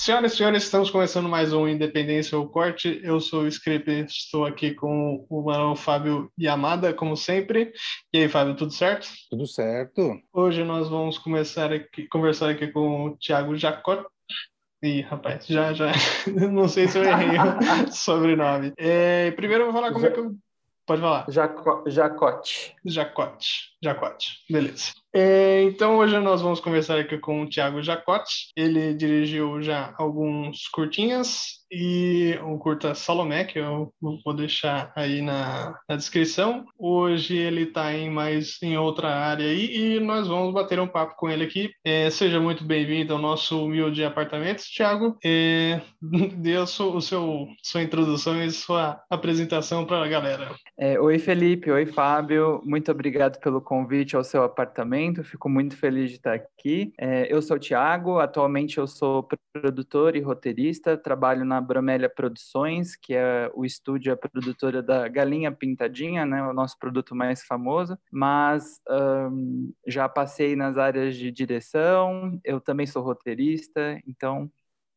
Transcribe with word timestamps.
Senhoras 0.00 0.32
e 0.32 0.36
senhores, 0.38 0.62
estamos 0.62 0.88
começando 0.88 1.28
mais 1.28 1.52
um 1.52 1.68
Independência 1.68 2.36
ou 2.38 2.48
Corte. 2.48 3.02
Eu 3.04 3.20
sou 3.20 3.42
o 3.42 3.46
Script, 3.48 4.06
estou 4.06 4.46
aqui 4.46 4.72
com 4.72 5.26
o 5.28 5.42
Marão 5.42 5.76
Fábio 5.76 6.32
Yamada, 6.40 6.94
como 6.94 7.14
sempre. 7.14 7.70
E 8.10 8.22
aí, 8.22 8.26
Fábio, 8.26 8.56
tudo 8.56 8.72
certo? 8.72 9.06
Tudo 9.28 9.46
certo. 9.46 10.18
Hoje 10.32 10.64
nós 10.64 10.88
vamos 10.88 11.18
começar 11.18 11.70
aqui, 11.70 12.08
conversar 12.08 12.48
aqui 12.48 12.68
com 12.68 13.08
o 13.08 13.16
Thiago 13.18 13.54
Jacot. 13.54 14.02
Ih, 14.82 15.02
rapaz, 15.02 15.44
já, 15.46 15.74
já. 15.74 15.92
Não 16.50 16.66
sei 16.66 16.88
se 16.88 16.96
eu 16.96 17.04
errei 17.04 17.36
o 17.38 17.92
sobrenome. 17.92 18.72
É, 18.78 19.32
primeiro 19.32 19.64
eu 19.64 19.66
vou 19.70 19.82
falar 19.82 19.92
como 19.92 20.00
já, 20.00 20.08
é 20.08 20.12
que 20.12 20.20
eu. 20.20 20.34
Pode 20.86 21.02
falar. 21.02 21.26
Jaco, 21.28 21.84
Jacote. 21.86 22.74
Jacote. 22.86 23.74
Jacote. 23.82 24.38
Beleza. 24.48 24.92
É, 25.12 25.62
então 25.62 25.98
hoje 25.98 26.18
nós 26.20 26.40
vamos 26.40 26.60
conversar 26.60 26.98
aqui 26.98 27.18
com 27.18 27.42
o 27.42 27.48
Thiago 27.48 27.82
Jacote. 27.82 28.50
Ele 28.56 28.94
dirigiu 28.94 29.60
já 29.60 29.92
alguns 29.98 30.68
curtinhas 30.68 31.60
e 31.72 32.36
um 32.42 32.58
curta 32.58 32.94
Salomé, 32.94 33.44
que 33.44 33.58
eu 33.58 33.92
vou 34.00 34.34
deixar 34.34 34.92
aí 34.96 35.20
na, 35.22 35.76
na 35.88 35.96
descrição. 35.96 36.64
Hoje 36.78 37.36
ele 37.36 37.62
está 37.62 37.92
em 37.92 38.10
mais 38.10 38.56
em 38.62 38.76
outra 38.76 39.08
área 39.08 39.46
aí 39.46 39.96
e 39.96 40.00
nós 40.00 40.28
vamos 40.28 40.52
bater 40.52 40.80
um 40.80 40.88
papo 40.88 41.14
com 41.16 41.28
ele 41.28 41.44
aqui. 41.44 41.70
É, 41.84 42.08
seja 42.10 42.40
muito 42.40 42.64
bem-vindo 42.64 43.12
ao 43.12 43.20
nosso 43.20 43.64
humilde 43.64 44.04
apartamento, 44.04 44.62
Thiago. 44.76 45.16
É, 45.24 45.80
dê 46.38 46.56
o 46.56 46.66
seu, 46.66 46.94
o 46.94 47.00
seu, 47.00 47.48
sua 47.62 47.82
introdução 47.82 48.42
e 48.42 48.50
sua 48.50 49.00
apresentação 49.10 49.84
para 49.84 50.04
a 50.04 50.08
galera. 50.08 50.54
É, 50.78 51.00
oi, 51.00 51.18
Felipe. 51.18 51.70
Oi, 51.70 51.86
Fábio. 51.86 52.60
Muito 52.64 52.90
obrigado 52.90 53.40
pelo 53.40 53.60
convite 53.60 54.16
ao 54.16 54.24
seu 54.24 54.42
apartamento 54.42 54.99
momento, 55.00 55.24
fico 55.24 55.48
muito 55.48 55.76
feliz 55.76 56.10
de 56.10 56.16
estar 56.16 56.34
aqui. 56.34 56.92
É, 56.98 57.32
eu 57.32 57.40
sou 57.40 57.56
o 57.56 57.60
Tiago, 57.60 58.18
atualmente 58.18 58.78
eu 58.78 58.86
sou 58.86 59.26
produtor 59.52 60.14
e 60.14 60.20
roteirista, 60.20 60.96
trabalho 60.96 61.44
na 61.44 61.60
Bromélia 61.60 62.08
Produções, 62.08 62.94
que 62.94 63.14
é 63.14 63.50
o 63.54 63.64
estúdio, 63.64 64.12
a 64.12 64.16
produtora 64.16 64.82
da 64.82 65.08
Galinha 65.08 65.50
Pintadinha, 65.50 66.26
né, 66.26 66.42
o 66.42 66.52
nosso 66.52 66.78
produto 66.78 67.14
mais 67.14 67.42
famoso, 67.42 67.98
mas 68.12 68.80
um, 68.88 69.72
já 69.86 70.08
passei 70.08 70.54
nas 70.54 70.76
áreas 70.76 71.16
de 71.16 71.30
direção, 71.30 72.38
eu 72.44 72.60
também 72.60 72.86
sou 72.86 73.02
roteirista, 73.02 74.00
então 74.06 74.50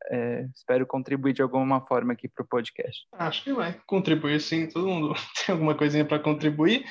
é, 0.09 0.47
espero 0.55 0.85
contribuir 0.85 1.33
de 1.33 1.41
alguma 1.41 1.81
forma 1.81 2.13
aqui 2.13 2.27
para 2.27 2.43
o 2.43 2.47
podcast. 2.47 3.05
Acho 3.13 3.43
que 3.43 3.53
vai 3.53 3.79
contribuir 3.85 4.39
sim, 4.39 4.67
todo 4.67 4.87
mundo 4.87 5.13
tem 5.45 5.53
alguma 5.53 5.75
coisinha 5.75 6.05
para 6.05 6.19
contribuir. 6.19 6.85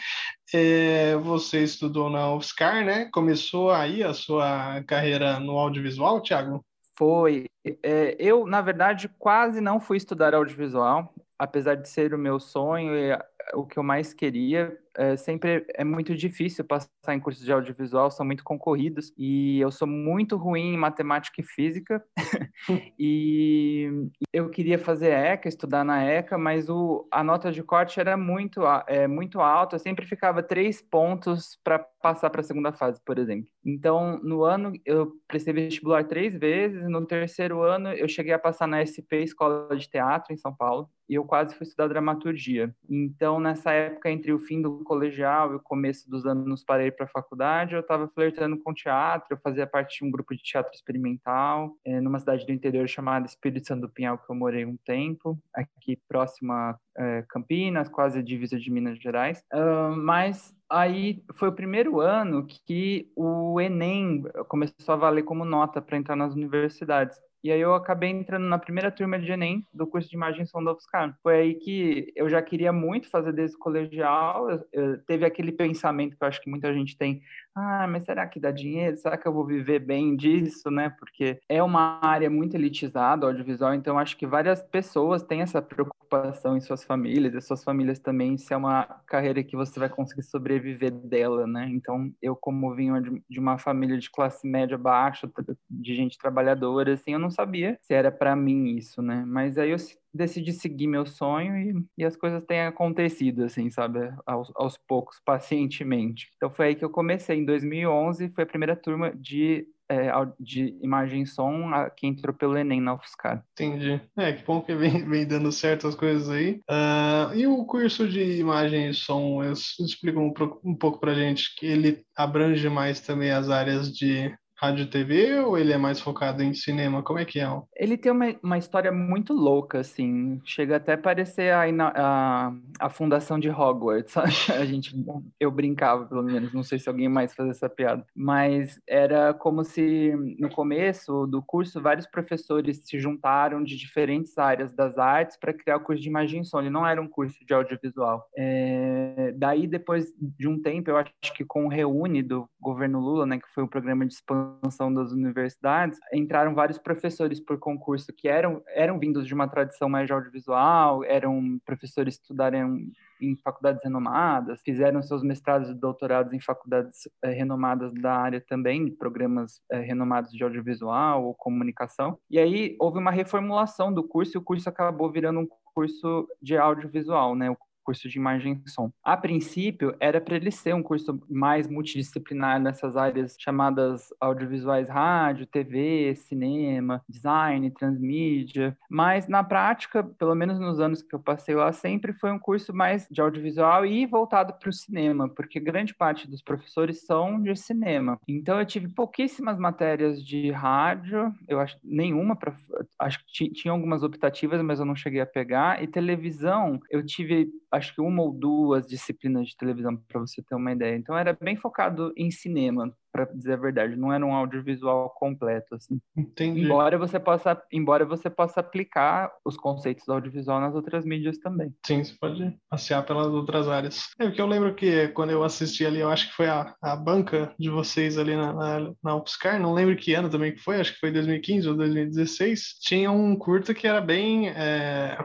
É, 0.55 1.17
você 1.17 1.63
estudou 1.63 2.11
na 2.11 2.35
UFSCar, 2.35 2.85
né? 2.85 3.09
Começou 3.13 3.71
aí 3.71 4.03
a 4.03 4.13
sua 4.13 4.83
carreira 4.85 5.41
no 5.41 5.59
audiovisual, 5.59 6.21
Thiago? 6.21 6.65
Foi. 6.97 7.47
É, 7.83 8.17
eu, 8.19 8.47
na 8.47 8.61
verdade, 8.61 9.09
quase 9.19 9.61
não 9.61 9.81
fui 9.81 9.97
estudar 9.97 10.35
audiovisual, 10.35 11.15
apesar 11.39 11.75
de 11.75 11.89
ser 11.89 12.13
o 12.13 12.19
meu 12.19 12.39
sonho 12.39 12.95
e 12.95 13.19
o 13.55 13.67
que 13.67 13.79
eu 13.79 13.83
mais 13.83 14.12
queria 14.12 14.77
é, 14.97 15.17
sempre 15.17 15.65
é 15.75 15.85
muito 15.85 16.15
difícil 16.15 16.65
passar 16.65 16.89
em 17.11 17.21
cursos 17.21 17.45
de 17.45 17.53
audiovisual, 17.53 18.11
são 18.11 18.27
muito 18.27 18.45
concorridos 18.45 19.12
e 19.17 19.59
eu 19.61 19.71
sou 19.71 19.89
muito 19.89 20.37
ruim 20.37 20.75
em 20.75 20.77
matemática 20.77 21.41
e 21.41 21.45
física 21.45 22.03
e 22.98 23.91
eu 24.33 24.51
queria 24.51 24.79
fazer 24.79 25.11
ECA, 25.13 25.48
estudar 25.48 25.85
na 25.85 26.05
ECA, 26.05 26.37
mas 26.37 26.69
o, 26.69 27.07
a 27.11 27.25
nota 27.25 27.51
de 27.51 27.63
corte 27.63 27.98
era 28.01 28.17
muito, 28.17 28.63
é, 28.87 29.07
muito 29.07 29.41
alta, 29.41 29.77
eu 29.77 29.81
sempre 29.81 30.07
ficava 30.07 30.43
três 30.43 30.83
pontos 30.83 31.59
para 31.65 31.79
passar 31.79 32.31
para 32.31 32.41
a 32.41 32.45
segunda 32.45 32.73
fase, 32.73 33.01
por 33.05 33.19
exemplo. 33.19 33.48
Então, 33.65 34.19
no 34.23 34.43
ano, 34.43 34.73
eu 34.85 35.13
prestei 35.29 35.55
vestibular 35.55 36.05
três 36.05 36.35
vezes, 36.37 36.89
no 36.89 37.07
terceiro 37.07 37.63
ano 37.63 37.91
eu 37.92 38.09
cheguei 38.09 38.33
a 38.33 38.39
passar 38.39 38.67
na 38.67 38.85
SP, 38.85 39.23
Escola 39.23 39.74
de 39.77 39.89
Teatro, 39.89 40.33
em 40.33 40.36
São 40.36 40.55
Paulo, 40.55 40.91
e 41.09 41.14
eu 41.14 41.24
quase 41.24 41.55
fui 41.55 41.64
estudar 41.64 41.89
dramaturgia. 41.89 42.74
Então, 42.89 43.32
nessa 43.41 43.73
época, 43.73 44.11
entre 44.11 44.33
o 44.33 44.39
fim 44.39 44.61
do 44.61 44.85
colegial 44.85 45.53
e 45.53 45.57
o 45.57 45.61
começo 45.61 46.09
dos 46.09 46.27
anos 46.27 46.65
para 46.65 46.87
ir 46.87 46.93
para 46.93 47.07
a 47.07 47.09
faculdade, 47.09 47.75
eu 47.75 47.81
estava 47.81 48.09
flertando 48.09 48.59
com 48.59 48.73
teatro, 48.73 49.29
eu 49.31 49.39
fazia 49.39 49.67
parte 49.67 49.98
de 49.98 50.05
um 50.05 50.11
grupo 50.11 50.35
de 50.35 50.43
teatro 50.43 50.73
experimental 50.75 51.77
é, 51.85 52.01
numa 52.01 52.19
cidade 52.19 52.47
do 52.47 52.53
interior 52.53 52.89
chamada 52.89 53.27
Espírito 53.27 53.67
Santo 53.67 53.83
do 53.83 53.89
Pinhal, 53.89 54.19
que 54.19 54.31
eu 54.31 54.35
morei 54.35 54.65
um 54.65 54.77
tempo, 54.85 55.39
aqui 55.55 55.98
próximo 56.09 56.53
a 56.53 56.79
é, 56.97 57.25
Campinas, 57.29 57.89
quase 57.89 58.19
a 58.19 58.23
divisa 58.23 58.59
de 58.59 58.71
Minas 58.71 58.98
Gerais. 58.98 59.42
Uh, 59.53 59.97
mas 59.97 60.55
aí 60.69 61.23
foi 61.35 61.48
o 61.48 61.55
primeiro 61.55 62.01
ano 62.01 62.47
que 62.47 63.11
o 63.17 63.61
Enem 63.61 64.23
começou 64.48 64.92
a 64.92 64.97
valer 64.97 65.23
como 65.23 65.45
nota 65.45 65.81
para 65.81 65.97
entrar 65.97 66.17
nas 66.17 66.35
universidades. 66.35 67.19
E 67.42 67.51
aí 67.51 67.61
eu 67.61 67.75
acabei 67.75 68.11
entrando 68.11 68.45
na 68.47 68.58
primeira 68.58 68.91
turma 68.91 69.19
de 69.19 69.30
Enem 69.30 69.67
do 69.75 69.86
curso 69.86 70.08
de 70.08 70.14
imagem 70.14 70.47
som 70.47 70.63
da 70.63 70.73
UFSCar. 70.73 71.19
Foi 71.23 71.35
aí 71.35 71.55
que 71.55 72.13
eu 72.14 72.29
já 72.29 72.41
queria 72.41 72.73
muito 72.73 73.11
fazer 73.11 73.33
desde 73.33 73.58
colegial. 73.58 74.48
Eu, 74.48 74.64
eu, 74.73 74.98
teve 75.03 75.25
aquele 75.25 75.51
pensamento 75.51 76.17
que 76.17 76.23
eu 76.23 76.29
acho 76.29 76.41
que 76.41 76.48
muita 76.48 76.73
gente 76.73 76.97
tem, 76.97 77.20
ah, 77.55 77.86
mas 77.86 78.05
será 78.05 78.27
que 78.27 78.40
dá 78.40 78.51
dinheiro? 78.51 78.96
Será 78.96 79.17
que 79.18 79.27
eu 79.29 79.33
vou 79.33 79.45
viver 79.46 79.79
bem 79.79 80.17
disso, 80.17 80.70
né? 80.70 80.90
Porque 80.90 81.39
é 81.48 81.63
uma 81.63 82.01
área 82.02 82.30
muito 82.30 82.55
elitizada, 82.57 83.27
audiovisual, 83.27 83.74
então 83.74 83.98
acho 83.98 84.17
que 84.17 84.27
várias 84.27 84.63
pessoas 84.63 85.23
têm 85.23 85.42
essa 85.42 85.61
preocupação 85.61 86.57
em 86.57 86.61
suas 86.61 86.83
famílias, 86.85 87.35
e 87.35 87.41
suas 87.41 87.62
famílias 87.62 87.98
também, 87.98 88.39
se 88.39 88.52
é 88.55 88.57
uma 88.57 88.85
carreira 89.07 89.42
que 89.45 89.57
você 89.57 89.79
vai 89.79 89.89
conseguir 89.89 90.23
sobreviver 90.23 90.91
dela, 90.91 91.46
né? 91.46 91.68
Então, 91.70 92.11
eu 92.23 92.35
como 92.36 92.74
vinha 92.74 93.01
de 93.29 93.39
uma 93.41 93.58
família 93.58 93.98
de 93.98 94.11
classe 94.11 94.46
média 94.46 94.79
baixa, 94.79 95.30
de 95.70 95.95
gente 95.95 96.18
trabalhadora, 96.18 96.95
assim, 96.95 97.12
eu 97.12 97.18
não 97.18 97.30
sabia 97.30 97.79
se 97.83 97.92
era 97.95 98.11
para 98.11 98.35
mim 98.36 98.77
isso, 98.77 99.02
né? 99.02 99.24
Mas 99.27 99.58
aí 99.58 99.70
eu 99.70 99.79
decidi 100.14 100.52
seguir 100.52 100.86
meu 100.86 101.06
sonho 101.06 101.56
e, 101.56 101.74
e 101.98 102.05
as 102.05 102.17
coisas 102.17 102.45
têm 102.45 102.62
acontecido, 102.62 103.45
assim, 103.45 103.70
sabe? 103.70 103.98
Aos, 104.27 104.52
aos, 104.55 104.77
poucos, 104.77 105.20
pacientemente. 105.24 106.28
Então 106.36 106.50
foi 106.50 106.68
aí 106.68 106.74
que 106.74 106.84
eu 106.84 106.90
comecei. 106.90 107.39
Em 107.39 107.45
2011, 107.45 108.30
foi 108.30 108.45
a 108.45 108.46
primeira 108.46 108.77
turma 108.77 109.12
de, 109.14 109.67
é, 109.89 110.11
de 110.39 110.77
imagem 110.83 111.23
e 111.23 111.27
som 111.27 111.70
que 111.96 112.06
entrou 112.06 112.34
pelo 112.34 112.56
Enem 112.56 112.80
na 112.80 112.95
UFSCar. 112.95 113.42
Entendi. 113.52 114.00
É, 114.17 114.33
que 114.33 114.45
bom 114.45 114.61
que 114.61 114.74
vem, 114.74 115.08
vem 115.08 115.27
dando 115.27 115.50
certo 115.50 115.89
as 115.89 115.95
coisas 115.95 116.29
aí. 116.29 116.61
Uh, 116.70 117.34
e 117.34 117.46
o 117.46 117.64
curso 117.64 118.08
de 118.08 118.39
imagem 118.39 118.90
e 118.90 118.94
som, 118.94 119.42
explica 119.44 120.18
um, 120.18 120.33
um 120.64 120.74
pouco 120.74 121.00
pra 121.00 121.14
gente 121.14 121.55
que 121.56 121.67
ele 121.67 122.05
abrange 122.17 122.68
mais 122.68 123.00
também 123.00 123.30
as 123.30 123.48
áreas 123.48 123.90
de 123.90 124.34
rádio 124.62 124.84
e 124.84 124.86
TV 124.86 125.40
ou 125.40 125.58
ele 125.58 125.73
é 125.73 125.77
mais 125.77 126.00
focado 126.00 126.40
em 126.40 126.55
cinema? 126.55 127.02
Como 127.02 127.18
é 127.18 127.24
que 127.24 127.40
é? 127.40 127.48
Ele 127.74 127.96
tem 127.96 128.12
uma, 128.12 128.26
uma 128.40 128.56
história 128.56 128.93
muito 128.93 129.32
louca, 129.32 129.81
assim. 129.81 130.40
Chega 130.44 130.76
até 130.76 130.93
a 130.93 130.99
parecer 130.99 131.52
a, 131.52 131.64
a, 131.96 132.52
a 132.78 132.88
fundação 132.88 133.40
de 133.40 133.50
Hogwarts. 133.50 134.17
a 134.55 134.64
gente, 134.64 134.94
eu 135.40 135.50
brincava, 135.50 136.06
pelo 136.06 136.23
menos. 136.23 136.55
Não 136.55 136.62
sei 136.62 136.78
se 136.78 136.88
alguém 136.88 137.08
mais 137.08 137.34
faz 137.34 137.50
essa 137.50 137.69
piada. 137.69 138.06
Mas 138.14 138.81
era 138.88 139.34
como 139.34 139.64
se, 139.64 140.12
no 140.38 140.49
começo 140.49 141.26
do 141.26 141.43
curso, 141.43 141.81
vários 141.81 142.06
professores 142.06 142.82
se 142.84 143.00
juntaram 143.00 143.64
de 143.64 143.76
diferentes 143.76 144.38
áreas 144.38 144.73
das 144.73 144.96
artes 144.96 145.37
para 145.37 145.52
criar 145.52 145.79
o 145.79 145.81
curso 145.81 146.00
de 146.00 146.08
imagem 146.08 146.43
e 146.43 146.44
som. 146.44 146.61
Ele 146.61 146.70
não 146.70 146.87
era 146.87 147.02
um 147.02 147.08
curso 147.08 147.44
de 147.44 147.52
audiovisual. 147.52 148.29
É, 148.37 149.34
daí, 149.37 149.67
depois 149.67 150.12
de 150.17 150.46
um 150.46 150.62
tempo, 150.62 150.88
eu 150.88 150.96
acho 150.99 151.34
que 151.34 151.44
com 151.44 151.67
o 151.67 151.69
Reúne 151.69 152.23
do 152.23 152.49
governo 152.61 153.00
Lula, 153.00 153.26
né, 153.26 153.40
que 153.40 153.52
foi 153.52 153.64
um 153.64 153.69
programa 153.69 154.06
de 154.06 154.14
expansão 154.14 154.51
expansão 154.55 154.93
das 154.93 155.12
universidades, 155.12 155.99
entraram 156.12 156.55
vários 156.55 156.79
professores 156.79 157.40
por 157.40 157.58
concurso 157.58 158.12
que 158.12 158.29
eram, 158.29 158.62
eram 158.69 158.99
vindos 158.99 159.26
de 159.26 159.35
uma 159.35 159.49
tradição 159.49 159.88
mais 159.88 160.11
audiovisual, 160.11 161.05
eram 161.05 161.58
professores 161.64 162.17
que 162.17 162.23
estudaram 162.23 162.79
em 163.20 163.37
faculdades 163.37 163.82
renomadas, 163.82 164.61
fizeram 164.64 165.03
seus 165.03 165.23
mestrados 165.23 165.71
e 165.71 165.75
doutorados 165.75 166.32
em 166.32 166.41
faculdades 166.41 167.09
é, 167.23 167.31
renomadas 167.31 167.93
da 167.94 168.15
área 168.15 168.41
também, 168.41 168.91
programas 168.91 169.61
é, 169.71 169.79
renomados 169.79 170.32
de 170.32 170.43
audiovisual 170.43 171.25
ou 171.25 171.35
comunicação. 171.35 172.19
E 172.29 172.38
aí 172.38 172.77
houve 172.81 172.99
uma 172.99 173.12
reformulação 173.12 173.93
do 173.93 174.03
curso 174.03 174.37
e 174.37 174.38
o 174.38 174.43
curso 174.43 174.69
acabou 174.69 175.11
virando 175.11 175.41
um 175.41 175.49
curso 175.75 176.29
de 176.41 176.56
audiovisual, 176.56 177.35
né? 177.35 177.50
O 177.50 177.56
curso 177.82 178.08
de 178.08 178.19
imagem 178.19 178.62
e 178.64 178.70
som. 178.70 178.90
A 179.02 179.17
princípio, 179.17 179.94
era 180.00 180.20
para 180.20 180.37
ele 180.37 180.50
ser 180.50 180.75
um 180.75 180.82
curso 180.82 181.20
mais 181.29 181.69
multidisciplinar 181.69 182.61
nessas 182.61 182.96
áreas 182.96 183.37
chamadas 183.38 184.08
audiovisuais 184.20 184.88
rádio, 184.88 185.46
TV, 185.46 186.14
cinema, 186.17 187.02
design, 187.08 187.70
transmídia, 187.70 188.76
mas 188.90 189.29
na 189.29 189.43
prática, 189.43 190.02
pelo 190.02 190.34
menos 190.34 190.58
nos 190.58 190.81
anos 190.81 191.02
que 191.02 191.14
eu 191.14 191.20
passei 191.20 191.55
lá, 191.55 191.73
sempre 191.73 192.12
foi 192.12 192.31
um 192.31 192.38
curso 192.38 192.75
mais 192.75 193.06
de 193.11 193.20
audiovisual 193.20 193.84
e 193.87 194.06
voltado 194.06 194.55
para 194.58 194.69
o 194.69 194.73
cinema, 194.73 195.29
porque 195.29 195.61
grande 195.61 195.94
parte 195.94 196.29
dos 196.29 196.43
professores 196.43 197.05
são 197.05 197.40
de 197.40 197.55
cinema. 197.56 198.19
Então 198.29 198.58
eu 198.58 198.67
tive 198.67 198.88
pouquíssimas 198.88 199.58
matérias 199.58 200.23
de 200.25 200.50
rádio, 200.50 201.32
eu 201.49 201.61
acho 201.61 201.79
nenhuma, 201.82 202.37
pra, 202.37 202.55
acho 202.99 203.25
que 203.26 203.50
tinha 203.50 203.73
algumas 203.73 204.02
optativas, 204.02 204.61
mas 204.62 204.79
eu 204.79 204.87
não 204.87 204.94
cheguei 204.94 205.20
a 205.20 205.26
pegar, 205.26 205.82
e 205.82 205.87
televisão, 205.87 206.81
eu 206.90 207.05
tive 207.05 207.49
acho 207.73 207.95
que 207.95 208.01
uma 208.01 208.23
ou 208.23 208.33
duas 208.33 208.87
disciplinas 208.87 209.49
de 209.49 209.57
televisão, 209.57 209.97
para 209.97 210.21
você 210.21 210.43
ter 210.43 210.55
uma 210.55 210.73
ideia. 210.73 210.97
Então 210.97 211.17
era 211.17 211.37
bem 211.41 211.57
focado 211.57 212.13
em 212.17 212.31
cinema. 212.31 212.95
Para 213.12 213.25
dizer 213.26 213.53
a 213.53 213.56
verdade, 213.56 213.97
não 213.97 214.12
era 214.12 214.25
um 214.25 214.35
audiovisual 214.35 215.11
completo 215.11 215.75
assim. 215.75 216.00
Entendi. 216.17 216.62
Embora 216.62 216.97
você 216.97 217.20
possa, 217.20 217.61
embora 217.70 218.05
você 218.05 218.31
possa 218.31 218.61
aplicar 218.61 219.31
os 219.44 219.56
conceitos 219.56 220.05
do 220.06 220.12
audiovisual 220.12 220.61
nas 220.61 220.75
outras 220.75 221.05
mídias 221.05 221.38
também. 221.38 221.75
Sim, 221.87 222.03
você 222.03 222.14
pode 222.19 222.56
passear 222.70 223.05
pelas 223.05 223.29
outras 223.29 223.69
áreas. 223.69 224.09
É 224.19 224.25
porque 224.25 224.41
eu 224.41 224.47
lembro 224.47 224.75
que 224.75 225.09
quando 225.09 225.31
eu 225.31 225.44
assisti 225.44 225.85
ali, 225.85 226.00
eu 226.00 226.11
acho 226.11 226.29
que 226.29 226.37
foi 226.37 226.49
a, 226.49 226.75
a 226.82 226.97
banca 226.97 227.55
de 227.59 227.69
vocês 227.69 228.17
ali 228.19 228.35
na, 228.35 228.53
na, 228.53 228.93
na 229.03 229.15
UPSCar, 229.17 229.61
não 229.61 229.75
lembro 229.75 229.97
que 229.97 230.15
ano 230.15 230.31
também 230.31 230.53
que 230.53 230.61
foi, 230.61 230.81
acho 230.81 230.94
que 230.94 231.00
foi 231.00 231.12
2015 231.12 231.69
ou 231.69 231.76
2016, 231.76 232.79
tinha 232.81 233.11
um 233.11 233.37
curta 233.37 233.75
que 233.75 233.87
era 233.87 234.00
bem 234.00 234.49
é, 234.49 235.19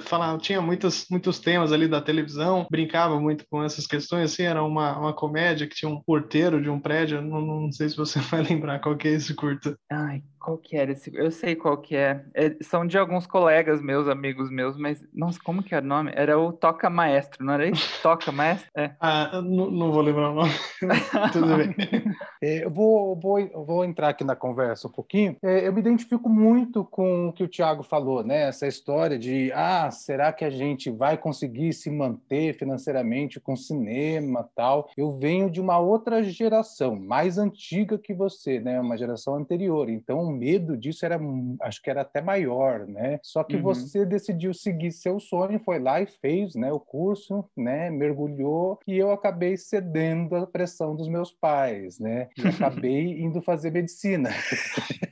falar, 0.00 0.38
tinha 0.38 0.62
muitos, 0.62 1.06
muitos 1.10 1.40
temas 1.40 1.72
ali 1.72 1.88
da 1.88 2.00
televisão, 2.00 2.66
brincava 2.70 3.20
muito 3.20 3.44
com 3.50 3.62
essas 3.62 3.86
questões, 3.86 4.32
assim, 4.32 4.44
era 4.44 4.62
uma, 4.62 4.96
uma 4.98 5.12
comédia 5.12 5.66
que 5.66 5.74
tinha 5.74 5.88
um 5.90 6.00
porteiro 6.00 6.62
de 6.62 6.70
um 6.70 6.78
prédio, 6.78 7.20
não, 7.24 7.40
não 7.40 7.72
sei 7.72 7.88
se 7.88 7.96
você 7.96 8.20
vai 8.30 8.42
lembrar 8.42 8.80
qual 8.80 8.96
que 8.96 9.08
é 9.08 9.12
esse 9.12 9.34
curta. 9.34 9.78
Ai, 9.90 10.22
qual 10.44 10.58
que 10.58 10.76
era 10.76 10.92
esse? 10.92 11.10
Eu 11.14 11.30
sei 11.30 11.56
qual 11.56 11.78
que 11.78 11.96
é. 11.96 12.22
é. 12.34 12.54
São 12.60 12.86
de 12.86 12.98
alguns 12.98 13.26
colegas 13.26 13.80
meus, 13.80 14.06
amigos 14.06 14.50
meus, 14.50 14.76
mas, 14.76 15.02
nossa, 15.14 15.38
como 15.42 15.62
que 15.62 15.74
era 15.74 15.82
o 15.82 15.88
nome? 15.88 16.12
Era 16.14 16.38
o 16.38 16.52
Toca 16.52 16.90
Maestro, 16.90 17.42
não 17.42 17.54
era 17.54 17.66
isso? 17.66 18.02
Toca 18.02 18.30
Maestro? 18.30 18.68
É. 18.76 18.92
Ah, 19.14 19.42
não, 19.42 19.70
não 19.70 19.92
vou 19.92 20.00
lembrar 20.02 20.30
o 20.30 20.34
nome. 20.34 20.50
Tudo 21.32 21.56
bem. 21.56 21.74
É, 22.42 22.62
eu 22.62 22.70
vou, 22.70 23.18
vou, 23.18 23.64
vou 23.64 23.84
entrar 23.86 24.10
aqui 24.10 24.22
na 24.22 24.36
conversa 24.36 24.86
um 24.86 24.90
pouquinho. 24.90 25.34
É, 25.42 25.66
eu 25.66 25.72
me 25.72 25.80
identifico 25.80 26.28
muito 26.28 26.84
com 26.84 27.28
o 27.28 27.32
que 27.32 27.42
o 27.42 27.48
Tiago 27.48 27.82
falou, 27.82 28.22
né? 28.22 28.48
Essa 28.48 28.66
história 28.66 29.18
de, 29.18 29.50
ah, 29.54 29.90
será 29.90 30.30
que 30.30 30.44
a 30.44 30.50
gente 30.50 30.90
vai 30.90 31.16
conseguir 31.16 31.72
se 31.72 31.90
manter 31.90 32.54
financeiramente 32.54 33.40
com 33.40 33.56
cinema 33.56 34.46
tal? 34.54 34.90
Eu 34.94 35.12
venho 35.12 35.48
de 35.48 35.58
uma 35.58 35.78
outra 35.78 36.22
geração, 36.22 36.96
mais 36.96 37.38
antiga 37.38 37.96
que 37.96 38.12
você, 38.12 38.60
né? 38.60 38.78
Uma 38.78 38.98
geração 38.98 39.36
anterior. 39.36 39.88
Então, 39.88 40.18
o 40.18 40.33
medo 40.34 40.76
disso 40.76 41.04
era, 41.04 41.18
acho 41.62 41.82
que 41.82 41.90
era 41.90 42.02
até 42.02 42.20
maior, 42.20 42.86
né? 42.86 43.18
Só 43.22 43.42
que 43.44 43.56
uhum. 43.56 43.62
você 43.62 44.04
decidiu 44.04 44.52
seguir 44.52 44.92
seu 44.92 45.18
sonho, 45.20 45.60
foi 45.60 45.78
lá 45.78 46.00
e 46.00 46.06
fez, 46.06 46.54
né? 46.54 46.72
O 46.72 46.80
curso, 46.80 47.44
né? 47.56 47.90
Mergulhou 47.90 48.78
e 48.86 48.96
eu 48.96 49.10
acabei 49.10 49.56
cedendo 49.56 50.36
à 50.36 50.46
pressão 50.46 50.94
dos 50.94 51.08
meus 51.08 51.32
pais, 51.32 51.98
né? 51.98 52.28
E 52.36 52.42
acabei 52.48 53.20
indo 53.20 53.40
fazer 53.42 53.70
medicina. 53.70 54.30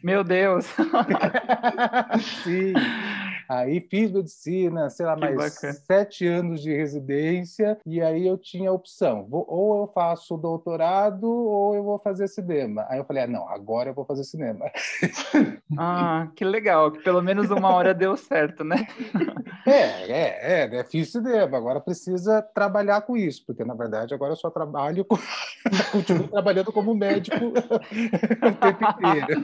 Meu 0.03 0.25
Deus! 0.25 0.67
Sim. 2.45 2.73
Aí 3.49 3.81
fiz 3.81 4.11
medicina, 4.11 4.89
sei 4.91 5.07
lá, 5.07 5.15
que 5.15 5.21
mais 5.21 5.37
bacana. 5.37 5.73
sete 5.73 6.27
anos 6.27 6.63
de 6.63 6.75
residência, 6.75 7.79
e 7.85 8.01
aí 8.01 8.27
eu 8.27 8.39
tinha 8.39 8.71
a 8.71 8.73
opção: 8.73 9.27
vou, 9.29 9.45
ou 9.49 9.83
eu 9.83 9.93
faço 9.93 10.37
doutorado 10.37 11.25
ou 11.25 11.75
eu 11.75 11.83
vou 11.83 11.99
fazer 11.99 12.29
cinema. 12.29 12.87
Aí 12.89 12.99
eu 12.99 13.05
falei: 13.05 13.25
ah, 13.25 13.27
não, 13.27 13.49
agora 13.49 13.91
eu 13.91 13.95
vou 13.95 14.05
fazer 14.05 14.25
cinema. 14.25 14.67
Ah, 15.79 16.29
que 16.37 16.45
legal, 16.45 16.91
que 16.93 17.03
pelo 17.03 17.23
menos 17.23 17.51
uma 17.51 17.71
hora 17.71 17.95
deu 17.95 18.15
certo, 18.15 18.63
né? 18.63 18.87
É, 19.67 19.73
é, 19.73 20.63
é, 20.63 20.69
né? 20.69 20.85
fiz 20.85 21.11
cinema, 21.11 21.57
agora 21.57 21.81
precisa 21.81 22.43
trabalhar 22.43 23.01
com 23.03 23.17
isso, 23.17 23.43
porque 23.47 23.65
na 23.65 23.75
verdade 23.75 24.13
agora 24.13 24.33
eu 24.33 24.37
só 24.37 24.51
trabalho, 24.51 25.05
com... 25.05 25.17
continuo 25.93 26.29
trabalhando 26.29 26.73
como 26.73 26.95
médico 26.95 27.37
o 27.47 27.53
tempo 27.53 28.85
inteiro. 28.85 29.43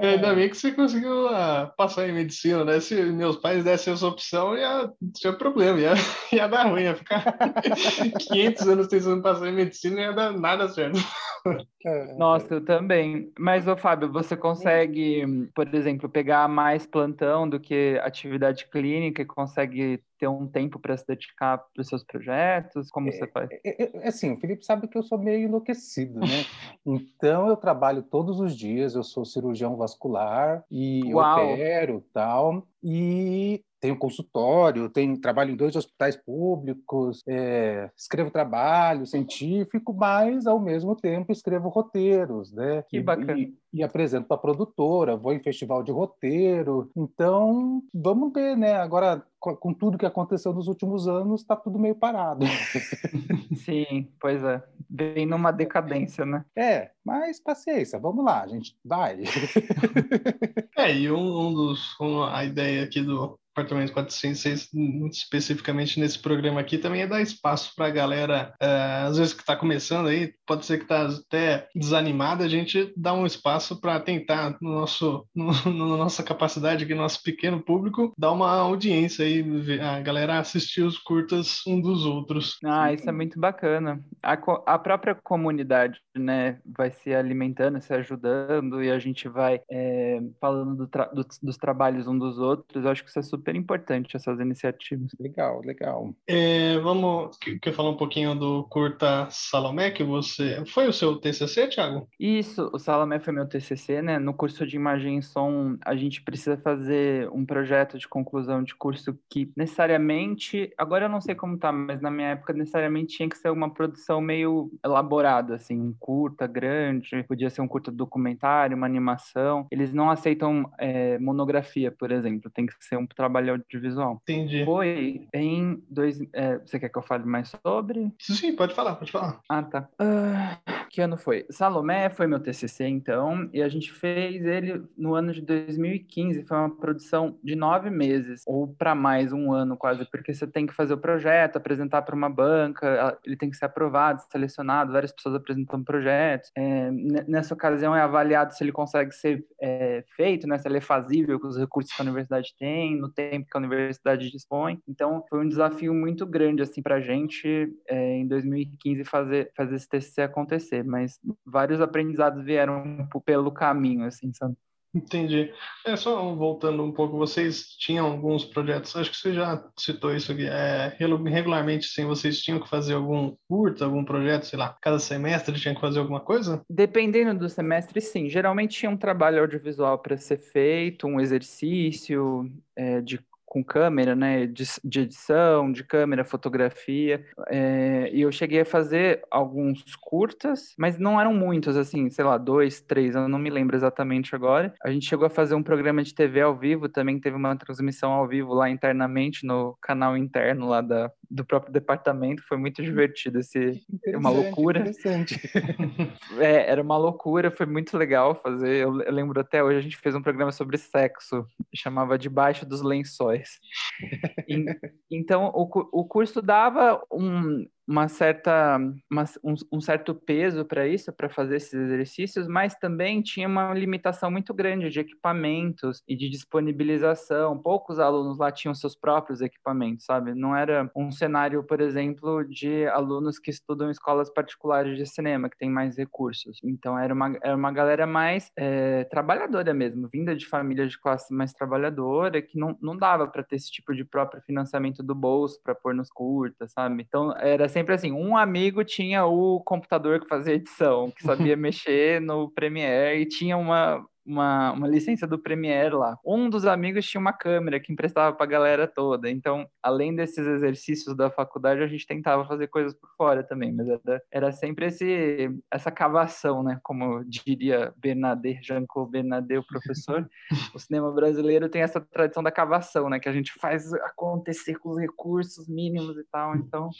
É. 0.00 0.14
Ainda 0.14 0.34
bem 0.34 0.48
que 0.48 0.56
você 0.56 0.72
conseguiu 0.72 1.26
uh, 1.26 1.70
passar 1.76 2.08
em 2.08 2.12
medicina, 2.12 2.64
né? 2.64 2.80
Se 2.80 2.94
meus 2.94 3.36
pais 3.36 3.64
dessem 3.64 3.92
essa 3.92 4.06
opção, 4.06 4.56
ia 4.56 4.90
ter 5.20 5.36
problema, 5.36 5.80
ia, 5.80 5.94
ia 6.32 6.46
dar 6.46 6.68
ruim, 6.68 6.82
ia 6.82 6.94
ficar 6.94 7.36
500 8.30 8.68
anos 8.68 8.86
tentando 8.88 9.22
passar 9.22 9.48
em 9.48 9.52
medicina 9.52 10.00
e 10.00 10.04
ia 10.04 10.12
dar 10.12 10.32
nada 10.32 10.68
certo. 10.68 10.98
É. 11.84 12.14
Nossa, 12.14 12.54
eu 12.54 12.64
também. 12.64 13.32
Mas, 13.38 13.66
ô 13.66 13.76
Fábio, 13.76 14.10
você 14.12 14.36
consegue, 14.36 15.48
por 15.54 15.72
exemplo, 15.74 16.08
pegar 16.08 16.48
mais 16.48 16.86
plantão 16.86 17.48
do 17.48 17.58
que 17.58 18.00
atividade 18.02 18.68
clínica 18.68 19.22
e 19.22 19.26
consegue 19.26 20.02
ter 20.18 20.28
um 20.28 20.46
tempo 20.46 20.78
para 20.78 20.96
se 20.96 21.06
dedicar 21.06 21.58
para 21.58 21.80
os 21.80 21.88
seus 21.88 22.04
projetos? 22.04 22.90
Como 22.90 23.08
é, 23.08 23.12
você 23.12 23.26
faz? 23.26 23.50
É, 23.50 23.60
é, 23.64 23.90
é, 23.94 24.08
assim, 24.08 24.32
o 24.32 24.38
Felipe 24.38 24.64
sabe 24.64 24.86
que 24.86 24.96
eu 24.96 25.02
sou 25.02 25.18
meio 25.18 25.48
enlouquecido, 25.48 26.20
né? 26.20 26.44
então, 26.86 27.48
eu 27.48 27.56
trabalho 27.56 28.02
todos 28.02 28.38
os 28.38 28.56
dias, 28.56 28.94
eu 28.94 29.02
sou 29.02 29.24
cirurgião 29.24 29.76
vascular 29.76 30.62
e 30.70 31.12
Uau. 31.12 31.54
opero 31.54 32.04
tal. 32.12 32.66
E 32.82 33.64
tenho 33.82 33.96
consultório, 33.98 34.88
tenho 34.88 35.20
trabalho 35.20 35.50
em 35.50 35.56
dois 35.56 35.74
hospitais 35.74 36.16
públicos, 36.16 37.20
é, 37.28 37.90
escrevo 37.96 38.30
trabalho 38.30 39.04
científico, 39.04 39.92
mas 39.92 40.46
ao 40.46 40.60
mesmo 40.60 40.94
tempo 40.94 41.32
escrevo 41.32 41.68
roteiros, 41.68 42.52
né? 42.52 42.84
Que 42.88 43.00
bacana. 43.00 43.36
E, 43.36 43.52
e 43.74 43.82
apresento 43.82 44.28
para 44.28 44.36
a 44.36 44.40
produtora, 44.40 45.16
vou 45.16 45.32
em 45.32 45.42
festival 45.42 45.82
de 45.82 45.90
roteiro. 45.90 46.92
Então, 46.96 47.82
vamos 47.92 48.32
ver, 48.32 48.56
né? 48.56 48.74
Agora, 48.74 49.20
com 49.40 49.74
tudo 49.74 49.98
que 49.98 50.06
aconteceu 50.06 50.52
nos 50.52 50.68
últimos 50.68 51.08
anos, 51.08 51.40
está 51.40 51.56
tudo 51.56 51.76
meio 51.76 51.96
parado. 51.96 52.46
Sim, 53.56 54.08
pois 54.20 54.44
é. 54.44 54.62
Bem 54.88 55.26
numa 55.26 55.50
decadência, 55.50 56.24
né? 56.24 56.44
É, 56.54 56.92
mas 57.04 57.40
paciência, 57.40 57.98
vamos 57.98 58.24
lá, 58.24 58.42
a 58.42 58.46
gente 58.46 58.76
vai. 58.84 59.24
é, 60.78 60.94
e 60.94 61.10
um, 61.10 61.48
um 61.48 61.52
dos. 61.52 61.98
Um, 62.00 62.22
a 62.22 62.44
ideia 62.44 62.84
aqui 62.84 63.00
do, 63.00 63.36
Apartamento 63.54 63.92
406, 63.92 64.70
especificamente 65.10 66.00
nesse 66.00 66.18
programa 66.18 66.60
aqui, 66.60 66.78
também 66.78 67.02
é 67.02 67.06
dar 67.06 67.20
espaço 67.20 67.72
para 67.76 67.86
a 67.86 67.90
galera, 67.90 68.54
é, 68.58 69.04
às 69.06 69.18
vezes 69.18 69.34
que 69.34 69.40
está 69.40 69.54
começando 69.54 70.08
aí, 70.08 70.32
pode 70.46 70.64
ser 70.64 70.78
que 70.78 70.84
está 70.84 71.06
até 71.06 71.68
desanimada, 71.74 72.44
a 72.44 72.48
gente 72.48 72.92
dá 72.96 73.12
um 73.12 73.26
espaço 73.26 73.78
para 73.78 74.00
tentar, 74.00 74.56
no 74.60 74.72
nosso, 74.72 75.26
no, 75.34 75.52
no, 75.70 75.96
nossa 75.98 76.22
capacidade 76.22 76.84
aqui, 76.84 76.94
nosso 76.94 77.22
pequeno 77.22 77.62
público, 77.62 78.14
dar 78.18 78.32
uma 78.32 78.50
audiência 78.50 79.24
aí, 79.24 79.44
a 79.80 80.00
galera 80.00 80.38
assistir 80.38 80.82
os 80.82 80.96
curtas 80.96 81.60
um 81.66 81.78
dos 81.78 82.06
outros. 82.06 82.56
Ah, 82.64 82.90
isso 82.90 83.08
é 83.08 83.12
muito 83.12 83.38
bacana. 83.38 84.02
A, 84.22 84.32
a 84.66 84.78
própria 84.78 85.14
comunidade, 85.14 86.00
né, 86.16 86.58
vai 86.64 86.90
se 86.90 87.14
alimentando, 87.14 87.82
se 87.82 87.92
ajudando, 87.92 88.82
e 88.82 88.90
a 88.90 88.98
gente 88.98 89.28
vai 89.28 89.60
é, 89.70 90.20
falando 90.40 90.74
do 90.74 90.86
tra 90.86 91.04
do, 91.06 91.26
dos 91.42 91.56
trabalhos 91.58 92.06
um 92.06 92.18
dos 92.18 92.38
outros, 92.38 92.84
eu 92.84 92.90
acho 92.90 93.04
que 93.04 93.10
isso 93.10 93.18
é 93.18 93.22
super 93.22 93.41
super 93.42 93.56
importante 93.56 94.16
essas 94.16 94.38
iniciativas. 94.38 95.10
Legal, 95.18 95.60
legal. 95.64 96.14
É, 96.28 96.78
vamos 96.78 97.36
que 97.38 97.72
falar 97.72 97.90
um 97.90 97.96
pouquinho 97.96 98.34
do 98.34 98.64
Curta 98.64 99.26
Salomé, 99.30 99.90
que 99.90 100.04
você. 100.04 100.64
Foi 100.66 100.88
o 100.88 100.92
seu 100.92 101.16
TCC, 101.16 101.66
Thiago? 101.66 102.08
Isso, 102.18 102.70
o 102.72 102.78
Salomé 102.78 103.18
foi 103.18 103.32
meu 103.32 103.46
TCC, 103.46 104.00
né? 104.00 104.18
No 104.18 104.32
curso 104.32 104.64
de 104.64 104.76
imagem 104.76 105.18
e 105.18 105.22
som, 105.22 105.76
a 105.84 105.96
gente 105.96 106.22
precisa 106.22 106.56
fazer 106.56 107.28
um 107.30 107.44
projeto 107.44 107.98
de 107.98 108.08
conclusão 108.08 108.62
de 108.62 108.74
curso 108.74 109.18
que 109.28 109.50
necessariamente. 109.56 110.72
Agora 110.78 111.06
eu 111.06 111.08
não 111.08 111.20
sei 111.20 111.34
como 111.34 111.58
tá, 111.58 111.72
mas 111.72 112.00
na 112.00 112.10
minha 112.10 112.28
época 112.28 112.52
necessariamente 112.52 113.16
tinha 113.16 113.28
que 113.28 113.36
ser 113.36 113.50
uma 113.50 113.72
produção 113.72 114.20
meio 114.20 114.70
elaborada, 114.84 115.56
assim, 115.56 115.94
curta, 115.98 116.46
grande, 116.46 117.24
podia 117.24 117.50
ser 117.50 117.60
um 117.60 117.68
curta 117.68 117.90
documentário, 117.90 118.76
uma 118.76 118.86
animação. 118.86 119.66
Eles 119.70 119.92
não 119.92 120.10
aceitam 120.10 120.70
é, 120.78 121.18
monografia, 121.18 121.90
por 121.90 122.12
exemplo, 122.12 122.50
tem 122.50 122.66
que 122.66 122.74
ser 122.80 122.96
um 122.96 123.06
trabalho 123.06 123.31
trabalho 123.32 123.52
audiovisual. 123.52 124.20
Entendi. 124.22 124.64
Foi 124.64 125.26
em 125.32 125.82
dois. 125.88 126.20
É, 126.32 126.58
você 126.58 126.78
quer 126.78 126.90
que 126.90 126.98
eu 126.98 127.02
fale 127.02 127.24
mais 127.24 127.52
sobre? 127.66 128.12
Sim, 128.18 128.54
pode 128.54 128.74
falar, 128.74 128.96
pode 128.96 129.10
falar. 129.10 129.40
Ah, 129.48 129.62
tá. 129.62 129.88
Uh, 130.00 130.81
que 130.92 131.00
ano 131.00 131.16
foi? 131.16 131.46
Salomé 131.48 132.10
foi 132.10 132.26
meu 132.26 132.38
TCC, 132.38 132.86
então, 132.86 133.48
e 133.50 133.62
a 133.62 133.68
gente 133.68 133.90
fez 133.90 134.44
ele 134.44 134.84
no 134.94 135.14
ano 135.14 135.32
de 135.32 135.40
2015. 135.40 136.44
Foi 136.44 136.58
uma 136.58 136.76
produção 136.76 137.38
de 137.42 137.56
nove 137.56 137.88
meses, 137.88 138.42
ou 138.46 138.68
para 138.68 138.94
mais, 138.94 139.32
um 139.32 139.54
ano 139.54 139.74
quase, 139.74 140.04
porque 140.10 140.34
você 140.34 140.46
tem 140.46 140.66
que 140.66 140.74
fazer 140.74 140.92
o 140.92 140.98
projeto, 140.98 141.56
apresentar 141.56 142.02
para 142.02 142.14
uma 142.14 142.28
banca, 142.28 143.18
ele 143.24 143.38
tem 143.38 143.48
que 143.48 143.56
ser 143.56 143.64
aprovado, 143.64 144.20
selecionado, 144.30 144.92
várias 144.92 145.12
pessoas 145.12 145.34
apresentam 145.34 145.82
projetos. 145.82 146.50
É, 146.54 146.90
nessa 147.26 147.54
ocasião 147.54 147.96
é 147.96 148.02
avaliado 148.02 148.52
se 148.52 148.62
ele 148.62 148.70
consegue 148.70 149.12
ser 149.12 149.42
é, 149.62 150.04
feito, 150.14 150.46
né, 150.46 150.58
se 150.58 150.68
ele 150.68 150.76
é 150.76 150.82
fazível 150.82 151.40
com 151.40 151.48
os 151.48 151.56
recursos 151.56 151.90
que 151.90 152.02
a 152.02 152.04
universidade 152.04 152.54
tem, 152.58 152.98
no 152.98 153.08
tempo 153.08 153.48
que 153.50 153.56
a 153.56 153.60
universidade 153.60 154.30
dispõe. 154.30 154.78
Então, 154.86 155.24
foi 155.30 155.40
um 155.40 155.48
desafio 155.48 155.94
muito 155.94 156.26
grande, 156.26 156.60
assim, 156.60 156.82
para 156.82 156.96
a 156.96 157.00
gente, 157.00 157.72
é, 157.88 158.18
em 158.18 158.28
2015, 158.28 159.04
fazer, 159.04 159.50
fazer 159.56 159.76
esse 159.76 159.88
TCC 159.88 160.20
acontecer. 160.20 160.81
Mas 160.82 161.18
vários 161.44 161.80
aprendizados 161.80 162.44
vieram 162.44 163.08
pelo 163.24 163.50
caminho, 163.50 164.04
assim, 164.04 164.32
sabe? 164.32 164.56
Entendi. 164.94 165.50
É 165.86 165.96
só 165.96 166.34
voltando 166.34 166.82
um 166.82 166.92
pouco, 166.92 167.16
vocês 167.16 167.68
tinham 167.78 168.06
alguns 168.06 168.44
projetos, 168.44 168.94
acho 168.94 169.10
que 169.10 169.16
você 169.16 169.32
já 169.32 169.64
citou 169.78 170.14
isso 170.14 170.30
aqui, 170.30 170.46
é, 170.46 170.94
regularmente 170.98 171.86
sim, 171.86 172.04
vocês 172.04 172.42
tinham 172.42 172.60
que 172.60 172.68
fazer 172.68 172.92
algum 172.92 173.34
curto, 173.48 173.82
algum 173.82 174.04
projeto, 174.04 174.44
sei 174.44 174.58
lá, 174.58 174.76
cada 174.82 174.98
semestre 174.98 175.58
tinha 175.58 175.74
que 175.74 175.80
fazer 175.80 175.98
alguma 175.98 176.20
coisa? 176.20 176.60
Dependendo 176.68 177.40
do 177.40 177.48
semestre, 177.48 178.02
sim. 178.02 178.28
Geralmente 178.28 178.76
tinha 178.76 178.90
um 178.90 178.96
trabalho 178.96 179.40
audiovisual 179.40 179.98
para 179.98 180.18
ser 180.18 180.38
feito, 180.38 181.06
um 181.06 181.18
exercício 181.18 182.46
é, 182.76 183.00
de 183.00 183.18
com 183.52 183.62
câmera, 183.62 184.16
né? 184.16 184.46
De, 184.46 184.64
de 184.82 185.00
edição, 185.00 185.70
de 185.70 185.84
câmera, 185.84 186.24
fotografia. 186.24 187.22
É, 187.50 188.08
e 188.10 188.22
eu 188.22 188.32
cheguei 188.32 188.62
a 188.62 188.64
fazer 188.64 189.22
alguns 189.30 189.94
curtas, 189.94 190.74
mas 190.78 190.98
não 190.98 191.20
eram 191.20 191.34
muitos, 191.34 191.76
assim, 191.76 192.08
sei 192.08 192.24
lá, 192.24 192.38
dois, 192.38 192.80
três, 192.80 193.14
eu 193.14 193.28
não 193.28 193.38
me 193.38 193.50
lembro 193.50 193.76
exatamente 193.76 194.34
agora. 194.34 194.72
A 194.82 194.90
gente 194.90 195.06
chegou 195.06 195.26
a 195.26 195.30
fazer 195.30 195.54
um 195.54 195.62
programa 195.62 196.02
de 196.02 196.14
TV 196.14 196.40
ao 196.40 196.56
vivo, 196.56 196.88
também 196.88 197.20
teve 197.20 197.36
uma 197.36 197.54
transmissão 197.54 198.12
ao 198.12 198.26
vivo 198.26 198.54
lá 198.54 198.70
internamente 198.70 199.46
no 199.46 199.76
canal 199.82 200.16
interno 200.16 200.66
lá 200.66 200.80
da, 200.80 201.12
do 201.32 201.44
próprio 201.44 201.72
departamento. 201.72 202.42
Foi 202.46 202.58
muito 202.58 202.82
divertido 202.82 203.38
esse, 203.38 203.82
uma 204.14 204.28
loucura. 204.28 204.80
Interessante. 204.80 205.40
é, 206.38 206.70
era 206.70 206.82
uma 206.82 206.98
loucura, 206.98 207.50
foi 207.50 207.64
muito 207.64 207.96
legal 207.96 208.34
fazer. 208.34 208.76
Eu, 208.76 209.00
eu 209.00 209.12
lembro 209.12 209.40
até 209.40 209.64
hoje 209.64 209.78
a 209.78 209.82
gente 209.82 209.96
fez 209.96 210.14
um 210.14 210.22
programa 210.22 210.52
sobre 210.52 210.76
sexo, 210.76 211.46
chamava 211.74 212.18
Debaixo 212.18 212.66
dos 212.66 212.82
Lençóis. 212.82 213.58
e, 214.46 214.64
então 215.10 215.50
o, 215.54 215.68
o 215.92 216.04
curso 216.04 216.42
dava 216.42 217.02
um, 217.10 217.66
uma 217.92 218.08
certa, 218.08 218.78
uma, 219.10 219.24
um, 219.44 219.54
um, 219.70 219.80
certo 219.80 220.14
peso 220.14 220.64
para 220.64 220.88
isso, 220.88 221.12
para 221.12 221.28
fazer 221.28 221.56
esses 221.56 221.74
exercícios, 221.74 222.48
mas 222.48 222.74
também 222.74 223.20
tinha 223.20 223.46
uma 223.46 223.74
limitação 223.74 224.30
muito 224.30 224.54
grande 224.54 224.88
de 224.88 224.98
equipamentos 224.98 226.02
e 226.08 226.16
de 226.16 226.30
disponibilização. 226.30 227.58
Poucos 227.58 227.98
alunos 227.98 228.38
lá 228.38 228.50
tinham 228.50 228.74
seus 228.74 228.96
próprios 228.96 229.42
equipamentos, 229.42 230.06
sabe? 230.06 230.34
Não 230.34 230.56
era 230.56 230.90
um 230.96 231.12
cenário, 231.12 231.62
por 231.64 231.82
exemplo, 231.82 232.42
de 232.44 232.86
alunos 232.86 233.38
que 233.38 233.50
estudam 233.50 233.88
em 233.88 233.90
escolas 233.90 234.30
particulares 234.32 234.96
de 234.96 235.04
cinema, 235.04 235.50
que 235.50 235.58
tem 235.58 235.68
mais 235.68 235.98
recursos. 235.98 236.60
Então, 236.64 236.98
era 236.98 237.12
uma, 237.12 237.36
era 237.42 237.54
uma 237.54 237.72
galera 237.72 238.06
mais 238.06 238.50
é, 238.56 239.04
trabalhadora 239.04 239.74
mesmo, 239.74 240.08
vinda 240.10 240.34
de 240.34 240.46
famílias 240.46 240.92
de 240.92 240.98
classe 240.98 241.34
mais 241.34 241.52
trabalhadora, 241.52 242.40
que 242.40 242.58
não, 242.58 242.74
não 242.80 242.96
dava 242.96 243.28
para 243.28 243.42
ter 243.42 243.56
esse 243.56 243.70
tipo 243.70 243.94
de 243.94 244.02
próprio 244.02 244.40
financiamento 244.40 245.02
do 245.02 245.14
bolso 245.14 245.60
para 245.62 245.74
pôr 245.74 245.94
nos 245.94 246.08
curtas, 246.08 246.72
sabe? 246.72 247.02
Então, 247.06 247.36
era 247.36 247.68
sempre 247.68 247.81
assim, 247.90 248.12
um 248.12 248.36
amigo 248.36 248.84
tinha 248.84 249.24
o 249.24 249.60
computador 249.60 250.20
que 250.20 250.28
fazia 250.28 250.54
edição, 250.54 251.10
que 251.10 251.22
sabia 251.22 251.56
mexer 251.56 252.20
no 252.20 252.50
Premiere 252.50 253.22
e 253.22 253.26
tinha 253.26 253.56
uma, 253.56 254.04
uma, 254.24 254.72
uma 254.72 254.88
licença 254.88 255.26
do 255.26 255.38
Premiere 255.38 255.94
lá. 255.94 256.18
Um 256.24 256.48
dos 256.48 256.66
amigos 256.66 257.06
tinha 257.06 257.20
uma 257.20 257.32
câmera 257.32 257.80
que 257.80 257.92
emprestava 257.92 258.34
para 258.34 258.44
a 258.44 258.48
galera 258.48 258.86
toda. 258.86 259.30
Então, 259.30 259.66
além 259.82 260.14
desses 260.14 260.46
exercícios 260.46 261.16
da 261.16 261.30
faculdade, 261.30 261.82
a 261.82 261.86
gente 261.86 262.06
tentava 262.06 262.46
fazer 262.46 262.68
coisas 262.68 262.94
por 262.94 263.08
fora 263.16 263.42
também. 263.42 263.72
Mas 263.72 263.88
era, 263.88 264.22
era 264.30 264.52
sempre 264.52 264.86
esse, 264.86 265.50
essa 265.70 265.90
cavação, 265.90 266.62
né? 266.62 266.78
Como 266.82 267.24
diria 267.24 267.92
Bernadette, 267.96 268.66
Jean-Claude 268.66 269.12
Bernadette, 269.12 269.60
o 269.60 269.66
professor. 269.66 270.28
o 270.74 270.78
cinema 270.78 271.10
brasileiro 271.12 271.68
tem 271.68 271.82
essa 271.82 272.00
tradição 272.00 272.42
da 272.42 272.50
cavação, 272.50 273.08
né? 273.08 273.18
Que 273.18 273.28
a 273.28 273.32
gente 273.32 273.52
faz 273.54 273.92
acontecer 273.94 274.78
com 274.78 274.90
os 274.90 274.98
recursos 274.98 275.68
mínimos 275.68 276.16
e 276.16 276.24
tal. 276.30 276.56
Então, 276.56 276.90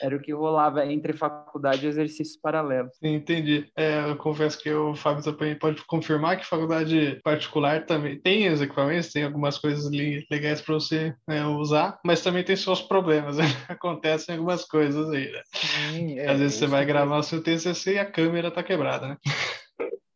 era 0.00 0.16
o 0.16 0.20
que 0.20 0.32
rolava 0.32 0.84
entre 0.86 1.12
faculdade 1.12 1.84
e 1.84 1.88
exercícios 1.88 2.36
paralelos. 2.36 2.92
Entendi. 3.02 3.70
É, 3.76 4.10
eu 4.10 4.16
confesso 4.16 4.60
que 4.60 4.72
o 4.72 4.94
Fábio 4.94 5.24
também 5.24 5.56
pode 5.56 5.84
confirmar 5.84 6.33
que 6.36 6.46
faculdade 6.46 7.20
particular 7.22 7.86
também 7.86 8.18
tem 8.18 8.50
os 8.50 8.60
equipamentos, 8.60 9.12
tem 9.12 9.24
algumas 9.24 9.58
coisas 9.58 9.90
legais 9.90 10.60
para 10.60 10.74
você 10.74 11.14
né, 11.26 11.44
usar, 11.46 11.98
mas 12.04 12.22
também 12.22 12.44
tem 12.44 12.56
seus 12.56 12.80
problemas. 12.80 13.36
Né? 13.44 13.46
Acontecem 13.68 14.36
algumas 14.36 14.64
coisas 14.64 15.10
aí, 15.10 15.30
né? 15.30 15.42
Sim, 15.52 16.18
é, 16.18 16.30
Às 16.30 16.38
vezes 16.38 16.56
você 16.56 16.66
vai 16.66 16.84
gravar 16.84 17.18
o 17.18 17.22
seu 17.22 17.42
TCC 17.42 17.94
e 17.94 17.98
a 17.98 18.10
câmera 18.10 18.50
tá 18.50 18.62
quebrada, 18.62 19.08
né? 19.08 19.16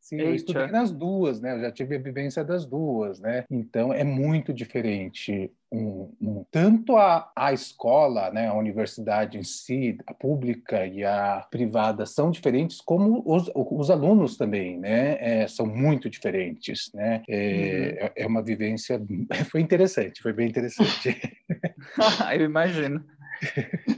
Sim, 0.09 0.21
eu 0.23 0.35
estudei 0.35 0.69
nas 0.69 0.91
duas, 0.91 1.39
né? 1.39 1.55
Eu 1.55 1.61
já 1.61 1.71
tive 1.71 1.97
a 1.97 1.99
vivência 1.99 2.43
das 2.43 2.65
duas, 2.65 3.21
né? 3.21 3.45
Então 3.51 3.93
é 3.93 4.03
muito 4.03 4.55
diferente 4.55 5.53
um, 5.71 6.11
um, 6.19 6.45
tanto 6.51 6.97
a, 6.97 7.31
a 7.37 7.53
escola, 7.53 8.31
né, 8.31 8.49
a 8.49 8.55
universidade 8.55 9.37
em 9.37 9.43
si, 9.43 9.99
a 10.07 10.15
pública 10.15 10.87
e 10.87 11.05
a 11.05 11.47
privada 11.51 12.07
são 12.07 12.31
diferentes, 12.31 12.81
como 12.81 13.23
os, 13.27 13.51
os 13.55 13.91
alunos 13.91 14.39
também, 14.39 14.79
né, 14.79 15.19
é, 15.21 15.47
são 15.47 15.67
muito 15.67 16.09
diferentes, 16.09 16.91
né. 16.95 17.23
É, 17.29 17.37
uhum. 17.37 18.07
é, 18.07 18.13
é 18.17 18.27
uma 18.27 18.43
vivência, 18.43 18.99
foi 19.51 19.61
interessante, 19.61 20.23
foi 20.23 20.33
bem 20.33 20.49
interessante. 20.49 21.21
eu 22.35 22.45
imagino. 22.47 23.05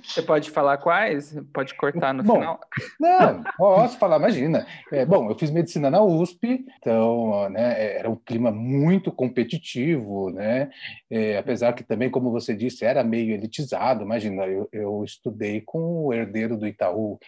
Você 0.03 0.23
pode 0.23 0.51
falar 0.51 0.79
quais? 0.79 1.37
Pode 1.53 1.75
cortar 1.75 2.13
no 2.13 2.23
bom, 2.23 2.35
final? 2.35 2.61
Não, 2.99 3.43
posso 3.57 3.99
falar, 3.99 4.19
imagina. 4.19 4.67
É, 4.93 5.05
bom, 5.05 5.31
eu 5.31 5.39
fiz 5.39 5.51
medicina 5.51 5.91
na 5.91 6.03
USP, 6.03 6.65
então 6.79 7.49
né, 7.51 7.97
era 7.99 8.11
um 8.11 8.17
clima 8.17 8.51
muito 8.51 9.11
competitivo, 9.13 10.31
né? 10.31 10.71
É, 11.11 11.39
apesar 11.39 11.73
que 11.73 11.85
também, 11.85 12.11
como 12.11 12.31
você 12.31 12.55
disse, 12.55 12.85
era 12.85 13.03
meio 13.03 13.35
elitizado. 13.35 14.05
Imagina, 14.05 14.45
eu, 14.47 14.69
eu 14.73 15.05
estudei 15.05 15.61
com 15.61 16.07
o 16.07 16.13
herdeiro 16.13 16.57
do 16.57 16.67
Itaú. 16.67 17.19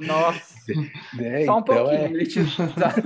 Nossa! 0.00 0.54
né? 1.14 1.44
Só 1.44 1.56
um 1.56 1.60
então, 1.60 1.62
pouquinho 1.62 2.00
é... 2.00 2.04
elitizado. 2.04 3.02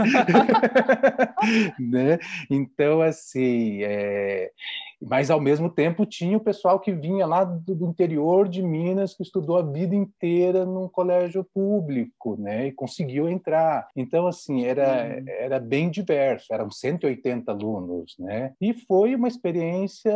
né? 1.81 2.19
Então, 2.51 3.01
assim, 3.01 3.83
é 3.83 4.51
mas 5.01 5.31
ao 5.31 5.41
mesmo 5.41 5.69
tempo 5.69 6.07
tinha 6.07 6.37
o 6.37 6.43
pessoal 6.43 6.81
que 6.81 6.93
vinha 6.93 7.27
lá 7.27 7.45
do, 7.45 7.75
do, 7.75 7.87
interior 7.87 8.49
de 8.49 8.63
Minas 8.63 9.15
que 9.15 9.23
estudou 9.23 9.59
a 9.59 9.63
vida 9.63 9.95
inteira 9.95 10.65
num 10.65 10.89
colégio 10.89 11.45
público, 11.45 12.37
né, 12.41 12.69
e 12.69 12.73
conseguiu 12.73 13.29
entrar. 13.29 13.89
Então 13.95 14.27
assim 14.27 14.65
era 14.65 15.23
era 15.27 15.59
bem 15.59 15.91
diverso, 15.91 16.53
eram 16.53 16.71
180 16.71 17.51
alunos, 17.51 18.15
né, 18.19 18.53
e 18.61 18.73
foi 18.73 19.15
uma 19.15 19.29
experiência 19.29 20.13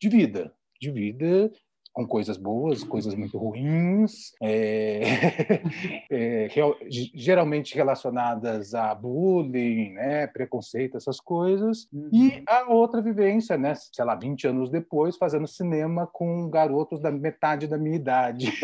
de 0.00 0.08
vida, 0.08 0.52
de 0.80 0.90
vida 0.90 1.50
com 1.94 2.06
coisas 2.06 2.36
boas, 2.36 2.82
coisas 2.82 3.14
muito 3.14 3.38
ruins, 3.38 4.32
é, 4.42 5.00
é, 6.10 6.48
geralmente 7.14 7.76
relacionadas 7.76 8.74
a 8.74 8.92
bullying, 8.92 9.92
né, 9.92 10.26
preconceito, 10.26 10.96
essas 10.96 11.20
coisas. 11.20 11.86
Uhum. 11.92 12.08
E 12.12 12.42
a 12.48 12.68
outra 12.68 13.00
vivência, 13.00 13.56
né, 13.56 13.74
sei 13.76 14.04
lá, 14.04 14.16
20 14.16 14.48
anos 14.48 14.70
depois, 14.70 15.16
fazendo 15.16 15.46
cinema 15.46 16.08
com 16.12 16.50
garotos 16.50 17.00
da 17.00 17.12
metade 17.12 17.68
da 17.68 17.78
minha 17.78 17.94
idade. 17.94 18.52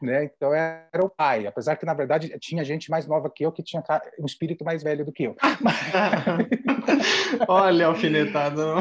né? 0.00 0.24
Então 0.24 0.54
era 0.54 1.02
o 1.02 1.08
pai, 1.08 1.46
apesar 1.46 1.74
que 1.76 1.84
na 1.84 1.94
verdade 1.94 2.32
tinha 2.38 2.64
gente 2.64 2.88
mais 2.90 3.06
nova 3.06 3.28
que 3.28 3.44
eu 3.44 3.50
que 3.50 3.64
tinha 3.64 3.82
um 4.20 4.26
espírito 4.26 4.64
mais 4.64 4.82
velho 4.82 5.04
do 5.04 5.12
que 5.12 5.24
eu. 5.24 5.36
Olha, 7.48 7.86
alfinetado, 7.86 8.74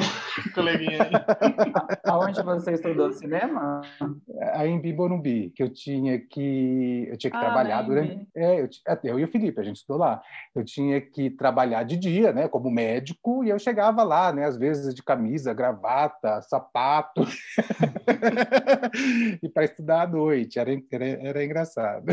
coleguinha. 0.53 1.06
Aonde 2.05 2.41
você 2.43 2.73
estudou 2.73 3.11
cinema? 3.11 3.81
Aí 4.53 4.69
em 4.69 4.79
Bimborumbi, 4.79 5.51
que 5.55 5.63
eu 5.63 5.69
tinha 5.69 6.19
que 6.19 7.07
eu 7.09 7.17
tinha 7.17 7.31
que 7.31 7.37
ah, 7.37 7.41
trabalhar 7.41 7.81
durante. 7.81 8.27
É, 8.35 8.61
eu, 8.61 8.69
eu 9.03 9.19
e 9.19 9.23
o 9.23 9.27
Felipe, 9.27 9.59
a 9.59 9.63
gente 9.63 9.77
estudou 9.77 9.97
lá. 9.97 10.21
Eu 10.55 10.63
tinha 10.63 11.01
que 11.01 11.29
trabalhar 11.29 11.83
de 11.83 11.97
dia, 11.97 12.31
né, 12.31 12.47
como 12.47 12.69
médico, 12.69 13.43
e 13.43 13.49
eu 13.49 13.59
chegava 13.59 14.03
lá, 14.03 14.31
né, 14.31 14.45
às 14.45 14.57
vezes 14.57 14.93
de 14.93 15.03
camisa, 15.03 15.53
gravata, 15.53 16.41
sapato, 16.41 17.23
e 19.41 19.49
para 19.49 19.65
estudar 19.65 20.03
à 20.03 20.07
noite. 20.07 20.59
Era, 20.59 20.71
era, 20.91 21.05
era 21.05 21.43
engraçado. 21.43 22.05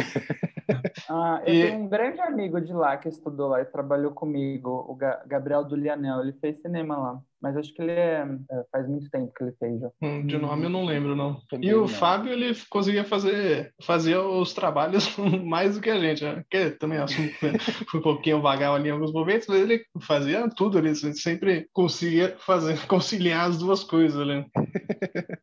Ah, 1.09 1.43
eu 1.47 1.55
e... 1.55 1.63
tenho 1.63 1.81
um 1.81 1.89
grande 1.89 2.21
amigo 2.21 2.61
de 2.61 2.73
lá 2.73 2.97
que 2.97 3.09
estudou 3.09 3.49
lá 3.49 3.61
e 3.61 3.65
trabalhou 3.65 4.13
comigo, 4.13 4.85
o 4.89 4.97
Gabriel 5.27 5.65
do 5.65 5.77
Lianel. 5.77 6.21
Ele 6.21 6.33
fez 6.33 6.61
cinema 6.61 6.97
lá. 6.97 7.23
Mas 7.45 7.59
acho 7.59 7.75
que 7.75 7.83
ele 7.83 7.91
é, 7.91 8.27
é, 8.51 8.65
faz 8.73 8.89
muito 8.89 9.11
tempo 9.11 9.31
que 9.37 9.45
ele 9.45 9.53
fez 9.61 9.79
já. 9.79 9.91
Hum, 10.01 10.27
de 10.27 10.39
nome 10.39 10.65
eu 10.65 10.71
não 10.71 10.87
lembro, 10.87 11.15
não. 11.15 11.37
Também 11.51 11.69
e 11.69 11.75
o 11.75 11.83
não. 11.83 11.89
Fábio, 11.89 12.33
ele 12.33 12.57
conseguia 12.71 13.05
fazer, 13.05 13.71
fazia 13.83 14.19
os 14.23 14.55
trabalhos 14.55 15.15
mais 15.45 15.75
do 15.75 15.83
que 15.83 15.91
a 15.91 16.01
gente, 16.01 16.25
né? 16.25 16.43
Que 16.51 16.71
também 16.71 16.97
acho 16.97 17.21
um 17.95 18.01
pouquinho 18.01 18.41
vagal 18.41 18.75
ali 18.75 18.89
em 18.89 18.93
alguns 18.93 19.13
momentos, 19.13 19.47
mas 19.47 19.61
ele 19.61 19.85
fazia 20.01 20.49
tudo 20.57 20.79
ali, 20.79 20.95
sempre 20.95 21.69
conseguia 21.71 22.35
fazer, 22.39 22.79
conciliar 22.89 23.51
as 23.51 23.59
duas 23.59 23.85
coisas 23.85 24.19
ali. 24.19 24.43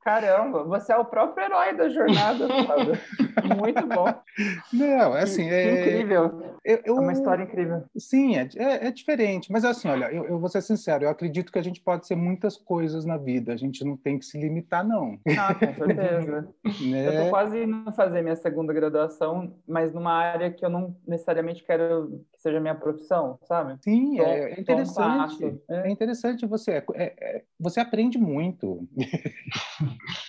Caramba, 0.03 0.63
você 0.63 0.93
é 0.93 0.97
o 0.97 1.05
próprio 1.05 1.45
herói 1.45 1.77
da 1.77 1.87
jornada, 1.87 2.47
Fábio. 2.65 2.97
Muito 3.59 3.85
bom. 3.85 4.11
Não, 4.73 5.15
é 5.15 5.21
assim... 5.21 5.47
É... 5.47 5.81
Incrível. 5.81 6.57
Eu, 6.65 6.81
eu... 6.83 6.97
É 6.97 6.99
uma 6.99 7.13
história 7.13 7.43
incrível. 7.43 7.83
Sim, 7.95 8.37
é, 8.37 8.49
é, 8.55 8.87
é 8.87 8.91
diferente, 8.91 9.51
mas 9.51 9.63
assim, 9.63 9.87
olha, 9.87 10.05
eu, 10.05 10.25
eu 10.25 10.39
vou 10.39 10.49
ser 10.49 10.63
sincero, 10.63 11.03
eu 11.03 11.09
acredito 11.09 11.51
que 11.51 11.59
a 11.59 11.63
gente 11.63 11.79
pode 11.79 11.90
pode 11.91 12.07
ser 12.07 12.15
muitas 12.15 12.55
coisas 12.55 13.03
na 13.03 13.17
vida, 13.17 13.51
a 13.51 13.57
gente 13.57 13.83
não 13.83 13.97
tem 13.97 14.17
que 14.17 14.25
se 14.25 14.39
limitar, 14.39 14.87
não. 14.87 15.19
Ah, 15.37 15.53
com 15.53 15.59
certeza. 15.75 16.47
né? 16.85 17.07
Eu 17.07 17.11
estou 17.11 17.29
quase 17.29 17.63
indo 17.63 17.91
fazer 17.91 18.21
minha 18.21 18.37
segunda 18.37 18.71
graduação, 18.71 19.53
mas 19.67 19.93
numa 19.93 20.13
área 20.13 20.49
que 20.49 20.63
eu 20.63 20.69
não 20.69 20.95
necessariamente 21.05 21.65
quero 21.65 22.23
que 22.31 22.39
seja 22.39 22.61
minha 22.61 22.75
profissão, 22.75 23.37
sabe? 23.43 23.77
Sim, 23.83 24.15
tô, 24.15 24.23
é, 24.23 24.57
interessante. 24.57 25.61
É. 25.69 25.87
é. 25.87 25.91
interessante 25.91 26.45
você. 26.45 26.81
É, 26.93 26.95
é, 26.95 27.43
você 27.59 27.81
aprende 27.81 28.17
muito. 28.17 28.87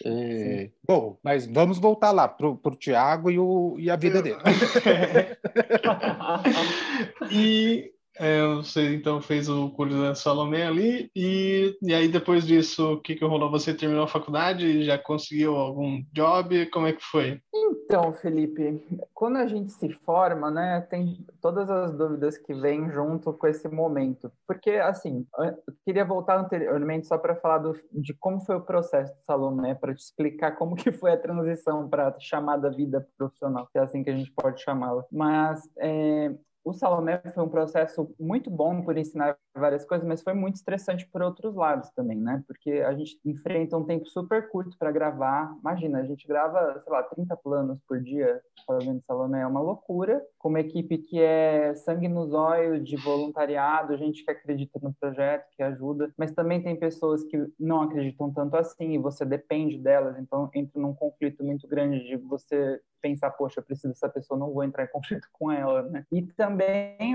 É, 0.04 0.70
bom, 0.86 1.18
mas 1.22 1.46
vamos 1.46 1.78
voltar 1.78 2.10
lá 2.10 2.26
para 2.26 2.48
o 2.48 2.76
Tiago 2.76 3.30
e, 3.30 3.38
o, 3.38 3.76
e 3.78 3.90
a 3.90 3.96
vida 3.96 4.22
dele. 4.22 4.38
e 7.30 7.92
É, 8.18 8.46
você 8.56 8.94
então 8.94 9.20
fez 9.20 9.48
o 9.48 9.70
curso 9.70 10.00
da 10.00 10.14
Salomé 10.14 10.66
ali, 10.66 11.10
e, 11.16 11.76
e 11.82 11.94
aí 11.94 12.08
depois 12.08 12.46
disso, 12.46 12.94
o 12.94 13.00
que, 13.00 13.14
que 13.14 13.24
rolou? 13.24 13.50
Você 13.50 13.72
terminou 13.74 14.04
a 14.04 14.08
faculdade, 14.08 14.84
já 14.84 14.98
conseguiu 14.98 15.56
algum 15.56 16.02
job? 16.12 16.66
Como 16.66 16.86
é 16.86 16.92
que 16.92 17.02
foi? 17.02 17.40
Então, 17.54 18.12
Felipe, 18.12 18.80
quando 19.14 19.36
a 19.36 19.46
gente 19.46 19.72
se 19.72 19.88
forma, 20.04 20.50
né, 20.50 20.80
tem 20.88 21.26
todas 21.40 21.70
as 21.70 21.92
dúvidas 21.92 22.38
que 22.38 22.54
vêm 22.54 22.90
junto 22.90 23.32
com 23.32 23.46
esse 23.46 23.68
momento. 23.68 24.32
Porque, 24.46 24.70
assim, 24.72 25.26
eu 25.38 25.74
queria 25.84 26.04
voltar 26.04 26.38
anteriormente 26.38 27.06
só 27.06 27.18
para 27.18 27.36
falar 27.36 27.58
do, 27.58 27.78
de 27.92 28.14
como 28.14 28.40
foi 28.40 28.56
o 28.56 28.60
processo 28.60 29.12
de 29.14 29.24
Salomé, 29.24 29.74
para 29.74 29.94
te 29.94 30.00
explicar 30.00 30.52
como 30.52 30.76
que 30.76 30.92
foi 30.92 31.12
a 31.12 31.18
transição 31.18 31.88
para 31.88 32.08
a 32.08 32.20
chamada 32.20 32.70
vida 32.70 33.06
profissional, 33.16 33.68
que 33.70 33.78
é 33.78 33.82
assim 33.82 34.02
que 34.02 34.10
a 34.10 34.16
gente 34.16 34.32
pode 34.32 34.62
chamá-la. 34.62 35.04
Mas 35.10 35.62
é, 35.78 36.32
o 36.64 36.72
Salomé 36.72 37.20
foi 37.34 37.42
um 37.42 37.48
processo 37.48 38.14
muito 38.18 38.50
bom 38.50 38.82
por 38.82 38.96
ensinar 38.96 39.36
várias 39.54 39.84
coisas, 39.84 40.06
mas 40.06 40.22
foi 40.22 40.32
muito 40.32 40.56
estressante 40.56 41.06
por 41.08 41.22
outros 41.22 41.54
lados 41.54 41.90
também, 41.90 42.18
né? 42.18 42.42
Porque 42.46 42.70
a 42.70 42.94
gente 42.94 43.18
enfrenta 43.24 43.76
um 43.76 43.84
tempo 43.84 44.06
super 44.06 44.48
curto 44.48 44.76
para 44.78 44.92
gravar. 44.92 45.54
Imagina, 45.60 45.98
a 45.98 46.04
gente 46.04 46.26
grava, 46.26 46.80
sei 46.82 46.92
lá, 46.92 47.02
30 47.02 47.36
planos 47.36 47.78
por 47.86 48.00
dia 48.00 48.40
fazendo 48.66 49.02
Salomé, 49.06 49.42
é 49.42 49.46
uma 49.46 49.60
loucura. 49.60 50.24
Com 50.38 50.48
uma 50.48 50.60
equipe 50.60 50.98
que 50.98 51.20
é 51.20 51.74
sangue 51.74 52.08
nos 52.08 52.32
olhos, 52.32 52.86
de 52.88 52.96
voluntariado, 52.96 53.96
gente 53.96 54.24
que 54.24 54.30
acredita 54.30 54.78
no 54.82 54.94
projeto, 54.94 55.46
que 55.56 55.62
ajuda, 55.62 56.12
mas 56.16 56.32
também 56.32 56.62
tem 56.62 56.76
pessoas 56.76 57.22
que 57.24 57.46
não 57.58 57.82
acreditam 57.82 58.32
tanto 58.32 58.56
assim 58.56 58.92
e 58.92 58.98
você 58.98 59.24
depende 59.24 59.78
delas, 59.78 60.18
então 60.18 60.48
entra 60.54 60.80
num 60.80 60.94
conflito 60.94 61.44
muito 61.44 61.66
grande 61.66 62.00
de 62.04 62.16
você 62.16 62.80
pensar, 63.00 63.30
poxa, 63.30 63.58
eu 63.58 63.64
preciso 63.64 63.88
dessa 63.88 64.08
pessoa, 64.08 64.38
não 64.38 64.52
vou 64.52 64.62
entrar 64.62 64.84
em 64.84 64.88
conflito 64.88 65.28
com 65.32 65.50
ela, 65.50 65.82
né? 65.82 66.06
E 66.12 66.22
também 66.22 66.51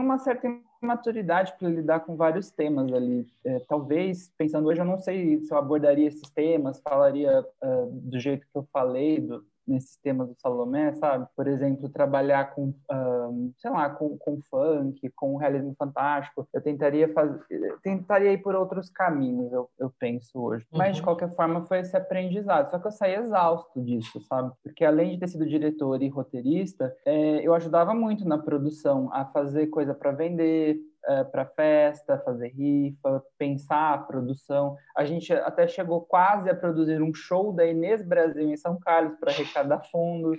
uma 0.01 0.17
certa 0.17 0.47
maturidade 0.81 1.53
para 1.57 1.69
lidar 1.69 2.01
com 2.01 2.15
vários 2.15 2.51
temas 2.51 2.91
ali. 2.93 3.27
É, 3.43 3.59
talvez, 3.67 4.31
pensando 4.37 4.67
hoje, 4.67 4.81
eu 4.81 4.85
não 4.85 4.97
sei 4.97 5.39
se 5.39 5.51
eu 5.51 5.57
abordaria 5.57 6.07
esses 6.07 6.29
temas, 6.29 6.79
falaria 6.79 7.45
uh, 7.63 7.85
do 7.91 8.19
jeito 8.19 8.47
que 8.47 8.57
eu 8.57 8.67
falei, 8.71 9.19
do, 9.19 9.45
nesses 9.67 9.97
temas 9.97 10.27
do 10.29 10.35
Salomé, 10.39 10.93
sabe? 10.93 11.27
Por 11.35 11.47
exemplo, 11.47 11.89
trabalhar 11.89 12.53
com, 12.55 12.73
um, 12.91 13.51
sei 13.57 13.71
lá, 13.71 13.89
com, 13.89 14.17
com 14.17 14.39
funk, 14.49 15.09
com 15.15 15.37
realismo 15.37 15.75
fantástico. 15.77 16.47
Eu 16.53 16.61
tentaria 16.61 17.11
fazer, 17.13 17.77
tentaria 17.83 18.33
ir 18.33 18.39
por 18.39 18.55
outros 18.55 18.89
caminhos, 18.89 19.51
eu, 19.51 19.69
eu 19.77 19.91
penso 19.99 20.39
hoje. 20.39 20.65
Uhum. 20.71 20.77
Mas, 20.77 20.95
de 20.95 21.03
qualquer 21.03 21.33
forma, 21.35 21.65
foi 21.65 21.79
esse 21.79 21.95
aprendizado. 21.95 22.71
Só 22.71 22.79
que 22.79 22.87
eu 22.87 22.91
saí 22.91 23.15
exausto 23.15 23.81
disso, 23.81 24.21
sabe? 24.21 24.51
Porque, 24.63 24.85
além 24.85 25.11
de 25.11 25.19
ter 25.19 25.27
sido 25.27 25.45
diretor 25.45 26.01
e 26.01 26.09
roteirista, 26.09 26.95
é, 27.05 27.45
eu 27.45 27.53
ajudava 27.53 27.93
muito 27.93 28.27
na 28.27 28.37
produção, 28.37 29.09
a 29.13 29.25
fazer 29.25 29.67
coisa 29.67 29.93
para 29.93 30.11
vender, 30.11 30.79
uh, 31.07 31.11
é, 31.11 31.23
para 31.23 31.45
festa, 31.45 32.21
fazer 32.25 32.49
rifa, 32.49 33.23
pensar 33.37 33.93
a 33.93 33.97
produção. 33.97 34.75
A 34.95 35.05
gente 35.05 35.31
até 35.33 35.67
chegou 35.67 36.01
quase 36.01 36.49
a 36.49 36.55
produzir 36.55 37.01
um 37.01 37.13
show 37.13 37.53
da 37.53 37.65
Inês 37.65 38.01
Brasil 38.07 38.49
em 38.49 38.57
São 38.57 38.79
Carlos 38.79 39.17
para 39.19 39.31
arrecadar 39.31 39.81
fundos. 39.91 40.37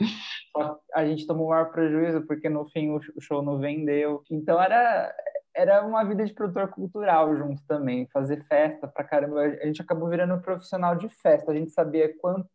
Só 0.57 0.79
a 0.95 1.05
gente 1.05 1.27
tomou 1.27 1.47
o 1.47 1.51
maior 1.51 1.71
prejuízo 1.71 2.27
porque 2.27 2.49
no 2.49 2.69
fim 2.71 2.91
o 2.91 3.21
show 3.21 3.43
não 3.43 3.59
vendeu. 3.59 4.23
Então 4.31 4.61
era 4.61 5.15
era 5.55 5.85
uma 5.85 6.05
vida 6.05 6.25
de 6.25 6.33
produtor 6.33 6.69
cultural 6.69 7.37
junto 7.37 7.63
também, 7.67 8.07
fazer 8.13 8.45
festa 8.45 8.87
pra 8.87 9.05
caramba. 9.05 9.41
A 9.41 9.67
gente 9.67 9.83
acabou 9.83 10.09
virando 10.09 10.41
profissional 10.41 10.97
de 10.97 11.09
festa. 11.09 11.51
A 11.51 11.55
gente 11.55 11.71
sabia 11.71 12.15
quantos, 12.19 12.49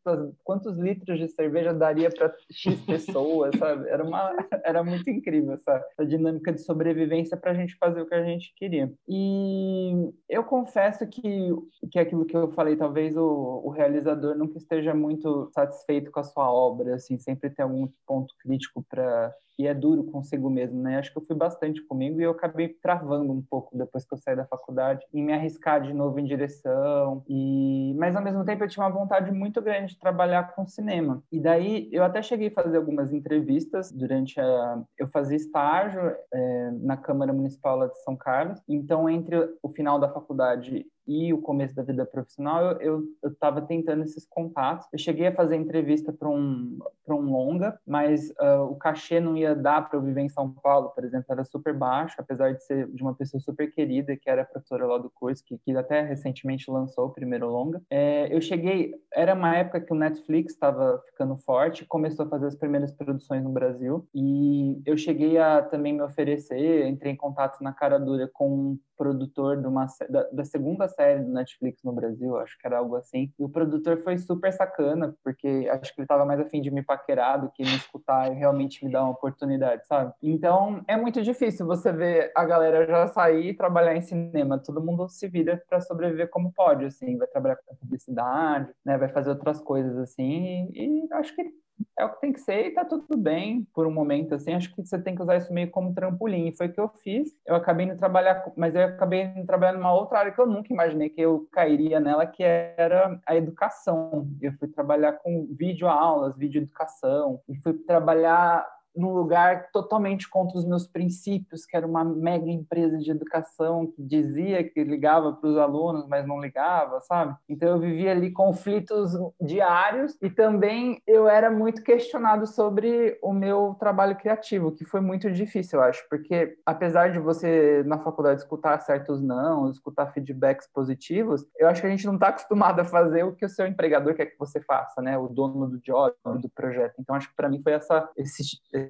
quantos 0.44 0.78
litros 0.78 1.20
de 1.20 1.28
cerveja 1.30 1.74
daria 1.74 2.10
para 2.10 2.34
X 2.52 2.80
pessoas, 2.86 3.56
sabe? 3.58 3.90
Era, 3.90 4.04
uma, 4.04 4.34
era 4.64 4.84
muito 4.84 5.10
incrível 5.10 5.54
essa, 5.54 5.86
essa 5.92 6.06
dinâmica 6.06 6.52
de 6.52 6.62
sobrevivência 6.62 7.36
para 7.38 7.52
a 7.52 7.56
gente 7.56 7.76
fazer 7.78 8.02
o 8.02 8.08
que 8.08 8.16
a 8.16 8.24
gente 8.24 8.54
queria. 8.56 8.92
E 9.08 10.14
eu 10.30 10.44
confesso 10.44 11.06
que, 11.08 11.50
que 11.92 12.00
aquilo 12.00 12.26
que 12.26 12.36
eu 12.36 12.52
falei, 12.52 12.76
talvez 12.76 13.18
o, 13.18 13.62
o 13.64 13.70
realizador 13.70 14.36
nunca 14.36 14.58
esteja 14.58 14.94
muito 14.94 15.50
satisfeito 15.54 16.12
com 16.12 16.20
a 16.20 16.24
sua 16.24 16.52
obra, 16.52 16.96
assim, 16.96 17.18
sempre 17.18 17.50
tem 17.50 17.64
algum 17.64 17.88
ponto 18.06 18.34
crítico 18.40 18.84
para 18.90 19.34
e 19.58 19.68
é 19.68 19.74
duro 19.74 20.04
consigo 20.06 20.50
mesmo, 20.50 20.82
né? 20.82 20.98
Acho 20.98 21.12
que 21.12 21.18
eu 21.18 21.24
fui 21.24 21.36
bastante 21.36 21.82
comigo 21.84 22.20
e 22.20 22.24
eu 22.24 22.32
acabei 22.32 22.70
travando 22.70 23.32
um 23.32 23.42
pouco 23.42 23.78
depois 23.78 24.06
que 24.06 24.14
eu 24.14 24.18
saí 24.18 24.36
da 24.36 24.46
faculdade 24.46 25.06
em 25.14 25.24
me 25.24 25.34
arriscar 25.34 25.82
de 25.82 25.94
novo 25.94 26.20
em 26.20 26.26
direção. 26.26 27.24
E 27.28 27.94
mas 27.98 28.16
ao 28.16 28.24
mesmo 28.24 28.44
tempo 28.44 28.64
eu 28.64 28.68
tinha 28.68 28.86
uma 28.86 28.92
vontade 28.92 29.32
muito 29.32 29.62
grande 29.62 29.94
de 29.94 30.00
trabalhar 30.00 30.54
com 30.56 30.66
cinema. 30.66 31.24
E 31.32 31.40
daí 31.40 31.90
eu 31.92 32.04
até 32.04 32.22
cheguei 32.22 32.48
a 32.48 32.64
fazer 32.64 32.78
algumas 32.78 33.14
entrevistas 33.14 33.92
durante 33.92 34.40
a 34.40 34.84
eu 34.98 35.08
fazia 35.08 35.38
estágio 35.38 36.02
é, 36.34 36.72
na 36.82 36.98
Câmara 36.98 37.34
Municipal 37.34 37.88
de 37.88 38.02
São 38.04 38.16
Carlos. 38.16 38.60
Então 38.68 39.10
entre 39.10 39.38
o 39.62 39.70
final 39.70 40.00
da 40.00 40.10
faculdade 40.10 40.86
e 41.08 41.34
o 41.34 41.42
começo 41.42 41.76
da 41.76 41.84
vida 41.84 42.06
profissional, 42.06 42.74
eu 42.82 43.04
estava 43.26 43.62
tentando 43.62 44.04
esses 44.04 44.26
contatos. 44.26 44.88
Eu 44.92 45.00
cheguei 45.00 45.28
a 45.28 45.36
fazer 45.36 45.56
entrevista 45.56 46.14
para 46.14 46.30
um, 46.30 46.80
um 47.10 47.32
longa, 47.32 47.80
mas 47.86 48.30
uh, 48.32 48.64
o 48.70 48.76
cachê 48.76 49.20
não 49.20 49.36
ia 49.36 49.56
dar 49.56 49.90
para 49.90 49.98
eu 49.98 50.04
viver 50.04 50.22
em 50.22 50.30
São 50.30 50.52
Paulo, 50.52 50.90
por 50.90 51.04
exemplo, 51.04 51.26
era 51.30 51.44
super 51.44 51.74
baixo, 51.74 52.16
apesar 52.18 52.54
de 52.54 52.64
ser 52.64 52.88
de 52.88 53.02
uma 53.02 53.14
pessoa 53.14 53.40
super 53.42 53.70
querida, 53.72 54.16
que 54.16 54.30
era 54.30 54.46
professora 54.46 54.86
lá 54.86 54.98
do 54.98 55.10
curso, 55.10 55.44
que, 55.46 55.58
que 55.58 55.76
até 55.76 56.02
recentemente 56.02 56.70
lançou 56.70 57.08
o 57.08 57.14
primeiro 57.14 57.48
longa. 57.48 57.82
É, 57.90 58.34
eu 58.34 58.42
cheguei, 58.42 58.94
era 59.14 59.34
uma 59.34 59.56
época 59.56 59.82
que 59.82 59.92
o 59.92 59.96
Netflix 59.96 60.54
estava 60.54 61.02
ficando 61.10 61.36
forte, 61.38 61.86
começou 61.86 62.26
a 62.26 62.30
fazer 62.30 62.48
as 62.48 62.56
primeiras 62.56 62.92
produções 62.92 63.44
no 63.44 63.52
Brasil, 63.52 64.08
e 64.14 64.82
eu 64.86 64.98
cheguei 64.98 65.38
a 65.38 65.62
também 65.62 65.94
me 65.94 66.02
oferecer, 66.02 66.88
entrei 66.88 67.12
em 67.12 67.18
contato 67.18 67.62
na 67.62 67.74
cara 67.74 68.00
dura 68.00 68.30
com 68.32 68.78
produtor 68.98 69.60
de 69.60 69.68
uma, 69.68 69.88
da, 70.10 70.24
da, 70.32 70.46
segunda 70.46 70.88
série 70.94 71.24
do 71.24 71.32
Netflix 71.32 71.84
no 71.84 71.94
Brasil, 71.94 72.38
acho 72.38 72.58
que 72.58 72.68
era 72.68 72.78
algo 72.78 72.96
assim. 72.96 73.32
E 73.38 73.44
o 73.44 73.50
produtor 73.50 74.02
foi 74.04 74.18
super 74.18 74.52
sacana, 74.52 75.16
porque 75.24 75.68
acho 75.72 75.94
que 75.94 76.02
ele 76.02 76.06
estava 76.06 76.26
mais 76.26 76.40
afim 76.40 76.62
de 76.62 76.72
me 76.72 76.84
paquerar 76.84 77.42
do 77.42 77.50
que 77.52 77.64
me 77.64 77.76
escutar 77.76 78.32
e 78.32 78.36
realmente 78.36 78.86
me 78.86 78.92
dar 78.92 79.04
uma 79.04 79.12
oportunidade, 79.12 79.86
sabe? 79.88 80.14
Então 80.22 80.84
é 80.88 80.96
muito 80.96 81.22
difícil 81.22 81.66
você 81.66 81.92
ver 81.92 82.32
a 82.36 82.46
galera 82.46 82.86
já 82.88 83.08
sair 83.08 83.50
e 83.50 83.54
trabalhar 83.54 83.96
em 83.96 84.02
cinema. 84.02 84.58
Todo 84.58 84.84
mundo 84.84 85.08
se 85.10 85.28
vira 85.28 85.62
para 85.68 85.82
sobreviver 85.82 86.30
como 86.30 86.52
pode, 86.54 86.86
assim, 86.86 87.18
vai 87.18 87.28
trabalhar 87.28 87.58
com 87.66 87.76
publicidade, 87.76 88.70
né? 88.86 88.98
Vai 88.98 89.10
fazer 89.10 89.30
outras 89.30 89.60
coisas 89.60 89.98
assim. 89.98 90.70
E, 90.74 91.08
e 91.08 91.14
acho 91.14 91.36
que 91.36 91.63
é 91.98 92.06
o 92.06 92.10
que 92.10 92.22
tem 92.22 92.34
que 92.34 92.40
ser 92.40 92.68
e 92.68 92.72
tá 92.72 92.84
tudo 92.84 93.18
bem 93.18 93.68
por 93.74 93.86
um 93.86 93.92
momento, 93.92 94.36
assim, 94.36 94.54
acho 94.54 94.74
que 94.74 94.86
você 94.86 95.00
tem 95.00 95.16
que 95.16 95.22
usar 95.22 95.38
isso 95.38 95.54
meio 95.54 95.70
como 95.70 95.94
trampolim, 95.94 96.48
e 96.48 96.56
foi 96.56 96.68
o 96.68 96.74
que 96.74 96.80
eu 96.80 96.90
fiz, 96.90 97.30
eu 97.46 97.56
acabei 97.56 97.86
indo 97.86 97.98
trabalhar, 97.98 98.52
mas 98.56 98.76
eu 98.76 98.84
acabei 98.84 99.24
indo 99.24 99.46
trabalhar 99.46 99.74
numa 99.74 99.94
outra 99.94 100.20
área 100.20 100.32
que 100.32 100.40
eu 100.40 100.48
nunca 100.48 100.74
imaginei 100.74 101.10
que 101.10 101.22
eu 101.22 101.48
cairia 101.52 102.00
nela, 102.00 102.26
que 102.26 102.44
era 102.44 103.20
a 103.26 103.36
educação, 103.36 104.28
eu 104.42 104.54
fui 104.54 104.68
trabalhar 104.68 105.14
com 105.14 105.48
vídeo 105.52 105.88
aulas, 105.88 106.36
vídeo 106.36 106.62
educação, 106.62 107.40
e 107.48 107.56
fui 107.58 107.74
trabalhar 107.74 108.68
num 108.96 109.14
lugar 109.14 109.70
totalmente 109.72 110.30
contra 110.30 110.58
os 110.58 110.66
meus 110.66 110.88
princípios, 110.88 111.66
que 111.66 111.76
era 111.76 111.86
uma 111.86 112.04
mega 112.04 112.50
empresa 112.50 112.98
de 112.98 113.12
educação 113.12 113.88
que 113.88 114.02
dizia 114.02 114.64
que 114.64 114.84
ligava 114.84 115.34
para 115.34 115.50
os 115.50 115.58
alunos, 115.58 116.08
mas 116.08 116.26
não 116.28 116.40
ligava, 116.40 117.00
sabe? 117.02 117.36
Então 117.48 117.70
eu 117.70 117.80
vivia 117.80 118.12
ali 118.12 118.32
conflitos 118.32 119.12
diários 119.42 120.18
e 120.22 120.30
também 120.30 121.02
eu 121.08 121.28
era 121.28 121.50
muito 121.50 121.84
questionado 121.84 122.46
sobre 122.48 123.18
o 123.22 123.34
meu 123.34 123.76
trabalho 123.80 124.16
criativo, 124.16 124.72
que 124.72 124.86
foi 124.86 125.02
muito 125.02 125.32
difícil, 125.32 125.80
eu 125.80 125.86
acho, 125.86 126.08
porque 126.10 126.58
apesar 126.66 127.12
de 127.12 127.20
você 127.20 127.84
na 127.86 128.00
faculdade 128.00 128.42
escutar 128.42 128.80
certos 128.80 129.22
não, 129.22 129.70
escutar 129.70 130.08
feedbacks 130.08 130.68
positivos, 130.74 131.46
eu 131.58 131.68
acho 131.68 131.82
que 131.82 131.88
a 131.88 131.90
gente 131.90 132.06
não 132.06 132.16
está 132.16 132.30
acostumado 132.30 132.80
a 132.80 132.86
fazer 132.86 133.24
o 133.24 133.36
que 133.36 133.46
o 133.46 133.50
seu 133.50 133.66
empregador 133.68 134.14
quer 134.14 134.28
que 134.28 134.38
você 134.38 134.60
faça, 134.62 135.02
né? 135.02 135.18
O 135.18 135.28
dono 135.28 135.68
do 135.68 135.80
job, 135.80 136.14
do 136.40 136.50
projeto. 136.50 136.96
Então 137.00 137.16
acho 137.16 137.30
que 137.30 137.36
para 137.36 137.50
mim 137.50 137.62
foi 137.62 137.74
essa 137.74 138.10
esse 138.18 138.44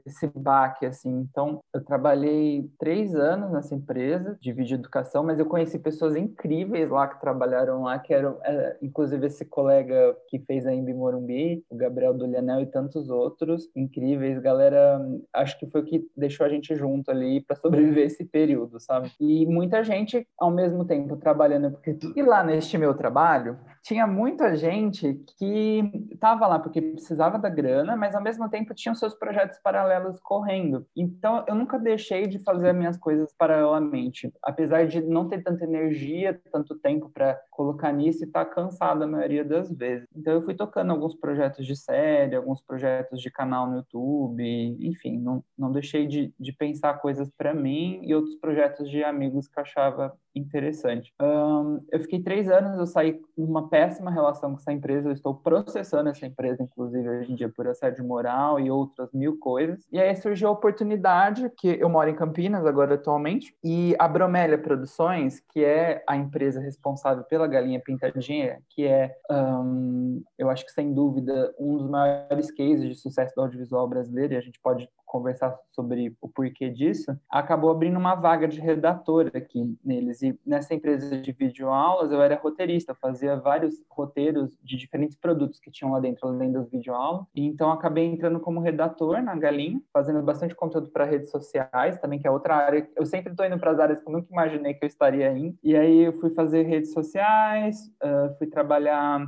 esse 0.05 0.27
baque, 0.27 0.85
assim. 0.85 1.09
Então, 1.09 1.59
eu 1.73 1.83
trabalhei 1.83 2.69
três 2.79 3.15
anos 3.15 3.51
nessa 3.51 3.75
empresa 3.75 4.37
de 4.41 4.51
vídeo 4.51 4.75
educação, 4.75 5.23
mas 5.23 5.39
eu 5.39 5.45
conheci 5.45 5.79
pessoas 5.79 6.15
incríveis 6.15 6.89
lá 6.89 7.07
que 7.07 7.19
trabalharam 7.19 7.83
lá, 7.83 7.99
que 7.99 8.13
eram, 8.13 8.37
é, 8.43 8.77
inclusive, 8.81 9.25
esse 9.25 9.45
colega 9.45 10.15
que 10.27 10.39
fez 10.39 10.65
a 10.65 10.73
Embi 10.73 10.93
Morumbi, 10.93 11.63
o 11.69 11.75
Gabriel 11.75 12.13
Dulianel 12.13 12.61
e 12.61 12.65
tantos 12.65 13.09
outros 13.09 13.69
incríveis. 13.75 14.39
Galera, 14.39 14.99
acho 15.33 15.57
que 15.59 15.67
foi 15.67 15.81
o 15.81 15.85
que 15.85 16.07
deixou 16.15 16.45
a 16.45 16.49
gente 16.49 16.75
junto 16.75 17.11
ali 17.11 17.41
para 17.41 17.55
sobreviver 17.55 18.05
esse 18.05 18.25
período, 18.25 18.79
sabe? 18.79 19.11
E 19.19 19.45
muita 19.45 19.83
gente, 19.83 20.27
ao 20.39 20.51
mesmo 20.51 20.85
tempo, 20.85 21.15
trabalhando. 21.17 21.71
Porque... 21.71 21.97
E 22.15 22.21
lá 22.21 22.43
neste 22.43 22.77
meu 22.77 22.93
trabalho, 22.93 23.57
tinha 23.83 24.07
muita 24.07 24.55
gente 24.55 25.21
que 25.37 25.91
estava 26.11 26.47
lá 26.47 26.57
porque 26.57 26.81
precisava 26.81 27.37
da 27.37 27.49
grana, 27.49 27.97
mas 27.97 28.15
ao 28.15 28.23
mesmo 28.23 28.49
tempo 28.49 28.73
tinham 28.73 28.95
seus 28.95 29.13
projetos 29.13 29.59
paralelos 29.61 30.19
correndo. 30.21 30.87
Então 30.95 31.43
eu 31.47 31.53
nunca 31.53 31.77
deixei 31.77 32.25
de 32.25 32.39
fazer 32.39 32.69
as 32.69 32.75
minhas 32.75 32.97
coisas 32.97 33.33
paralelamente, 33.37 34.33
apesar 34.41 34.87
de 34.87 35.01
não 35.01 35.27
ter 35.27 35.43
tanta 35.43 35.65
energia, 35.65 36.39
tanto 36.51 36.75
tempo 36.79 37.09
para 37.13 37.39
colocar 37.51 37.91
nisso 37.91 38.23
e 38.23 38.27
estar 38.27 38.45
tá 38.45 38.51
cansado 38.51 39.03
a 39.03 39.07
maioria 39.07 39.43
das 39.43 39.69
vezes. 39.71 40.07
Então 40.15 40.33
eu 40.33 40.41
fui 40.43 40.55
tocando 40.55 40.91
alguns 40.91 41.13
projetos 41.15 41.65
de 41.65 41.75
série, 41.75 42.35
alguns 42.35 42.61
projetos 42.61 43.21
de 43.21 43.29
canal 43.29 43.69
no 43.69 43.77
YouTube, 43.77 44.43
enfim, 44.79 45.19
não, 45.19 45.43
não 45.57 45.71
deixei 45.71 46.07
de, 46.07 46.33
de 46.39 46.53
pensar 46.53 46.93
coisas 46.99 47.29
para 47.37 47.53
mim 47.53 47.99
e 48.03 48.15
outros 48.15 48.35
projetos 48.35 48.89
de 48.89 49.03
amigos 49.03 49.47
que 49.47 49.59
eu 49.59 49.63
achava 49.63 50.17
interessante. 50.35 51.13
Um, 51.21 51.83
eu 51.91 51.99
fiquei 51.99 52.21
três 52.21 52.49
anos, 52.49 52.77
eu 52.77 52.85
saí 52.85 53.13
com 53.13 53.43
uma 53.43 53.69
péssima 53.73 54.11
relação 54.11 54.51
com 54.51 54.57
essa 54.57 54.71
empresa, 54.71 55.09
eu 55.09 55.13
estou 55.13 55.33
processando 55.33 56.07
essa 56.07 56.27
empresa, 56.27 56.61
inclusive, 56.61 57.09
hoje 57.09 57.31
em 57.31 57.35
dia, 57.35 57.49
por 57.49 57.67
assédio 57.67 58.05
moral 58.05 58.59
e 58.59 58.69
outras 58.69 59.11
mil 59.11 59.39
coisas. 59.39 59.83
E 59.91 59.99
aí 59.99 60.15
surgiu 60.15 60.49
a 60.49 60.51
oportunidade, 60.51 61.51
que 61.57 61.69
eu 61.81 61.89
moro 61.89 62.07
em 62.07 62.13
Campinas 62.13 62.67
agora 62.67 62.93
atualmente, 62.93 63.55
e 63.63 63.95
a 63.97 64.07
Bromélia 64.07 64.59
Produções, 64.59 65.39
que 65.51 65.65
é 65.65 66.03
a 66.07 66.15
empresa 66.15 66.61
responsável 66.61 67.23
pela 67.23 67.47
Galinha 67.47 67.81
Pintadinha, 67.83 68.59
que 68.69 68.85
é, 68.85 69.17
um, 69.31 70.21
eu 70.37 70.51
acho 70.51 70.63
que 70.63 70.71
sem 70.71 70.93
dúvida, 70.93 71.51
um 71.57 71.75
dos 71.75 71.89
maiores 71.89 72.51
cases 72.51 72.87
de 72.87 72.93
sucesso 72.93 73.33
do 73.35 73.41
audiovisual 73.41 73.87
brasileiro, 73.87 74.35
e 74.35 74.37
a 74.37 74.41
gente 74.41 74.59
pode 74.59 74.87
conversar 75.13 75.55
sobre 75.69 76.17
o 76.19 76.27
porquê 76.27 76.71
disso, 76.71 77.15
acabou 77.29 77.69
abrindo 77.69 77.99
uma 77.99 78.15
vaga 78.15 78.47
de 78.47 78.59
redator 78.59 79.29
aqui 79.35 79.77
neles. 79.85 80.23
E 80.23 80.39
nessa 80.43 80.73
empresa 80.73 81.15
de 81.15 81.31
videoaulas 81.31 82.11
eu 82.11 82.19
era 82.19 82.35
roteirista, 82.35 82.95
fazia 82.95 83.35
vários 83.63 83.83
roteiros 83.89 84.57
de 84.61 84.75
diferentes 84.75 85.15
produtos 85.15 85.59
que 85.59 85.71
tinham 85.71 85.91
lá 85.91 85.99
dentro, 85.99 86.27
além 86.27 86.51
das 86.51 86.69
videoaulas. 86.69 87.25
E 87.33 87.45
então 87.45 87.71
acabei 87.71 88.05
entrando 88.05 88.39
como 88.39 88.59
redator 88.59 89.21
na 89.21 89.35
Galinha, 89.35 89.81
fazendo 89.91 90.21
bastante 90.21 90.55
conteúdo 90.55 90.89
para 90.89 91.05
redes 91.05 91.29
sociais, 91.29 91.99
também 91.99 92.19
que 92.19 92.27
é 92.27 92.31
outra 92.31 92.55
área. 92.55 92.87
Eu 92.95 93.05
sempre 93.05 93.31
estou 93.31 93.45
indo 93.45 93.57
para 93.57 93.71
as 93.71 93.79
áreas 93.79 93.99
que 94.01 94.07
eu 94.07 94.13
nunca 94.13 94.31
imaginei 94.31 94.73
que 94.73 94.83
eu 94.83 94.87
estaria 94.87 95.31
indo. 95.31 95.57
E 95.63 95.75
aí 95.75 96.01
eu 96.01 96.13
fui 96.13 96.29
fazer 96.31 96.63
redes 96.63 96.91
sociais, 96.91 97.87
uh, 98.03 98.37
fui 98.37 98.47
trabalhar 98.47 99.25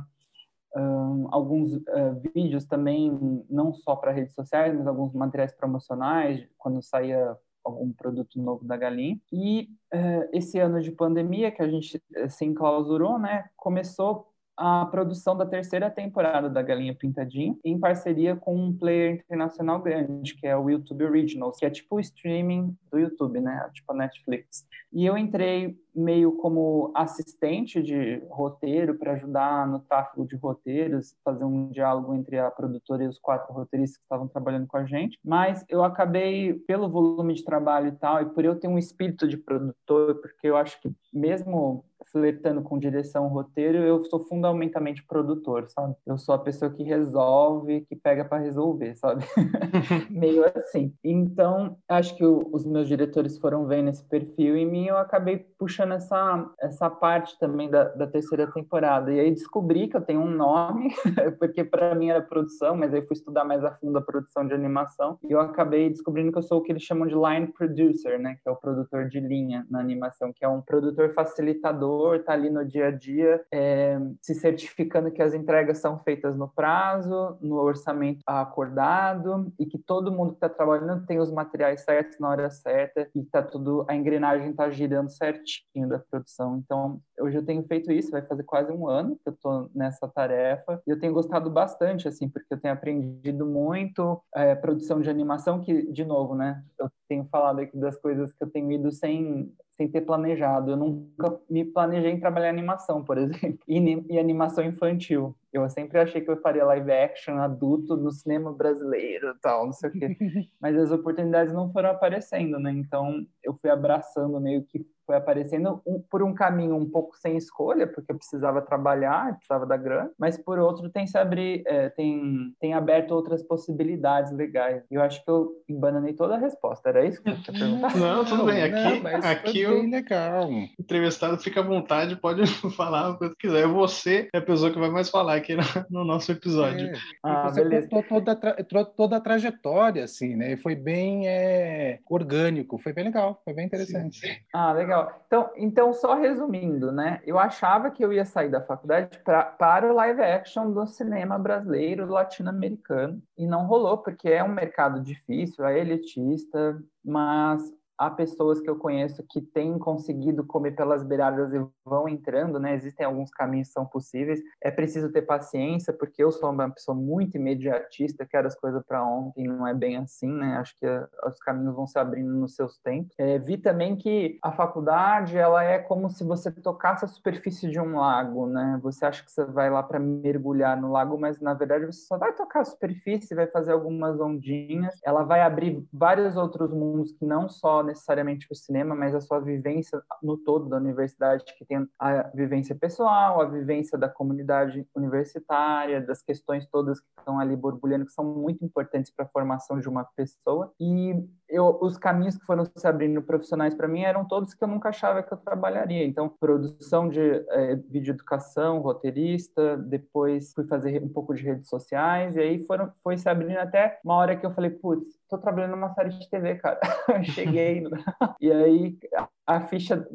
um, 0.76 1.28
alguns 1.30 1.72
uh, 1.72 2.20
vídeos 2.34 2.66
também, 2.66 3.44
não 3.48 3.72
só 3.72 3.96
para 3.96 4.12
redes 4.12 4.34
sociais, 4.34 4.74
mas 4.76 4.86
alguns 4.86 5.12
materiais 5.14 5.54
promocionais, 5.54 6.46
quando 6.58 6.82
saía 6.82 7.36
algum 7.66 7.92
produto 7.92 8.40
novo 8.40 8.64
da 8.64 8.76
Galinha. 8.76 9.18
E 9.32 9.68
uh, 9.92 10.28
esse 10.32 10.58
ano 10.58 10.80
de 10.80 10.90
pandemia, 10.92 11.50
que 11.50 11.62
a 11.62 11.68
gente 11.68 12.00
se 12.28 12.44
enclausurou, 12.44 13.18
né, 13.18 13.46
começou 13.56 14.28
a 14.56 14.86
produção 14.86 15.36
da 15.36 15.44
terceira 15.44 15.90
temporada 15.90 16.48
da 16.48 16.62
Galinha 16.62 16.94
Pintadinha, 16.94 17.54
em 17.62 17.78
parceria 17.78 18.34
com 18.34 18.56
um 18.56 18.72
player 18.72 19.16
internacional 19.16 19.82
grande, 19.82 20.34
que 20.34 20.46
é 20.46 20.56
o 20.56 20.70
YouTube 20.70 21.04
Originals, 21.04 21.58
que 21.58 21.66
é 21.66 21.70
tipo 21.70 21.96
o 21.96 22.00
streaming 22.00 22.74
do 22.90 22.98
YouTube, 22.98 23.38
né? 23.38 23.68
Tipo 23.74 23.92
a 23.92 23.96
Netflix. 23.96 24.66
E 24.90 25.04
eu 25.04 25.18
entrei 25.18 25.78
meio 25.96 26.32
como 26.32 26.92
assistente 26.94 27.82
de 27.82 28.22
roteiro 28.28 28.94
para 28.96 29.12
ajudar 29.12 29.66
no 29.66 29.80
tráfego 29.80 30.26
de 30.26 30.36
roteiros, 30.36 31.16
fazer 31.24 31.44
um 31.44 31.70
diálogo 31.70 32.14
entre 32.14 32.38
a 32.38 32.50
produtora 32.50 33.04
e 33.04 33.08
os 33.08 33.18
quatro 33.18 33.52
roteiristas 33.52 33.98
que 33.98 34.04
estavam 34.04 34.28
trabalhando 34.28 34.66
com 34.66 34.76
a 34.76 34.84
gente. 34.84 35.18
Mas 35.24 35.64
eu 35.68 35.82
acabei, 35.82 36.54
pelo 36.66 36.88
volume 36.88 37.34
de 37.34 37.44
trabalho 37.44 37.88
e 37.88 37.92
tal, 37.92 38.22
e 38.22 38.26
por 38.26 38.44
eu 38.44 38.58
ter 38.58 38.68
um 38.68 38.78
espírito 38.78 39.26
de 39.26 39.36
produtor, 39.36 40.16
porque 40.16 40.48
eu 40.48 40.56
acho 40.56 40.80
que 40.80 40.90
mesmo 41.12 41.84
flertando 42.12 42.62
com 42.62 42.78
direção 42.78 43.26
roteiro, 43.28 43.78
eu 43.78 44.04
sou 44.04 44.20
fundamentalmente 44.20 45.04
produtor, 45.04 45.68
sabe? 45.68 45.94
Eu 46.06 46.16
sou 46.18 46.34
a 46.34 46.38
pessoa 46.38 46.70
que 46.70 46.82
resolve, 46.82 47.82
que 47.82 47.96
pega 47.96 48.24
para 48.24 48.42
resolver, 48.42 48.96
sabe? 48.96 49.24
Meio 50.10 50.44
assim. 50.56 50.92
Então, 51.02 51.76
acho 51.88 52.16
que 52.16 52.24
o, 52.24 52.48
os 52.52 52.64
meus 52.64 52.88
diretores 52.88 53.38
foram 53.38 53.66
vendo 53.66 53.90
esse 53.90 54.04
perfil 54.04 54.56
em 54.56 54.66
mim, 54.66 54.86
eu 54.86 54.96
acabei 54.96 55.38
puxando 55.58 55.85
essa, 55.94 56.50
essa 56.60 56.90
parte 56.90 57.38
também 57.38 57.70
da, 57.70 57.84
da 57.84 58.06
terceira 58.06 58.46
temporada. 58.50 59.12
E 59.12 59.20
aí 59.20 59.30
descobri 59.30 59.88
que 59.88 59.96
eu 59.96 60.00
tenho 60.00 60.20
um 60.20 60.30
nome, 60.30 60.94
porque 61.38 61.64
para 61.64 61.94
mim 61.94 62.10
era 62.10 62.20
produção, 62.20 62.76
mas 62.76 62.92
aí 62.92 63.02
fui 63.02 63.14
estudar 63.14 63.44
mais 63.44 63.64
a 63.64 63.72
fundo 63.72 63.98
a 63.98 64.02
produção 64.02 64.46
de 64.46 64.54
animação, 64.54 65.18
e 65.22 65.32
eu 65.32 65.40
acabei 65.40 65.90
descobrindo 65.90 66.32
que 66.32 66.38
eu 66.38 66.42
sou 66.42 66.58
o 66.58 66.62
que 66.62 66.72
eles 66.72 66.82
chamam 66.82 67.06
de 67.06 67.14
line 67.14 67.52
producer, 67.52 68.18
né? 68.18 68.36
Que 68.42 68.48
é 68.48 68.52
o 68.52 68.56
produtor 68.56 69.08
de 69.08 69.20
linha 69.20 69.66
na 69.70 69.80
animação, 69.80 70.32
que 70.32 70.44
é 70.44 70.48
um 70.48 70.60
produtor 70.60 71.12
facilitador 71.14 72.16
está 72.16 72.32
ali 72.32 72.50
no 72.50 72.64
dia 72.64 72.88
a 72.88 72.90
dia, 72.90 73.44
é, 73.52 73.98
se 74.20 74.34
certificando 74.34 75.10
que 75.10 75.22
as 75.22 75.34
entregas 75.34 75.78
são 75.78 75.98
feitas 75.98 76.36
no 76.36 76.48
prazo, 76.48 77.36
no 77.40 77.56
orçamento 77.56 78.20
acordado 78.26 79.52
e 79.58 79.66
que 79.66 79.78
todo 79.78 80.12
mundo 80.12 80.30
que 80.30 80.36
está 80.36 80.48
trabalhando 80.48 81.06
tem 81.06 81.18
os 81.18 81.30
materiais 81.30 81.82
certos 81.82 82.18
na 82.18 82.28
hora 82.28 82.50
certa 82.50 83.08
e 83.14 83.22
tá 83.24 83.42
tudo 83.42 83.84
a 83.88 83.94
engrenagem 83.94 84.50
está 84.50 84.70
girando 84.70 85.10
certinho 85.10 85.75
da 85.84 85.98
produção. 85.98 86.56
Então, 86.64 87.00
hoje 87.20 87.36
eu 87.36 87.44
tenho 87.44 87.62
feito 87.64 87.90
isso, 87.90 88.12
vai 88.12 88.22
fazer 88.22 88.44
quase 88.44 88.72
um 88.72 88.88
ano 88.88 89.16
que 89.16 89.28
eu 89.28 89.32
estou 89.32 89.68
nessa 89.74 90.06
tarefa 90.06 90.80
e 90.86 90.90
eu 90.90 91.00
tenho 91.00 91.12
gostado 91.12 91.50
bastante, 91.50 92.06
assim, 92.06 92.28
porque 92.28 92.54
eu 92.54 92.60
tenho 92.60 92.72
aprendido 92.72 93.44
muito 93.44 94.22
é, 94.34 94.54
produção 94.54 95.00
de 95.00 95.10
animação 95.10 95.60
que, 95.60 95.90
de 95.90 96.04
novo, 96.04 96.34
né, 96.34 96.62
eu 96.78 96.88
tenho 97.08 97.24
falado 97.24 97.58
aqui 97.58 97.76
das 97.76 97.96
coisas 97.98 98.32
que 98.32 98.42
eu 98.44 98.50
tenho 98.50 98.70
ido 98.70 98.90
sem 98.92 99.52
sem 99.76 99.88
ter 99.88 100.00
planejado. 100.00 100.70
Eu 100.70 100.76
nunca 100.76 101.38
me 101.48 101.64
planejei 101.64 102.10
em 102.10 102.18
trabalhar 102.18 102.48
animação, 102.48 103.04
por 103.04 103.18
exemplo, 103.18 103.58
e, 103.68 104.04
e 104.10 104.18
animação 104.18 104.64
infantil. 104.64 105.36
Eu 105.52 105.68
sempre 105.70 105.98
achei 105.98 106.20
que 106.20 106.30
eu 106.30 106.40
faria 106.40 106.64
live 106.64 106.90
action 106.90 107.36
adulto 107.38 107.96
no 107.96 108.10
cinema 108.10 108.52
brasileiro 108.52 109.34
tal, 109.40 109.66
não 109.66 109.72
sei 109.72 109.90
o 109.90 109.92
quê. 109.92 110.16
Mas 110.60 110.76
as 110.76 110.90
oportunidades 110.90 111.52
não 111.52 111.70
foram 111.72 111.90
aparecendo, 111.90 112.58
né? 112.58 112.72
Então 112.72 113.24
eu 113.42 113.54
fui 113.54 113.70
abraçando 113.70 114.40
meio 114.40 114.64
que 114.64 114.86
foi 115.06 115.16
aparecendo 115.16 115.80
um, 115.86 116.02
por 116.10 116.22
um 116.22 116.34
caminho 116.34 116.74
um 116.74 116.88
pouco 116.88 117.16
sem 117.16 117.36
escolha, 117.36 117.86
porque 117.86 118.10
eu 118.10 118.16
precisava 118.16 118.60
trabalhar, 118.60 119.36
precisava 119.36 119.64
da 119.64 119.76
grana, 119.76 120.10
mas 120.18 120.36
por 120.36 120.58
outro 120.58 120.90
tem 120.90 121.06
se 121.06 121.16
abrir, 121.16 121.62
é, 121.66 121.88
tem, 121.88 122.52
tem 122.60 122.74
aberto 122.74 123.12
outras 123.12 123.42
possibilidades 123.42 124.32
legais. 124.32 124.82
Eu 124.90 125.00
acho 125.00 125.24
que 125.24 125.30
eu 125.30 125.52
embananei 125.68 126.12
toda 126.12 126.34
a 126.34 126.38
resposta, 126.38 126.88
era 126.88 127.06
isso 127.06 127.22
que 127.22 127.30
eu 127.30 127.40
tinha 127.42 127.58
perguntado? 127.58 127.96
Não, 128.06 128.24
tudo 128.24 128.44
bem, 128.44 128.62
aqui, 128.62 129.00
não, 129.00 129.30
aqui 129.30 129.66
o 129.66 129.88
legal. 129.88 130.50
entrevistado 130.78 131.38
fica 131.38 131.60
à 131.60 131.62
vontade, 131.62 132.16
pode 132.16 132.42
falar 132.74 133.10
o 133.10 133.18
que 133.18 133.34
quiser. 133.36 133.66
Você 133.68 134.28
é 134.34 134.38
a 134.38 134.42
pessoa 134.42 134.72
que 134.72 134.78
vai 134.78 134.90
mais 134.90 135.08
falar 135.08 135.36
aqui 135.36 135.56
no, 135.88 136.04
nosso 136.04 136.32
episódio. 136.32 136.86
É. 136.86 136.92
Ah, 137.22 137.50
você 137.50 137.62
beleza. 137.62 137.88
contou 137.88 138.20
toda, 138.20 138.32
a 138.32 138.84
toda 138.84 139.16
a 139.16 139.20
trajetória, 139.20 140.04
assim, 140.04 140.34
né? 140.34 140.56
Foi 140.56 140.74
bem 140.74 141.28
é, 141.28 142.00
orgânico, 142.08 142.78
foi 142.78 142.92
bem 142.92 143.04
legal, 143.04 143.40
foi 143.44 143.54
bem 143.54 143.66
interessante. 143.66 144.18
Sim, 144.18 144.28
sim. 144.28 144.36
Ah, 144.52 144.72
legal 144.72 144.95
legal. 144.96 145.22
Então, 145.26 145.50
então, 145.56 145.92
só 145.92 146.14
resumindo, 146.14 146.90
né? 146.90 147.20
Eu 147.24 147.38
achava 147.38 147.90
que 147.90 148.04
eu 148.04 148.12
ia 148.12 148.24
sair 148.24 148.48
da 148.48 148.60
faculdade 148.60 149.18
pra, 149.24 149.44
para 149.44 149.90
o 149.90 149.94
live 149.94 150.22
action 150.22 150.70
do 150.72 150.86
cinema 150.86 151.38
brasileiro, 151.38 152.06
latino-americano, 152.06 153.22
e 153.36 153.46
não 153.46 153.66
rolou, 153.66 153.98
porque 153.98 154.28
é 154.28 154.42
um 154.42 154.48
mercado 154.48 155.00
difícil, 155.00 155.64
é 155.64 155.78
elitista, 155.78 156.82
mas 157.04 157.62
há 157.98 158.10
pessoas 158.10 158.60
que 158.60 158.68
eu 158.68 158.76
conheço 158.76 159.24
que 159.28 159.40
têm 159.40 159.78
conseguido 159.78 160.44
comer 160.44 160.72
pelas 160.72 161.02
beiradas 161.02 161.52
e 161.52 161.66
vão 161.84 162.08
entrando, 162.08 162.58
né? 162.58 162.74
Existem 162.74 163.06
alguns 163.06 163.30
caminhos 163.30 163.68
que 163.68 163.74
são 163.74 163.86
possíveis. 163.86 164.40
É 164.62 164.70
preciso 164.70 165.10
ter 165.10 165.22
paciência, 165.22 165.92
porque 165.92 166.22
eu 166.22 166.30
sou 166.30 166.50
uma 166.50 166.70
pessoa 166.70 166.96
muito 166.96 167.36
imediatista, 167.36 168.26
quero 168.26 168.46
as 168.46 168.54
coisas 168.54 168.82
para 168.86 169.04
ontem, 169.04 169.46
não 169.46 169.66
é 169.66 169.74
bem 169.74 169.96
assim, 169.96 170.30
né? 170.30 170.56
Acho 170.58 170.76
que 170.78 170.86
os 171.26 171.38
caminhos 171.40 171.74
vão 171.74 171.86
se 171.86 171.98
abrindo 171.98 172.32
nos 172.32 172.54
seus 172.54 172.78
tempos. 172.78 173.14
É, 173.18 173.38
vi 173.38 173.56
também 173.56 173.96
que 173.96 174.38
a 174.42 174.52
faculdade, 174.52 175.36
ela 175.36 175.62
é 175.62 175.78
como 175.78 176.10
se 176.10 176.24
você 176.24 176.50
tocasse 176.50 177.04
a 177.04 177.08
superfície 177.08 177.70
de 177.70 177.80
um 177.80 177.98
lago, 177.98 178.46
né? 178.46 178.78
Você 178.82 179.04
acha 179.04 179.24
que 179.24 179.30
você 179.30 179.44
vai 179.44 179.70
lá 179.70 179.82
para 179.82 179.98
mergulhar 179.98 180.80
no 180.80 180.90
lago, 180.90 181.18
mas 181.18 181.40
na 181.40 181.54
verdade 181.54 181.86
você 181.86 182.00
só 182.06 182.18
vai 182.18 182.32
tocar 182.32 182.60
a 182.60 182.64
superfície, 182.64 183.34
vai 183.34 183.46
fazer 183.46 183.72
algumas 183.72 184.20
ondinhas. 184.20 184.94
Ela 185.04 185.22
vai 185.22 185.40
abrir 185.40 185.86
vários 185.92 186.36
outros 186.36 186.72
mundos 186.72 187.12
que 187.12 187.24
não 187.24 187.48
só 187.48 187.85
necessariamente 187.86 188.46
o 188.50 188.54
cinema, 188.54 188.94
mas 188.94 189.14
a 189.14 189.20
sua 189.20 189.40
vivência 189.40 190.02
no 190.22 190.36
todo 190.36 190.68
da 190.68 190.76
universidade, 190.76 191.44
que 191.56 191.64
tem 191.64 191.88
a 191.98 192.22
vivência 192.34 192.74
pessoal, 192.74 193.40
a 193.40 193.46
vivência 193.46 193.96
da 193.96 194.08
comunidade 194.08 194.86
universitária, 194.94 196.00
das 196.00 196.22
questões 196.22 196.66
todas 196.66 197.00
que 197.00 197.06
estão 197.18 197.38
ali 197.38 197.56
borbulhando, 197.56 198.06
que 198.06 198.12
são 198.12 198.24
muito 198.24 198.64
importantes 198.64 199.10
para 199.10 199.24
a 199.24 199.28
formação 199.28 199.78
de 199.78 199.88
uma 199.88 200.04
pessoa. 200.04 200.72
E 200.78 201.14
eu, 201.48 201.78
os 201.80 201.96
caminhos 201.96 202.36
que 202.36 202.44
foram 202.44 202.64
se 202.64 202.86
abrindo 202.86 203.22
profissionais 203.22 203.74
para 203.74 203.88
mim 203.88 204.02
eram 204.02 204.24
todos 204.24 204.54
que 204.54 204.62
eu 204.62 204.68
nunca 204.68 204.88
achava 204.88 205.22
que 205.22 205.32
eu 205.32 205.38
trabalharia. 205.38 206.04
Então, 206.04 206.28
produção 206.28 207.08
de 207.08 207.20
é, 207.20 207.76
vídeo 207.88 208.12
educação, 208.12 208.80
roteirista, 208.80 209.76
depois 209.76 210.52
fui 210.52 210.66
fazer 210.66 211.02
um 211.02 211.08
pouco 211.08 211.34
de 211.34 211.42
redes 211.42 211.68
sociais, 211.68 212.36
e 212.36 212.40
aí 212.40 212.64
foram, 212.64 212.92
foi 213.02 213.16
se 213.16 213.28
abrindo 213.28 213.58
até 213.58 213.98
uma 214.04 214.14
hora 214.14 214.36
que 214.36 214.44
eu 214.44 214.52
falei, 214.52 214.70
putz, 214.70 215.08
tô 215.28 215.38
trabalhando 215.38 215.72
numa 215.72 215.92
série 215.94 216.10
de 216.10 216.28
TV, 216.28 216.56
cara. 216.56 216.80
Cheguei. 217.24 217.84
e 218.40 218.50
aí 218.50 218.98
a 219.46 219.60
ficha 219.60 220.06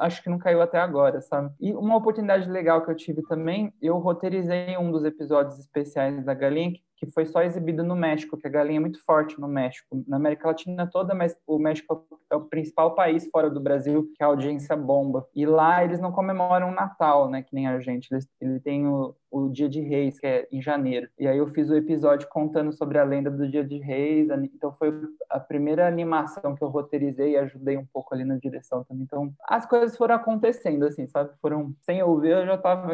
acho 0.00 0.22
que 0.22 0.28
não 0.28 0.38
caiu 0.38 0.60
até 0.60 0.78
agora, 0.78 1.20
sabe? 1.20 1.52
E 1.60 1.72
uma 1.72 1.96
oportunidade 1.96 2.48
legal 2.50 2.84
que 2.84 2.90
eu 2.90 2.96
tive 2.96 3.22
também, 3.22 3.72
eu 3.80 3.98
roteirizei 3.98 4.76
um 4.76 4.90
dos 4.90 5.04
episódios 5.04 5.58
especiais 5.58 6.24
da 6.24 6.34
Galinha, 6.34 6.72
que 6.72 6.82
foi 7.06 7.24
só 7.24 7.42
exibido 7.42 7.82
no 7.82 7.96
México, 7.96 8.36
que 8.36 8.46
a 8.46 8.50
galinha 8.50 8.78
é 8.78 8.80
muito 8.80 9.02
forte 9.04 9.40
no 9.40 9.48
México, 9.48 10.02
na 10.06 10.16
América 10.16 10.48
Latina 10.48 10.88
toda, 10.90 11.14
mas 11.14 11.36
o 11.46 11.58
México 11.58 12.06
é 12.30 12.36
o 12.36 12.44
principal 12.44 12.94
país 12.94 13.28
fora 13.30 13.48
do 13.48 13.60
Brasil 13.60 14.10
que 14.14 14.22
a 14.22 14.26
audiência 14.26 14.76
bomba. 14.76 15.26
E 15.34 15.46
lá 15.46 15.84
eles 15.84 16.00
não 16.00 16.12
comemoram 16.12 16.70
o 16.70 16.74
Natal, 16.74 17.28
né, 17.30 17.42
que 17.42 17.54
nem 17.54 17.66
a 17.66 17.80
gente. 17.80 18.12
Eles, 18.12 18.28
ele 18.40 18.60
tem 18.60 18.86
o, 18.86 19.14
o 19.30 19.48
Dia 19.48 19.68
de 19.68 19.80
Reis, 19.80 20.18
que 20.18 20.26
é 20.26 20.48
em 20.50 20.60
janeiro. 20.60 21.08
E 21.18 21.26
aí 21.26 21.38
eu 21.38 21.48
fiz 21.48 21.70
o 21.70 21.76
episódio 21.76 22.28
contando 22.28 22.72
sobre 22.72 22.98
a 22.98 23.04
lenda 23.04 23.30
do 23.30 23.48
Dia 23.48 23.64
de 23.64 23.78
Reis. 23.78 24.28
Então 24.54 24.72
foi 24.72 24.92
a 25.28 25.38
primeira 25.38 25.86
animação 25.86 26.54
que 26.54 26.62
eu 26.62 26.68
roteirizei 26.68 27.32
e 27.32 27.36
ajudei 27.36 27.76
um 27.76 27.86
pouco 27.86 28.14
ali 28.14 28.24
na 28.24 28.36
direção 28.36 28.84
também. 28.84 29.04
Então 29.04 29.32
as 29.48 29.66
coisas 29.66 29.96
foram 29.96 30.14
acontecendo 30.14 30.84
assim, 30.84 31.06
sabe? 31.06 31.30
Foram 31.40 31.74
sem 31.80 31.98
eu 31.98 32.10
eu 32.24 32.46
já 32.46 32.54
estava 32.54 32.90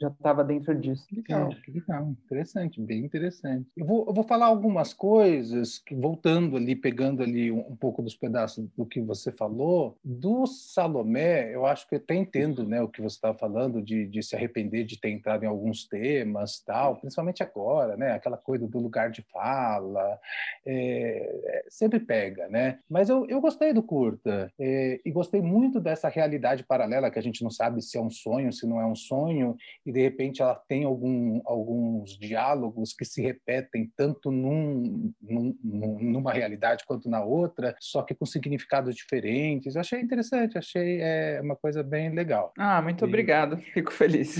já 0.00 0.08
estava 0.08 0.44
dentro 0.44 0.74
disso. 0.74 1.06
Legal, 1.12 1.50
legal, 1.68 2.08
interessante, 2.24 2.80
bem 2.80 3.04
interessante. 3.04 3.70
Eu 3.76 3.86
vou, 3.86 4.04
eu 4.06 4.12
vou 4.12 4.24
falar 4.24 4.46
algumas 4.46 4.92
coisas 4.92 5.78
que 5.78 5.94
voltando 5.94 6.56
ali, 6.56 6.76
pegando 6.76 7.22
ali 7.22 7.50
um, 7.50 7.60
um 7.60 7.76
pouco 7.76 8.02
dos 8.02 8.14
pedaços 8.14 8.68
do 8.76 8.84
que 8.84 9.00
você 9.00 9.32
falou 9.32 9.96
do 10.04 10.46
Salomé. 10.46 11.54
Eu 11.54 11.66
acho 11.66 11.88
que 11.88 11.94
eu 11.94 11.98
até 11.98 12.14
entendo, 12.14 12.64
né, 12.64 12.82
o 12.82 12.88
que 12.88 13.00
você 13.00 13.16
estava 13.16 13.36
falando 13.36 13.82
de, 13.82 14.06
de 14.06 14.22
se 14.22 14.36
arrepender 14.36 14.84
de 14.84 14.98
ter 14.98 15.10
entrado 15.10 15.44
em 15.44 15.46
algum 15.46 15.61
alguns 15.62 15.86
temas, 15.86 16.60
tal, 16.60 16.96
principalmente 16.96 17.42
agora, 17.42 17.96
né? 17.96 18.12
Aquela 18.12 18.36
coisa 18.36 18.66
do 18.66 18.78
lugar 18.80 19.10
de 19.10 19.22
fala, 19.32 20.18
é, 20.66 21.64
sempre 21.68 22.00
pega, 22.00 22.48
né? 22.48 22.80
Mas 22.90 23.08
eu, 23.08 23.26
eu 23.28 23.40
gostei 23.40 23.72
do 23.72 23.82
curta 23.82 24.52
é, 24.58 25.00
e 25.04 25.10
gostei 25.10 25.40
muito 25.40 25.80
dessa 25.80 26.08
realidade 26.08 26.64
paralela 26.64 27.10
que 27.10 27.18
a 27.18 27.22
gente 27.22 27.42
não 27.42 27.50
sabe 27.50 27.80
se 27.80 27.96
é 27.96 28.00
um 28.00 28.10
sonho, 28.10 28.52
se 28.52 28.66
não 28.66 28.80
é 28.80 28.86
um 28.86 28.94
sonho, 28.94 29.56
e 29.86 29.92
de 29.92 30.02
repente 30.02 30.42
ela 30.42 30.54
tem 30.68 30.84
algum, 30.84 31.40
alguns 31.44 32.18
diálogos 32.18 32.92
que 32.92 33.04
se 33.04 33.22
repetem 33.22 33.90
tanto 33.96 34.30
num, 34.30 35.12
num, 35.20 35.56
numa 35.62 36.32
realidade 36.32 36.84
quanto 36.84 37.08
na 37.08 37.22
outra, 37.22 37.74
só 37.78 38.02
que 38.02 38.14
com 38.14 38.26
significados 38.26 38.96
diferentes. 38.96 39.74
Eu 39.74 39.80
achei 39.80 40.00
interessante, 40.00 40.58
achei 40.58 41.00
é, 41.00 41.40
uma 41.40 41.54
coisa 41.54 41.82
bem 41.82 42.10
legal. 42.10 42.52
Ah, 42.58 42.82
muito 42.82 43.04
e... 43.04 43.08
obrigado, 43.08 43.56
fico 43.72 43.92
feliz. 43.92 44.36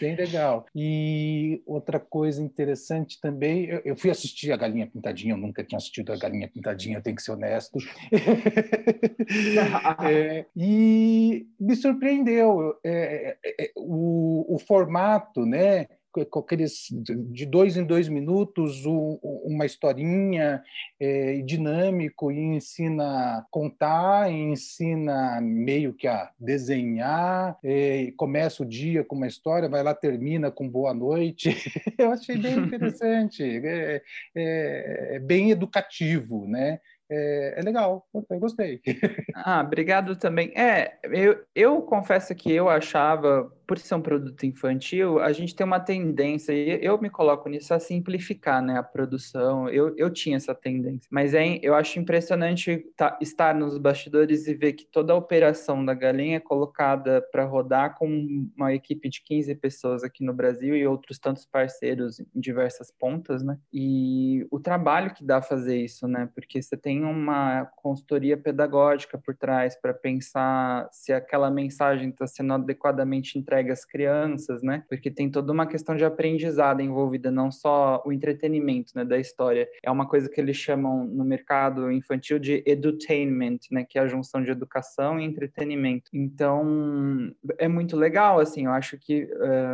Bem 0.00 0.14
legal 0.16 0.53
legal. 0.54 0.66
E 0.74 1.62
outra 1.66 1.98
coisa 1.98 2.42
interessante 2.42 3.20
também, 3.20 3.64
eu, 3.64 3.82
eu, 3.84 3.96
fui 3.96 4.10
assistir 4.10 4.52
a 4.52 4.56
Galinha 4.56 4.86
Pintadinha, 4.86 5.34
eu 5.34 5.38
nunca 5.38 5.64
tinha 5.64 5.76
assistido 5.76 6.12
a 6.12 6.16
Galinha 6.16 6.48
Pintadinha, 6.48 6.98
eu 6.98 7.02
tenho 7.02 7.16
que 7.16 7.22
ser 7.22 7.32
honesto. 7.32 7.78
é, 10.08 10.46
e 10.56 11.46
me 11.58 11.76
surpreendeu 11.76 12.78
é, 12.84 13.36
é, 13.44 13.64
é, 13.64 13.72
o, 13.76 14.54
o 14.54 14.58
formato, 14.58 15.44
né? 15.44 15.88
Aqueles 16.20 16.88
de 16.90 17.46
dois 17.46 17.76
em 17.76 17.84
dois 17.84 18.08
minutos 18.08 18.84
uma 18.84 19.66
historinha 19.66 20.62
é, 20.98 21.40
dinâmico 21.42 22.30
e 22.30 22.38
ensina 22.38 23.04
a 23.38 23.46
contar, 23.50 24.30
ensina 24.30 25.40
meio 25.40 25.92
que 25.92 26.06
a 26.06 26.30
desenhar, 26.38 27.58
é, 27.62 28.12
começa 28.16 28.62
o 28.62 28.66
dia 28.66 29.04
com 29.04 29.16
uma 29.16 29.26
história, 29.26 29.68
vai 29.68 29.82
lá 29.82 29.94
termina 29.94 30.50
com 30.50 30.68
boa 30.68 30.94
noite. 30.94 31.50
Eu 31.98 32.10
achei 32.10 32.36
bem 32.36 32.58
interessante, 32.58 33.42
é, 33.42 34.02
é, 34.34 35.16
é 35.16 35.18
bem 35.18 35.50
educativo, 35.50 36.46
né? 36.46 36.80
é, 37.10 37.54
é, 37.58 37.62
legal, 37.62 38.06
eu 38.12 38.40
gostei. 38.40 38.80
Ah, 39.36 39.60
obrigado 39.60 40.16
também. 40.16 40.52
É, 40.56 40.96
eu, 41.04 41.44
eu 41.54 41.82
confesso 41.82 42.34
que 42.34 42.50
eu 42.50 42.68
achava, 42.68 43.52
por 43.66 43.78
ser 43.78 43.94
um 43.94 44.02
produto 44.02 44.44
infantil, 44.44 45.18
a 45.18 45.32
gente 45.32 45.54
tem 45.54 45.64
uma 45.64 45.80
tendência, 45.80 46.52
e 46.52 46.84
eu 46.84 47.00
me 47.00 47.10
coloco 47.10 47.48
nisso, 47.48 47.72
a 47.72 47.78
simplificar 47.78 48.62
né, 48.62 48.78
a 48.78 48.82
produção. 48.82 49.68
Eu, 49.68 49.94
eu 49.96 50.10
tinha 50.10 50.36
essa 50.36 50.54
tendência. 50.54 51.08
Mas 51.10 51.34
é, 51.34 51.58
eu 51.62 51.74
acho 51.74 51.98
impressionante 51.98 52.84
tá, 52.96 53.18
estar 53.20 53.54
nos 53.54 53.78
bastidores 53.78 54.46
e 54.46 54.54
ver 54.54 54.74
que 54.74 54.84
toda 54.84 55.12
a 55.12 55.16
operação 55.16 55.84
da 55.84 55.94
galinha 55.94 56.36
é 56.36 56.40
colocada 56.40 57.22
para 57.32 57.44
rodar 57.44 57.96
com 57.96 58.48
uma 58.56 58.74
equipe 58.74 59.08
de 59.08 59.22
15 59.22 59.54
pessoas 59.56 60.04
aqui 60.04 60.24
no 60.24 60.32
Brasil 60.32 60.76
e 60.76 60.86
outros 60.86 61.18
tantos 61.18 61.46
parceiros 61.46 62.20
em 62.20 62.26
diversas 62.34 62.90
pontas, 62.90 63.42
né? 63.42 63.58
E 63.72 64.46
o 64.50 64.60
trabalho 64.60 65.14
que 65.14 65.24
dá 65.24 65.40
fazer 65.40 65.76
isso, 65.76 66.06
né? 66.06 66.28
Porque 66.34 66.60
você 66.60 66.76
tem 66.76 67.04
uma 67.04 67.66
consultoria 67.76 68.36
pedagógica 68.36 69.18
por 69.18 69.34
trás 69.34 69.76
para 69.80 69.94
pensar 69.94 70.88
se 70.92 71.12
aquela 71.12 71.50
mensagem 71.50 72.10
está 72.10 72.26
sendo 72.26 72.52
adequadamente 72.54 73.38
entregue 73.38 73.53
às 73.54 73.84
crianças, 73.84 74.62
né? 74.62 74.84
Porque 74.88 75.10
tem 75.10 75.30
toda 75.30 75.52
uma 75.52 75.66
questão 75.66 75.96
de 75.96 76.04
aprendizado 76.04 76.80
envolvida, 76.80 77.30
não 77.30 77.50
só 77.50 78.02
o 78.04 78.12
entretenimento, 78.12 78.92
né, 78.94 79.04
da 79.04 79.18
história. 79.18 79.68
É 79.82 79.90
uma 79.90 80.06
coisa 80.06 80.28
que 80.28 80.40
eles 80.40 80.56
chamam 80.56 81.04
no 81.04 81.24
mercado 81.24 81.90
infantil 81.90 82.38
de 82.38 82.62
edutainment, 82.66 83.58
né, 83.70 83.84
que 83.84 83.98
é 83.98 84.02
a 84.02 84.06
junção 84.06 84.42
de 84.42 84.50
educação 84.50 85.18
e 85.18 85.24
entretenimento. 85.24 86.10
Então, 86.12 87.34
é 87.58 87.68
muito 87.68 87.96
legal, 87.96 88.38
assim, 88.38 88.66
eu 88.66 88.72
acho 88.72 88.98
que 88.98 89.28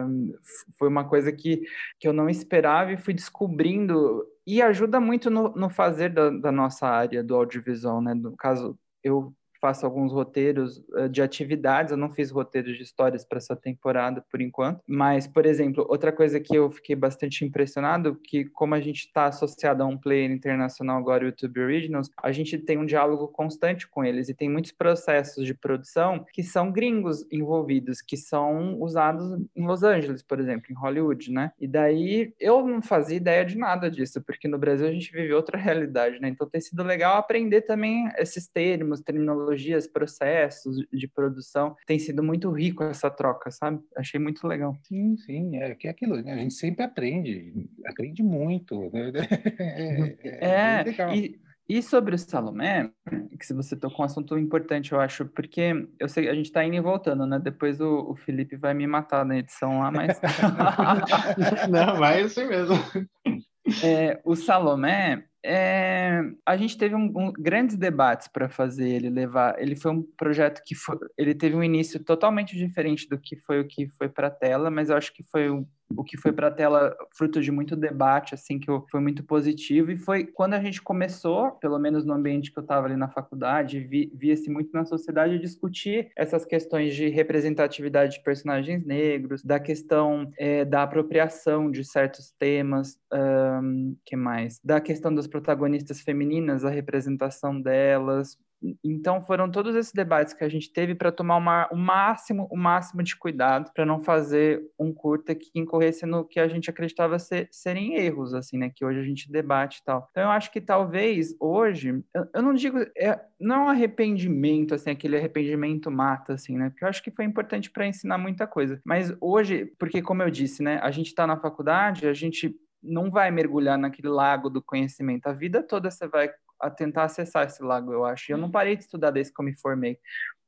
um, 0.07 0.35
foi 0.79 0.89
uma 0.89 1.05
coisa 1.05 1.33
que, 1.33 1.63
que 1.99 2.09
eu 2.09 2.13
não 2.13 2.29
esperava 2.29 2.93
e 2.93 2.97
fui 2.97 3.15
descobrindo 3.15 4.25
e 4.47 4.61
ajuda 4.63 4.99
muito 4.99 5.31
no, 5.31 5.51
no 5.51 5.71
fazer 5.71 6.11
da, 6.11 6.31
da, 6.31 6.51
nossa 6.51 6.87
área 6.87 7.23
do 7.23 7.37
audiovisual, 7.37 8.01
né? 8.01 8.15
No 8.15 8.37
caso, 8.37 8.77
eu 9.03 9.33
faço 9.61 9.85
alguns 9.85 10.13
roteiros 10.13 10.79
uh, 10.95 11.09
de 11.09 11.23
atividades, 11.23 11.93
eu 11.93 11.97
não 11.97 12.11
fiz 12.11 12.31
roteiros 12.31 12.77
de 12.77 12.83
histórias 12.83 13.25
para 13.25 13.39
essa 13.39 13.55
temporada 13.55 14.25
por 14.31 14.41
enquanto, 14.41 14.81
mas, 14.87 15.27
por 15.27 15.47
exemplo, 15.47 15.87
outra 15.89 16.11
coisa 16.11 16.41
que 16.41 16.57
eu 16.57 16.71
fiquei 16.71 16.97
bastante 16.97 17.45
impressionado, 17.45 18.19
que 18.25 18.45
como 18.47 18.75
a 18.75 18.81
gente 18.81 19.01
está 19.07 19.27
associado 19.27 19.83
a 19.83 19.87
um 19.87 19.99
player 19.99 20.31
internacional 20.31 20.99
agora, 20.99 21.25
o 21.25 21.29
YouTube 21.29 21.61
Originals, 21.61 22.11
a 22.23 22.33
gente 22.33 22.59
tem 22.59 22.79
um 22.79 22.87
diálogo 22.87 23.29
constante 23.29 23.89
com 23.89 24.05
eles 24.05 24.29
e 24.29 24.35
tem 24.35 24.49
muitos 24.49 24.73
processos 24.73 25.45
de 25.47 25.55
produção 25.55 26.25
que 26.33 26.43
são 26.43 26.73
gringos 26.73 27.27
envolvidos, 27.31 28.01
que 28.01 28.17
são 28.17 28.81
usados 28.81 29.41
em 29.55 29.67
Los 29.67 29.83
Angeles, 29.83 30.23
por 30.23 30.41
exemplo, 30.41 30.67
em 30.71 30.75
Hollywood, 30.75 31.31
né? 31.31 31.53
E 31.61 31.67
daí 31.67 32.33
eu 32.41 32.67
não 32.67 32.83
fazia 32.83 33.17
ideia 33.17 33.45
de 33.45 33.57
nada 33.57 33.91
disso, 33.91 34.23
porque 34.23 34.49
no 34.49 34.59
Brasil 34.59 34.87
a 34.87 34.93
gente 34.93 35.13
vive 35.13 35.33
outra 35.33 35.57
realidade, 35.59 36.21
né? 36.21 36.29
Então 36.29 36.49
tem 36.49 36.61
sido 36.61 36.83
legal 36.83 37.17
aprender 37.17 37.63
também 37.63 38.09
esses 38.19 38.49
termos, 38.49 39.01
terminologia 39.01 39.50
tecnologias, 39.51 39.87
processos 39.87 40.77
de 40.93 41.09
produção. 41.09 41.77
Tem 41.87 41.99
sido 41.99 42.23
muito 42.23 42.51
rico 42.51 42.83
essa 42.85 43.11
troca, 43.11 43.51
sabe? 43.51 43.81
Achei 43.97 44.21
muito 44.21 44.47
legal. 44.47 44.77
Sim, 44.83 45.17
sim, 45.17 45.57
é 45.57 45.75
que 45.75 45.89
é 45.89 45.91
aquilo, 45.91 46.17
né? 46.23 46.33
a 46.33 46.37
gente 46.37 46.55
sempre 46.55 46.85
aprende, 46.85 47.69
aprende 47.87 48.23
muito. 48.23 48.91
Né? 48.93 49.11
É, 49.61 50.47
é, 50.47 51.03
é 51.03 51.17
e, 51.17 51.41
e 51.69 51.83
sobre 51.83 52.15
o 52.15 52.19
Salomé, 52.19 52.91
que 53.39 53.47
se 53.47 53.53
você 53.53 53.77
tocou 53.77 54.03
um 54.03 54.05
assunto 54.05 54.39
importante, 54.39 54.93
eu 54.93 55.01
acho, 55.01 55.27
porque 55.27 55.73
eu 55.99 56.09
sei 56.09 56.29
a 56.29 56.35
gente 56.35 56.47
está 56.47 56.65
indo 56.65 56.77
e 56.77 56.81
voltando, 56.81 57.27
né? 57.27 57.39
Depois 57.39 57.81
o, 57.81 58.11
o, 58.11 58.17
Felipe 58.17 58.57
vai 58.57 58.75
me 58.75 58.87
matar 58.87 59.25
na 59.25 59.39
edição 59.39 59.81
lá, 59.81 59.91
mas. 59.91 60.21
Não, 61.71 61.97
vai 61.97 62.23
assim 62.23 62.47
mesmo. 62.47 62.77
É, 63.85 64.21
o 64.25 64.35
Salomé, 64.35 65.27
é, 65.45 66.21
a 66.45 66.57
gente 66.57 66.77
teve 66.77 66.95
um, 66.95 67.13
um, 67.17 67.33
grandes 67.33 67.77
debates 67.77 68.29
para 68.29 68.49
fazer 68.49 68.89
ele 68.89 69.09
levar. 69.09 69.61
Ele 69.61 69.75
foi 69.75 69.91
um 69.91 70.03
projeto 70.03 70.63
que 70.65 70.75
foi, 70.75 70.99
ele 71.17 71.35
teve 71.35 71.57
um 71.57 71.63
início 71.63 72.03
totalmente 72.03 72.57
diferente 72.57 73.09
do 73.09 73.19
que 73.19 73.37
foi 73.37 73.61
o 73.61 73.67
que 73.67 73.89
foi 73.89 74.09
para 74.09 74.27
a 74.29 74.31
tela, 74.31 74.71
mas 74.71 74.91
eu 74.91 74.97
acho 74.97 75.13
que 75.13 75.23
foi 75.25 75.51
um, 75.51 75.67
o 75.97 76.05
que 76.05 76.17
foi 76.17 76.33
para 76.33 76.49
a 76.49 76.51
tela 76.51 76.97
fruto 77.17 77.41
de 77.41 77.51
muito 77.51 77.77
debate, 77.77 78.35
assim, 78.35 78.59
que 78.59 78.67
foi 78.91 79.01
muito 79.01 79.25
positivo. 79.25 79.91
E 79.91 79.97
foi 79.97 80.25
quando 80.25 80.55
a 80.55 80.61
gente 80.61 80.81
começou, 80.81 81.53
pelo 81.53 81.79
menos 81.79 82.05
no 82.05 82.13
ambiente 82.13 82.53
que 82.53 82.59
eu 82.59 82.63
estava 82.63 82.87
ali 82.87 82.97
na 82.97 83.09
faculdade, 83.09 83.81
via-se 84.15 84.51
muito 84.51 84.71
na 84.73 84.85
sociedade 84.85 85.39
discutir 85.39 86.11
essas 86.17 86.45
questões 86.45 86.95
de 86.95 87.09
representatividade 87.09 88.15
de 88.15 88.23
personagens 88.23 88.85
negros, 88.85 89.43
da 89.43 89.59
questão 89.59 90.31
é, 90.39 90.65
da 90.65 90.83
apropriação 90.83 91.71
de 91.71 91.85
certos 91.85 92.31
temas, 92.39 92.99
um, 93.13 93.97
que 94.05 94.17
mais? 94.17 94.61
Da 94.63 94.81
questão 94.81 95.15
das 95.15 95.27
protagonistas 95.27 96.01
femininas, 96.01 96.65
a 96.65 96.71
representação 96.71 97.61
delas, 97.61 98.39
Então 98.85 99.21
foram 99.23 99.51
todos 99.51 99.75
esses 99.75 99.93
debates 99.93 100.35
que 100.35 100.45
a 100.45 100.49
gente 100.49 100.73
teve 100.73 100.95
para 100.95 101.11
tomar 101.11 101.37
uma, 101.37 101.69
o 101.73 101.77
máximo, 101.77 102.47
o 102.51 102.57
máximo 102.57 103.03
de 103.03 103.17
cuidado 103.17 103.71
para 103.73 103.87
não 103.87 104.03
fazer 104.03 104.63
um 104.79 104.93
curta 104.93 105.35
que 105.35 105.51
incorresse 105.55 106.05
no 106.05 106.25
que 106.25 106.39
a 106.39 106.49
gente 106.49 106.69
acreditava 106.69 107.19
ser, 107.19 107.49
serem 107.51 107.97
erros, 107.97 108.35
assim, 108.35 108.59
né? 108.59 108.71
Que 108.75 108.85
hoje 108.85 109.01
a 109.01 109.05
gente 109.05 109.31
debate 109.31 109.79
e 109.79 109.85
tal. 109.85 110.09
Então 110.11 110.25
eu 110.25 110.31
acho 110.31 110.51
que 110.51 110.61
talvez 110.61 111.35
hoje, 111.41 112.03
eu, 112.15 112.29
eu 112.35 112.43
não 112.43 112.55
digo, 112.55 112.79
é, 112.97 113.19
não 113.39 113.57
é 113.57 113.59
um 113.59 113.69
arrependimento, 113.69 114.75
assim, 114.75 114.91
aquele 114.91 115.17
arrependimento 115.17 115.91
mata, 115.91 116.35
assim, 116.35 116.57
né? 116.57 116.71
Porque 116.71 116.85
eu 116.85 116.89
acho 116.89 117.03
que 117.03 117.11
foi 117.11 117.25
importante 117.25 117.71
para 117.71 117.87
ensinar 117.87 118.19
muita 118.19 118.47
coisa. 118.47 118.81
Mas 118.85 119.15
hoje, 119.21 119.67
porque 119.79 120.03
como 120.03 120.23
eu 120.23 120.31
disse, 120.31 120.63
né? 120.63 120.79
A 120.83 120.91
gente 120.91 121.07
está 121.07 121.27
na 121.27 121.37
faculdade, 121.37 122.07
a 122.07 122.15
gente 122.15 122.55
não 122.83 123.11
vai 123.11 123.31
mergulhar 123.31 123.79
naquele 123.79 124.09
lago 124.09 124.49
do 124.49 124.63
conhecimento. 124.63 125.27
A 125.27 125.33
vida 125.33 125.63
toda 125.63 125.91
você 125.91 126.09
vai 126.09 126.31
a 126.61 126.71
tentar 126.71 127.05
acessar 127.05 127.47
esse 127.47 127.63
lago, 127.63 127.93
eu 127.93 128.05
acho. 128.05 128.31
E 128.31 128.33
eu 128.33 128.39
não 128.39 128.51
parei 128.51 128.77
de 128.77 128.83
estudar 128.83 129.11
desde 129.11 129.33
que 129.33 129.41
eu 129.41 129.45
me 129.45 129.57
formei. 129.59 129.99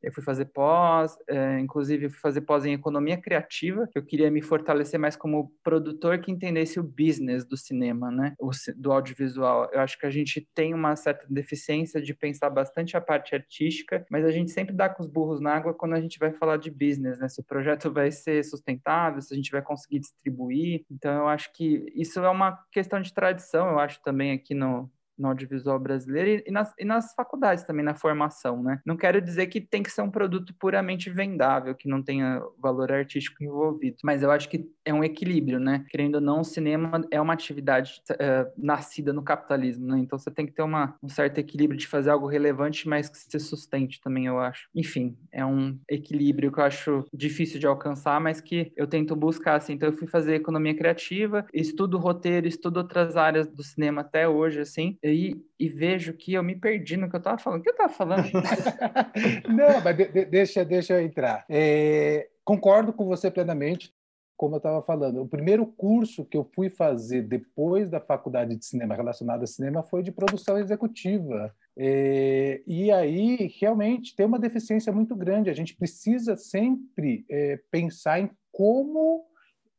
Eu 0.02 0.12
fui 0.12 0.22
fazer 0.22 0.46
pós, 0.46 1.16
é, 1.28 1.60
inclusive 1.60 2.08
fui 2.08 2.18
fazer 2.18 2.40
pós 2.40 2.64
em 2.64 2.72
economia 2.72 3.16
criativa, 3.16 3.86
que 3.86 3.96
eu 3.96 4.04
queria 4.04 4.30
me 4.30 4.42
fortalecer 4.42 4.98
mais 4.98 5.14
como 5.14 5.52
produtor 5.62 6.18
que 6.18 6.32
entendesse 6.32 6.80
o 6.80 6.82
business 6.82 7.44
do 7.44 7.56
cinema, 7.56 8.10
né? 8.10 8.34
O, 8.38 8.50
do 8.76 8.90
audiovisual. 8.90 9.70
Eu 9.72 9.80
acho 9.80 9.96
que 9.98 10.06
a 10.06 10.10
gente 10.10 10.46
tem 10.54 10.74
uma 10.74 10.96
certa 10.96 11.24
deficiência 11.30 12.02
de 12.02 12.12
pensar 12.12 12.50
bastante 12.50 12.96
a 12.96 13.00
parte 13.00 13.34
artística, 13.34 14.04
mas 14.10 14.24
a 14.24 14.32
gente 14.32 14.50
sempre 14.50 14.74
dá 14.74 14.88
com 14.88 15.02
os 15.02 15.08
burros 15.08 15.40
na 15.40 15.54
água 15.54 15.72
quando 15.72 15.94
a 15.94 16.00
gente 16.00 16.18
vai 16.18 16.32
falar 16.32 16.56
de 16.56 16.70
business, 16.70 17.18
né? 17.18 17.28
Se 17.28 17.40
o 17.40 17.44
projeto 17.44 17.92
vai 17.92 18.10
ser 18.10 18.44
sustentável, 18.44 19.22
se 19.22 19.32
a 19.32 19.36
gente 19.36 19.52
vai 19.52 19.62
conseguir 19.62 20.00
distribuir. 20.00 20.84
Então, 20.90 21.12
eu 21.12 21.28
acho 21.28 21.52
que 21.52 21.86
isso 21.94 22.18
é 22.18 22.28
uma 22.28 22.58
questão 22.72 23.00
de 23.00 23.14
tradição, 23.14 23.70
eu 23.70 23.78
acho 23.78 24.02
também 24.02 24.32
aqui 24.32 24.52
no, 24.54 24.90
no 25.18 25.28
audiovisual 25.28 25.78
brasileiro 25.78 26.42
e, 26.46 26.50
nas, 26.50 26.72
e 26.78 26.84
nas 26.84 27.14
faculdades 27.14 27.64
também, 27.64 27.84
na 27.84 27.94
formação, 27.94 28.62
né? 28.62 28.80
Não 28.84 28.96
quero 28.96 29.20
dizer 29.20 29.46
que 29.46 29.60
tem 29.60 29.82
que 29.82 29.90
ser 29.90 30.02
um 30.02 30.10
produto 30.10 30.54
puramente 30.58 31.10
vendável, 31.10 31.74
que 31.74 31.88
não 31.88 32.02
tenha 32.02 32.42
valor 32.58 32.90
artístico 32.92 33.42
envolvido, 33.42 33.96
mas 34.02 34.22
eu 34.22 34.30
acho 34.30 34.48
que 34.48 34.66
é 34.84 34.92
um 34.92 35.04
equilíbrio, 35.04 35.58
né? 35.58 35.84
Querendo 35.88 36.16
ou 36.16 36.20
não, 36.20 36.40
o 36.40 36.44
cinema 36.44 37.00
é 37.10 37.20
uma 37.20 37.32
atividade 37.32 38.02
é, 38.18 38.46
nascida 38.56 39.12
no 39.12 39.22
capitalismo, 39.22 39.86
né? 39.86 39.98
Então 39.98 40.18
você 40.18 40.30
tem 40.30 40.46
que 40.46 40.52
ter 40.52 40.62
uma, 40.62 40.96
um 41.02 41.08
certo 41.08 41.38
equilíbrio 41.38 41.78
de 41.78 41.86
fazer 41.86 42.10
algo 42.10 42.26
relevante, 42.26 42.88
mas 42.88 43.08
que 43.08 43.18
se 43.18 43.38
sustente 43.40 44.00
também, 44.00 44.26
eu 44.26 44.38
acho. 44.38 44.68
Enfim, 44.74 45.16
é 45.30 45.44
um 45.44 45.78
equilíbrio 45.88 46.50
que 46.50 46.58
eu 46.58 46.64
acho 46.64 47.04
difícil 47.12 47.60
de 47.60 47.66
alcançar, 47.66 48.20
mas 48.20 48.40
que 48.40 48.72
eu 48.76 48.86
tento 48.86 49.14
buscar, 49.14 49.56
assim. 49.56 49.74
Então 49.74 49.88
eu 49.88 49.96
fui 49.96 50.08
fazer 50.08 50.34
economia 50.34 50.74
criativa, 50.74 51.46
estudo 51.52 51.98
roteiro, 51.98 52.46
estudo 52.48 52.78
outras 52.78 53.16
áreas 53.16 53.46
do 53.46 53.62
cinema 53.62 54.00
até 54.00 54.28
hoje, 54.28 54.60
assim, 54.60 54.98
e, 55.02 55.36
e 55.58 55.68
vejo 55.68 56.12
que 56.12 56.34
eu 56.34 56.42
me 56.42 56.56
perdi 56.56 56.96
no 56.96 57.08
que 57.08 57.16
eu 57.16 57.18
estava 57.18 57.38
falando. 57.38 57.60
O 57.60 57.62
que 57.62 57.70
eu 57.70 57.72
estava 57.72 57.92
falando? 57.92 58.24
Não, 59.48 59.80
mas 59.82 59.96
de, 59.96 60.06
de, 60.06 60.24
deixa, 60.24 60.64
deixa 60.64 60.94
eu 60.94 61.00
entrar. 61.00 61.44
É, 61.48 62.28
concordo 62.44 62.92
com 62.92 63.06
você 63.06 63.30
plenamente. 63.30 63.92
Como 64.36 64.54
eu 64.54 64.58
estava 64.58 64.82
falando, 64.82 65.22
o 65.22 65.28
primeiro 65.28 65.66
curso 65.66 66.24
que 66.24 66.36
eu 66.36 66.44
fui 66.54 66.68
fazer 66.68 67.22
depois 67.22 67.88
da 67.88 68.00
faculdade 68.00 68.56
de 68.56 68.64
cinema 68.64 68.94
relacionado 68.94 69.42
a 69.42 69.46
cinema 69.46 69.82
foi 69.82 70.02
de 70.02 70.10
produção 70.10 70.58
executiva. 70.58 71.54
É, 71.76 72.60
e 72.66 72.90
aí, 72.90 73.52
realmente, 73.60 74.14
tem 74.16 74.26
uma 74.26 74.38
deficiência 74.38 74.92
muito 74.92 75.14
grande. 75.14 75.50
A 75.50 75.54
gente 75.54 75.76
precisa 75.76 76.36
sempre 76.36 77.24
é, 77.30 77.60
pensar 77.70 78.20
em 78.20 78.30
como 78.50 79.24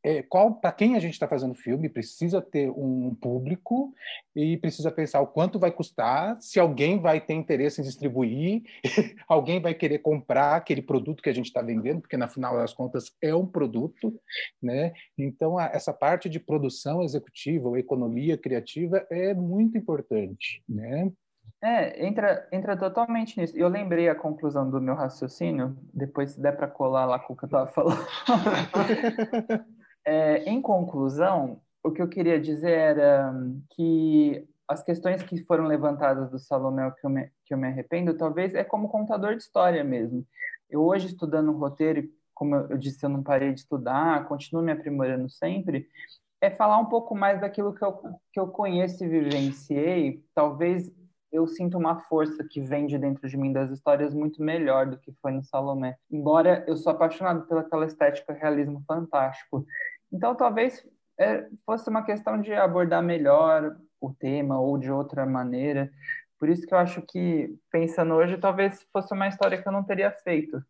é, 0.03 0.21
qual 0.21 0.55
para 0.55 0.71
quem 0.73 0.95
a 0.95 0.99
gente 0.99 1.13
está 1.13 1.27
fazendo 1.27 1.55
filme 1.55 1.87
precisa 1.87 2.41
ter 2.41 2.69
um 2.69 3.15
público 3.15 3.93
e 4.35 4.57
precisa 4.57 4.91
pensar 4.91 5.21
o 5.21 5.27
quanto 5.27 5.57
vai 5.57 5.71
custar, 5.71 6.37
se 6.41 6.59
alguém 6.59 6.99
vai 6.99 7.21
ter 7.21 7.33
interesse 7.33 7.79
em 7.79 7.83
distribuir, 7.85 8.63
alguém 9.27 9.61
vai 9.61 9.73
querer 9.73 9.99
comprar 9.99 10.57
aquele 10.57 10.81
produto 10.81 11.23
que 11.23 11.29
a 11.29 11.33
gente 11.33 11.45
está 11.45 11.61
vendendo, 11.61 12.01
porque 12.01 12.17
na 12.17 12.27
final 12.27 12.57
das 12.57 12.73
contas 12.73 13.15
é 13.21 13.33
um 13.33 13.45
produto, 13.45 14.13
né? 14.61 14.91
Então 15.17 15.57
a, 15.57 15.67
essa 15.67 15.93
parte 15.93 16.27
de 16.27 16.39
produção 16.39 17.01
executiva 17.01 17.69
ou 17.69 17.77
economia 17.77 18.37
criativa 18.37 19.07
é 19.09 19.33
muito 19.33 19.77
importante, 19.77 20.61
né? 20.67 21.09
É, 21.61 22.05
entra, 22.05 22.45
entra 22.51 22.75
totalmente 22.75 23.39
nisso. 23.39 23.57
Eu 23.57 23.69
lembrei 23.69 24.09
a 24.09 24.15
conclusão 24.15 24.69
do 24.69 24.81
meu 24.81 24.95
raciocínio, 24.95 25.77
depois 25.93 26.31
se 26.31 26.41
der 26.41 26.57
para 26.57 26.67
colar 26.67 27.05
lá 27.05 27.19
com 27.19 27.33
o 27.33 27.37
que 27.37 27.45
eu 27.45 27.47
estava 27.47 27.67
falando. 27.67 28.05
É, 30.05 30.43
em 30.43 30.61
conclusão, 30.61 31.61
o 31.83 31.91
que 31.91 32.01
eu 32.01 32.07
queria 32.07 32.39
dizer 32.39 32.71
era 32.71 33.33
que 33.71 34.47
as 34.67 34.83
questões 34.83 35.21
que 35.23 35.43
foram 35.43 35.65
levantadas 35.65 36.29
do 36.29 36.39
Salomé 36.39 36.89
que 36.91 37.05
eu 37.05 37.09
me, 37.09 37.29
que 37.45 37.53
eu 37.53 37.57
me 37.57 37.67
arrependo, 37.67 38.17
talvez 38.17 38.53
é 38.55 38.63
como 38.63 38.89
contador 38.89 39.35
de 39.35 39.43
história 39.43 39.83
mesmo. 39.83 40.25
Eu 40.69 40.81
hoje 40.81 41.07
estudando 41.07 41.51
roteiro, 41.51 42.07
como 42.33 42.55
eu 42.55 42.77
disse, 42.77 43.05
eu 43.05 43.09
não 43.09 43.21
parei 43.21 43.53
de 43.53 43.59
estudar, 43.59 44.27
continuo 44.27 44.63
me 44.63 44.71
aprimorando 44.71 45.29
sempre, 45.29 45.87
é 46.41 46.49
falar 46.49 46.77
um 46.77 46.85
pouco 46.85 47.15
mais 47.15 47.39
daquilo 47.39 47.73
que 47.73 47.83
eu, 47.83 47.93
que 48.31 48.39
eu 48.39 48.47
conheço 48.47 49.03
e 49.03 49.07
vivenciei, 49.07 50.25
talvez 50.33 50.91
eu 51.31 51.47
sinto 51.47 51.77
uma 51.77 51.99
força 52.01 52.43
que 52.43 52.61
vem 52.61 52.85
de 52.85 52.97
dentro 52.97 53.27
de 53.27 53.35
mim 53.35 53.51
das 53.51 53.71
histórias 53.71 54.13
muito 54.13 54.41
melhor 54.41 54.85
do 54.85 54.97
que 54.97 55.11
foi 55.13 55.31
no 55.31 55.43
Salomé. 55.43 55.97
Embora 56.11 56.63
eu 56.67 56.77
sou 56.77 56.91
apaixonado 56.91 57.47
pelaquela 57.47 57.85
estética 57.87 58.33
realismo 58.33 58.83
fantástico. 58.87 59.65
Então, 60.13 60.35
talvez 60.35 60.85
é, 61.19 61.47
fosse 61.65 61.89
uma 61.89 62.03
questão 62.03 62.39
de 62.39 62.53
abordar 62.53 63.01
melhor 63.01 63.75
o 63.99 64.13
tema 64.13 64.59
ou 64.59 64.77
de 64.77 64.91
outra 64.91 65.25
maneira. 65.25 65.91
Por 66.39 66.49
isso 66.49 66.67
que 66.67 66.73
eu 66.73 66.77
acho 66.77 67.01
que, 67.01 67.57
pensando 67.71 68.13
hoje, 68.13 68.37
talvez 68.37 68.85
fosse 68.93 69.13
uma 69.13 69.27
história 69.27 69.61
que 69.61 69.67
eu 69.67 69.71
não 69.71 69.83
teria 69.83 70.11
feito. 70.11 70.63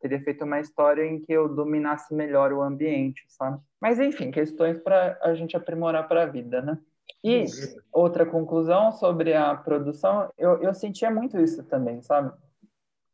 Teria 0.00 0.20
feito 0.20 0.44
uma 0.44 0.58
história 0.58 1.04
em 1.04 1.20
que 1.20 1.32
eu 1.32 1.48
dominasse 1.48 2.12
melhor 2.12 2.52
o 2.52 2.62
ambiente, 2.62 3.22
sabe? 3.28 3.60
Mas, 3.80 4.00
enfim, 4.00 4.30
questões 4.30 4.80
para 4.80 5.18
a 5.22 5.34
gente 5.34 5.56
aprimorar 5.56 6.08
para 6.08 6.24
a 6.24 6.26
vida, 6.26 6.60
né? 6.60 6.78
E 7.22 7.44
outra 7.92 8.24
conclusão 8.24 8.90
sobre 8.92 9.34
a 9.34 9.54
produção, 9.54 10.32
eu, 10.38 10.62
eu 10.62 10.74
sentia 10.74 11.10
muito 11.10 11.38
isso 11.38 11.62
também, 11.64 12.00
sabe? 12.02 12.32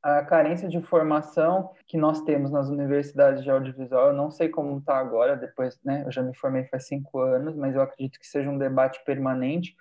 A 0.02 0.22
carência 0.24 0.68
de 0.68 0.80
formação 0.80 1.70
que 1.86 1.96
nós 1.96 2.22
temos 2.22 2.50
nas 2.50 2.68
universidades 2.68 3.42
de 3.42 3.50
audiovisual, 3.50 4.08
eu 4.08 4.12
não 4.12 4.30
sei 4.30 4.48
como 4.48 4.78
está 4.78 4.98
agora, 4.98 5.36
depois, 5.36 5.78
né? 5.84 6.04
Eu 6.06 6.12
já 6.12 6.22
me 6.22 6.34
formei 6.36 6.64
faz 6.64 6.86
cinco 6.86 7.20
anos, 7.20 7.56
mas 7.56 7.74
eu 7.74 7.82
acredito 7.82 8.20
que 8.20 8.26
seja 8.26 8.48
um 8.48 8.58
debate 8.58 9.02
permanente, 9.04 9.76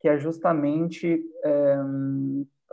que 0.00 0.08
é 0.08 0.18
justamente 0.18 1.22
é, 1.44 1.76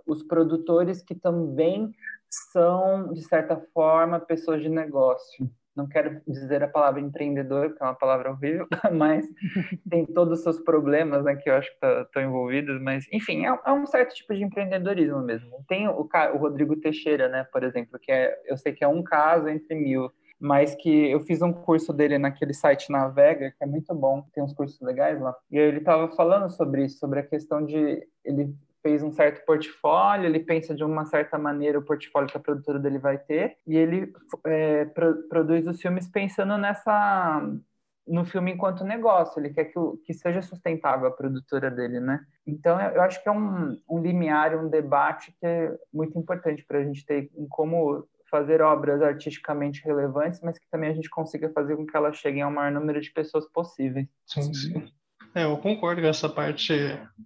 os 0.06 0.23
produtores 0.23 1.01
que 1.01 1.15
também 1.15 1.91
são, 2.29 3.13
de 3.13 3.21
certa 3.23 3.58
forma, 3.73 4.19
pessoas 4.19 4.62
de 4.62 4.69
negócio 4.69 5.49
não 5.75 5.88
quero 5.88 6.21
dizer 6.27 6.63
a 6.63 6.67
palavra 6.67 7.01
empreendedor, 7.01 7.69
porque 7.69 7.83
é 7.83 7.86
uma 7.86 7.95
palavra 7.95 8.31
horrível, 8.31 8.67
mas 8.93 9.25
tem 9.89 10.05
todos 10.05 10.39
os 10.39 10.43
seus 10.43 10.59
problemas, 10.59 11.23
né, 11.23 11.36
que 11.36 11.49
eu 11.49 11.55
acho 11.55 11.69
que 11.69 11.86
estão 11.86 12.05
tá, 12.13 12.23
envolvidos, 12.23 12.81
mas, 12.81 13.05
enfim, 13.12 13.45
é, 13.45 13.59
é, 13.65 13.71
um 13.71 13.86
certo 13.86 14.13
tipo 14.13 14.33
de 14.33 14.43
empreendedorismo 14.43 15.21
mesmo. 15.21 15.63
Tem 15.67 15.88
o, 15.88 16.07
o 16.33 16.38
Rodrigo 16.38 16.75
Teixeira, 16.75 17.27
né, 17.27 17.43
por 17.51 17.63
exemplo, 17.63 17.99
que 17.99 18.12
é, 18.12 18.36
eu 18.45 18.57
sei 18.57 18.73
que 18.73 18.83
é 18.83 18.88
um 18.88 19.03
caso 19.03 19.47
entre 19.47 19.75
mil, 19.75 20.12
mas 20.39 20.75
que 20.75 21.09
eu 21.09 21.21
fiz 21.21 21.41
um 21.41 21.53
curso 21.53 21.93
dele 21.93 22.17
naquele 22.17 22.53
site 22.53 22.91
Navega, 22.91 23.51
que 23.51 23.63
é 23.63 23.67
muito 23.67 23.95
bom, 23.95 24.25
tem 24.33 24.43
uns 24.43 24.53
cursos 24.53 24.79
legais 24.81 25.19
lá. 25.21 25.33
E 25.49 25.57
ele 25.57 25.77
estava 25.77 26.09
falando 26.15 26.49
sobre 26.49 26.86
isso, 26.86 26.99
sobre 26.99 27.19
a 27.19 27.23
questão 27.23 27.65
de 27.65 28.05
ele 28.25 28.53
fez 28.83 29.01
um 29.01 29.11
certo 29.11 29.43
portfólio, 29.45 30.27
ele 30.27 30.41
pensa 30.41 30.75
de 30.75 30.83
uma 30.83 31.05
certa 31.05 31.37
maneira 31.39 31.79
o 31.79 31.85
portfólio 31.85 32.29
que 32.29 32.37
a 32.37 32.41
produtora 32.41 32.77
dele 32.77 32.99
vai 32.99 33.17
ter, 33.17 33.57
e 33.65 33.75
ele 33.75 34.13
é, 34.45 34.85
pro, 34.85 35.27
produz 35.29 35.65
os 35.65 35.81
filmes 35.81 36.07
pensando 36.07 36.57
nessa 36.57 37.41
no 38.05 38.25
filme 38.25 38.51
enquanto 38.51 38.83
negócio, 38.83 39.39
ele 39.39 39.53
quer 39.53 39.65
que, 39.65 39.79
que 40.05 40.13
seja 40.13 40.41
sustentável 40.41 41.07
a 41.07 41.11
produtora 41.11 41.71
dele, 41.71 42.01
né? 42.01 42.19
Então, 42.45 42.77
eu 42.77 43.01
acho 43.01 43.23
que 43.23 43.29
é 43.29 43.31
um, 43.31 43.79
um 43.89 44.01
limiar, 44.01 44.57
um 44.57 44.69
debate 44.69 45.33
que 45.39 45.45
é 45.45 45.73
muito 45.91 46.19
importante 46.19 46.65
para 46.65 46.79
a 46.79 46.83
gente 46.83 47.05
ter 47.05 47.31
em 47.33 47.47
como 47.47 48.05
fazer 48.29 48.61
obras 48.61 49.01
artisticamente 49.01 49.83
relevantes, 49.85 50.41
mas 50.41 50.57
que 50.57 50.67
também 50.69 50.89
a 50.89 50.93
gente 50.93 51.09
consiga 51.09 51.49
fazer 51.51 51.77
com 51.77 51.85
que 51.85 51.95
elas 51.95 52.17
cheguem 52.17 52.41
ao 52.41 52.51
maior 52.51 52.71
número 52.71 52.99
de 52.99 53.11
pessoas 53.11 53.47
possíveis. 53.47 54.07
Sim, 54.25 54.53
sim. 54.53 54.91
É, 55.35 55.45
eu 55.45 55.57
concordo 55.57 56.01
com 56.01 56.07
essa 56.07 56.29
parte 56.29 56.73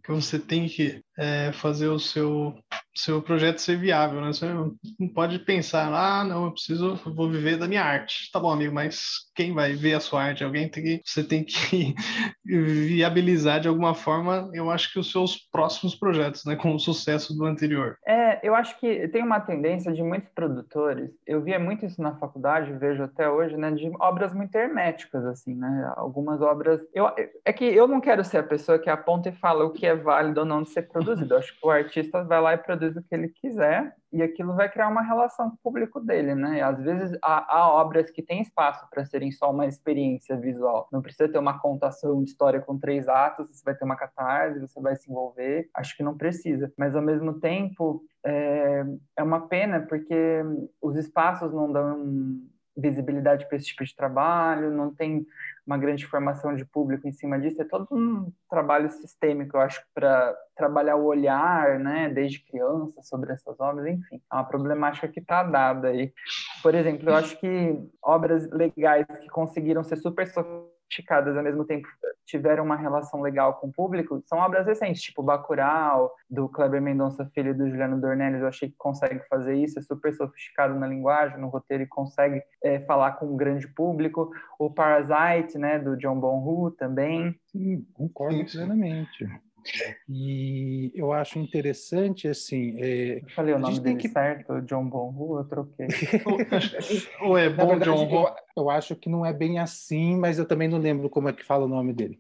que 0.03 0.11
você 0.11 0.39
tem 0.39 0.67
que 0.67 1.03
é, 1.17 1.51
fazer 1.51 1.89
o 1.89 1.99
seu, 1.99 2.57
seu 2.97 3.21
projeto 3.21 3.59
ser 3.59 3.77
viável, 3.77 4.21
né? 4.21 4.27
Você 4.27 4.45
não 4.47 5.07
pode 5.13 5.39
pensar, 5.39 5.91
ah, 5.93 6.23
não, 6.23 6.45
eu 6.45 6.51
preciso, 6.51 6.99
eu 7.05 7.13
vou 7.13 7.29
viver 7.29 7.57
da 7.57 7.67
minha 7.67 7.83
arte. 7.83 8.31
Tá 8.31 8.39
bom, 8.39 8.51
amigo, 8.51 8.73
mas 8.73 9.27
quem 9.35 9.53
vai 9.53 9.73
ver 9.73 9.93
a 9.93 9.99
sua 9.99 10.23
arte? 10.23 10.43
Alguém 10.43 10.69
tem 10.69 10.83
que, 10.83 11.01
você 11.05 11.23
tem 11.23 11.43
que 11.43 11.93
viabilizar 12.43 13.59
de 13.59 13.67
alguma 13.67 13.93
forma, 13.93 14.49
eu 14.53 14.69
acho 14.71 14.91
que 14.91 14.99
os 14.99 15.11
seus 15.11 15.37
próximos 15.51 15.95
projetos, 15.95 16.43
né, 16.45 16.55
com 16.55 16.73
o 16.73 16.79
sucesso 16.79 17.35
do 17.35 17.45
anterior. 17.45 17.97
É, 18.05 18.39
eu 18.47 18.55
acho 18.55 18.79
que 18.79 19.07
tem 19.09 19.23
uma 19.23 19.39
tendência 19.39 19.93
de 19.93 20.01
muitos 20.01 20.29
produtores, 20.29 21.11
eu 21.25 21.41
via 21.41 21.59
muito 21.59 21.85
isso 21.85 22.01
na 22.01 22.15
faculdade, 22.15 22.73
vejo 22.73 23.03
até 23.03 23.29
hoje, 23.29 23.55
né, 23.55 23.71
de 23.71 23.91
obras 23.99 24.33
muito 24.33 24.55
herméticas, 24.55 25.25
assim, 25.25 25.53
né, 25.53 25.93
algumas 25.95 26.41
obras, 26.41 26.81
eu, 26.93 27.09
é 27.45 27.53
que 27.53 27.65
eu 27.65 27.87
não 27.87 28.01
quero 28.01 28.23
ser 28.23 28.39
a 28.39 28.43
pessoa 28.43 28.79
que 28.79 28.89
aponta 28.89 29.29
e 29.29 29.33
fala 29.33 29.65
o 29.65 29.71
que 29.71 29.85
é 29.85 29.95
válido 29.95 30.39
ou 30.39 30.45
não 30.45 30.63
de 30.63 30.69
ser 30.69 30.83
produzido, 30.83 31.33
eu 31.33 31.37
acho 31.37 31.53
que 31.59 31.65
o 31.65 31.69
artista 31.69 32.23
vai 32.23 32.41
lá 32.41 32.53
e 32.53 32.57
produz 32.57 32.86
o 32.95 33.03
que 33.03 33.13
ele 33.13 33.29
quiser, 33.29 33.93
e 34.11 34.21
aquilo 34.21 34.55
vai 34.55 34.69
criar 34.69 34.87
uma 34.87 35.01
relação 35.01 35.49
com 35.49 35.55
o 35.55 35.59
público 35.63 35.99
dele, 35.99 36.33
né? 36.33 36.61
Às 36.61 36.81
vezes 36.81 37.17
há, 37.21 37.57
há 37.57 37.71
obras 37.73 38.09
que 38.09 38.21
têm 38.21 38.41
espaço 38.41 38.87
para 38.89 39.05
serem 39.05 39.31
só 39.31 39.51
uma 39.51 39.65
experiência 39.65 40.37
visual. 40.37 40.87
Não 40.91 41.01
precisa 41.01 41.27
ter 41.27 41.37
uma 41.37 41.59
contação 41.59 42.23
de 42.23 42.29
história 42.29 42.61
com 42.61 42.79
três 42.79 43.07
atos, 43.07 43.47
você 43.49 43.63
vai 43.65 43.75
ter 43.75 43.83
uma 43.83 43.97
catarse, 43.97 44.59
você 44.59 44.79
vai 44.79 44.95
se 44.95 45.11
envolver. 45.11 45.69
Acho 45.73 45.95
que 45.97 46.03
não 46.03 46.15
precisa. 46.15 46.71
Mas 46.77 46.95
ao 46.95 47.01
mesmo 47.01 47.39
tempo 47.39 48.03
é, 48.25 48.85
é 49.17 49.23
uma 49.23 49.47
pena 49.47 49.81
porque 49.81 50.41
os 50.81 50.95
espaços 50.95 51.53
não 51.53 51.71
dão 51.71 52.39
visibilidade 52.77 53.47
para 53.47 53.57
esse 53.57 53.67
tipo 53.67 53.83
de 53.83 53.95
trabalho, 53.95 54.71
não 54.71 54.93
tem 54.93 55.25
uma 55.67 55.77
grande 55.77 56.07
formação 56.07 56.55
de 56.55 56.65
público 56.65 57.07
em 57.07 57.11
cima 57.11 57.37
disso, 57.37 57.61
é 57.61 57.65
todo 57.65 57.87
um 57.91 58.31
trabalho 58.49 58.89
sistêmico, 58.89 59.57
eu 59.57 59.61
acho, 59.61 59.83
para 59.93 60.33
trabalhar 60.55 60.95
o 60.95 61.05
olhar, 61.05 61.77
né, 61.77 62.09
desde 62.09 62.39
criança 62.39 63.01
sobre 63.03 63.33
essas 63.33 63.59
obras, 63.59 63.85
enfim, 63.85 64.21
é 64.31 64.35
uma 64.35 64.45
problemática 64.45 65.07
que 65.07 65.19
está 65.19 65.43
dada 65.43 65.89
aí. 65.89 66.13
Por 66.63 66.73
exemplo, 66.73 67.09
eu 67.09 67.15
acho 67.15 67.37
que 67.39 67.77
obras 68.01 68.49
legais 68.49 69.05
que 69.21 69.27
conseguiram 69.27 69.83
ser 69.83 69.97
super 69.97 70.25
sofisticadas 70.25 70.76
ao 71.37 71.43
mesmo 71.43 71.65
tempo 71.65 71.87
tiveram 72.25 72.63
uma 72.63 72.75
relação 72.75 73.21
legal 73.21 73.55
com 73.55 73.67
o 73.67 73.71
público 73.71 74.21
são 74.25 74.37
obras 74.39 74.65
recentes, 74.65 75.01
tipo 75.01 75.23
Bacurau, 75.23 76.11
do 76.29 76.49
Kleber 76.49 76.81
Mendonça 76.81 77.25
Filho 77.33 77.51
e 77.51 77.53
do 77.53 77.69
Juliano 77.69 77.99
Dornelles. 77.99 78.41
Eu 78.41 78.47
achei 78.47 78.69
que 78.69 78.75
consegue 78.77 79.19
fazer 79.29 79.55
isso, 79.55 79.79
é 79.79 79.81
super 79.81 80.13
sofisticado 80.13 80.75
na 80.75 80.87
linguagem, 80.87 81.39
no 81.39 81.47
roteiro 81.47 81.83
e 81.83 81.87
consegue 81.87 82.41
é, 82.63 82.79
falar 82.81 83.13
com 83.13 83.27
um 83.27 83.37
grande 83.37 83.67
público. 83.67 84.31
O 84.59 84.69
Parasite, 84.69 85.57
né, 85.57 85.79
do 85.79 85.95
John 85.97 86.19
Bonhu 86.19 86.71
também. 86.71 87.39
Sim, 87.51 87.85
concordo 87.93 88.45
plenamente. 88.45 89.25
E 90.09 90.91
eu 90.95 91.11
acho 91.11 91.39
interessante, 91.39 92.27
assim. 92.27 92.75
É, 92.81 93.19
eu 93.19 93.29
falei 93.29 93.53
o 93.53 93.59
nome 93.59 93.79
dele 93.79 93.97
que... 93.97 94.09
certo, 94.09 94.61
John 94.61 94.85
Bonhu, 94.85 95.37
eu 95.39 95.43
troquei. 95.45 95.87
Ou 97.21 97.37
é 97.37 97.49
bom 97.49 97.67
verdade, 97.67 97.91
John 97.91 98.09
eu, 98.09 98.63
eu, 98.63 98.69
acho 98.69 98.95
que 98.95 99.09
não 99.09 99.25
é 99.25 99.33
bem 99.33 99.59
assim, 99.59 100.15
mas 100.17 100.39
eu 100.39 100.45
também 100.45 100.67
não 100.67 100.77
lembro 100.77 101.09
como 101.09 101.29
é 101.29 101.33
que 101.33 101.45
fala 101.45 101.65
o 101.65 101.69
nome 101.69 101.93
dele. 101.93 102.19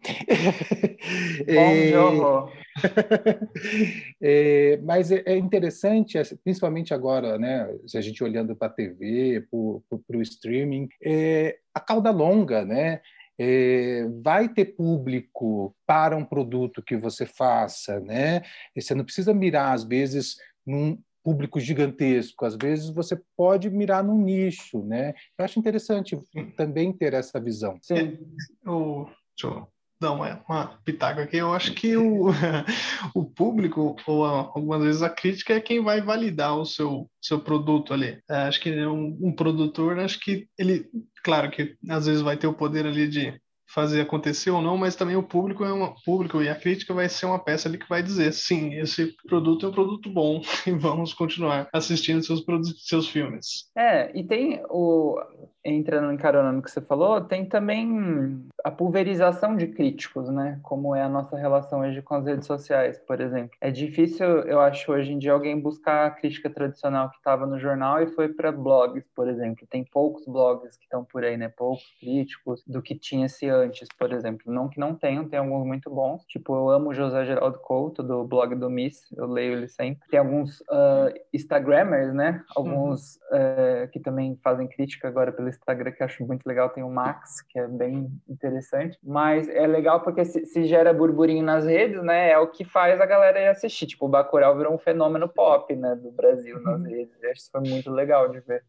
Bom 1.45 1.47
é, 1.47 2.57
é, 4.21 4.77
mas 4.83 5.11
é, 5.11 5.23
é 5.25 5.37
interessante, 5.37 6.17
principalmente 6.43 6.93
agora, 6.93 7.37
né? 7.37 7.69
Se 7.85 7.97
a 7.97 8.01
gente 8.01 8.23
olhando 8.23 8.55
para 8.55 8.67
a 8.67 8.71
TV, 8.71 9.45
para 9.49 10.17
o 10.17 10.21
streaming, 10.21 10.89
é, 11.03 11.57
a 11.73 11.79
cauda 11.79 12.11
longa, 12.11 12.65
né? 12.65 13.01
É, 13.39 14.05
vai 14.23 14.49
ter 14.49 14.65
público 14.75 15.75
para 15.85 16.15
um 16.17 16.25
produto 16.25 16.81
que 16.81 16.97
você 16.97 17.25
faça, 17.25 17.99
né? 17.99 18.41
E 18.75 18.81
você 18.81 18.95
não 18.95 19.05
precisa 19.05 19.33
mirar 19.33 19.73
às 19.73 19.83
vezes 19.83 20.37
num 20.65 20.97
público 21.23 21.59
gigantesco, 21.59 22.45
às 22.45 22.55
vezes 22.55 22.89
você 22.89 23.21
pode 23.35 23.69
mirar 23.69 24.03
num 24.03 24.17
nicho, 24.17 24.83
né? 24.83 25.13
Eu 25.37 25.45
acho 25.45 25.59
interessante 25.59 26.17
também 26.55 26.93
ter 26.93 27.13
essa 27.13 27.39
visão. 27.39 27.77
Sim. 27.81 28.17
O, 28.65 29.05
deixa 29.35 29.53
eu 29.53 29.76
dar 29.99 30.11
uma, 30.11 30.41
uma 30.47 30.67
pitaco 30.83 31.21
aqui. 31.21 31.37
Eu 31.37 31.53
acho 31.53 31.73
que 31.73 31.95
o, 31.97 32.27
o 33.13 33.25
público, 33.25 33.95
ou 34.05 34.25
algumas 34.25 34.83
vezes 34.83 35.01
a 35.01 35.09
crítica, 35.09 35.53
é 35.53 35.61
quem 35.61 35.83
vai 35.83 36.01
validar 36.01 36.57
o 36.57 36.65
seu, 36.65 37.09
seu 37.21 37.39
produto 37.39 37.93
ali. 37.93 38.19
É, 38.29 38.35
acho 38.43 38.59
que 38.59 38.71
um, 38.85 39.17
um 39.21 39.31
produtor, 39.33 39.99
acho 39.99 40.19
que 40.19 40.47
ele, 40.57 40.85
claro 41.23 41.49
que 41.51 41.75
às 41.89 42.05
vezes 42.05 42.21
vai 42.21 42.37
ter 42.37 42.47
o 42.47 42.53
poder 42.53 42.85
ali 42.85 43.07
de 43.07 43.39
fazer 43.69 44.01
acontecer 44.01 44.49
ou 44.49 44.61
não, 44.61 44.77
mas 44.77 44.95
também 44.95 45.15
o 45.15 45.23
público 45.23 45.63
é 45.63 45.73
um 45.73 45.93
público 46.05 46.41
e 46.41 46.49
a 46.49 46.55
crítica 46.55 46.93
vai 46.93 47.09
ser 47.09 47.25
uma 47.25 47.37
peça 47.37 47.67
ali 47.67 47.77
que 47.77 47.87
vai 47.87 48.01
dizer 48.01 48.31
sim, 48.31 48.73
esse 48.75 49.13
produto 49.27 49.65
é 49.65 49.69
um 49.69 49.73
produto 49.73 50.09
bom 50.09 50.41
e 50.65 50.71
vamos 50.71 51.13
continuar 51.13 51.67
assistindo 51.73 52.23
seus 52.23 52.43
seus 52.77 53.09
filmes. 53.09 53.69
É, 53.77 54.17
e 54.17 54.23
tem 54.25 54.61
o 54.69 55.19
entrando 55.63 56.11
em 56.11 56.17
carona 56.17 56.51
no 56.51 56.61
que 56.61 56.71
você 56.71 56.81
falou, 56.81 57.21
tem 57.21 57.45
também 57.45 58.47
a 58.63 58.71
pulverização 58.71 59.55
de 59.55 59.67
críticos, 59.67 60.29
né? 60.29 60.59
Como 60.63 60.95
é 60.95 61.01
a 61.01 61.09
nossa 61.09 61.37
relação 61.37 61.81
hoje 61.81 62.01
com 62.01 62.15
as 62.15 62.25
redes 62.25 62.47
sociais, 62.47 62.99
por 62.99 63.19
exemplo. 63.21 63.51
É 63.61 63.71
difícil, 63.71 64.25
eu 64.25 64.59
acho, 64.59 64.91
hoje 64.91 65.11
em 65.11 65.19
dia 65.19 65.31
alguém 65.31 65.59
buscar 65.59 66.05
a 66.05 66.11
crítica 66.11 66.49
tradicional 66.49 67.09
que 67.09 67.17
estava 67.17 67.45
no 67.45 67.59
jornal 67.59 68.01
e 68.01 68.07
foi 68.07 68.29
para 68.29 68.51
blogs, 68.51 69.03
por 69.15 69.27
exemplo. 69.27 69.67
Tem 69.69 69.83
poucos 69.83 70.25
blogs 70.25 70.77
que 70.77 70.83
estão 70.83 71.03
por 71.03 71.23
aí, 71.23 71.37
né? 71.37 71.49
Poucos 71.49 71.83
críticos 71.99 72.63
do 72.65 72.81
que 72.81 72.95
tinha-se 72.95 73.49
antes, 73.49 73.87
por 73.97 74.11
exemplo. 74.11 74.51
Não 74.51 74.69
que 74.69 74.79
não 74.79 74.95
tenham, 74.95 75.27
tem 75.27 75.39
alguns 75.39 75.65
muito 75.65 75.89
bons. 75.89 76.23
Tipo, 76.25 76.55
eu 76.55 76.69
amo 76.69 76.93
José 76.93 77.25
Geraldo 77.25 77.59
Couto, 77.59 78.03
do 78.03 78.23
blog 78.23 78.55
do 78.55 78.69
Miss, 78.69 79.01
eu 79.15 79.27
leio 79.27 79.53
ele 79.53 79.67
sempre. 79.67 80.07
Tem 80.09 80.19
alguns 80.19 80.61
uh, 80.61 81.13
Instagrammers, 81.33 82.13
né? 82.13 82.43
Alguns 82.55 83.15
uh, 83.31 83.87
que 83.91 83.99
também 83.99 84.37
fazem 84.43 84.67
crítica 84.67 85.07
agora 85.07 85.31
pelo 85.31 85.46
Instagram 85.49 85.91
que 85.91 86.01
eu 86.01 86.05
acho 86.05 86.25
muito 86.25 86.45
legal, 86.45 86.69
tem 86.69 86.83
o 86.83 86.89
Max, 86.89 87.41
que 87.41 87.59
é 87.59 87.67
bem 87.67 88.09
interessante. 88.27 88.97
Mas 89.03 89.47
é 89.49 89.65
legal 89.65 90.01
porque 90.01 90.23
se, 90.25 90.45
se 90.45 90.65
gera 90.65 90.93
burburinho 90.93 91.43
nas 91.43 91.65
redes, 91.65 92.01
né? 92.03 92.31
É 92.31 92.37
o 92.37 92.47
que 92.47 92.65
faz 92.65 92.99
a 92.99 93.05
galera 93.05 93.39
ir 93.39 93.47
assistir. 93.47 93.87
Tipo, 93.87 94.05
o 94.05 94.09
Bacurau 94.09 94.57
virou 94.57 94.73
um 94.73 94.77
fenômeno 94.77 95.27
pop, 95.27 95.75
né? 95.75 95.95
Do 95.95 96.11
Brasil 96.11 96.59
nas 96.61 96.79
uhum. 96.79 96.87
redes. 96.87 97.21
Eu 97.21 97.31
acho 97.31 97.41
isso 97.41 97.51
foi 97.51 97.61
muito 97.61 97.91
legal 97.91 98.29
de 98.29 98.39
ver. 98.39 98.63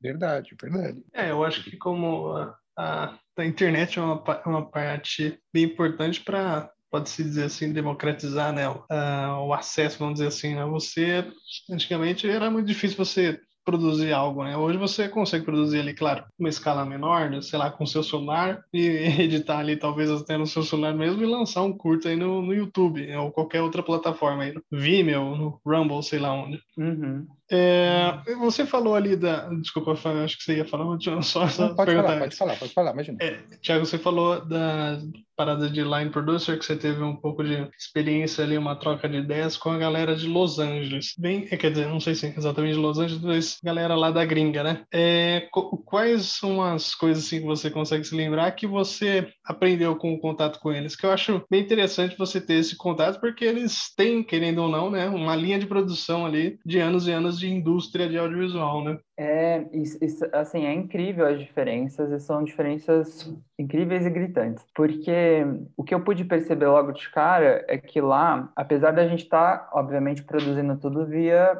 Verdade, 0.00 0.56
verdade. 0.60 1.04
É, 1.12 1.30
eu 1.30 1.44
acho 1.44 1.62
que 1.62 1.76
como 1.76 2.32
a, 2.32 2.58
a, 2.76 3.18
a 3.36 3.44
internet 3.44 3.98
é 3.98 4.02
uma, 4.02 4.22
uma 4.46 4.70
parte 4.70 5.38
bem 5.52 5.64
importante 5.64 6.22
para 6.22 6.70
pode-se 6.90 7.22
dizer 7.22 7.44
assim, 7.44 7.72
democratizar 7.72 8.52
né, 8.52 8.68
uh, 8.68 9.46
o 9.46 9.54
acesso, 9.54 9.98
vamos 9.98 10.14
dizer 10.14 10.26
assim. 10.26 10.54
Né? 10.56 10.64
Você, 10.66 11.24
antigamente, 11.70 12.28
era 12.28 12.50
muito 12.50 12.66
difícil 12.66 12.96
você 12.96 13.40
produzir 13.64 14.12
algo, 14.12 14.44
né? 14.44 14.56
Hoje 14.56 14.78
você 14.78 15.08
consegue 15.08 15.44
produzir 15.44 15.80
ali, 15.80 15.94
claro, 15.94 16.24
uma 16.38 16.48
escala 16.48 16.84
menor, 16.84 17.30
né? 17.30 17.40
sei 17.42 17.58
lá, 17.58 17.70
com 17.70 17.86
seu 17.86 18.02
celular 18.02 18.64
e 18.72 18.86
editar 19.20 19.58
ali, 19.58 19.76
talvez 19.76 20.10
até 20.10 20.36
no 20.36 20.46
seu 20.46 20.62
celular 20.62 20.94
mesmo 20.94 21.22
e 21.22 21.26
lançar 21.26 21.62
um 21.62 21.72
curto 21.72 22.08
aí 22.08 22.16
no, 22.16 22.42
no 22.42 22.54
YouTube 22.54 23.06
né? 23.06 23.18
ou 23.18 23.30
qualquer 23.30 23.62
outra 23.62 23.82
plataforma 23.82 24.44
aí, 24.44 24.52
no 24.52 24.62
Vimeo, 24.70 25.36
no 25.36 25.60
Rumble, 25.64 26.02
sei 26.02 26.18
lá 26.18 26.32
onde. 26.32 26.60
Uhum. 26.76 27.26
É, 27.50 28.34
você 28.38 28.64
falou 28.64 28.94
ali 28.94 29.16
da. 29.16 29.48
Desculpa, 29.48 29.92
acho 29.92 30.38
que 30.38 30.44
você 30.44 30.56
ia 30.58 30.64
falar, 30.64 30.98
só, 31.00 31.20
só 31.48 31.68
Não, 31.68 31.74
pode 31.74 31.94
falar, 31.94 32.18
pode 32.18 32.36
falar, 32.36 32.56
pode 32.56 32.72
falar, 32.72 32.92
imagina. 32.92 33.18
É, 33.20 33.40
Tiago, 33.60 33.84
você 33.84 33.98
falou 33.98 34.44
da 34.44 35.00
parada 35.40 35.70
de 35.70 35.82
line 35.82 36.10
producer, 36.10 36.58
que 36.58 36.64
você 36.66 36.76
teve 36.76 37.02
um 37.02 37.16
pouco 37.16 37.42
de 37.42 37.66
experiência 37.78 38.44
ali, 38.44 38.58
uma 38.58 38.76
troca 38.76 39.08
de 39.08 39.16
ideias 39.16 39.56
com 39.56 39.70
a 39.70 39.78
galera 39.78 40.14
de 40.14 40.28
Los 40.28 40.58
Angeles. 40.58 41.14
Bem, 41.18 41.48
é, 41.50 41.56
quer 41.56 41.70
dizer, 41.70 41.88
não 41.88 41.98
sei 41.98 42.14
se 42.14 42.26
exatamente 42.26 42.74
de 42.74 42.78
Los 42.80 42.98
Angeles, 42.98 43.22
mas 43.22 43.58
galera 43.64 43.94
lá 43.94 44.10
da 44.10 44.22
gringa, 44.22 44.62
né? 44.62 44.82
É, 44.92 45.48
quais 45.86 46.26
são 46.26 46.62
as 46.62 46.94
coisas 46.94 47.24
assim 47.24 47.40
que 47.40 47.46
você 47.46 47.70
consegue 47.70 48.04
se 48.04 48.14
lembrar 48.14 48.50
que 48.50 48.66
você 48.66 49.28
aprendeu 49.42 49.96
com 49.96 50.12
o 50.12 50.20
contato 50.20 50.60
com 50.60 50.70
eles? 50.70 50.94
Que 50.94 51.06
eu 51.06 51.10
acho 51.10 51.42
bem 51.50 51.62
interessante 51.62 52.18
você 52.18 52.38
ter 52.38 52.54
esse 52.54 52.76
contato, 52.76 53.18
porque 53.18 53.46
eles 53.46 53.94
têm, 53.96 54.22
querendo 54.22 54.58
ou 54.58 54.68
não, 54.68 54.90
né, 54.90 55.08
uma 55.08 55.34
linha 55.34 55.58
de 55.58 55.66
produção 55.66 56.26
ali 56.26 56.58
de 56.66 56.78
anos 56.78 57.08
e 57.08 57.12
anos 57.12 57.39
de 57.40 57.52
indústria 57.52 58.08
de 58.08 58.18
audiovisual, 58.18 58.84
né? 58.84 58.98
É, 59.18 59.66
isso, 59.72 59.98
assim, 60.32 60.64
é 60.64 60.72
incrível 60.72 61.26
as 61.26 61.38
diferenças, 61.38 62.10
e 62.12 62.20
são 62.20 62.44
diferenças 62.44 63.34
incríveis 63.58 64.06
e 64.06 64.10
gritantes, 64.10 64.64
porque 64.74 65.44
o 65.76 65.82
que 65.82 65.94
eu 65.94 66.04
pude 66.04 66.24
perceber 66.24 66.68
logo 66.68 66.92
de 66.92 67.10
cara 67.10 67.64
é 67.68 67.76
que 67.76 68.00
lá, 68.00 68.50
apesar 68.54 68.92
da 68.92 69.08
gente 69.08 69.24
estar, 69.24 69.58
tá, 69.58 69.70
obviamente, 69.72 70.22
produzindo 70.22 70.76
tudo 70.78 71.06
via 71.06 71.58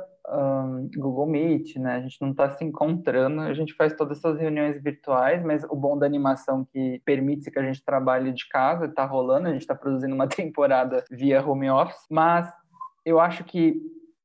Google 0.96 1.26
Meet, 1.26 1.76
né? 1.76 1.96
A 1.96 2.00
gente 2.00 2.20
não 2.20 2.30
está 2.30 2.50
se 2.50 2.64
encontrando, 2.64 3.40
a 3.40 3.52
gente 3.52 3.74
faz 3.74 3.94
todas 3.94 4.18
essas 4.18 4.38
reuniões 4.38 4.80
virtuais, 4.80 5.42
mas 5.44 5.64
o 5.64 5.74
bom 5.74 5.98
da 5.98 6.06
animação 6.06 6.64
que 6.72 7.00
permite 7.04 7.50
que 7.50 7.58
a 7.58 7.62
gente 7.62 7.84
trabalhe 7.84 8.32
de 8.32 8.48
casa, 8.48 8.86
está 8.86 9.04
rolando, 9.04 9.48
a 9.48 9.52
gente 9.52 9.62
está 9.62 9.74
produzindo 9.74 10.14
uma 10.14 10.28
temporada 10.28 11.04
via 11.10 11.44
home 11.44 11.68
office, 11.70 12.06
mas 12.08 12.50
eu 13.04 13.18
acho 13.18 13.44
que 13.44 13.80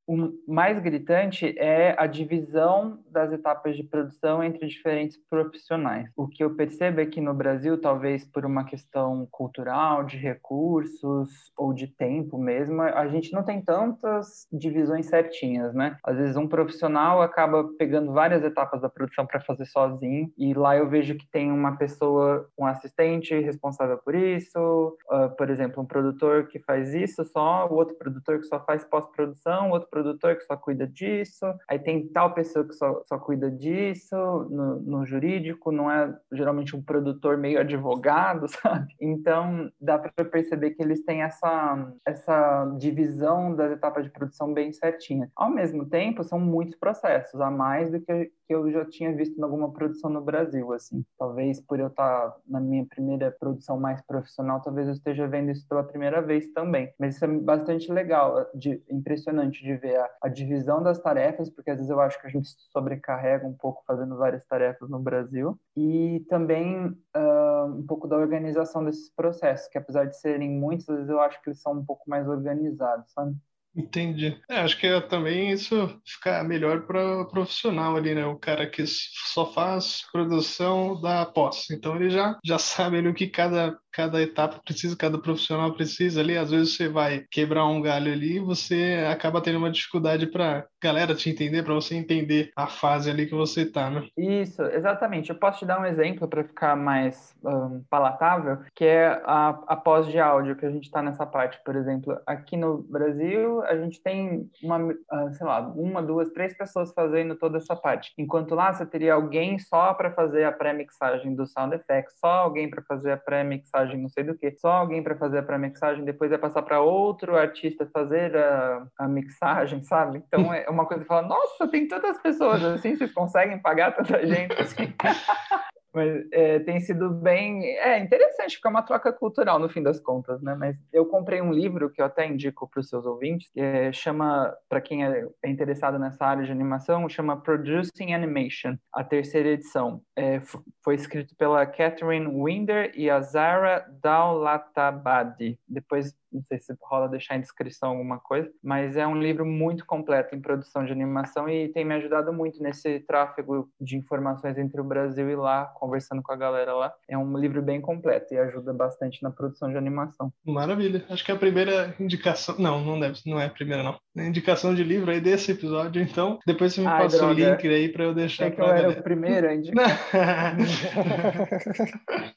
o 0.06 0.32
mais 0.46 0.78
gritante 0.78 1.58
é 1.58 1.94
a 1.98 2.06
divisão 2.06 3.00
das 3.10 3.32
etapas 3.32 3.76
de 3.76 3.82
produção 3.82 4.42
entre 4.42 4.66
diferentes 4.66 5.18
profissionais. 5.28 6.08
O 6.16 6.28
que 6.28 6.44
eu 6.44 6.54
percebo 6.54 7.00
é 7.00 7.06
que 7.06 7.20
no 7.20 7.34
Brasil, 7.34 7.80
talvez 7.80 8.24
por 8.24 8.44
uma 8.44 8.64
questão 8.64 9.26
cultural, 9.30 10.04
de 10.04 10.16
recursos 10.16 11.30
ou 11.56 11.72
de 11.72 11.88
tempo 11.88 12.38
mesmo, 12.38 12.82
a 12.82 13.08
gente 13.08 13.32
não 13.32 13.42
tem 13.42 13.60
tantas 13.60 14.46
divisões 14.52 15.06
certinhas, 15.06 15.74
né? 15.74 15.96
Às 16.04 16.16
vezes 16.16 16.36
um 16.36 16.46
profissional 16.46 17.20
acaba 17.20 17.64
pegando 17.78 18.12
várias 18.12 18.44
etapas 18.44 18.80
da 18.80 18.88
produção 18.88 19.26
para 19.26 19.40
fazer 19.40 19.66
sozinho 19.66 20.30
e 20.38 20.54
lá 20.54 20.76
eu 20.76 20.88
vejo 20.88 21.16
que 21.16 21.26
tem 21.28 21.50
uma 21.50 21.76
pessoa, 21.76 22.48
um 22.58 22.66
assistente 22.66 23.34
responsável 23.40 23.98
por 23.98 24.14
isso, 24.14 24.96
uh, 25.10 25.34
por 25.36 25.50
exemplo, 25.50 25.82
um 25.82 25.86
produtor 25.86 26.46
que 26.46 26.60
faz 26.60 26.94
isso 26.94 27.24
só, 27.24 27.66
o 27.68 27.74
outro 27.74 27.96
produtor 27.96 28.38
que 28.38 28.46
só 28.46 28.60
faz 28.64 28.84
pós-produção, 28.84 29.70
outro 29.70 29.88
produtor 29.96 30.36
que 30.36 30.44
só 30.44 30.56
cuida 30.56 30.86
disso, 30.86 31.46
aí 31.68 31.78
tem 31.78 32.06
tal 32.08 32.34
pessoa 32.34 32.66
que 32.66 32.74
só, 32.74 33.02
só 33.06 33.18
cuida 33.18 33.50
disso, 33.50 34.16
no, 34.50 34.80
no 34.80 35.06
jurídico, 35.06 35.72
não 35.72 35.90
é 35.90 36.14
geralmente 36.32 36.76
um 36.76 36.82
produtor 36.82 37.38
meio 37.38 37.58
advogado, 37.60 38.46
sabe? 38.62 38.94
Então, 39.00 39.70
dá 39.80 39.98
para 39.98 40.24
perceber 40.24 40.72
que 40.72 40.82
eles 40.82 41.02
têm 41.02 41.22
essa, 41.22 41.92
essa 42.04 42.66
divisão 42.78 43.54
das 43.54 43.72
etapas 43.72 44.04
de 44.04 44.10
produção 44.10 44.52
bem 44.52 44.70
certinha. 44.70 45.30
Ao 45.34 45.50
mesmo 45.50 45.86
tempo, 45.86 46.22
são 46.22 46.38
muitos 46.38 46.76
processos, 46.76 47.40
a 47.40 47.50
mais 47.50 47.90
do 47.90 48.00
que 48.00 48.30
que 48.46 48.54
eu 48.54 48.70
já 48.70 48.84
tinha 48.84 49.14
visto 49.14 49.38
em 49.38 49.42
alguma 49.42 49.72
produção 49.72 50.10
no 50.10 50.20
Brasil, 50.20 50.72
assim. 50.72 51.04
Talvez 51.18 51.60
por 51.60 51.80
eu 51.80 51.88
estar 51.88 52.36
na 52.46 52.60
minha 52.60 52.86
primeira 52.86 53.30
produção 53.30 53.78
mais 53.78 54.00
profissional, 54.02 54.60
talvez 54.62 54.86
eu 54.86 54.94
esteja 54.94 55.26
vendo 55.26 55.50
isso 55.50 55.66
pela 55.68 55.82
primeira 55.82 56.22
vez 56.22 56.46
também. 56.52 56.92
Mas 56.98 57.16
isso 57.16 57.24
é 57.24 57.28
bastante 57.28 57.90
legal, 57.92 58.46
de, 58.54 58.82
impressionante 58.90 59.62
de 59.62 59.76
ver 59.76 59.96
a, 59.96 60.10
a 60.22 60.28
divisão 60.28 60.82
das 60.82 60.98
tarefas, 60.98 61.50
porque 61.50 61.70
às 61.70 61.78
vezes 61.78 61.90
eu 61.90 62.00
acho 62.00 62.20
que 62.20 62.26
a 62.26 62.30
gente 62.30 62.48
sobrecarrega 62.72 63.46
um 63.46 63.54
pouco 63.54 63.82
fazendo 63.86 64.16
várias 64.16 64.44
tarefas 64.46 64.88
no 64.88 64.98
Brasil. 64.98 65.58
E 65.76 66.24
também 66.28 66.86
uh, 66.86 67.66
um 67.66 67.86
pouco 67.86 68.06
da 68.06 68.16
organização 68.16 68.84
desses 68.84 69.10
processos, 69.10 69.68
que 69.68 69.78
apesar 69.78 70.04
de 70.06 70.16
serem 70.16 70.50
muitos, 70.50 70.88
às 70.88 70.96
vezes 70.96 71.10
eu 71.10 71.20
acho 71.20 71.42
que 71.42 71.50
eles 71.50 71.60
são 71.60 71.72
um 71.72 71.84
pouco 71.84 72.08
mais 72.08 72.28
organizados, 72.28 73.10
sabe? 73.12 73.36
Entendi. 73.76 74.40
É, 74.48 74.60
acho 74.60 74.78
que 74.78 75.00
também 75.02 75.50
isso 75.50 76.00
fica 76.02 76.42
melhor 76.42 76.86
para 76.86 77.20
o 77.20 77.28
profissional 77.28 77.94
ali, 77.94 78.14
né? 78.14 78.24
O 78.24 78.38
cara 78.38 78.66
que 78.66 78.82
só 78.86 79.52
faz 79.52 80.02
produção 80.10 80.98
da 80.98 81.26
posse. 81.26 81.74
Então 81.74 81.94
ele 81.94 82.08
já, 82.08 82.38
já 82.42 82.58
sabe 82.58 82.96
ali 82.96 83.08
o 83.08 83.14
que 83.14 83.26
cada 83.26 83.78
cada 83.96 84.20
etapa 84.20 84.60
precisa, 84.62 84.94
cada 84.94 85.16
profissional 85.16 85.72
precisa 85.72 86.20
ali. 86.20 86.36
Às 86.36 86.50
vezes 86.50 86.76
você 86.76 86.86
vai 86.86 87.24
quebrar 87.30 87.66
um 87.66 87.80
galho 87.80 88.12
ali 88.12 88.36
e 88.36 88.40
você 88.40 89.02
acaba 89.10 89.40
tendo 89.40 89.56
uma 89.56 89.70
dificuldade 89.70 90.26
para 90.26 90.66
galera 90.82 91.14
te 91.14 91.30
entender, 91.30 91.62
para 91.62 91.72
você 91.72 91.96
entender 91.96 92.50
a 92.54 92.66
fase 92.66 93.10
ali 93.10 93.26
que 93.26 93.34
você 93.34 93.62
está, 93.62 93.88
né? 93.88 94.06
Isso, 94.16 94.62
exatamente. 94.62 95.30
Eu 95.30 95.36
posso 95.36 95.60
te 95.60 95.66
dar 95.66 95.80
um 95.80 95.86
exemplo 95.86 96.28
para 96.28 96.44
ficar 96.44 96.76
mais 96.76 97.34
um, 97.42 97.82
palatável, 97.88 98.58
que 98.74 98.84
é 98.84 99.20
a, 99.24 99.48
a 99.66 99.76
pós 99.76 100.06
de 100.06 100.20
áudio 100.20 100.56
que 100.56 100.66
a 100.66 100.70
gente 100.70 100.84
está 100.84 101.00
nessa 101.00 101.24
parte. 101.24 101.58
Por 101.64 101.74
exemplo, 101.74 102.20
aqui 102.26 102.56
no 102.56 102.82
Brasil 102.82 103.62
a 103.62 103.76
gente 103.76 104.02
tem 104.02 104.50
uma, 104.62 104.78
uh, 104.78 105.32
sei 105.32 105.46
lá, 105.46 105.60
uma, 105.60 106.02
duas, 106.02 106.30
três 106.30 106.54
pessoas 106.56 106.92
fazendo 106.92 107.34
toda 107.34 107.56
essa 107.56 107.74
parte. 107.74 108.12
Enquanto 108.18 108.54
lá 108.54 108.74
você 108.74 108.84
teria 108.84 109.14
alguém 109.14 109.58
só 109.58 109.94
para 109.94 110.12
fazer 110.12 110.44
a 110.44 110.52
pré-mixagem 110.52 111.34
do 111.34 111.46
sound 111.46 111.74
effects, 111.74 112.18
só 112.20 112.28
alguém 112.28 112.68
para 112.68 112.82
fazer 112.82 113.12
a 113.12 113.16
pré-mixagem 113.16 113.85
mixagem, 113.86 114.02
não 114.02 114.08
sei 114.08 114.24
do 114.24 114.36
que. 114.36 114.50
Só 114.58 114.68
alguém 114.68 115.02
para 115.02 115.16
fazer 115.16 115.38
a 115.38 115.42
pré-mixagem, 115.42 116.04
depois 116.04 116.32
é 116.32 116.38
passar 116.38 116.62
para 116.62 116.80
outro 116.80 117.36
artista 117.36 117.88
fazer 117.92 118.36
a, 118.36 118.86
a, 118.98 119.08
mixagem, 119.08 119.82
sabe? 119.82 120.22
Então 120.26 120.52
é 120.52 120.68
uma 120.68 120.86
coisa 120.86 121.02
que 121.02 121.08
fala, 121.08 121.26
nossa, 121.26 121.68
tem 121.68 121.86
tantas 121.86 122.18
pessoas 122.18 122.62
assim, 122.64 122.96
vocês 122.96 123.12
conseguem 123.12 123.60
pagar 123.60 123.92
tanta 123.92 124.26
gente 124.26 124.52
assim? 124.60 124.92
Mas 125.96 126.26
é, 126.30 126.58
tem 126.58 126.78
sido 126.78 127.08
bem. 127.08 127.64
É 127.78 127.98
interessante, 127.98 128.56
porque 128.56 128.68
é 128.68 128.70
uma 128.70 128.82
troca 128.82 129.10
cultural 129.10 129.58
no 129.58 129.66
fim 129.66 129.82
das 129.82 129.98
contas, 129.98 130.42
né? 130.42 130.54
Mas 130.54 130.76
eu 130.92 131.06
comprei 131.06 131.40
um 131.40 131.50
livro 131.50 131.88
que 131.88 132.02
eu 132.02 132.04
até 132.04 132.26
indico 132.26 132.68
para 132.68 132.80
os 132.80 132.88
seus 132.90 133.06
ouvintes, 133.06 133.50
que 133.50 133.58
é, 133.58 133.90
chama, 133.94 134.54
para 134.68 134.82
quem 134.82 135.06
é, 135.06 135.26
é, 135.42 135.48
interessado 135.48 135.98
nessa 135.98 136.26
área 136.26 136.44
de 136.44 136.52
animação, 136.52 137.08
chama 137.08 137.40
Producing 137.40 138.12
Animation, 138.12 138.76
a 138.92 139.02
terceira 139.02 139.48
edição. 139.48 140.02
É, 140.14 140.42
foi 140.84 140.96
escrito 140.96 141.34
pela 141.34 141.64
Catherine 141.64 142.26
Winder 142.26 142.92
e 142.94 143.08
a 143.08 143.18
Zara 143.22 143.86
Daulatabadi. 144.02 145.58
Depois 145.66 146.14
não 146.32 146.42
sei 146.42 146.58
se 146.58 146.74
rola 146.82 147.08
deixar 147.08 147.36
em 147.36 147.40
descrição 147.40 147.90
alguma 147.90 148.18
coisa, 148.18 148.50
mas 148.62 148.96
é 148.96 149.06
um 149.06 149.20
livro 149.20 149.44
muito 149.44 149.84
completo 149.86 150.34
em 150.34 150.40
produção 150.40 150.84
de 150.84 150.92
animação 150.92 151.48
e 151.48 151.68
tem 151.68 151.84
me 151.84 151.94
ajudado 151.94 152.32
muito 152.32 152.62
nesse 152.62 153.00
tráfego 153.00 153.68
de 153.80 153.96
informações 153.96 154.58
entre 154.58 154.80
o 154.80 154.84
Brasil 154.84 155.28
e 155.30 155.36
lá, 155.36 155.66
conversando 155.66 156.22
com 156.22 156.32
a 156.32 156.36
galera 156.36 156.74
lá. 156.74 156.92
É 157.08 157.16
um 157.16 157.36
livro 157.36 157.62
bem 157.62 157.80
completo 157.80 158.34
e 158.34 158.38
ajuda 158.38 158.72
bastante 158.72 159.22
na 159.22 159.30
produção 159.30 159.70
de 159.70 159.76
animação. 159.76 160.32
Maravilha. 160.44 161.04
Acho 161.08 161.24
que 161.24 161.30
é 161.30 161.34
a 161.34 161.38
primeira 161.38 161.94
indicação, 161.98 162.56
não, 162.58 162.84
não 162.84 162.98
deve, 162.98 163.20
não 163.26 163.40
é 163.40 163.46
a 163.46 163.50
primeira 163.50 163.82
não. 163.82 163.98
É 164.16 164.26
indicação 164.26 164.74
de 164.74 164.82
livro 164.82 165.10
aí 165.10 165.20
desse 165.20 165.52
episódio, 165.52 166.00
então 166.02 166.38
depois 166.46 166.74
você 166.74 166.80
me 166.80 166.86
Ai, 166.86 167.02
passa 167.02 167.18
droga. 167.18 167.32
o 167.32 167.34
link 167.34 167.68
aí 167.68 167.88
para 167.90 168.04
eu 168.04 168.14
deixar. 168.14 168.46
É 168.46 168.50
que 168.50 168.60
eu 168.60 168.66
era 168.66 168.90
o 168.90 169.02
primeiro 169.02 169.48
a 169.48 169.54
indicar. 169.54 169.86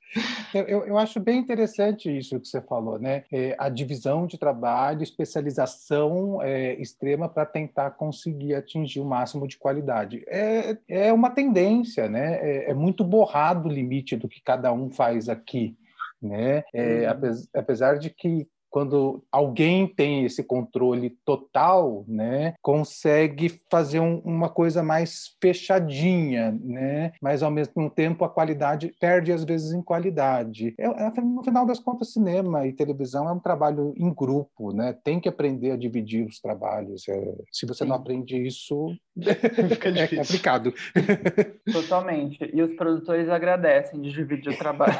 eu, 0.53 0.63
eu, 0.63 0.85
eu, 0.87 0.97
acho 0.97 1.19
bem 1.19 1.39
interessante 1.39 2.15
isso 2.15 2.39
que 2.39 2.47
você 2.47 2.61
falou, 2.61 2.99
né? 2.99 3.23
É, 3.31 3.55
a 3.57 3.69
divisão 3.79 4.27
de 4.27 4.37
trabalho, 4.37 5.01
especialização 5.01 6.41
é, 6.41 6.73
extrema 6.75 7.29
para 7.29 7.45
tentar 7.45 7.91
conseguir 7.91 8.53
atingir 8.53 8.99
o 8.99 9.05
máximo 9.05 9.47
de 9.47 9.57
qualidade. 9.57 10.23
É, 10.27 10.77
é 10.87 11.13
uma 11.13 11.29
tendência, 11.29 12.07
né? 12.09 12.39
É, 12.41 12.71
é 12.71 12.73
muito 12.73 13.03
borrado 13.03 13.67
o 13.67 13.71
limite 13.71 14.15
do 14.15 14.27
que 14.27 14.41
cada 14.41 14.71
um 14.71 14.89
faz 14.91 15.29
aqui. 15.29 15.77
Né? 16.21 16.63
É, 16.73 17.09
uhum. 17.09 17.47
apesar 17.53 17.97
de 17.97 18.09
que 18.09 18.45
quando 18.69 19.23
alguém 19.31 19.87
tem 19.87 20.25
esse 20.25 20.43
controle 20.43 21.17
total, 21.25 22.05
né, 22.07 22.53
consegue 22.61 23.59
fazer 23.69 23.99
um, 23.99 24.19
uma 24.19 24.49
coisa 24.49 24.83
mais 24.83 25.35
fechadinha, 25.41 26.57
né, 26.63 27.11
mas 27.21 27.43
ao 27.43 27.51
mesmo 27.51 27.89
tempo 27.89 28.23
a 28.23 28.29
qualidade 28.29 28.93
perde 28.99 29.31
às 29.31 29.43
vezes 29.43 29.73
em 29.73 29.81
qualidade. 29.81 30.73
É, 30.77 30.85
é, 30.85 31.21
no 31.21 31.43
final 31.43 31.65
das 31.65 31.79
contas, 31.79 32.13
cinema 32.13 32.67
e 32.67 32.73
televisão 32.73 33.27
é 33.27 33.31
um 33.31 33.39
trabalho 33.39 33.93
em 33.97 34.13
grupo, 34.13 34.71
né, 34.73 34.95
tem 35.03 35.19
que 35.19 35.29
aprender 35.29 35.71
a 35.71 35.77
dividir 35.77 36.25
os 36.25 36.39
trabalhos. 36.39 37.07
É, 37.07 37.35
se 37.51 37.65
você 37.65 37.83
Sim. 37.83 37.89
não 37.89 37.95
aprende 37.95 38.37
isso, 38.37 38.95
é 39.95 40.07
complicado. 40.07 40.73
Totalmente. 41.71 42.49
E 42.53 42.61
os 42.61 42.75
produtores 42.75 43.29
agradecem 43.29 44.01
de 44.01 44.11
dividir 44.11 44.53
o 44.53 44.57
trabalho. 44.57 44.97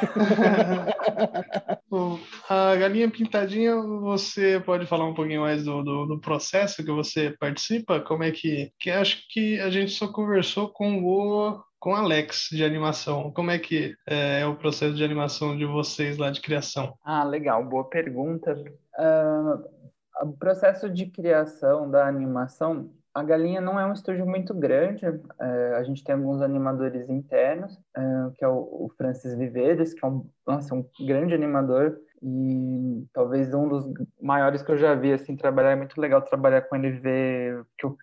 a 2.48 2.76
galinha 2.76 3.10
pintadinha, 3.10 3.59
você 3.68 4.60
pode 4.60 4.86
falar 4.86 5.06
um 5.06 5.14
pouquinho 5.14 5.42
mais 5.42 5.64
do, 5.64 5.82
do, 5.82 6.06
do, 6.06 6.20
processo 6.20 6.84
que 6.84 6.90
você 6.90 7.34
participa? 7.38 8.00
Como 8.00 8.22
é 8.22 8.30
que. 8.30 8.72
Que 8.78 8.90
acho 8.90 9.26
que 9.28 9.58
a 9.60 9.70
gente 9.70 9.92
só 9.92 10.08
conversou 10.08 10.68
com 10.68 11.02
o 11.04 11.62
com 11.78 11.94
Alex 11.94 12.48
de 12.50 12.62
animação. 12.62 13.32
Como 13.32 13.50
é 13.50 13.58
que 13.58 13.94
é, 14.06 14.42
é, 14.42 14.46
o 14.46 14.54
processo 14.54 14.94
de 14.94 15.02
animação 15.02 15.56
de 15.56 15.64
vocês 15.64 16.18
lá 16.18 16.30
de 16.30 16.40
criação? 16.42 16.94
Ah, 17.02 17.24
legal, 17.24 17.64
boa 17.64 17.88
pergunta. 17.88 18.52
Uh, 18.98 20.28
o 20.28 20.32
processo 20.36 20.90
de 20.90 21.06
criação 21.06 21.90
da 21.90 22.06
animação 22.06 22.90
a 23.12 23.24
Galinha 23.24 23.60
não 23.60 23.78
é 23.78 23.84
um 23.84 23.92
estúdio 23.92 24.24
muito 24.24 24.54
grande, 24.54 25.04
é, 25.04 25.74
a 25.74 25.82
gente 25.82 26.04
tem 26.04 26.14
alguns 26.14 26.40
animadores 26.40 27.08
internos, 27.10 27.76
é, 27.96 28.00
que 28.36 28.44
é 28.44 28.48
o, 28.48 28.58
o, 28.58 28.92
Francis 28.96 29.36
Viveres, 29.36 29.92
que 29.92 30.04
é 30.04 30.08
um, 30.08 30.24
nossa, 30.46 30.74
um 30.74 30.84
grande 31.04 31.34
animador 31.34 31.98
e 32.22 33.06
talvez 33.12 33.52
um 33.54 33.68
dos 33.68 33.90
maiores 34.20 34.62
que 34.62 34.70
eu 34.70 34.76
já 34.76 34.94
vi, 34.94 35.12
assim, 35.12 35.36
trabalhar, 35.36 35.72
é 35.72 35.76
muito 35.76 36.00
legal 36.00 36.20
trabalhar 36.22 36.62
com 36.62 36.76
ele, 36.76 36.90
ver 36.92 37.64
que 37.78 37.86
o, 37.86 37.96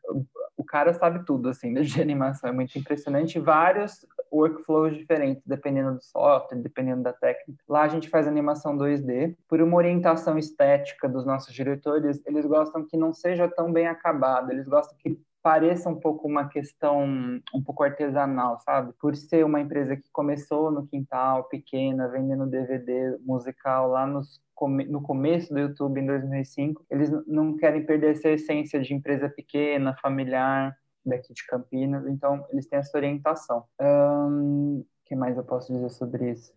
o 0.57 0.63
cara 0.63 0.93
sabe 0.93 1.23
tudo, 1.25 1.49
assim, 1.49 1.73
de 1.81 2.01
animação, 2.01 2.49
é 2.49 2.53
muito 2.53 2.77
impressionante, 2.77 3.39
vários 3.39 4.05
workflows 4.31 4.97
diferentes, 4.97 5.43
dependendo 5.45 5.95
do 5.95 6.03
software, 6.03 6.57
dependendo 6.57 7.03
da 7.03 7.13
técnica. 7.13 7.63
Lá 7.67 7.83
a 7.83 7.87
gente 7.87 8.09
faz 8.09 8.27
animação 8.27 8.77
2D, 8.77 9.35
por 9.47 9.61
uma 9.61 9.77
orientação 9.77 10.37
estética 10.37 11.07
dos 11.07 11.25
nossos 11.25 11.53
diretores, 11.53 12.21
eles 12.25 12.45
gostam 12.45 12.85
que 12.85 12.97
não 12.97 13.13
seja 13.13 13.47
tão 13.47 13.71
bem 13.71 13.87
acabado, 13.87 14.51
eles 14.51 14.67
gostam 14.67 14.97
que 14.97 15.19
pareça 15.47 15.89
um 15.89 15.97
pouco 15.97 16.27
uma 16.27 16.49
questão 16.49 17.05
um 17.55 17.63
pouco 17.63 17.81
artesanal, 17.81 18.59
sabe? 18.59 18.91
Por 18.99 19.15
ser 19.15 19.45
uma 19.45 19.61
empresa 19.61 19.95
que 19.95 20.09
começou 20.11 20.69
no 20.69 20.85
quintal, 20.85 21.45
pequena, 21.45 22.09
vendendo 22.09 22.45
DVD 22.45 23.17
musical 23.21 23.87
lá 23.87 24.05
nos 24.05 24.45
no 24.89 25.01
começo 25.01 25.53
do 25.53 25.59
YouTube 25.59 26.01
em 26.01 26.05
2005, 26.05 26.83
eles 26.89 27.11
não 27.25 27.55
querem 27.55 27.85
perder 27.85 28.11
essa 28.11 28.27
essência 28.27 28.81
de 28.81 28.93
empresa 28.93 29.29
pequena, 29.29 29.95
familiar, 30.01 30.75
daqui 31.05 31.33
de 31.33 31.45
Campinas, 31.45 32.05
então 32.07 32.45
eles 32.49 32.67
têm 32.67 32.79
essa 32.79 32.97
orientação. 32.97 33.63
O 33.79 34.83
que 35.07 35.15
mais 35.15 35.37
eu 35.37 35.43
posso 35.43 35.71
dizer 35.73 35.89
sobre 35.89 36.31
isso? 36.31 36.53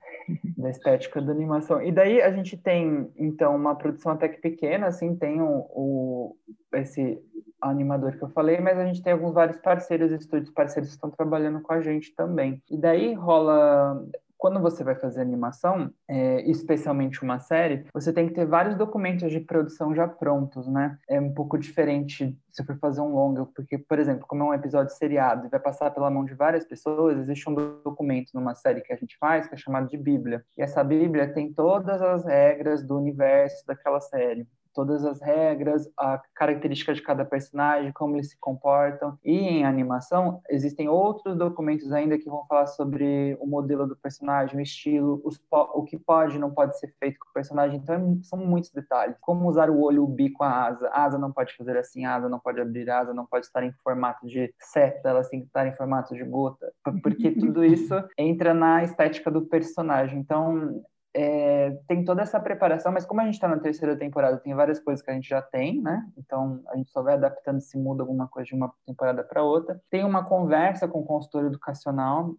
Da 0.57 0.70
estética 0.70 1.20
da 1.20 1.32
animação. 1.32 1.82
E 1.82 1.92
daí 1.92 2.20
a 2.20 2.30
gente 2.32 2.57
tem, 2.57 3.11
então, 3.16 3.55
uma 3.57 3.74
produção 3.74 4.12
até 4.12 4.28
que 4.28 4.40
pequena, 4.40 4.86
assim, 4.86 5.16
tem 5.16 5.40
o, 5.40 5.66
o 5.70 6.36
esse 6.72 7.22
animador 7.61 8.16
que 8.16 8.22
eu 8.22 8.28
falei, 8.30 8.59
mas 8.61 8.78
a 8.78 8.86
gente 8.86 9.03
tem 9.03 9.12
alguns 9.12 9.34
vários 9.34 9.59
parceiros, 9.59 10.12
estúdios 10.12 10.51
parceiros 10.51 10.90
que 10.90 10.96
estão 10.96 11.11
trabalhando 11.11 11.61
com 11.61 11.72
a 11.72 11.80
gente 11.80 12.14
também. 12.14 12.62
E 12.70 12.76
daí 12.76 13.12
rola 13.14 14.03
quando 14.41 14.59
você 14.59 14.82
vai 14.82 14.95
fazer 14.95 15.20
animação, 15.20 15.93
é, 16.09 16.41
especialmente 16.51 17.22
uma 17.22 17.38
série, 17.38 17.84
você 17.93 18.11
tem 18.11 18.26
que 18.26 18.32
ter 18.32 18.47
vários 18.47 18.74
documentos 18.74 19.30
de 19.30 19.38
produção 19.38 19.95
já 19.95 20.09
prontos, 20.09 20.66
né? 20.66 20.99
É 21.07 21.20
um 21.20 21.32
pouco 21.32 21.59
diferente 21.59 22.34
se 22.49 22.64
for 22.64 22.76
fazer 22.78 23.03
um 23.03 23.14
longa, 23.14 23.45
porque, 23.55 23.76
por 23.76 23.99
exemplo, 23.99 24.26
como 24.26 24.43
é 24.43 24.47
um 24.47 24.55
episódio 24.55 24.97
seriado 24.97 25.47
e 25.47 25.51
vai 25.51 25.61
passar 25.61 25.91
pela 25.91 26.11
mão 26.11 26.24
de 26.24 26.34
várias 26.34 26.64
pessoas, 26.64 27.18
existe 27.18 27.49
um 27.49 27.55
documento 27.55 28.30
numa 28.34 28.55
série 28.55 28.80
que 28.80 28.93
a 28.93 28.97
gente 28.97 29.16
faz 29.18 29.47
que 29.47 29.55
é 29.55 29.59
chamado 29.59 29.88
de 29.88 29.99
Bíblia. 29.99 30.43
E 30.57 30.62
essa 30.62 30.82
Bíblia 30.82 31.32
tem 31.32 31.53
todas 31.53 32.01
as 32.01 32.24
regras 32.24 32.82
do 32.82 32.97
universo 32.97 33.64
daquela 33.66 34.01
série 34.01 34.49
todas 34.74 35.04
as 35.04 35.20
regras, 35.20 35.90
a 35.98 36.20
característica 36.34 36.94
de 36.94 37.02
cada 37.02 37.24
personagem, 37.24 37.92
como 37.92 38.16
eles 38.16 38.30
se 38.30 38.38
comportam. 38.38 39.18
E 39.24 39.36
em 39.36 39.64
animação, 39.64 40.40
existem 40.50 40.88
outros 40.88 41.36
documentos 41.36 41.92
ainda 41.92 42.18
que 42.18 42.28
vão 42.28 42.46
falar 42.46 42.66
sobre 42.66 43.36
o 43.40 43.46
modelo 43.46 43.86
do 43.86 43.96
personagem, 43.96 44.58
o 44.58 44.60
estilo, 44.60 45.20
os, 45.24 45.40
o 45.50 45.84
que 45.84 45.98
pode 45.98 46.36
e 46.36 46.38
não 46.38 46.50
pode 46.50 46.78
ser 46.78 46.94
feito 46.98 47.18
com 47.18 47.28
o 47.28 47.32
personagem. 47.32 47.78
Então, 47.78 47.94
é 47.94 48.22
são 48.22 48.38
muitos 48.38 48.70
detalhes. 48.70 49.16
Como 49.20 49.48
usar 49.48 49.70
o 49.70 49.80
olho, 49.80 50.04
o 50.04 50.06
bico, 50.06 50.42
a 50.42 50.66
asa. 50.66 50.88
A 50.88 51.04
asa 51.04 51.18
não 51.18 51.32
pode 51.32 51.56
fazer 51.56 51.76
assim, 51.76 52.04
a 52.04 52.14
asa 52.14 52.28
não 52.28 52.38
pode 52.38 52.60
abrir, 52.60 52.88
a 52.90 53.00
asa 53.00 53.14
não 53.14 53.26
pode 53.26 53.46
estar 53.46 53.62
em 53.62 53.72
formato 53.84 54.26
de 54.26 54.52
seta, 54.58 55.08
ela 55.08 55.22
tem 55.22 55.40
que 55.40 55.46
estar 55.46 55.66
em 55.66 55.74
formato 55.74 56.14
de 56.14 56.24
gota. 56.24 56.72
Porque 57.02 57.30
tudo 57.32 57.64
isso 57.64 57.94
entra 58.16 58.54
na 58.54 58.82
estética 58.82 59.30
do 59.30 59.42
personagem. 59.42 60.18
Então, 60.18 60.82
é, 61.14 61.76
tem 61.88 62.04
toda 62.04 62.22
essa 62.22 62.38
preparação, 62.38 62.92
mas 62.92 63.04
como 63.04 63.20
a 63.20 63.24
gente 63.24 63.34
está 63.34 63.48
na 63.48 63.58
terceira 63.58 63.96
temporada, 63.96 64.38
tem 64.38 64.54
várias 64.54 64.78
coisas 64.78 65.04
que 65.04 65.11
a 65.11 65.14
gente 65.14 65.28
já 65.28 65.42
tem, 65.42 65.80
né? 65.80 66.06
Então 66.16 66.62
a 66.68 66.76
gente 66.76 66.90
só 66.90 67.02
vai 67.02 67.14
adaptando 67.14 67.61
se 67.61 67.76
muda 67.76 68.02
alguma 68.02 68.28
coisa 68.28 68.46
de 68.48 68.54
uma 68.54 68.72
temporada 68.86 69.24
para 69.24 69.42
outra. 69.42 69.80
Tem 69.90 70.04
uma 70.04 70.24
conversa 70.24 70.86
com 70.86 71.00
o 71.00 71.04
consultor 71.04 71.46
educacional. 71.46 72.34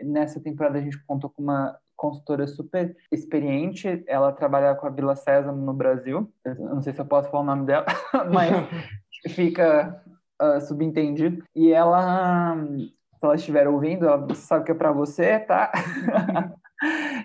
Nessa 0.00 0.40
temporada 0.40 0.78
a 0.78 0.82
gente 0.82 1.02
contou 1.06 1.30
com 1.30 1.42
uma 1.42 1.78
consultora 1.96 2.46
super 2.46 2.94
experiente. 3.10 4.04
Ela 4.06 4.32
trabalha 4.32 4.74
com 4.74 4.86
a 4.86 4.90
Vila 4.90 5.16
Sésamo 5.16 5.64
no 5.64 5.72
Brasil. 5.72 6.30
Eu 6.44 6.54
não 6.56 6.82
sei 6.82 6.92
se 6.92 7.00
eu 7.00 7.06
posso 7.06 7.30
falar 7.30 7.42
o 7.42 7.46
nome 7.46 7.64
dela, 7.64 7.86
mas 8.30 8.50
fica 9.34 10.02
uh, 10.42 10.60
subentendido. 10.60 11.42
E 11.54 11.72
ela, 11.72 12.54
se 12.76 13.24
ela 13.24 13.34
estiver 13.34 13.66
ouvindo, 13.66 14.06
ela 14.06 14.34
sabe 14.34 14.66
que 14.66 14.72
é 14.72 14.74
para 14.74 14.92
você, 14.92 15.38
tá? 15.38 15.72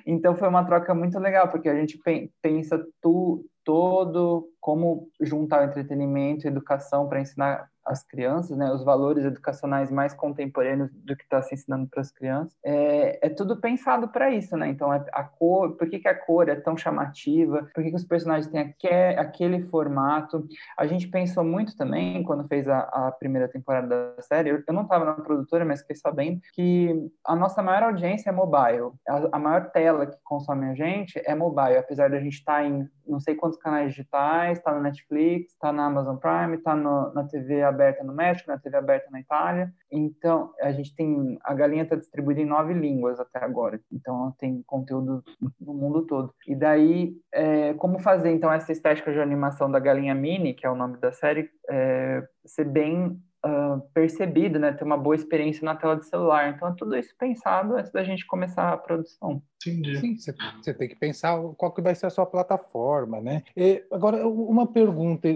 Então 0.05 0.36
foi 0.36 0.47
uma 0.47 0.64
troca 0.64 0.93
muito 0.93 1.18
legal, 1.20 1.49
porque 1.49 1.70
a 1.70 1.76
gente 1.76 1.99
pensa 2.41 2.84
tu, 3.01 3.45
todo 3.64 4.49
como 4.60 5.10
juntar 5.22 5.62
o 5.62 5.66
entretenimento 5.66 6.45
e 6.45 6.49
educação 6.49 7.07
para 7.07 7.22
ensinar 7.22 7.70
as 7.89 8.03
crianças, 8.03 8.55
né, 8.55 8.71
os 8.71 8.83
valores 8.83 9.25
educacionais 9.25 9.89
mais 9.89 10.13
contemporâneos 10.13 10.91
do 10.93 11.15
que 11.15 11.23
está 11.23 11.41
se 11.41 11.55
ensinando 11.55 11.87
para 11.87 12.01
as 12.01 12.11
crianças, 12.11 12.55
é, 12.63 13.25
é, 13.25 13.29
tudo 13.29 13.57
pensado 13.57 14.07
para 14.07 14.29
isso, 14.29 14.55
né? 14.55 14.69
Então, 14.69 14.93
é 14.93 15.03
a 15.11 15.23
cor, 15.23 15.75
por 15.75 15.89
que, 15.89 15.97
que 15.97 16.07
a 16.07 16.13
cor 16.13 16.47
é 16.47 16.55
tão 16.55 16.77
chamativa? 16.77 17.67
Por 17.73 17.83
que, 17.83 17.89
que 17.89 17.95
os 17.95 18.03
personagens 18.03 18.47
têm 18.47 18.61
aquele, 18.61 19.19
aquele 19.19 19.61
formato? 19.63 20.47
A 20.77 20.85
gente 20.85 21.07
pensou 21.07 21.43
muito 21.43 21.75
também, 21.75 22.23
quando 22.23 22.47
fez 22.47 22.67
a, 22.67 22.81
a 22.81 23.11
primeira 23.11 23.47
temporada 23.47 23.87
da 24.15 24.21
série, 24.21 24.51
eu, 24.51 24.63
eu 24.67 24.73
não 24.73 24.83
estava 24.83 25.05
na 25.05 25.13
produtora, 25.13 25.65
mas 25.65 25.81
fiquei 25.81 25.95
sabendo 25.95 26.39
que 26.53 27.09
a 27.25 27.35
nossa 27.35 27.63
maior 27.63 27.83
audiência 27.83 28.29
é 28.29 28.33
mobile. 28.33 28.91
A, 29.07 29.37
a 29.37 29.39
maior 29.39 29.71
tela 29.71 30.05
que 30.05 30.17
consome 30.23 30.67
a 30.67 30.75
gente 30.75 31.19
é 31.25 31.33
mobile, 31.33 31.77
apesar 31.77 32.11
da 32.11 32.19
gente 32.19 32.33
estar 32.33 32.57
tá 32.57 32.63
em 32.63 32.87
não 33.07 33.19
sei 33.19 33.33
quantos 33.33 33.57
canais 33.57 33.89
digitais, 33.89 34.59
está 34.59 34.71
no 34.71 34.81
Netflix, 34.81 35.53
está 35.53 35.71
na 35.71 35.85
Amazon 35.85 36.17
Prime, 36.17 36.57
está 36.57 36.75
na 36.75 37.23
TV 37.23 37.63
aberta 37.63 37.78
no 38.03 38.13
México, 38.13 38.49
na 38.49 38.57
TV 38.57 38.77
aberta 38.77 39.09
na 39.11 39.19
Itália. 39.19 39.73
Então, 39.91 40.53
a 40.61 40.71
gente 40.71 40.95
tem. 40.95 41.38
A 41.43 41.53
galinha 41.53 41.84
está 41.84 41.95
distribuída 41.95 42.41
em 42.41 42.45
nove 42.45 42.73
línguas 42.73 43.19
até 43.19 43.43
agora. 43.43 43.80
Então, 43.91 44.34
tem 44.38 44.61
conteúdo 44.63 45.23
no 45.59 45.73
mundo 45.73 46.05
todo. 46.05 46.34
E 46.47 46.55
daí, 46.55 47.15
é, 47.34 47.73
como 47.75 47.99
fazer 47.99 48.32
então 48.32 48.51
essa 48.51 48.71
estética 48.71 49.11
de 49.11 49.19
animação 49.19 49.69
da 49.71 49.80
galinha 49.80 50.15
mini, 50.15 50.53
que 50.53 50.65
é 50.65 50.69
o 50.69 50.75
nome 50.75 50.97
da 50.97 51.11
série, 51.11 51.49
é, 51.69 52.23
ser 52.45 52.65
bem 52.65 53.19
uh, 53.45 53.81
percebido, 53.93 54.59
né? 54.59 54.73
Ter 54.73 54.83
uma 54.83 54.97
boa 54.97 55.15
experiência 55.15 55.63
na 55.63 55.75
tela 55.75 55.95
de 55.95 56.05
celular. 56.05 56.49
Então, 56.49 56.67
é 56.67 56.75
tudo 56.77 56.97
isso 56.97 57.13
pensado 57.17 57.75
antes 57.75 57.91
da 57.91 58.03
gente 58.03 58.25
começar 58.25 58.71
a 58.71 58.77
produção. 58.77 59.41
Entendi. 59.65 59.99
Sim, 59.99 60.33
você 60.61 60.73
tem 60.73 60.87
que 60.87 60.95
pensar 60.95 61.37
qual 61.57 61.73
que 61.73 61.81
vai 61.81 61.93
ser 61.93 62.05
a 62.05 62.09
sua 62.09 62.25
plataforma, 62.25 63.19
né? 63.19 63.43
E, 63.55 63.83
agora, 63.91 64.25
uma 64.25 64.65
pergunta 64.65 65.27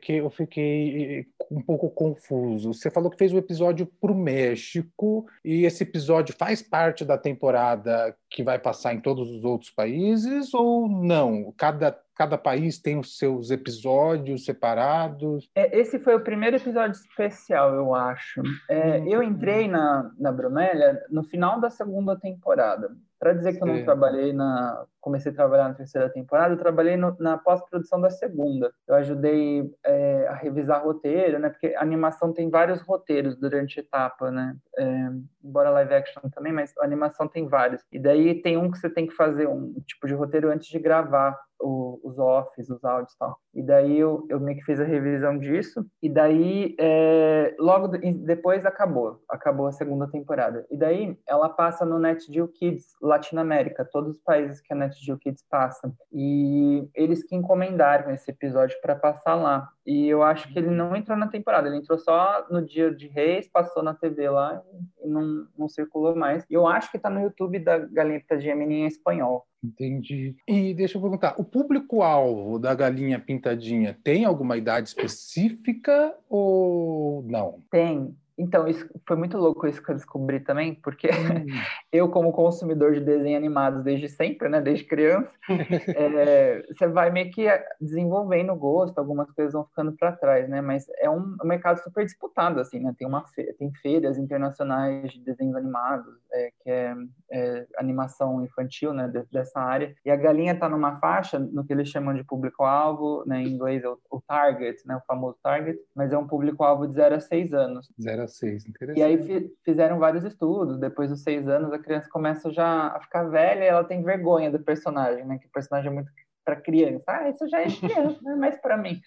que 0.00 0.12
eu 0.14 0.30
fiquei 0.30 1.26
um 1.50 1.60
pouco 1.60 1.90
confuso. 1.90 2.72
Você 2.72 2.90
falou 2.90 3.10
que 3.10 3.18
fez 3.18 3.32
o 3.32 3.36
um 3.36 3.38
episódio 3.38 3.86
para 4.00 4.12
o 4.12 4.16
México 4.16 5.26
e 5.44 5.64
esse 5.64 5.82
episódio 5.82 6.34
faz 6.38 6.62
parte 6.62 7.04
da 7.04 7.18
temporada 7.18 8.16
que 8.32 8.42
vai 8.42 8.58
passar 8.58 8.94
em 8.94 9.00
todos 9.00 9.30
os 9.30 9.44
outros 9.44 9.70
países 9.70 10.52
ou 10.54 10.88
não? 10.88 11.52
Cada 11.56 11.96
cada 12.14 12.36
país 12.38 12.78
tem 12.78 12.98
os 12.98 13.18
seus 13.18 13.50
episódios 13.50 14.44
separados? 14.44 15.50
É, 15.54 15.76
esse 15.78 15.98
foi 15.98 16.14
o 16.14 16.22
primeiro 16.22 16.56
episódio 16.56 16.92
especial, 16.92 17.74
eu 17.74 17.94
acho. 17.94 18.42
É, 18.68 19.00
hum. 19.00 19.08
Eu 19.08 19.22
entrei 19.22 19.66
na, 19.66 20.10
na 20.18 20.30
Bromélia 20.30 21.02
no 21.10 21.24
final 21.24 21.60
da 21.60 21.70
segunda 21.70 22.14
temporada. 22.16 22.94
Para 23.22 23.34
dizer 23.34 23.52
que 23.52 23.62
eu 23.62 23.68
não 23.68 23.84
trabalhei 23.84 24.32
na. 24.32 24.84
Comecei 25.00 25.30
a 25.30 25.34
trabalhar 25.34 25.68
na 25.68 25.74
terceira 25.74 26.08
temporada, 26.10 26.54
eu 26.54 26.58
trabalhei 26.58 26.96
no, 26.96 27.16
na 27.20 27.38
pós-produção 27.38 28.00
da 28.00 28.10
segunda. 28.10 28.72
Eu 28.84 28.96
ajudei 28.96 29.72
é, 29.84 30.26
a 30.26 30.34
revisar 30.34 30.82
roteiro, 30.82 31.38
né? 31.38 31.48
Porque 31.48 31.72
animação 31.76 32.32
tem 32.32 32.50
vários 32.50 32.80
roteiros 32.80 33.36
durante 33.36 33.78
a 33.78 33.82
etapa, 33.82 34.28
né? 34.32 34.56
É, 34.76 35.08
embora 35.44 35.70
live 35.70 35.94
action 35.94 36.22
também, 36.34 36.52
mas 36.52 36.76
animação 36.78 37.28
tem 37.28 37.46
vários. 37.46 37.80
E 37.92 37.98
daí 37.98 38.42
tem 38.42 38.56
um 38.56 38.68
que 38.68 38.78
você 38.78 38.90
tem 38.90 39.06
que 39.06 39.14
fazer 39.14 39.46
um 39.46 39.72
tipo 39.86 40.08
de 40.08 40.14
roteiro 40.14 40.50
antes 40.50 40.66
de 40.66 40.80
gravar 40.80 41.38
o, 41.62 42.00
os 42.02 42.18
offs, 42.18 42.68
os 42.68 42.84
áudios 42.84 43.14
e 43.14 43.18
tal. 43.18 43.38
E 43.54 43.62
daí 43.62 43.98
eu, 43.98 44.26
eu 44.28 44.40
meio 44.40 44.58
que 44.58 44.64
fiz 44.64 44.80
a 44.80 44.84
revisão 44.84 45.38
disso. 45.38 45.86
E 46.02 46.08
daí, 46.08 46.74
é, 46.78 47.54
logo 47.58 47.88
depois 47.88 48.66
acabou. 48.66 49.22
Acabou 49.28 49.66
a 49.66 49.72
segunda 49.72 50.08
temporada. 50.08 50.66
E 50.70 50.76
daí 50.76 51.18
ela 51.26 51.48
passa 51.48 51.84
no 51.84 51.98
NetGeo 51.98 52.48
Kids 52.48 52.86
Latinoamérica, 53.00 53.84
todos 53.84 54.16
os 54.16 54.22
países 54.22 54.60
que 54.60 54.72
a 54.72 54.76
NetGeo 54.76 55.18
Kids 55.18 55.44
passa. 55.48 55.92
E 56.12 56.88
eles 56.94 57.22
que 57.22 57.36
encomendaram 57.36 58.10
esse 58.10 58.30
episódio 58.30 58.78
para 58.80 58.96
passar 58.96 59.34
lá. 59.34 59.68
E 59.86 60.08
eu 60.08 60.22
acho 60.22 60.52
que 60.52 60.58
ele 60.58 60.70
não 60.70 60.94
entrou 60.94 61.16
na 61.18 61.26
temporada, 61.26 61.66
ele 61.68 61.78
entrou 61.78 61.98
só 61.98 62.46
no 62.50 62.64
dia 62.64 62.94
de 62.94 63.08
Reis, 63.08 63.48
passou 63.48 63.82
na 63.82 63.94
TV 63.94 64.28
lá 64.30 64.62
e 65.02 65.08
não, 65.08 65.46
não 65.58 65.68
circulou 65.68 66.14
mais. 66.14 66.44
E 66.48 66.54
eu 66.54 66.66
acho 66.66 66.90
que 66.90 66.96
está 66.96 67.10
no 67.10 67.20
YouTube 67.20 67.58
da 67.58 67.78
Galinha 67.78 68.20
Pitadinha 68.20 68.54
em 68.54 68.86
espanhol. 68.86 69.46
Entendi. 69.62 70.34
E 70.48 70.74
deixa 70.74 70.98
eu 70.98 71.02
perguntar, 71.02 71.34
o 71.38 71.44
público-alvo 71.44 72.58
da 72.58 72.74
Galinha 72.74 73.20
Pintadinha 73.20 73.96
tem 74.02 74.24
alguma 74.24 74.56
idade 74.56 74.88
específica 74.88 76.14
ou 76.28 77.22
não? 77.22 77.62
Tem. 77.70 78.16
Então, 78.38 78.66
isso 78.66 78.88
foi 79.06 79.16
muito 79.16 79.36
louco 79.36 79.66
isso 79.66 79.82
que 79.82 79.90
eu 79.90 79.94
descobri 79.94 80.40
também, 80.40 80.74
porque 80.74 81.08
hum. 81.08 81.10
eu, 81.92 82.08
como 82.08 82.32
consumidor 82.32 82.92
de 82.92 83.00
desenhos 83.00 83.36
animados 83.36 83.82
desde 83.84 84.08
sempre, 84.08 84.48
né, 84.48 84.60
desde 84.60 84.84
criança, 84.84 85.30
é, 85.48 86.64
você 86.72 86.86
vai 86.88 87.10
meio 87.10 87.30
que 87.30 87.46
desenvolvendo 87.80 88.54
gosto, 88.54 88.98
algumas 88.98 89.30
coisas 89.32 89.52
vão 89.52 89.64
ficando 89.64 89.92
para 89.92 90.12
trás, 90.12 90.48
né, 90.48 90.60
mas 90.60 90.86
é 90.98 91.10
um, 91.10 91.36
um, 91.42 91.46
mercado 91.46 91.78
super 91.82 92.04
disputado, 92.04 92.60
assim, 92.60 92.80
né, 92.80 92.94
tem, 92.96 93.06
uma 93.06 93.26
fe 93.28 93.52
tem 93.58 93.70
feiras 93.82 94.16
internacionais 94.16 95.12
de 95.12 95.20
desenhos 95.20 95.54
animados, 95.54 96.14
é, 96.32 96.50
que 96.62 96.70
é, 96.70 96.94
é, 97.30 97.66
animação 97.76 98.42
infantil, 98.42 98.92
né, 98.92 99.12
dessa 99.30 99.60
área, 99.60 99.94
e 100.04 100.10
a 100.10 100.16
galinha 100.16 100.52
está 100.52 100.68
numa 100.68 100.98
faixa, 100.98 101.38
no 101.38 101.64
que 101.64 101.72
eles 101.72 101.88
chamam 101.88 102.14
de 102.14 102.24
público-alvo, 102.24 103.24
né, 103.26 103.42
em 103.42 103.48
inglês 103.48 103.84
é 103.84 103.88
o, 103.88 103.98
o 104.10 104.20
target, 104.20 104.86
né, 104.86 104.96
o 104.96 105.06
famoso 105.06 105.36
target, 105.42 105.78
mas 105.94 106.12
é 106.12 106.18
um 106.18 106.26
público-alvo 106.26 106.86
de 106.86 106.94
0 106.94 107.16
a 107.16 107.20
6 107.20 107.52
anos. 107.52 107.92
0 108.22 108.24
a 108.24 108.28
seis, 108.28 108.66
interessante. 108.66 108.98
E 108.98 109.02
aí 109.02 109.50
fizeram 109.64 109.98
vários 109.98 110.24
estudos. 110.24 110.78
Depois 110.78 111.10
dos 111.10 111.22
seis 111.22 111.48
anos, 111.48 111.72
a 111.72 111.78
criança 111.78 112.08
começa 112.10 112.50
já 112.50 112.88
a 112.88 113.00
ficar 113.00 113.24
velha 113.24 113.64
e 113.64 113.68
ela 113.68 113.84
tem 113.84 114.02
vergonha 114.02 114.50
do 114.50 114.60
personagem, 114.60 115.24
né? 115.24 115.38
Que 115.38 115.46
o 115.46 115.52
personagem 115.52 115.90
é 115.90 115.94
muito 115.94 116.10
para 116.44 116.56
criança. 116.56 117.04
Ah, 117.06 117.28
isso 117.28 117.48
já 117.48 117.60
é 117.60 117.66
criança, 117.66 118.18
não 118.22 118.32
é 118.32 118.36
mais 118.36 118.60
para 118.60 118.76
mim. 118.76 119.00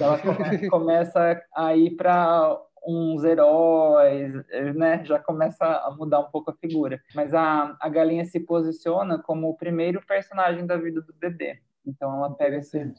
ela 0.00 0.18
começa, 0.18 0.68
começa 0.70 1.42
a 1.54 1.76
ir 1.76 1.96
para 1.96 2.58
uns 2.86 3.24
heróis, 3.24 4.34
né? 4.74 5.04
Já 5.04 5.18
começa 5.18 5.64
a 5.64 5.90
mudar 5.96 6.20
um 6.20 6.30
pouco 6.30 6.50
a 6.50 6.54
figura. 6.54 7.00
Mas 7.14 7.32
a, 7.32 7.76
a 7.80 7.88
galinha 7.88 8.24
se 8.24 8.40
posiciona 8.40 9.18
como 9.18 9.48
o 9.48 9.56
primeiro 9.56 10.04
personagem 10.06 10.66
da 10.66 10.76
vida 10.76 11.00
do 11.00 11.14
bebê. 11.14 11.60
Então 11.86 12.14
ela 12.14 12.34
pega 12.34 12.58
esse 12.58 12.92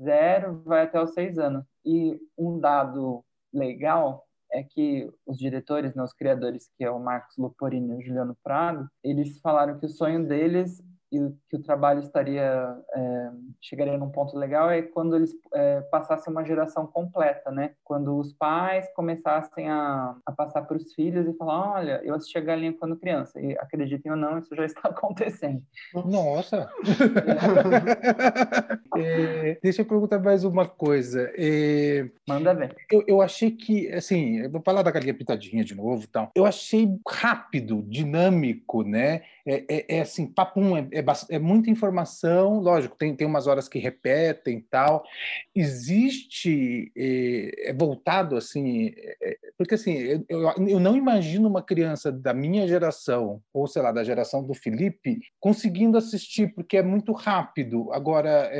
zero, 0.00 0.62
vai 0.64 0.82
até 0.82 1.00
os 1.00 1.12
seis 1.12 1.38
anos. 1.38 1.64
E 1.84 2.18
um 2.38 2.58
dado 2.58 3.24
legal 3.52 4.23
é 4.54 4.62
que 4.62 5.10
os 5.26 5.36
diretores, 5.36 5.94
né, 5.94 6.02
os 6.02 6.12
criadores, 6.12 6.70
que 6.78 6.84
é 6.84 6.90
o 6.90 7.00
Marcos 7.00 7.36
Luporini 7.36 7.92
e 7.92 7.96
o 7.96 8.02
Juliano 8.02 8.36
Prado, 8.42 8.88
eles 9.02 9.38
falaram 9.40 9.78
que 9.78 9.86
o 9.86 9.88
sonho 9.88 10.26
deles 10.26 10.80
e 11.16 11.32
que 11.48 11.56
o 11.56 11.62
trabalho 11.62 12.00
estaria 12.00 12.76
é, 12.94 13.30
chegaria 13.60 13.96
num 13.96 14.10
ponto 14.10 14.36
legal 14.36 14.70
é 14.70 14.82
quando 14.82 15.16
eles 15.16 15.32
é, 15.52 15.80
passassem 15.82 16.32
uma 16.32 16.44
geração 16.44 16.86
completa, 16.86 17.50
né? 17.50 17.72
Quando 17.82 18.18
os 18.18 18.32
pais 18.32 18.86
começassem 18.94 19.68
a, 19.68 20.14
a 20.24 20.32
passar 20.32 20.62
para 20.62 20.76
os 20.76 20.92
filhos 20.94 21.26
e 21.26 21.36
falar, 21.36 21.74
olha, 21.74 22.00
eu 22.04 22.14
assisti 22.14 22.38
a 22.38 22.40
Galinha 22.40 22.72
quando 22.72 22.96
criança. 22.96 23.40
E 23.40 23.52
acreditem 23.58 24.12
ou 24.12 24.18
não, 24.18 24.38
isso 24.38 24.54
já 24.54 24.64
está 24.64 24.82
acontecendo. 24.88 25.62
Nossa! 25.94 26.70
é, 28.96 29.58
deixa 29.62 29.82
eu 29.82 29.86
perguntar 29.86 30.18
mais 30.18 30.44
uma 30.44 30.66
coisa. 30.66 31.30
É, 31.36 32.08
Manda 32.28 32.54
ver. 32.54 32.74
Eu, 32.90 33.04
eu 33.06 33.22
achei 33.22 33.50
que, 33.50 33.92
assim, 33.92 34.38
eu 34.38 34.50
vou 34.50 34.60
falar 34.60 34.82
da 34.82 34.90
Galinha 34.90 35.14
Pitadinha 35.14 35.64
de 35.64 35.74
novo, 35.74 36.04
então. 36.08 36.30
Eu 36.34 36.44
achei 36.44 36.88
rápido, 37.08 37.82
dinâmico, 37.82 38.82
né? 38.82 39.22
É, 39.46 39.64
é, 39.68 39.96
é 39.96 40.00
assim, 40.00 40.26
papum, 40.26 40.76
é, 40.76 41.02
é, 41.28 41.38
muita 41.38 41.70
informação, 41.70 42.60
lógico, 42.60 42.96
tem, 42.96 43.14
tem 43.14 43.26
umas 43.26 43.46
horas 43.46 43.68
que 43.68 43.78
repetem 43.78 44.60
tal. 44.70 45.04
Existe, 45.54 46.92
é, 46.96 47.70
é 47.70 47.72
voltado 47.72 48.36
assim, 48.36 48.92
é, 48.96 49.16
é, 49.22 49.36
porque 49.56 49.74
assim, 49.74 50.24
eu, 50.28 50.50
eu 50.68 50.80
não 50.80 50.96
imagino 50.96 51.48
uma 51.48 51.62
criança 51.62 52.10
da 52.10 52.32
minha 52.32 52.66
geração, 52.66 53.40
ou 53.52 53.66
sei 53.66 53.82
lá, 53.82 53.92
da 53.92 54.04
geração 54.04 54.44
do 54.44 54.54
Felipe, 54.54 55.20
conseguindo 55.40 55.98
assistir, 55.98 56.54
porque 56.54 56.76
é 56.76 56.82
muito 56.82 57.12
rápido. 57.12 57.92
Agora, 57.92 58.50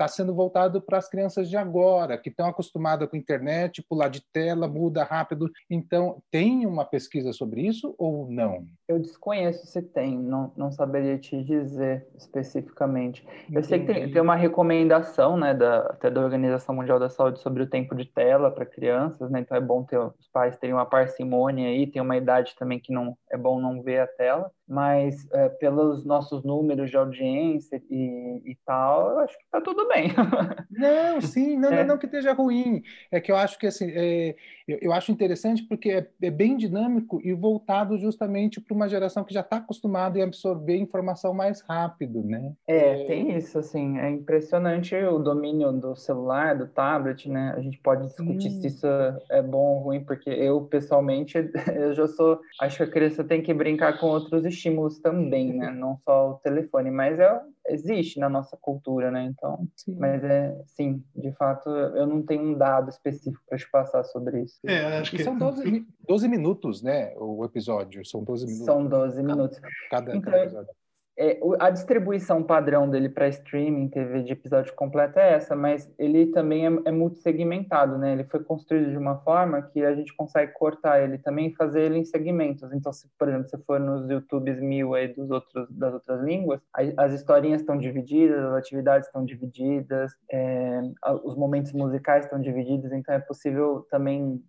está 0.00 0.08
sendo 0.08 0.34
voltado 0.34 0.80
para 0.80 0.96
as 0.96 1.10
crianças 1.10 1.50
de 1.50 1.58
agora, 1.58 2.16
que 2.16 2.30
estão 2.30 2.46
acostumadas 2.48 3.06
com 3.08 3.16
a 3.16 3.18
internet, 3.18 3.84
pular 3.86 4.08
de 4.08 4.22
tela, 4.32 4.66
muda 4.66 5.04
rápido. 5.04 5.50
Então, 5.68 6.22
tem 6.30 6.64
uma 6.64 6.86
pesquisa 6.86 7.34
sobre 7.34 7.60
isso 7.60 7.94
ou 7.98 8.26
não? 8.30 8.66
Eu 8.88 8.98
desconheço 8.98 9.66
se 9.66 9.82
tem, 9.82 10.18
não, 10.18 10.52
não 10.56 10.72
saberia 10.72 11.18
te 11.18 11.42
dizer 11.44 12.06
especificamente. 12.16 13.22
Entendi. 13.42 13.56
Eu 13.56 13.62
sei 13.62 13.80
que 13.80 13.92
tem, 13.92 14.10
tem, 14.10 14.22
uma 14.22 14.36
recomendação, 14.36 15.36
né, 15.36 15.52
da, 15.52 15.80
até 15.80 16.10
da 16.10 16.22
Organização 16.22 16.74
Mundial 16.74 16.98
da 16.98 17.10
Saúde 17.10 17.40
sobre 17.40 17.62
o 17.62 17.68
tempo 17.68 17.94
de 17.94 18.06
tela 18.06 18.50
para 18.50 18.64
crianças, 18.64 19.30
né? 19.30 19.40
Então 19.40 19.56
é 19.56 19.60
bom 19.60 19.84
ter 19.84 19.98
os 19.98 20.28
pais 20.32 20.56
terem 20.56 20.74
uma 20.74 20.86
parcimônia 20.86 21.68
aí, 21.68 21.86
tem 21.86 22.00
uma 22.00 22.16
idade 22.16 22.54
também 22.58 22.80
que 22.80 22.92
não 22.92 23.16
é 23.30 23.36
bom 23.36 23.60
não 23.60 23.82
ver 23.82 24.00
a 24.00 24.06
tela 24.06 24.50
mas 24.70 25.26
é, 25.32 25.48
pelos 25.48 26.04
nossos 26.04 26.44
números 26.44 26.90
de 26.90 26.96
audiência 26.96 27.82
e, 27.90 28.40
e, 28.46 28.56
tal, 28.64 29.10
eu 29.10 29.18
acho 29.18 29.36
que 29.36 29.42
está 29.42 29.60
tudo 29.60 29.88
bem. 29.88 30.12
Não, 30.70 31.20
sim, 31.20 31.58
não, 31.58 31.68
é. 31.68 31.78
não, 31.78 31.88
não, 31.88 31.98
que 31.98 32.06
esteja 32.06 32.32
ruim. 32.32 32.82
É 33.10 33.20
que 33.20 33.30
eu 33.30 33.36
acho 33.36 33.58
que 33.58 33.66
assim, 33.66 33.90
é, 33.90 34.34
eu, 34.66 34.78
eu, 34.80 34.92
acho 34.92 35.12
interessante 35.12 35.64
porque 35.64 35.90
é, 35.90 36.08
é, 36.22 36.30
bem 36.30 36.56
dinâmico 36.56 37.20
e 37.22 37.34
voltado 37.34 37.98
justamente 37.98 38.60
para 38.60 38.74
uma 38.74 38.88
geração 38.88 39.24
que 39.24 39.34
já 39.34 39.40
está 39.40 39.56
acostumada 39.56 40.18
a 40.18 40.24
absorver 40.24 40.76
informação 40.76 41.34
mais 41.34 41.60
rápido, 41.60 42.22
né? 42.22 42.52
É, 42.66 43.04
tem 43.04 43.36
isso, 43.36 43.58
assim, 43.58 43.98
é 43.98 44.08
impressionante 44.08 44.94
o 44.94 45.18
domínio 45.18 45.72
do 45.72 45.94
celular, 45.96 46.56
do 46.56 46.68
tablet, 46.68 47.28
né? 47.28 47.52
A 47.56 47.60
gente 47.60 47.78
pode 47.78 48.06
discutir 48.06 48.50
se 48.50 48.68
isso 48.68 48.86
é 49.30 49.42
bom 49.42 49.74
ou 49.74 49.78
ruim, 49.80 50.04
porque 50.04 50.30
eu, 50.30 50.62
pessoalmente, 50.62 51.36
eu 51.74 51.92
já 51.92 52.06
sou, 52.06 52.40
acho 52.60 52.78
que 52.78 52.82
a 52.84 52.90
criança 52.90 53.24
tem 53.24 53.42
que 53.42 53.52
brincar 53.52 53.98
com 53.98 54.06
outros 54.06 54.44
estímulos 54.60 54.98
também, 54.98 55.52
né? 55.54 55.70
Não 55.74 55.98
só 56.04 56.32
o 56.32 56.34
telefone, 56.34 56.90
mas 56.90 57.18
é, 57.18 57.40
existe 57.68 58.18
na 58.18 58.28
nossa 58.28 58.56
cultura, 58.56 59.10
né? 59.10 59.24
Então, 59.24 59.66
sim. 59.74 59.96
mas 59.98 60.22
é 60.22 60.56
sim, 60.66 61.02
de 61.16 61.32
fato, 61.32 61.68
eu 61.70 62.06
não 62.06 62.22
tenho 62.22 62.42
um 62.42 62.54
dado 62.54 62.90
específico 62.90 63.42
para 63.48 63.58
te 63.58 63.70
passar 63.70 64.04
sobre 64.04 64.42
isso. 64.42 64.58
É, 64.66 64.98
acho 64.98 65.10
que 65.10 65.22
são 65.22 65.36
12, 65.36 65.86
12 66.06 66.28
minutos, 66.28 66.82
né? 66.82 67.14
O 67.16 67.44
episódio 67.44 68.04
são 68.04 68.22
12 68.22 68.46
minutos. 68.46 68.66
São 68.66 68.86
12 68.86 69.22
minutos. 69.22 69.60
Cada, 69.90 70.10
então, 70.10 70.20
cada 70.20 70.44
episódio 70.44 70.79
é, 71.22 71.38
a 71.58 71.68
distribuição 71.68 72.42
padrão 72.42 72.88
dele 72.88 73.10
para 73.10 73.28
streaming, 73.28 73.88
TV 73.88 74.22
de 74.22 74.32
episódio 74.32 74.74
completo 74.74 75.18
é 75.18 75.34
essa, 75.34 75.54
mas 75.54 75.92
ele 75.98 76.28
também 76.28 76.66
é, 76.66 76.70
é 76.86 76.90
multissegmentado, 76.90 77.98
né? 77.98 78.12
Ele 78.12 78.24
foi 78.24 78.42
construído 78.42 78.90
de 78.90 78.96
uma 78.96 79.18
forma 79.18 79.60
que 79.60 79.84
a 79.84 79.94
gente 79.94 80.16
consegue 80.16 80.52
cortar 80.52 81.02
ele 81.02 81.18
também 81.18 81.48
e 81.48 81.54
fazer 81.54 81.82
ele 81.82 81.98
em 81.98 82.04
segmentos. 82.06 82.72
Então, 82.72 82.90
se, 82.90 83.06
por 83.18 83.28
exemplo, 83.28 83.48
se 83.50 83.58
for 83.64 83.78
nos 83.78 84.08
YouTubes 84.08 84.58
mil 84.62 84.94
aí 84.94 85.08
dos 85.08 85.30
outros, 85.30 85.68
das 85.70 85.92
outras 85.92 86.22
línguas, 86.22 86.62
as 86.96 87.12
historinhas 87.12 87.60
estão 87.60 87.76
divididas, 87.76 88.42
as 88.42 88.54
atividades 88.54 89.06
estão 89.06 89.22
divididas, 89.22 90.12
é, 90.32 90.80
os 91.22 91.36
momentos 91.36 91.74
musicais 91.74 92.24
estão 92.24 92.40
divididos, 92.40 92.92
então 92.92 93.14
é 93.14 93.18
possível 93.18 93.86
também 93.90 94.42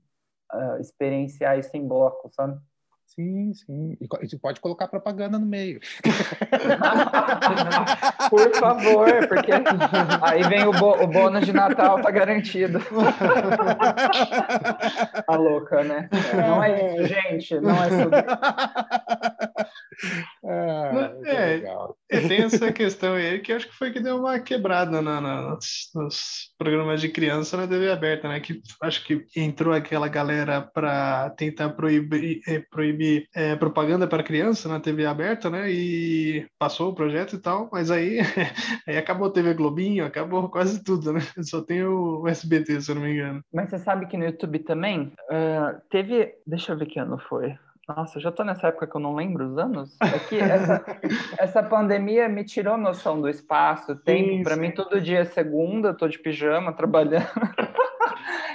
uh, 0.53 0.79
experienciar 0.79 1.59
isso 1.59 1.75
em 1.75 1.85
bloco, 1.85 2.29
sabe? 2.31 2.57
Sim, 3.15 3.53
sim. 3.53 3.97
E 3.99 4.07
você 4.25 4.37
pode 4.37 4.61
colocar 4.61 4.87
propaganda 4.87 5.37
no 5.37 5.45
meio. 5.45 5.81
Por 8.29 8.55
favor, 8.55 9.27
porque 9.27 9.51
aí 10.21 10.43
vem 10.43 10.65
o, 10.65 10.71
bo 10.71 11.03
o 11.03 11.07
bônus 11.07 11.45
de 11.45 11.51
Natal, 11.51 12.01
tá 12.01 12.09
garantido. 12.09 12.79
A 15.27 15.35
louca, 15.35 15.83
né? 15.83 16.07
Não 16.33 16.63
é 16.63 16.95
isso, 16.95 17.07
gente. 17.07 17.59
Não 17.59 17.83
é 17.83 17.89
sobre. 17.89 18.21
Ah, 20.43 21.13
é, 21.23 21.63
é, 22.09 22.27
tem 22.27 22.41
essa 22.41 22.71
questão 22.71 23.13
aí 23.13 23.39
que 23.39 23.53
acho 23.53 23.67
que 23.67 23.75
foi 23.75 23.91
que 23.91 23.99
deu 23.99 24.17
uma 24.17 24.39
quebrada 24.39 24.99
na, 24.99 25.21
na, 25.21 25.41
nos, 25.51 25.91
nos, 25.93 26.51
programas 26.57 26.99
de 26.99 27.09
criança 27.09 27.55
na 27.55 27.67
TV 27.67 27.91
aberta, 27.91 28.27
né? 28.27 28.39
Que 28.39 28.59
acho 28.81 29.05
que 29.05 29.23
entrou 29.35 29.71
aquela 29.71 30.07
galera 30.07 30.61
para 30.61 31.29
tentar 31.31 31.69
proibir, 31.69 32.41
é, 32.47 32.59
proibir 32.71 33.27
é, 33.35 33.55
propaganda 33.55 34.07
para 34.07 34.23
criança 34.23 34.67
na 34.67 34.79
TV 34.79 35.05
aberta, 35.05 35.47
né? 35.49 35.71
E 35.71 36.47
passou 36.57 36.89
o 36.89 36.95
projeto 36.95 37.35
e 37.35 37.39
tal, 37.39 37.69
mas 37.71 37.91
aí, 37.91 38.19
aí 38.87 38.97
acabou 38.97 39.27
a 39.27 39.31
TV 39.31 39.53
Globinho, 39.53 40.05
acabou 40.05 40.49
quase 40.49 40.83
tudo, 40.83 41.13
né? 41.13 41.21
Só 41.43 41.61
tem 41.61 41.83
o 41.83 42.27
SBT, 42.27 42.81
se 42.81 42.91
eu 42.91 42.95
não 42.95 43.03
me 43.03 43.13
engano. 43.13 43.41
Mas 43.53 43.69
você 43.69 43.77
sabe 43.77 44.07
que 44.07 44.17
no 44.17 44.25
YouTube 44.25 44.57
também 44.59 45.13
uh, 45.29 45.79
teve. 45.91 46.33
Deixa 46.47 46.71
eu 46.71 46.77
ver 46.77 46.87
que 46.87 46.99
ano 46.99 47.19
foi. 47.29 47.55
Nossa, 47.95 48.19
já 48.19 48.31
tô 48.31 48.43
nessa 48.43 48.67
época 48.67 48.87
que 48.87 48.95
eu 48.95 49.01
não 49.01 49.15
lembro 49.15 49.45
os 49.45 49.57
anos. 49.57 49.97
É 50.01 50.19
que 50.19 50.37
essa, 50.37 50.85
essa 51.37 51.63
pandemia 51.63 52.29
me 52.29 52.43
tirou 52.43 52.77
noção 52.77 53.19
do 53.19 53.27
espaço, 53.27 53.95
tempo. 53.95 54.43
Para 54.43 54.55
mim, 54.55 54.71
todo 54.71 55.01
dia 55.01 55.19
é 55.19 55.25
segunda, 55.25 55.93
tô 55.93 56.07
de 56.07 56.19
pijama 56.19 56.71
trabalhando. 56.73 57.27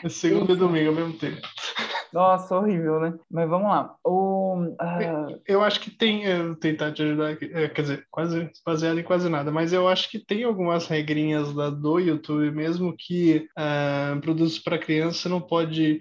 É 0.03 0.09
segunda 0.09 0.53
e 0.53 0.57
domingo 0.57 0.91
ao 0.91 0.95
mesmo 0.95 1.13
tempo. 1.15 1.41
Nossa, 2.13 2.57
horrível, 2.57 3.01
né? 3.01 3.15
Mas 3.31 3.49
vamos 3.49 3.69
lá. 3.69 3.95
O, 4.03 4.63
uh... 4.63 5.41
Eu 5.47 5.63
acho 5.63 5.81
que 5.81 5.91
tem, 5.91 6.25
eu 6.25 6.57
tentar 6.57 6.93
te 6.93 7.03
ajudar 7.03 7.31
aqui, 7.31 7.51
é, 7.53 7.69
quer 7.69 7.83
dizer, 7.83 8.07
quase 8.11 8.51
baseado 8.65 8.99
em 8.99 9.03
quase 9.03 9.29
nada, 9.29 9.51
mas 9.51 9.73
eu 9.73 9.87
acho 9.87 10.11
que 10.11 10.19
tem 10.19 10.45
algumas 10.45 10.87
regrinhas 10.87 11.53
lá 11.53 11.69
do 11.69 11.99
YouTube 11.99 12.51
mesmo 12.53 12.95
que 12.97 13.49
uh, 13.59 14.19
produtos 14.21 14.59
para 14.59 14.79
criança 14.79 15.29
não 15.29 15.41
pode 15.41 16.01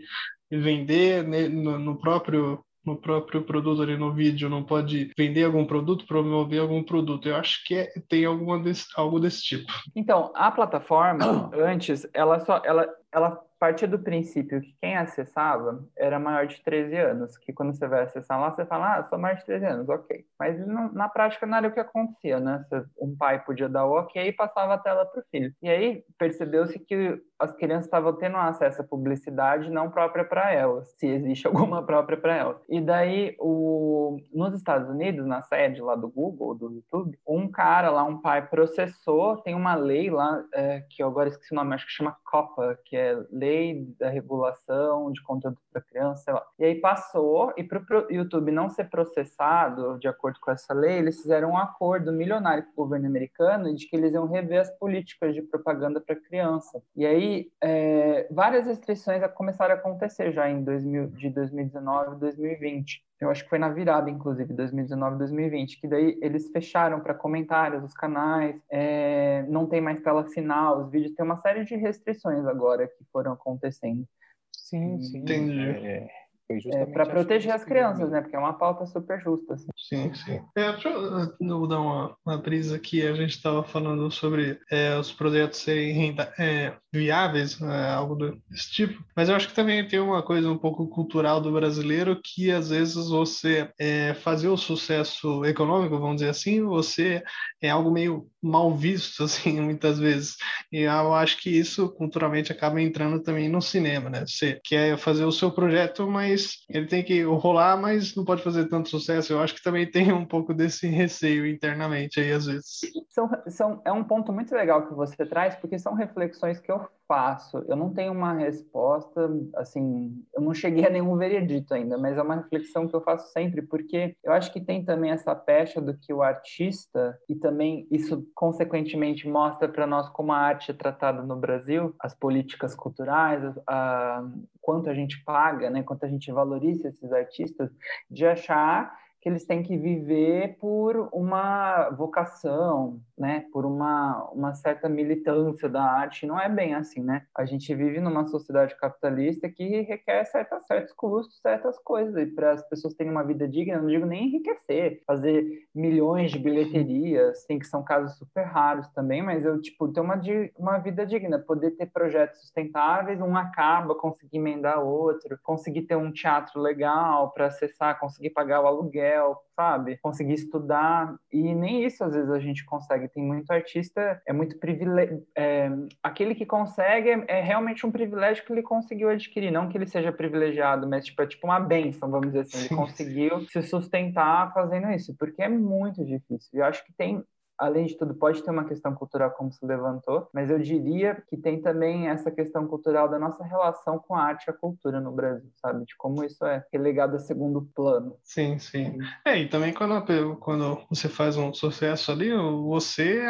vender 0.49 1.27
né, 1.27 1.47
no, 1.47 1.77
no 1.77 1.97
próprio 1.97 2.63
no 2.85 2.95
próprio 2.95 3.43
produto 3.43 3.81
ali 3.81 3.97
no 3.97 4.13
vídeo, 4.13 4.49
não 4.49 4.63
pode 4.63 5.11
vender 5.17 5.43
algum 5.43 5.65
produto, 5.65 6.05
promover 6.05 6.61
algum 6.61 6.83
produto. 6.83 7.27
Eu 7.27 7.35
acho 7.35 7.63
que 7.65 7.75
é, 7.75 7.93
tem 8.07 8.25
alguma 8.25 8.59
desse, 8.59 8.85
algo 8.95 9.19
desse 9.19 9.41
tipo. 9.41 9.71
Então, 9.95 10.31
a 10.35 10.51
plataforma, 10.51 11.49
antes, 11.55 12.07
ela 12.13 12.39
só 12.39 12.61
ela, 12.63 12.87
ela 13.11 13.41
partia 13.59 13.87
do 13.87 13.97
princípio 13.97 14.61
que 14.61 14.75
quem 14.81 14.95
acessava 14.97 15.83
era 15.97 16.19
maior 16.19 16.45
de 16.45 16.61
13 16.61 16.95
anos, 16.97 17.37
que 17.37 17.53
quando 17.53 17.73
você 17.73 17.87
vai 17.87 18.03
acessar 18.03 18.39
lá, 18.39 18.51
você 18.51 18.65
fala, 18.65 18.97
ah, 18.97 19.03
sou 19.07 19.17
maior 19.17 19.37
de 19.37 19.45
13 19.45 19.65
anos, 19.65 19.89
ok. 19.89 20.25
Mas 20.39 20.67
não, 20.67 20.91
na 20.93 21.09
prática 21.09 21.45
não 21.45 21.57
era 21.57 21.67
o 21.67 21.71
que 21.71 21.79
acontecia, 21.79 22.39
né? 22.39 22.63
Um 22.99 23.15
pai 23.15 23.43
podia 23.43 23.69
dar 23.69 23.85
o 23.85 23.93
ok 23.93 24.27
e 24.27 24.33
passava 24.33 24.75
a 24.75 24.77
tela 24.77 25.05
para 25.05 25.21
o 25.21 25.25
filho. 25.31 25.53
E 25.61 25.69
aí 25.69 26.03
percebeu-se 26.17 26.77
que 26.79 27.19
as 27.39 27.51
crianças 27.51 27.85
estavam 27.85 28.13
tendo 28.13 28.37
acesso 28.37 28.81
à 28.81 28.83
publicidade 28.83 29.69
não 29.69 29.89
própria 29.89 30.23
para 30.23 30.53
elas, 30.53 30.93
se 30.97 31.07
existe 31.07 31.47
alguma 31.47 31.83
própria 31.83 32.17
para 32.17 32.35
elas. 32.35 32.57
E 32.69 32.79
daí, 32.81 33.35
o... 33.39 34.17
nos 34.33 34.53
Estados 34.53 34.89
Unidos, 34.89 35.25
na 35.25 35.41
sede 35.41 35.81
lá 35.81 35.95
do 35.95 36.09
Google, 36.09 36.55
do 36.55 36.71
YouTube, 36.71 37.17
um 37.27 37.49
cara 37.49 37.89
lá, 37.89 38.03
um 38.03 38.19
pai, 38.19 38.47
processou, 38.47 39.37
tem 39.37 39.55
uma 39.55 39.75
lei 39.75 40.09
lá, 40.09 40.43
é, 40.53 40.83
que 40.89 41.03
eu 41.03 41.07
agora 41.07 41.29
esqueci 41.29 41.53
o 41.53 41.55
nome, 41.55 41.75
acho 41.75 41.85
que 41.85 41.91
chama 41.91 42.15
COPA, 42.23 42.79
que 42.85 42.95
é 42.95 43.17
Lei 43.31 43.85
da 43.99 44.09
Regulação 44.09 45.11
de 45.11 45.21
Conteúdo 45.23 45.57
para 45.71 45.81
Criança, 45.81 46.23
sei 46.23 46.33
lá. 46.33 46.45
E 46.59 46.65
aí 46.65 46.75
passou, 46.75 47.53
e 47.57 47.63
para 47.63 47.79
o 47.79 48.11
YouTube 48.11 48.51
não 48.51 48.69
ser 48.69 48.85
processado, 48.85 49.99
de 49.99 50.07
acordo 50.07 50.39
com 50.39 50.51
essa 50.51 50.73
lei, 50.73 50.99
eles 50.99 51.21
fizeram 51.21 51.51
um 51.51 51.57
acordo 51.57 52.11
milionário 52.11 52.63
com 52.63 52.71
o 52.71 52.85
governo 52.85 53.07
americano 53.07 53.73
de 53.73 53.87
que 53.87 53.95
eles 53.95 54.13
iam 54.13 54.27
rever 54.27 54.61
as 54.61 54.69
políticas 54.77 55.33
de 55.33 55.41
propaganda 55.41 55.99
para 55.99 56.15
criança. 56.15 56.81
E 56.95 57.05
aí 57.05 57.24
aí, 57.25 57.51
é, 57.61 58.27
várias 58.31 58.65
restrições 58.65 59.21
começaram 59.33 59.73
a 59.73 59.77
acontecer 59.77 60.31
já 60.31 60.49
em 60.49 60.63
2000, 60.63 61.07
de 61.07 61.29
2019 61.29 62.15
e 62.15 62.19
2020. 62.19 63.03
Eu 63.19 63.29
acho 63.29 63.43
que 63.43 63.49
foi 63.49 63.59
na 63.59 63.69
virada, 63.69 64.09
inclusive, 64.09 64.53
2019 64.53 65.15
e 65.15 65.19
2020, 65.19 65.79
que 65.79 65.87
daí 65.87 66.17
eles 66.21 66.51
fecharam 66.51 66.99
para 66.99 67.13
comentários 67.13 67.83
os 67.83 67.93
canais, 67.93 68.55
é, 68.69 69.43
não 69.47 69.65
tem 69.67 69.81
mais 69.81 70.01
tela 70.01 70.25
final, 70.25 70.81
os 70.81 70.91
vídeos, 70.91 71.15
tem 71.15 71.25
uma 71.25 71.41
série 71.41 71.63
de 71.63 71.75
restrições 71.75 72.45
agora 72.45 72.87
que 72.87 73.03
foram 73.11 73.33
acontecendo. 73.33 74.05
Sim, 74.51 74.99
sim. 74.99 75.19
Entendi. 75.19 75.87
É, 75.87 76.09
É, 76.47 76.85
para 76.85 77.07
proteger 77.07 77.51
as 77.51 77.63
crianças, 77.63 78.11
né? 78.11 78.21
Porque 78.21 78.35
é 78.35 78.39
uma 78.39 78.53
pauta 78.53 78.85
super 78.85 79.19
justa. 79.19 79.55
Assim. 79.55 79.67
Sim, 79.75 80.13
sim. 80.13 80.41
É, 80.55 80.71
deixa 80.73 80.89
eu 80.89 81.67
dar 81.67 81.79
uma, 81.79 82.15
uma 82.23 82.37
brisa 82.37 82.75
aqui. 82.75 83.01
A 83.01 83.13
gente 83.13 83.31
estava 83.31 83.63
falando 83.63 84.11
sobre 84.11 84.59
é, 84.69 84.95
os 84.95 85.11
projetos 85.11 85.59
serem 85.59 85.91
renda, 85.93 86.31
é, 86.37 86.73
viáveis, 86.93 87.59
né, 87.59 87.89
algo 87.89 88.15
desse 88.15 88.71
tipo. 88.71 89.03
Mas 89.15 89.27
eu 89.27 89.35
acho 89.35 89.47
que 89.47 89.55
também 89.55 89.87
tem 89.87 89.99
uma 89.99 90.21
coisa 90.21 90.49
um 90.49 90.57
pouco 90.57 90.87
cultural 90.87 91.41
do 91.41 91.51
brasileiro 91.51 92.19
que 92.23 92.51
às 92.51 92.69
vezes 92.69 93.07
você 93.09 93.69
é, 93.79 94.13
fazer 94.13 94.47
o 94.47 94.57
sucesso 94.57 95.43
econômico, 95.45 95.97
vamos 95.97 96.17
dizer 96.17 96.29
assim, 96.29 96.63
você 96.63 97.23
é 97.59 97.71
algo 97.71 97.91
meio 97.91 98.27
mal 98.41 98.71
visto, 98.75 99.23
assim, 99.25 99.59
muitas 99.59 99.97
vezes. 99.97 100.37
E 100.71 100.81
eu 100.81 101.13
acho 101.15 101.37
que 101.37 101.49
isso 101.49 101.89
culturalmente 101.89 102.51
acaba 102.51 102.79
entrando 102.79 103.21
também 103.23 103.49
no 103.49 103.61
cinema, 103.61 104.11
né? 104.11 104.25
Você 104.27 104.61
quer 104.63 104.95
fazer 104.97 105.25
o 105.25 105.31
seu 105.31 105.51
projeto, 105.51 106.07
mas 106.07 106.34
ele 106.69 106.87
tem 106.87 107.03
que 107.03 107.21
rolar, 107.23 107.77
mas 107.77 108.15
não 108.15 108.25
pode 108.25 108.43
fazer 108.43 108.67
tanto 108.67 108.89
sucesso. 108.89 109.33
Eu 109.33 109.39
acho 109.39 109.55
que 109.55 109.63
também 109.63 109.89
tem 109.89 110.11
um 110.11 110.25
pouco 110.25 110.53
desse 110.53 110.87
receio 110.87 111.47
internamente 111.47 112.19
aí, 112.19 112.31
às 112.31 112.45
vezes. 112.45 112.79
São, 113.09 113.29
são, 113.47 113.81
é 113.85 113.91
um 113.91 114.03
ponto 114.03 114.31
muito 114.31 114.53
legal 114.53 114.87
que 114.87 114.93
você 114.93 115.25
traz, 115.25 115.55
porque 115.55 115.79
são 115.79 115.93
reflexões 115.93 116.59
que 116.59 116.71
eu 116.71 116.87
faço. 117.07 117.63
Eu 117.67 117.75
não 117.75 117.93
tenho 117.93 118.11
uma 118.11 118.33
resposta, 118.33 119.29
assim, 119.55 120.23
eu 120.33 120.41
não 120.41 120.53
cheguei 120.53 120.85
a 120.85 120.89
nenhum 120.89 121.15
veredito 121.17 121.73
ainda, 121.73 121.97
mas 121.97 122.17
é 122.17 122.21
uma 122.21 122.35
reflexão 122.35 122.87
que 122.87 122.95
eu 122.95 123.01
faço 123.01 123.31
sempre, 123.31 123.61
porque 123.61 124.15
eu 124.23 124.33
acho 124.33 124.51
que 124.51 124.61
tem 124.61 124.83
também 124.83 125.11
essa 125.11 125.35
pecha 125.35 125.81
do 125.81 125.97
que 125.97 126.13
o 126.13 126.21
artista, 126.21 127.17
e 127.29 127.35
também 127.35 127.87
isso 127.91 128.27
consequentemente 128.33 129.27
mostra 129.27 129.67
para 129.67 129.87
nós 129.87 130.09
como 130.09 130.31
a 130.31 130.37
arte 130.37 130.71
é 130.71 130.73
tratada 130.73 131.21
no 131.21 131.35
Brasil, 131.35 131.95
as 131.99 132.15
políticas 132.15 132.75
culturais, 132.75 133.43
a, 133.67 133.75
a, 133.75 134.27
quanto 134.61 134.89
a 134.89 134.93
gente 134.93 135.23
paga, 135.23 135.69
né, 135.69 135.83
quanto 135.83 136.05
a 136.05 136.09
gente 136.09 136.31
valoriza 136.31 136.89
esses 136.89 137.11
artistas, 137.11 137.69
de 138.09 138.25
achar 138.25 138.93
que 139.25 139.29
eles 139.29 139.43
têm 139.43 139.63
que 139.63 139.75
viver 139.75 140.55
por 140.59 141.09
uma 141.11 141.89
vocação, 141.89 143.01
né, 143.17 143.45
por 143.51 143.65
uma, 143.65 144.29
uma 144.31 144.53
certa 144.53 144.89
militância 144.89 145.69
da 145.69 145.83
arte. 145.83 146.25
Não 146.25 146.39
é 146.39 146.49
bem 146.49 146.73
assim, 146.73 147.01
né? 147.01 147.25
A 147.35 147.45
gente 147.45 147.73
vive 147.73 147.99
numa 147.99 148.27
sociedade 148.27 148.75
capitalista 148.75 149.49
que 149.49 149.81
requer 149.81 150.25
certa, 150.25 150.59
certos 150.61 150.93
custos, 150.93 151.39
certas 151.41 151.77
coisas. 151.79 152.15
E 152.15 152.25
para 152.25 152.51
as 152.51 152.67
pessoas 152.67 152.93
terem 152.93 153.11
uma 153.11 153.23
vida 153.23 153.47
digna, 153.47 153.79
não 153.79 153.87
digo 153.87 154.05
nem 154.05 154.27
enriquecer, 154.27 155.01
fazer 155.07 155.65
milhões 155.73 156.31
de 156.31 156.39
bilheterias, 156.39 157.45
tem 157.45 157.57
que 157.57 157.67
são 157.67 157.83
casos 157.83 158.17
super 158.17 158.43
raros 158.43 158.87
também, 158.89 159.21
mas 159.21 159.45
eu, 159.45 159.61
tipo, 159.61 159.87
ter 159.87 160.01
uma, 160.01 160.19
uma 160.57 160.77
vida 160.79 161.05
digna, 161.05 161.39
poder 161.39 161.71
ter 161.71 161.87
projetos 161.87 162.41
sustentáveis, 162.41 163.21
um 163.21 163.35
acaba, 163.37 163.95
conseguir 163.95 164.37
emendar 164.37 164.83
outro, 164.83 165.39
conseguir 165.43 165.83
ter 165.83 165.95
um 165.95 166.11
teatro 166.11 166.59
legal 166.61 167.31
para 167.31 167.47
acessar, 167.47 167.99
conseguir 167.99 168.31
pagar 168.31 168.61
o 168.61 168.67
aluguel, 168.67 169.41
sabe? 169.55 169.97
Conseguir 170.01 170.33
estudar. 170.33 171.15
E 171.31 171.53
nem 171.55 171.85
isso 171.85 172.03
às 172.03 172.13
vezes 172.13 172.29
a 172.29 172.39
gente 172.39 172.65
consegue. 172.65 173.07
Tem 173.07 173.23
muito 173.23 173.49
artista, 173.51 174.21
é 174.27 174.33
muito 174.33 174.59
privilégio. 174.59 175.23
É, 175.35 175.69
aquele 176.03 176.35
que 176.35 176.45
consegue 176.45 177.09
é, 177.09 177.25
é, 177.27 177.41
realmente 177.41 177.85
um 177.85 177.91
privilégio 177.91 178.45
que 178.45 178.51
ele 178.51 178.61
conseguiu 178.61 179.09
adquirir. 179.09 179.51
Não 179.51 179.69
que 179.69 179.77
ele 179.77 179.87
seja 179.87 180.11
privilegiado, 180.11 180.87
mas 180.87 181.05
tipo, 181.05 181.21
é 181.21 181.27
tipo 181.27 181.47
uma 181.47 181.59
benção, 181.59 182.09
vamos 182.09 182.27
dizer 182.27 182.41
assim. 182.41 182.59
Ele 182.59 182.69
conseguiu 182.75 183.41
se 183.41 183.61
sustentar 183.63 184.53
fazendo 184.53 184.91
isso, 184.91 185.15
porque 185.17 185.41
é 185.41 185.49
muito 185.49 186.03
difícil. 186.03 186.49
Eu 186.53 186.65
acho 186.65 186.85
que 186.85 186.93
tem 186.93 187.23
além 187.57 187.85
de 187.85 187.97
tudo, 187.97 188.13
pode 188.13 188.43
ter 188.43 188.51
uma 188.51 188.65
questão 188.65 188.93
cultural, 188.93 189.31
como 189.31 189.51
se 189.51 189.65
levantou, 189.65 190.27
mas 190.33 190.49
eu 190.49 190.59
diria 190.59 191.21
que 191.27 191.37
tem 191.37 191.61
também 191.61 192.07
essa 192.07 192.31
questão 192.31 192.67
cultural 192.67 193.09
da 193.09 193.19
nossa 193.19 193.43
relação 193.43 193.99
com 193.99 194.15
a 194.15 194.23
arte 194.23 194.47
e 194.47 194.51
a 194.51 194.53
cultura 194.53 194.99
no 194.99 195.11
Brasil, 195.11 195.49
sabe? 195.55 195.85
De 195.85 195.95
como 195.97 196.23
isso 196.23 196.45
é 196.45 196.65
relegado 196.71 197.15
a 197.15 197.19
segundo 197.19 197.61
plano. 197.75 198.17
Sim, 198.23 198.59
sim. 198.59 198.97
É, 199.25 199.39
e 199.39 199.47
também 199.47 199.73
quando, 199.73 200.37
quando 200.37 200.81
você 200.89 201.07
faz 201.07 201.37
um 201.37 201.53
sucesso 201.53 202.11
ali, 202.11 202.31
você 202.33 203.23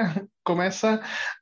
começa 0.45 1.01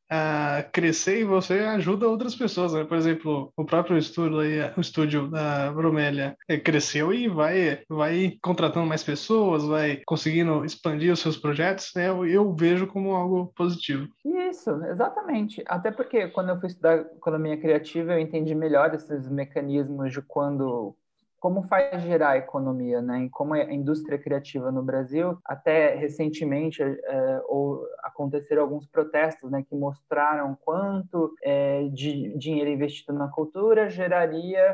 a 0.09 0.63
crescer 0.71 1.21
e 1.21 1.23
você 1.23 1.59
ajuda 1.59 2.07
outras 2.07 2.35
pessoas, 2.35 2.73
né? 2.73 2.83
Por 2.83 2.95
exemplo, 2.95 3.51
o 3.57 3.65
próprio 3.65 3.97
estúdio, 3.97 4.39
aí, 4.39 4.71
o 4.77 4.81
estúdio 4.81 5.27
da 5.27 5.71
Bromélia 5.71 6.37
é, 6.47 6.57
cresceu 6.57 7.11
e 7.11 7.27
vai, 7.27 7.81
vai 7.89 8.37
contratando 8.41 8.85
mais 8.85 9.03
pessoas, 9.03 9.65
vai 9.65 10.01
conseguindo 10.05 10.63
expandir 10.63 11.11
os 11.11 11.19
seus 11.19 11.35
projetos, 11.35 11.91
né? 11.95 12.09
Eu, 12.09 12.25
eu 12.27 12.53
vejo 12.53 12.85
como 12.85 13.15
algo 13.15 13.51
positivo. 13.55 14.07
Isso, 14.23 14.69
exatamente. 14.85 15.63
Até 15.67 15.89
porque 15.89 16.27
quando 16.27 16.49
eu 16.49 16.59
fui 16.59 16.67
estudar 16.67 16.99
economia 16.99 17.57
criativa, 17.57 18.13
eu 18.13 18.19
entendi 18.19 18.53
melhor 18.53 18.93
esses 18.93 19.27
mecanismos 19.27 20.13
de 20.13 20.21
quando 20.21 20.95
como 21.43 21.61
faz 21.63 22.01
gerar 22.01 22.29
a 22.29 22.37
economia, 22.37 23.01
né? 23.01 23.25
E 23.25 23.29
como 23.29 23.53
a 23.53 23.73
indústria 23.73 24.17
criativa 24.17 24.71
no 24.71 24.81
Brasil, 24.81 25.37
até 25.43 25.93
recentemente 25.93 26.81
é, 26.81 27.41
ou 27.49 27.85
aconteceram 28.01 28.61
alguns 28.61 28.87
protestos, 28.87 29.51
né, 29.51 29.61
que 29.61 29.75
mostraram 29.75 30.57
quanto 30.61 31.35
é, 31.43 31.89
de 31.89 32.33
dinheiro 32.37 32.69
investido 32.69 33.11
na 33.11 33.27
cultura 33.27 33.89
geraria 33.89 34.73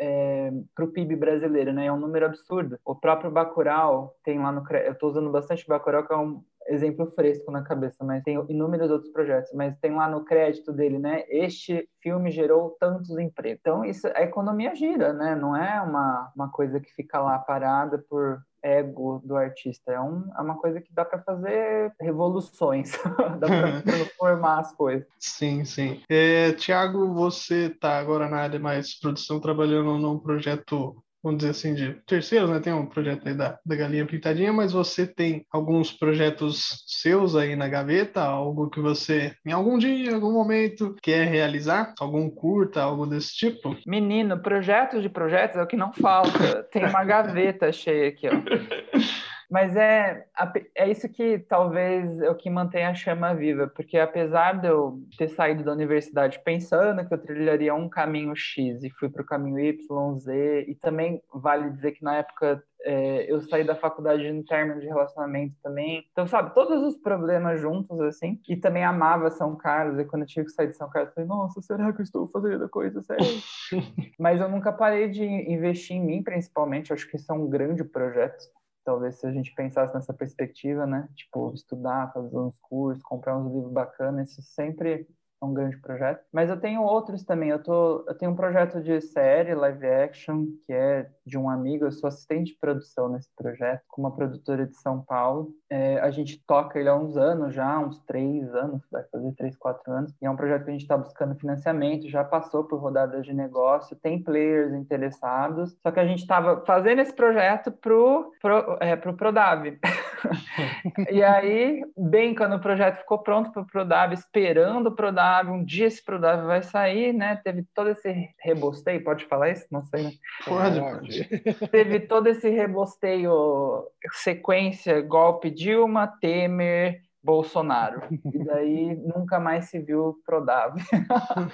é, 0.00 0.50
para 0.74 0.86
o 0.86 0.88
PIB 0.88 1.14
brasileiro, 1.14 1.74
né? 1.74 1.84
É 1.84 1.92
um 1.92 2.00
número 2.00 2.24
absurdo. 2.24 2.80
O 2.86 2.94
próprio 2.94 3.30
Bacurau 3.30 4.16
tem 4.24 4.38
lá 4.38 4.50
no, 4.50 4.66
eu 4.78 4.92
estou 4.92 5.10
usando 5.10 5.30
bastante 5.30 5.68
Bacurau, 5.68 6.06
que 6.06 6.12
é 6.14 6.16
um 6.16 6.42
exemplo 6.68 7.10
fresco 7.12 7.50
na 7.50 7.62
cabeça, 7.62 8.04
mas 8.04 8.22
tem 8.22 8.34
inúmeros 8.48 8.90
outros 8.90 9.10
projetos, 9.12 9.52
mas 9.52 9.76
tem 9.78 9.94
lá 9.94 10.08
no 10.08 10.24
crédito 10.24 10.72
dele, 10.72 10.98
né? 10.98 11.24
Este 11.28 11.88
filme 12.02 12.30
gerou 12.30 12.76
tantos 12.78 13.10
empregos. 13.10 13.60
Então, 13.60 13.84
isso, 13.84 14.06
a 14.08 14.22
economia 14.22 14.74
gira, 14.74 15.12
né? 15.12 15.34
Não 15.34 15.56
é 15.56 15.80
uma, 15.80 16.32
uma 16.34 16.50
coisa 16.50 16.78
que 16.78 16.92
fica 16.94 17.18
lá 17.18 17.38
parada 17.38 17.98
por 18.08 18.40
ego 18.62 19.20
do 19.24 19.36
artista. 19.36 19.92
É, 19.92 20.00
um, 20.00 20.28
é 20.36 20.40
uma 20.40 20.56
coisa 20.56 20.80
que 20.80 20.92
dá 20.92 21.04
para 21.04 21.20
fazer 21.20 21.92
revoluções, 22.00 22.92
dá 23.38 23.46
para 23.46 23.82
transformar 23.82 24.60
as 24.60 24.72
coisas. 24.74 25.06
Sim, 25.18 25.64
sim. 25.64 26.02
É, 26.08 26.52
Tiago, 26.52 27.12
você 27.14 27.66
está 27.66 27.98
agora 27.98 28.28
na 28.28 28.38
área 28.38 28.58
mais 28.58 28.98
produção, 28.98 29.40
trabalhando 29.40 29.98
num 29.98 30.18
projeto 30.18 31.02
vamos 31.28 31.38
dizer 31.38 31.50
assim, 31.50 31.74
de 31.74 31.94
terceiros, 32.06 32.50
né? 32.50 32.58
Tem 32.58 32.72
um 32.72 32.86
projeto 32.86 33.28
aí 33.28 33.34
da, 33.34 33.58
da 33.64 33.76
Galinha 33.76 34.06
Pintadinha, 34.06 34.52
mas 34.52 34.72
você 34.72 35.06
tem 35.06 35.44
alguns 35.52 35.92
projetos 35.92 36.84
seus 36.86 37.36
aí 37.36 37.54
na 37.54 37.68
gaveta, 37.68 38.22
algo 38.22 38.70
que 38.70 38.80
você, 38.80 39.34
em 39.46 39.52
algum 39.52 39.78
dia, 39.78 40.10
em 40.10 40.14
algum 40.14 40.32
momento, 40.32 40.96
quer 41.02 41.26
realizar? 41.28 41.94
Algum 42.00 42.30
curta, 42.30 42.82
algo 42.82 43.06
desse 43.06 43.34
tipo? 43.36 43.76
Menino, 43.86 44.38
projetos 44.38 45.02
de 45.02 45.08
projetos 45.08 45.58
é 45.58 45.62
o 45.62 45.66
que 45.66 45.76
não 45.76 45.92
falta. 45.92 46.62
Tem 46.72 46.84
uma 46.84 47.04
gaveta 47.04 47.70
cheia 47.70 48.08
aqui, 48.08 48.26
ó. 48.28 49.27
Mas 49.50 49.74
é, 49.76 50.26
é 50.74 50.90
isso 50.90 51.08
que 51.08 51.38
talvez 51.38 52.20
é 52.20 52.28
o 52.28 52.34
que 52.34 52.50
mantém 52.50 52.84
a 52.84 52.94
chama 52.94 53.34
viva, 53.34 53.66
porque 53.66 53.98
apesar 53.98 54.60
de 54.60 54.68
eu 54.68 55.00
ter 55.16 55.28
saído 55.28 55.64
da 55.64 55.72
universidade 55.72 56.40
pensando 56.44 57.06
que 57.06 57.14
eu 57.14 57.18
trilharia 57.18 57.74
um 57.74 57.88
caminho 57.88 58.36
X 58.36 58.82
e 58.82 58.90
fui 58.90 59.08
para 59.08 59.22
o 59.22 59.26
caminho 59.26 59.58
Y, 59.58 60.18
Z, 60.18 60.66
e 60.68 60.74
também 60.74 61.22
vale 61.32 61.70
dizer 61.70 61.92
que 61.92 62.04
na 62.04 62.16
época 62.16 62.62
é, 62.82 63.30
eu 63.30 63.40
saí 63.40 63.64
da 63.64 63.74
faculdade 63.74 64.30
no 64.30 64.44
término 64.44 64.80
de 64.80 64.86
relacionamento 64.86 65.54
também. 65.62 66.06
Então, 66.12 66.26
sabe, 66.26 66.54
todos 66.54 66.82
os 66.82 66.96
problemas 66.96 67.60
juntos, 67.60 68.00
assim. 68.00 68.40
E 68.48 68.56
também 68.56 68.84
amava 68.84 69.30
São 69.30 69.56
Carlos. 69.56 69.98
E 69.98 70.04
quando 70.04 70.22
eu 70.22 70.28
tive 70.28 70.46
que 70.46 70.52
sair 70.52 70.68
de 70.68 70.76
São 70.76 70.88
Carlos, 70.88 71.10
eu 71.10 71.14
falei, 71.14 71.28
nossa, 71.28 71.60
será 71.60 71.92
que 71.92 72.00
eu 72.00 72.04
estou 72.04 72.28
fazendo 72.28 72.64
a 72.64 72.68
coisa 72.68 73.02
certa? 73.02 73.24
Mas 74.18 74.40
eu 74.40 74.48
nunca 74.48 74.72
parei 74.72 75.08
de 75.08 75.24
investir 75.24 75.96
em 75.96 76.04
mim, 76.04 76.22
principalmente. 76.22 76.90
Eu 76.90 76.94
acho 76.94 77.08
que 77.10 77.16
isso 77.16 77.30
é 77.30 77.34
um 77.34 77.48
grande 77.48 77.82
projeto 77.82 78.48
talvez 78.88 79.16
se 79.16 79.26
a 79.26 79.30
gente 79.30 79.54
pensasse 79.54 79.92
nessa 79.92 80.14
perspectiva, 80.14 80.86
né? 80.86 81.06
Tipo, 81.14 81.52
estudar, 81.52 82.10
fazer 82.14 82.38
uns 82.38 82.58
cursos, 82.58 83.02
comprar 83.02 83.36
uns 83.36 83.52
livros 83.52 83.70
bacanas, 83.70 84.30
isso 84.30 84.40
sempre 84.40 85.06
é 85.42 85.44
um 85.44 85.52
grande 85.52 85.76
projeto. 85.76 86.24
Mas 86.32 86.48
eu 86.48 86.58
tenho 86.58 86.82
outros 86.82 87.22
também. 87.22 87.50
Eu, 87.50 87.62
tô, 87.62 88.02
eu 88.08 88.14
tenho 88.16 88.32
um 88.32 88.36
projeto 88.36 88.80
de 88.82 88.98
série, 89.02 89.54
live 89.54 89.86
action, 89.86 90.46
que 90.64 90.72
é 90.72 91.06
de 91.28 91.38
um 91.38 91.48
amigo. 91.48 91.84
Eu 91.84 91.92
sou 91.92 92.08
assistente 92.08 92.52
de 92.52 92.58
produção 92.58 93.08
nesse 93.08 93.28
projeto, 93.36 93.82
com 93.88 94.02
uma 94.02 94.14
produtora 94.14 94.66
de 94.66 94.76
São 94.76 95.02
Paulo. 95.02 95.50
É, 95.70 96.00
a 96.00 96.10
gente 96.10 96.42
toca 96.46 96.78
ele 96.78 96.88
há 96.88 96.96
uns 96.96 97.16
anos 97.16 97.54
já, 97.54 97.78
uns 97.78 98.00
três 98.04 98.54
anos, 98.54 98.82
vai 98.90 99.04
fazer 99.04 99.32
três, 99.32 99.56
quatro 99.56 99.92
anos. 99.92 100.14
E 100.20 100.26
é 100.26 100.30
um 100.30 100.36
projeto 100.36 100.64
que 100.64 100.70
a 100.70 100.72
gente 100.72 100.82
está 100.82 100.96
buscando 100.96 101.38
financiamento, 101.38 102.08
já 102.08 102.24
passou 102.24 102.64
por 102.64 102.80
rodadas 102.80 103.24
de 103.24 103.34
negócio, 103.34 103.96
tem 103.96 104.22
players 104.22 104.72
interessados. 104.72 105.76
Só 105.82 105.90
que 105.90 106.00
a 106.00 106.06
gente 106.06 106.20
estava 106.20 106.64
fazendo 106.64 107.00
esse 107.00 107.12
projeto 107.12 107.70
pro, 107.70 108.32
pro, 108.40 108.78
é, 108.80 108.96
pro 108.96 109.14
Prodab. 109.14 109.78
e 111.10 111.22
aí, 111.22 111.82
bem 111.96 112.34
quando 112.34 112.56
o 112.56 112.60
projeto 112.60 112.98
ficou 112.98 113.18
pronto 113.18 113.52
para 113.52 113.62
o 113.62 113.66
Prodab, 113.66 114.14
esperando 114.14 114.88
o 114.88 114.94
Prodab 114.94 115.50
um 115.50 115.64
dia 115.64 115.86
esse 115.86 116.04
Prodave 116.04 116.46
vai 116.46 116.62
sair, 116.62 117.12
né? 117.12 117.40
Teve 117.42 117.64
todo 117.74 117.90
esse 117.90 118.28
rebosteio, 118.40 119.04
pode 119.04 119.24
falar 119.26 119.50
isso? 119.50 119.66
Não 119.70 119.82
sei, 119.84 120.04
né? 120.04 120.10
Pode, 120.44 120.80
pode. 120.80 121.17
Teve 121.70 122.00
todo 122.00 122.28
esse 122.28 122.48
rebosteio, 122.48 123.86
sequência, 124.12 125.00
golpe 125.00 125.50
Dilma, 125.50 126.06
Temer, 126.06 127.02
Bolsonaro. 127.28 128.00
E 128.10 128.38
daí 128.42 128.96
nunca 128.96 129.38
mais 129.38 129.66
se 129.66 129.78
viu 129.78 130.18
Prodave. 130.24 130.80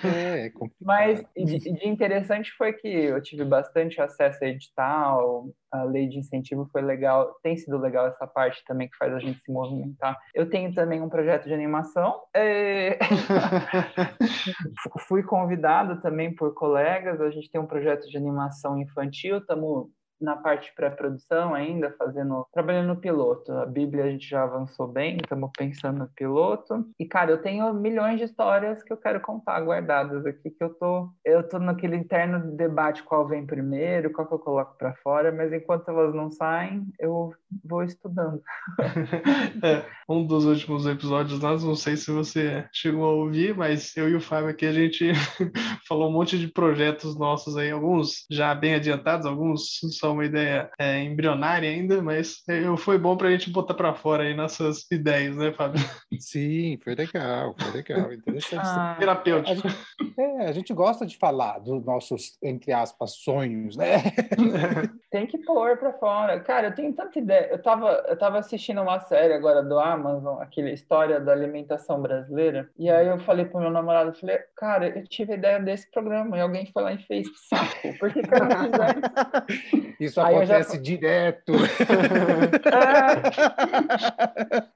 É, 0.05 0.47
é 0.47 0.53
Mas 0.81 1.25
de, 1.37 1.59
de, 1.59 1.89
interessante 1.89 2.53
foi 2.57 2.73
que 2.73 2.87
eu 2.87 3.21
tive 3.21 3.45
bastante 3.45 4.01
acesso 4.01 4.45
a 4.45 4.47
edital, 4.47 5.49
a 5.73 5.83
lei 5.83 6.07
de 6.07 6.19
incentivo 6.19 6.69
foi 6.71 6.81
legal, 6.81 7.35
tem 7.43 7.57
sido 7.57 7.77
legal 7.77 8.07
essa 8.07 8.25
parte 8.25 8.63
também 8.65 8.89
que 8.89 8.97
faz 8.97 9.13
a 9.13 9.19
gente 9.19 9.41
se 9.41 9.51
movimentar. 9.51 10.17
Eu 10.33 10.49
tenho 10.49 10.73
também 10.73 11.03
um 11.03 11.09
projeto 11.09 11.47
de 11.47 11.55
animação. 11.55 12.21
É... 12.33 12.97
Fui 15.09 15.25
convidado 15.25 16.01
também 16.01 16.33
por 16.33 16.55
colegas, 16.55 17.21
a 17.21 17.31
gente 17.31 17.51
tem 17.51 17.61
um 17.61 17.67
projeto 17.67 18.09
de 18.09 18.17
animação 18.17 18.79
infantil, 18.79 19.39
estamos 19.39 19.89
na 20.25 20.37
parte 20.37 20.73
pré-produção 20.75 21.55
ainda, 21.55 21.95
fazendo, 21.99 22.47
trabalhando 22.53 22.89
no 22.89 22.97
piloto. 22.97 23.53
A 23.53 23.67
Bíblia 23.67 24.05
a 24.05 24.11
gente 24.11 24.29
já 24.29 24.43
avançou 24.43 24.89
bem, 24.89 25.19
estamos 25.23 25.51
pensando 25.57 25.99
no 25.99 26.09
piloto. 26.09 26.87
E 26.99 27.05
cara, 27.07 27.31
eu 27.31 27.43
tenho 27.43 27.73
milhões 27.75 28.19
de 28.19 28.25
histórias 28.25 28.83
que 28.83 28.93
eu 28.93 28.97
quero 28.97 29.21
contar 29.21 29.61
guardadas 29.61 30.25
aqui 30.27 30.51
que 30.51 30.65
eu 30.65 30.71
tô, 30.71 31.11
eu 31.25 31.47
tô 31.47 31.59
naquele 31.59 31.97
interno 31.97 32.57
debate 32.57 33.03
qual 33.03 33.27
vem 33.27 33.47
primeiro, 33.47 34.13
qual 34.13 34.27
que 34.27 34.35
eu 34.35 34.39
coloco 34.39 34.77
para 34.79 34.95
fora, 34.97 35.31
mas 35.31 35.53
enquanto 35.53 35.89
elas 35.89 36.15
não 36.15 36.31
saem, 36.31 36.87
eu 36.99 37.33
vou 37.65 37.83
estudando. 37.83 38.43
é, 39.63 39.85
um 40.09 40.27
dos 40.27 40.45
últimos 40.45 40.87
episódios 40.87 41.41
nós 41.41 41.63
não 41.63 41.75
sei 41.75 41.97
se 41.97 42.11
você 42.11 42.67
chegou 42.73 43.05
a 43.05 43.13
ouvir, 43.13 43.55
mas 43.57 43.97
eu 43.97 44.09
e 44.09 44.15
o 44.15 44.21
Fábio 44.21 44.51
aqui 44.51 44.67
a 44.67 44.73
gente 44.73 45.13
falou 45.87 46.09
um 46.09 46.13
monte 46.13 46.39
de 46.39 46.49
projetos 46.49 47.19
nossos 47.19 47.57
aí, 47.57 47.71
alguns 47.71 48.27
já 48.31 48.55
bem 48.55 48.75
adiantados, 48.75 49.27
alguns 49.27 49.81
só 49.99 50.14
uma 50.15 50.25
ideia 50.25 50.71
é, 50.79 51.03
embrionária 51.03 51.69
ainda, 51.69 52.03
mas 52.03 52.43
é, 52.49 52.63
foi 52.77 52.99
bom 52.99 53.17
para 53.17 53.29
a 53.29 53.31
gente 53.31 53.51
botar 53.51 53.75
para 53.75 53.95
fora 53.95 54.25
aí 54.25 54.35
nossas 54.35 54.91
ideias, 54.91 55.37
né, 55.37 55.53
Fábio? 55.53 55.81
Sim, 56.19 56.79
foi 56.83 56.95
legal, 56.95 57.55
foi 57.59 57.73
legal, 57.73 58.13
interessante. 58.13 58.63
Ah, 58.65 58.97
terapêutico. 58.99 59.51
A 59.51 59.55
gente, 59.55 60.15
é, 60.19 60.47
a 60.47 60.53
gente 60.53 60.73
gosta 60.73 61.05
de 61.05 61.17
falar 61.19 61.59
dos 61.59 61.85
nossos, 61.85 62.39
entre 62.43 62.73
aspas, 62.73 63.17
sonhos, 63.17 63.77
né? 63.77 63.97
Tem 65.11 65.27
que 65.27 65.39
pôr 65.39 65.77
para 65.77 65.93
fora. 65.93 66.41
Cara, 66.41 66.69
eu 66.69 66.75
tenho 66.75 66.93
tanta 66.93 67.19
ideia. 67.19 67.49
Eu 67.51 67.63
tava, 67.63 68.05
eu 68.09 68.19
tava 68.19 68.39
assistindo 68.39 68.81
uma 68.83 68.99
série 69.01 69.33
agora 69.33 69.63
do 69.63 69.79
Amazon, 69.79 70.41
aquela 70.41 70.71
história 70.71 71.21
da 71.21 71.33
alimentação 71.33 72.01
brasileira, 72.01 72.71
e 72.79 72.91
aí 72.91 73.07
eu 73.07 73.19
falei 73.21 73.45
pro 73.45 73.61
meu 73.61 73.71
namorado, 73.71 74.11
eu 74.11 74.15
falei, 74.15 74.39
cara, 74.57 74.89
eu 74.89 75.05
tive 75.05 75.33
a 75.33 75.37
ideia 75.37 75.61
desse 75.61 75.91
programa, 75.91 76.37
e 76.37 76.41
alguém 76.41 76.71
foi 76.73 76.83
lá 76.83 76.93
e 76.93 76.99
fez, 76.99 77.27
saco, 77.49 77.99
por 77.99 78.13
que, 78.13 78.23
que 78.23 78.35
eu 78.35 78.39
não 78.45 79.97
fiz 79.97 80.04
isso? 80.05 80.21
Aí 80.21 80.37
acontece 80.37 80.77
já... 80.77 80.83
direto. 80.83 81.53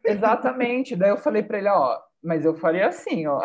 É, 0.05 0.13
exatamente. 0.13 0.95
Daí 0.97 1.11
eu 1.11 1.17
falei 1.17 1.43
para 1.43 1.59
ele, 1.59 1.69
ó, 1.69 1.99
mas 2.23 2.45
eu 2.45 2.55
faria 2.55 2.89
assim, 2.89 3.27
ó. 3.27 3.41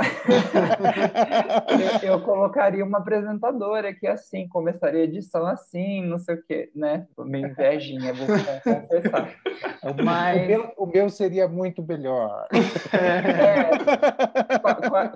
eu, 2.01 2.09
eu, 2.09 2.21
colocaria 2.21 2.83
uma 2.83 2.97
apresentadora 2.97 3.89
aqui 3.89 4.07
assim, 4.07 4.47
começaria 4.47 5.01
a 5.01 5.03
edição 5.03 5.45
assim, 5.45 6.03
não 6.05 6.17
sei 6.17 6.35
o 6.35 6.43
quê, 6.43 6.71
né? 6.75 7.05
Meio 7.19 7.47
invejinha, 7.47 8.13
vou 8.13 8.25
confessar. 8.25 9.35
Mas... 10.03 10.43
O, 10.43 10.47
meu, 10.47 10.73
o 10.77 10.85
meu 10.85 11.09
seria 11.09 11.47
muito 11.47 11.83
melhor. 11.83 12.47
É, 12.93 13.71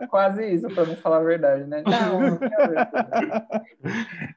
quase 0.07 0.45
isso, 0.45 0.67
para 0.69 0.85
não 0.85 0.95
falar 0.95 1.17
a 1.17 1.23
verdade, 1.23 1.65
né? 1.65 1.83
Não, 1.85 2.19
não 2.19 2.39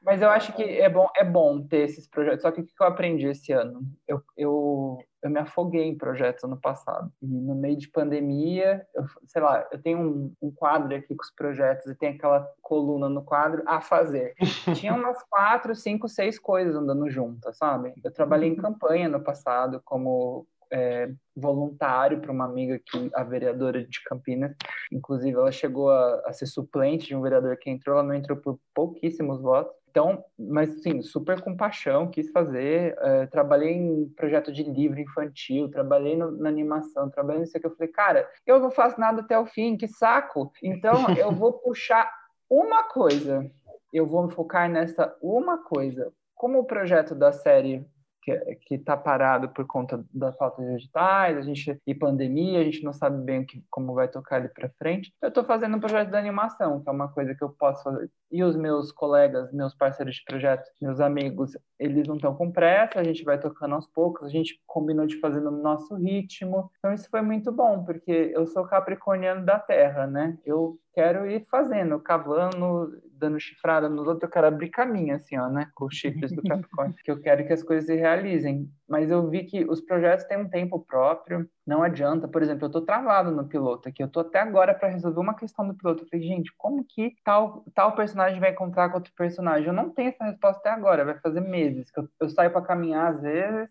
Mas 0.05 0.23
eu 0.23 0.31
acho 0.31 0.53
que 0.53 0.63
é 0.63 0.89
bom, 0.89 1.09
é 1.17 1.25
bom 1.25 1.63
ter 1.63 1.79
esses 1.79 2.07
projetos. 2.07 2.43
Só 2.43 2.51
que 2.51 2.61
o 2.61 2.65
que 2.65 2.73
eu 2.79 2.87
aprendi 2.87 3.27
esse 3.27 3.53
ano? 3.53 3.81
Eu, 4.07 4.23
eu 4.37 4.99
eu 5.23 5.31
me 5.31 5.39
afoguei 5.39 5.85
em 5.85 5.97
projetos 5.97 6.45
ano 6.45 6.57
passado. 6.57 7.13
E 7.23 7.27
no 7.27 7.55
meio 7.55 7.77
de 7.77 7.89
pandemia, 7.89 8.87
eu, 8.95 9.05
sei 9.27 9.43
lá, 9.43 9.67
eu 9.71 9.81
tenho 9.81 9.99
um, 9.99 10.35
um, 10.41 10.51
quadro 10.51 10.95
aqui 10.97 11.15
com 11.15 11.23
os 11.23 11.31
projetos 11.31 11.87
e 11.87 11.95
tem 11.95 12.11
aquela 12.11 12.49
coluna 12.63 13.09
no 13.09 13.23
quadro 13.23 13.63
a 13.67 13.81
fazer. 13.81 14.35
Tinha 14.75 14.95
umas 14.95 15.23
quatro, 15.25 15.75
cinco, 15.75 16.09
seis 16.09 16.39
coisas 16.39 16.75
andando 16.75 17.09
juntas, 17.11 17.57
sabe? 17.57 17.93
Eu 18.03 18.13
trabalhei 18.13 18.49
em 18.49 18.57
campanha 18.57 19.09
no 19.09 19.21
passado 19.21 19.81
como 19.85 20.47
é, 20.71 21.11
voluntário 21.35 22.21
para 22.21 22.31
uma 22.31 22.45
amiga 22.45 22.79
que 22.79 23.11
a 23.15 23.25
vereadora 23.25 23.85
de 23.85 24.03
Campinas, 24.05 24.55
inclusive 24.93 25.37
ela 25.37 25.51
chegou 25.51 25.91
a, 25.91 26.23
a, 26.27 26.33
ser 26.33 26.47
suplente 26.47 27.09
de 27.09 27.17
um 27.17 27.21
vereador 27.21 27.57
que 27.57 27.69
entrou, 27.69 27.99
ela 27.99 28.07
não 28.07 28.15
entrou 28.15 28.39
por 28.39 28.59
pouquíssimos 28.75 29.41
votos. 29.41 29.75
Então, 29.91 30.25
mas 30.39 30.83
sim, 30.83 31.03
super 31.03 31.41
com 31.41 31.57
paixão, 31.57 32.09
quis 32.09 32.31
fazer. 32.31 32.97
É, 33.01 33.27
trabalhei 33.27 33.73
em 33.73 34.09
projeto 34.11 34.53
de 34.53 34.63
livro 34.63 35.01
infantil, 35.01 35.69
trabalhei 35.69 36.17
no, 36.17 36.31
na 36.31 36.49
animação, 36.49 37.11
trabalhei 37.11 37.41
nisso 37.41 37.59
que 37.59 37.67
eu 37.67 37.75
falei, 37.75 37.93
cara, 37.93 38.29
eu 38.47 38.61
não 38.61 38.71
faço 38.71 39.01
nada 39.01 39.21
até 39.21 39.39
o 39.39 39.47
fim, 39.47 39.77
que 39.77 39.89
saco. 39.89 40.53
Então, 40.63 41.11
eu 41.17 41.33
vou 41.35 41.55
puxar 41.55 42.09
uma 42.49 42.85
coisa, 42.85 43.51
eu 43.93 44.07
vou 44.07 44.27
me 44.27 44.33
focar 44.33 44.71
nessa 44.71 45.17
uma 45.21 45.59
coisa. 45.59 46.13
Como 46.37 46.61
o 46.61 46.65
projeto 46.65 47.15
da 47.15 47.33
série 47.33 47.85
que 48.21 48.75
está 48.75 48.97
parado 48.97 49.49
por 49.49 49.67
conta 49.67 50.05
da 50.13 50.33
falta 50.33 50.63
de 50.63 50.75
editais, 50.75 51.37
a 51.37 51.43
gente 51.43 51.81
e 51.87 51.95
pandemia, 51.95 52.61
a 52.61 52.65
gente 52.65 52.85
não 52.85 52.93
sabe 52.93 53.23
bem 53.25 53.45
que, 53.45 53.63
como 53.71 53.95
vai 53.95 54.09
tocar 54.09 54.39
ele 54.39 54.49
para 54.49 54.71
frente. 54.79 55.13
Eu 55.23 55.29
estou 55.29 55.45
fazendo 55.45 55.77
um 55.77 55.81
projeto 55.81 56.11
de 56.11 56.17
animação, 56.17 56.81
que 56.81 56.89
é 56.89 56.93
uma 56.93 57.09
coisa 57.09 57.35
que 57.35 57.43
eu 57.43 57.51
posso 57.51 57.83
fazer. 57.83 58.11
E 58.31 58.45
os 58.45 58.57
meus 58.57 58.93
colegas, 58.93 59.53
meus 59.53 59.75
parceiros 59.75 60.17
de 60.17 60.25
projeto, 60.25 60.69
meus 60.81 61.01
amigos, 61.01 61.57
eles 61.79 62.07
não 62.07 62.17
estão 62.17 62.35
com 62.35 62.51
pressa, 62.51 63.01
a 63.01 63.05
gente 63.05 63.25
vai 63.25 63.39
tocando 63.39 63.75
aos 63.75 63.87
poucos, 63.87 64.27
a 64.27 64.31
gente 64.31 64.61
combinou 64.67 65.07
de 65.07 65.19
fazer 65.19 65.41
no 65.41 65.51
nosso 65.51 65.95
ritmo. 65.97 66.71
Então 66.79 66.93
isso 66.93 67.09
foi 67.11 67.23
muito 67.23 67.51
bom, 67.51 67.85
porque 67.85 68.33
eu 68.35 68.47
sou 68.47 68.65
capricorniano 68.65 69.45
da 69.45 69.59
terra, 69.59 70.07
né? 70.07 70.39
Eu 70.45 70.79
quero 70.93 71.31
ir 71.31 71.47
fazendo, 71.51 71.99
cavando, 72.01 73.01
dando 73.13 73.39
chifrada 73.39 73.89
nos 73.89 74.07
outros, 74.07 74.23
eu 74.23 74.31
quero 74.31 74.47
abrir 74.47 74.71
caminho, 74.71 75.15
assim, 75.15 75.37
ó, 75.37 75.49
né? 75.49 75.71
Com 75.75 75.87
os 75.87 75.95
chifres 75.95 76.33
do 76.33 76.43
Capricórnio, 76.43 76.95
que 77.05 77.11
eu 77.11 77.21
quero 77.21 77.47
que 77.47 77.53
as 77.53 77.63
coisas 77.63 77.87
se 77.87 77.95
realizem. 77.95 78.69
Mas 78.89 79.11
eu 79.11 79.29
vi 79.29 79.45
que 79.45 79.65
os 79.65 79.81
projetos 79.81 80.25
têm 80.25 80.39
um 80.39 80.49
tempo 80.49 80.81
próprio, 80.81 81.49
não 81.67 81.83
adianta. 81.83 82.27
Por 82.27 82.43
exemplo, 82.43 82.67
eu 82.67 82.71
tô 82.71 82.81
travado 82.81 83.31
no 83.31 83.47
piloto 83.47 83.89
aqui, 83.89 84.03
eu 84.03 84.09
tô 84.09 84.21
até 84.21 84.41
agora 84.41 84.75
para 84.75 84.89
resolver 84.89 85.21
uma 85.21 85.35
questão 85.35 85.67
do 85.67 85.75
piloto. 85.75 86.03
Eu 86.03 86.09
falei, 86.09 86.27
gente, 86.27 86.53
como 86.57 86.85
que 86.85 87.15
tal, 87.25 87.65
tal 87.75 87.95
personagem 87.95 88.41
vai 88.41 88.51
encontrar 88.51 88.89
com 88.89 88.97
outro 88.97 89.13
personagem? 89.17 89.69
Eu 89.69 89.75
não 89.75 89.91
tenho 89.91 90.09
essa 90.09 90.25
resposta 90.25 90.61
até 90.61 90.71
agora, 90.71 91.05
vai 91.05 91.19
fazer 91.21 91.41
meses. 91.41 91.91
que 91.91 92.01
Eu, 92.01 92.09
eu 92.21 92.29
saio 92.31 92.51
para 92.51 92.63
caminhar 92.63 93.15
às 93.15 93.21
vezes, 93.21 93.69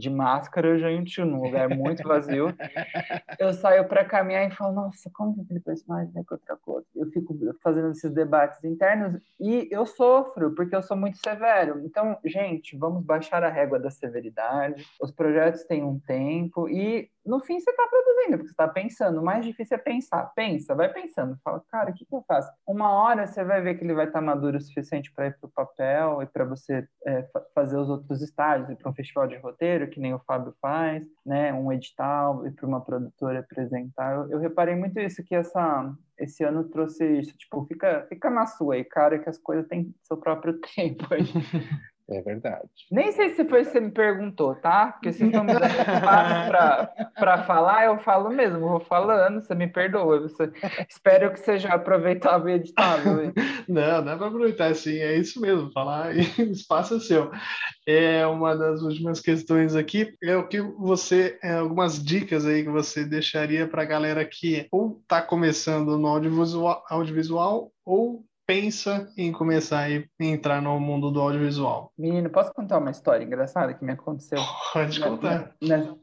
de 0.00 0.10
máscara, 0.10 0.78
gente, 0.78 1.22
num 1.22 1.42
lugar 1.42 1.68
muito 1.68 2.02
vazio. 2.02 2.54
Eu 3.38 3.52
saio 3.52 3.86
para 3.86 4.04
caminhar 4.04 4.48
e 4.48 4.54
falo, 4.54 4.74
nossa, 4.74 5.10
como 5.12 5.34
que 5.34 5.42
aquele 5.42 5.60
personagem 5.60 6.12
vai 6.12 6.24
contra 6.24 6.58
outro? 6.66 6.88
Eu 6.96 7.06
fico 7.10 7.36
fazendo 7.62 7.90
esses 7.90 8.12
debates 8.12 8.64
internos 8.64 9.20
e 9.38 9.68
eu 9.70 9.86
sofro, 9.86 10.54
porque 10.54 10.74
eu 10.74 10.82
sou 10.82 10.96
muito 10.96 11.18
severo. 11.18 11.80
Então, 11.84 12.18
gente, 12.24 12.76
vamos 12.76 13.04
baixar 13.04 13.44
a 13.44 13.50
régua 13.50 13.78
da 13.78 13.90
severidade. 13.90 14.84
Os 15.00 15.10
projetos 15.10 15.64
têm 15.64 15.84
um 15.84 15.98
tempo 16.00 16.68
e 16.68 17.10
no 17.24 17.38
fim 17.40 17.60
você 17.60 17.70
está 17.70 17.86
produzindo, 17.86 18.38
porque 18.38 18.48
você 18.48 18.52
está 18.52 18.68
pensando. 18.68 19.20
O 19.20 19.24
mais 19.24 19.44
difícil 19.44 19.76
é 19.76 19.80
pensar. 19.80 20.32
Pensa, 20.34 20.74
vai 20.74 20.92
pensando. 20.92 21.38
Fala, 21.44 21.62
cara, 21.70 21.90
o 21.90 21.94
que, 21.94 22.04
que 22.04 22.14
eu 22.14 22.24
faço? 22.26 22.50
Uma 22.66 22.90
hora 22.90 23.26
você 23.26 23.44
vai 23.44 23.60
ver 23.60 23.74
que 23.74 23.84
ele 23.84 23.94
vai 23.94 24.06
estar 24.06 24.20
tá 24.20 24.24
maduro 24.24 24.56
o 24.56 24.60
suficiente 24.60 25.12
para 25.12 25.26
ir 25.26 25.38
para 25.38 25.46
o 25.46 25.52
papel 25.52 26.22
e 26.22 26.26
para 26.26 26.44
você 26.44 26.86
é, 27.06 27.26
fazer 27.54 27.76
os 27.76 27.88
outros 27.88 28.22
estágios, 28.22 28.70
ir 28.70 28.76
para 28.76 28.90
um 28.90 28.94
festival 28.94 29.26
de 29.26 29.36
roteiro, 29.36 29.88
que 29.90 30.00
nem 30.00 30.14
o 30.14 30.20
Fábio 30.20 30.54
faz, 30.60 31.06
né? 31.26 31.52
um 31.52 31.72
edital, 31.72 32.46
ir 32.46 32.52
para 32.52 32.66
uma 32.66 32.80
produtora 32.80 33.40
apresentar. 33.40 34.14
Eu, 34.14 34.30
eu 34.30 34.38
reparei 34.38 34.74
muito 34.74 34.98
isso, 34.98 35.22
que 35.24 35.34
essa, 35.34 35.94
esse 36.18 36.42
ano 36.44 36.64
trouxe 36.64 37.04
isso. 37.18 37.36
Tipo, 37.36 37.64
fica, 37.66 38.06
fica 38.08 38.30
na 38.30 38.46
sua 38.46 38.74
aí, 38.74 38.84
cara, 38.84 39.18
que 39.18 39.28
as 39.28 39.38
coisas 39.38 39.66
têm 39.66 39.94
seu 40.02 40.16
próprio 40.16 40.58
tempo. 40.74 41.04
É 42.10 42.20
verdade. 42.20 42.68
Nem 42.90 43.12
sei 43.12 43.30
se 43.30 43.44
foi 43.44 43.64
você 43.64 43.78
me 43.78 43.92
perguntou, 43.92 44.56
tá? 44.56 44.92
Porque 44.92 45.12
vocês 45.12 45.28
estão 45.28 45.44
me 45.44 45.52
dando 45.52 45.66
espaço 45.66 46.50
para 47.14 47.44
falar, 47.44 47.84
eu 47.86 47.98
falo 48.00 48.30
mesmo, 48.30 48.58
vou 48.58 48.80
falando, 48.80 49.40
você 49.40 49.54
me 49.54 49.68
perdoa. 49.68 50.20
Você... 50.20 50.50
Espero 50.88 51.32
que 51.32 51.38
seja 51.38 51.68
aproveitável 51.68 52.48
e 52.48 52.54
editável. 52.54 53.32
Não, 53.68 54.04
dá 54.04 54.16
para 54.16 54.26
aproveitar 54.26 54.74
sim, 54.74 54.98
é 54.98 55.16
isso 55.16 55.40
mesmo, 55.40 55.70
falar 55.72 56.16
e 56.16 56.22
o 56.42 56.50
espaço 56.50 56.96
é 56.96 57.00
seu. 57.00 57.30
É 57.86 58.26
uma 58.26 58.56
das 58.56 58.82
últimas 58.82 59.20
questões 59.20 59.76
aqui, 59.76 60.12
é 60.22 60.36
o 60.36 60.48
que 60.48 60.60
você, 60.60 61.38
é, 61.42 61.54
algumas 61.54 62.02
dicas 62.02 62.44
aí 62.44 62.64
que 62.64 62.70
você 62.70 63.04
deixaria 63.04 63.68
para 63.68 63.82
a 63.82 63.86
galera 63.86 64.24
que 64.24 64.66
ou 64.72 64.98
está 65.02 65.22
começando 65.22 65.96
no 65.96 66.08
audiovisual, 66.08 66.84
audiovisual 66.88 67.70
ou 67.84 68.24
pensa 68.50 69.08
em 69.16 69.30
começar 69.30 69.86
a 69.86 70.24
entrar 70.24 70.60
no 70.60 70.80
mundo 70.80 71.08
do 71.12 71.20
audiovisual? 71.20 71.92
Menino, 71.96 72.28
posso 72.28 72.52
contar 72.52 72.78
uma 72.78 72.90
história 72.90 73.24
engraçada 73.24 73.72
que 73.72 73.84
me 73.84 73.92
aconteceu? 73.92 74.40
Pode 74.72 75.00
contar. 75.00 75.54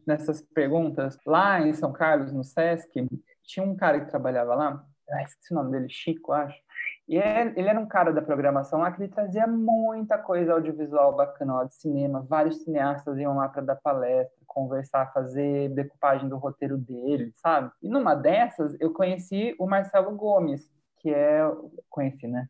Nessas 0.08 0.42
perguntas. 0.42 1.18
Lá 1.26 1.60
em 1.60 1.74
São 1.74 1.92
Carlos, 1.92 2.32
no 2.32 2.46
Sesc, 2.46 3.06
tinha 3.44 3.66
um 3.66 3.76
cara 3.76 4.00
que 4.00 4.10
trabalhava 4.10 4.56
lá, 4.56 4.82
ah, 5.10 5.24
esqueci 5.24 5.54
o 5.54 5.58
nome 5.58 5.72
dele, 5.72 5.90
Chico, 5.90 6.32
acho. 6.32 6.58
E 7.06 7.18
é, 7.18 7.54
ele 7.58 7.68
era 7.68 7.80
um 7.80 7.86
cara 7.86 8.14
da 8.14 8.22
programação 8.22 8.80
lá 8.80 8.94
que 8.94 9.02
ele 9.02 9.12
trazia 9.12 9.46
muita 9.46 10.18
coisa 10.18 10.54
audiovisual 10.54 11.18
bacana 11.18 11.54
lá 11.54 11.64
de 11.66 11.76
cinema. 11.76 12.26
Vários 12.30 12.64
cineastas 12.64 13.18
iam 13.18 13.36
lá 13.36 13.50
para 13.50 13.62
dar 13.62 13.76
palestra, 13.76 14.38
conversar, 14.46 15.12
fazer 15.12 15.68
decupagem 15.70 16.30
do 16.30 16.38
roteiro 16.38 16.78
dele, 16.78 17.34
sabe? 17.36 17.72
E 17.82 17.90
numa 17.90 18.16
dessas, 18.16 18.74
eu 18.80 18.94
conheci 18.94 19.54
o 19.60 19.68
Marcelo 19.68 20.16
Gomes, 20.16 20.70
que 21.00 21.10
é. 21.10 21.42
Conheci, 21.90 22.28
né? 22.28 22.48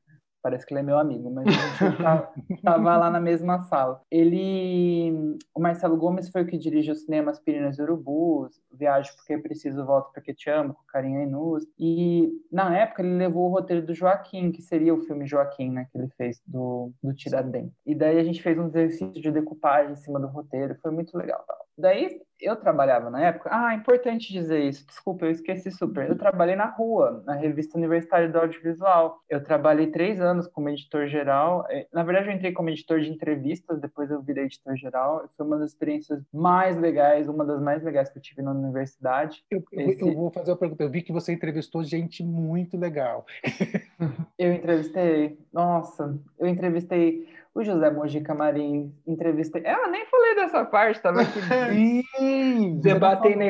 parece 0.47 0.65
que 0.65 0.73
ele 0.73 0.79
é 0.79 0.83
meu 0.83 0.97
amigo, 0.97 1.29
mas 1.29 1.45
a 1.45 1.51
gente 1.51 1.97
estava 1.97 2.31
tá, 2.63 2.97
lá 2.97 3.11
na 3.11 3.19
mesma 3.19 3.59
sala. 3.63 4.01
Ele, 4.09 5.37
o 5.53 5.59
Marcelo 5.59 5.97
Gomes 5.97 6.29
foi 6.29 6.43
o 6.43 6.47
que 6.47 6.57
dirige 6.57 6.89
o 6.89 6.95
cinema 6.95 7.31
Aspirinas 7.31 7.77
e 7.77 7.81
Urubus, 7.81 8.61
Viagem 8.71 9.11
Porque 9.15 9.37
Preciso, 9.37 9.85
Volto 9.85 10.11
Porque 10.13 10.33
Te 10.33 10.49
Amo, 10.49 10.73
com 10.73 10.83
Carinha 10.87 11.23
Inus, 11.23 11.65
e 11.77 12.31
na 12.49 12.77
época 12.77 13.01
ele 13.01 13.17
levou 13.17 13.49
o 13.49 13.51
roteiro 13.51 13.85
do 13.85 13.93
Joaquim, 13.93 14.51
que 14.51 14.61
seria 14.61 14.93
o 14.93 15.01
filme 15.01 15.27
Joaquim, 15.27 15.69
né, 15.69 15.87
que 15.91 15.97
ele 15.97 16.07
fez 16.17 16.41
do, 16.47 16.93
do 17.03 17.13
Tiradentes. 17.13 17.73
E 17.85 17.93
daí 17.93 18.17
a 18.17 18.23
gente 18.23 18.41
fez 18.41 18.57
um 18.57 18.67
exercício 18.67 19.21
de 19.21 19.31
decupagem 19.31 19.91
em 19.91 19.97
cima 19.97 20.17
do 20.17 20.27
roteiro, 20.27 20.77
foi 20.81 20.91
muito 20.91 21.17
legal. 21.17 21.43
Daí 21.77 22.21
eu 22.39 22.55
trabalhava 22.55 23.09
na 23.09 23.21
época. 23.21 23.49
Ah, 23.51 23.73
importante 23.73 24.31
dizer 24.31 24.59
isso. 24.63 24.85
Desculpa, 24.85 25.25
eu 25.25 25.31
esqueci 25.31 25.71
super. 25.71 26.07
Eu 26.07 26.17
trabalhei 26.17 26.55
na 26.55 26.65
rua, 26.65 27.23
na 27.25 27.33
revista 27.33 27.77
Universitária 27.77 28.29
do 28.29 28.37
Audiovisual. 28.37 29.19
Eu 29.29 29.43
trabalhei 29.43 29.87
três 29.87 30.21
anos 30.21 30.47
como 30.47 30.69
editor 30.69 31.07
geral. 31.07 31.65
É, 31.69 31.87
na 31.91 32.03
verdade, 32.03 32.29
eu 32.29 32.33
entrei 32.33 32.51
como 32.51 32.69
editor 32.69 32.99
de 33.01 33.09
entrevistas, 33.09 33.79
depois 33.79 34.11
eu 34.11 34.21
virei 34.21 34.45
editor 34.45 34.75
geral. 34.75 35.27
Foi 35.35 35.45
uma 35.45 35.57
das 35.57 35.71
experiências 35.71 36.23
mais 36.31 36.77
legais, 36.77 37.27
uma 37.27 37.45
das 37.45 37.61
mais 37.61 37.83
legais 37.83 38.09
que 38.09 38.17
eu 38.17 38.21
tive 38.21 38.41
na 38.41 38.51
universidade. 38.51 39.43
Eu, 39.49 39.63
Esse... 39.71 40.01
eu 40.01 40.13
vou 40.13 40.29
fazer 40.29 40.51
uma 40.51 40.57
pergunta. 40.57 40.83
Eu 40.83 40.89
vi 40.89 41.01
que 41.01 41.11
você 41.11 41.33
entrevistou 41.33 41.83
gente 41.83 42.23
muito 42.23 42.77
legal. 42.77 43.25
eu 44.37 44.53
entrevistei. 44.53 45.39
Nossa, 45.51 46.15
eu 46.37 46.47
entrevistei 46.47 47.27
o 47.57 47.63
José 47.63 47.89
Mojica 47.89 48.35
Marins, 48.35 48.93
entrevistei. 49.07 49.65
Ah, 49.65 49.87
nem 49.87 50.05
falei 50.05 50.35
dessa 50.35 50.63
parte, 50.63 50.97
estava 50.97 51.21
aqui 51.21 51.39
Sim, 52.15 52.79
debatendo 52.79 53.41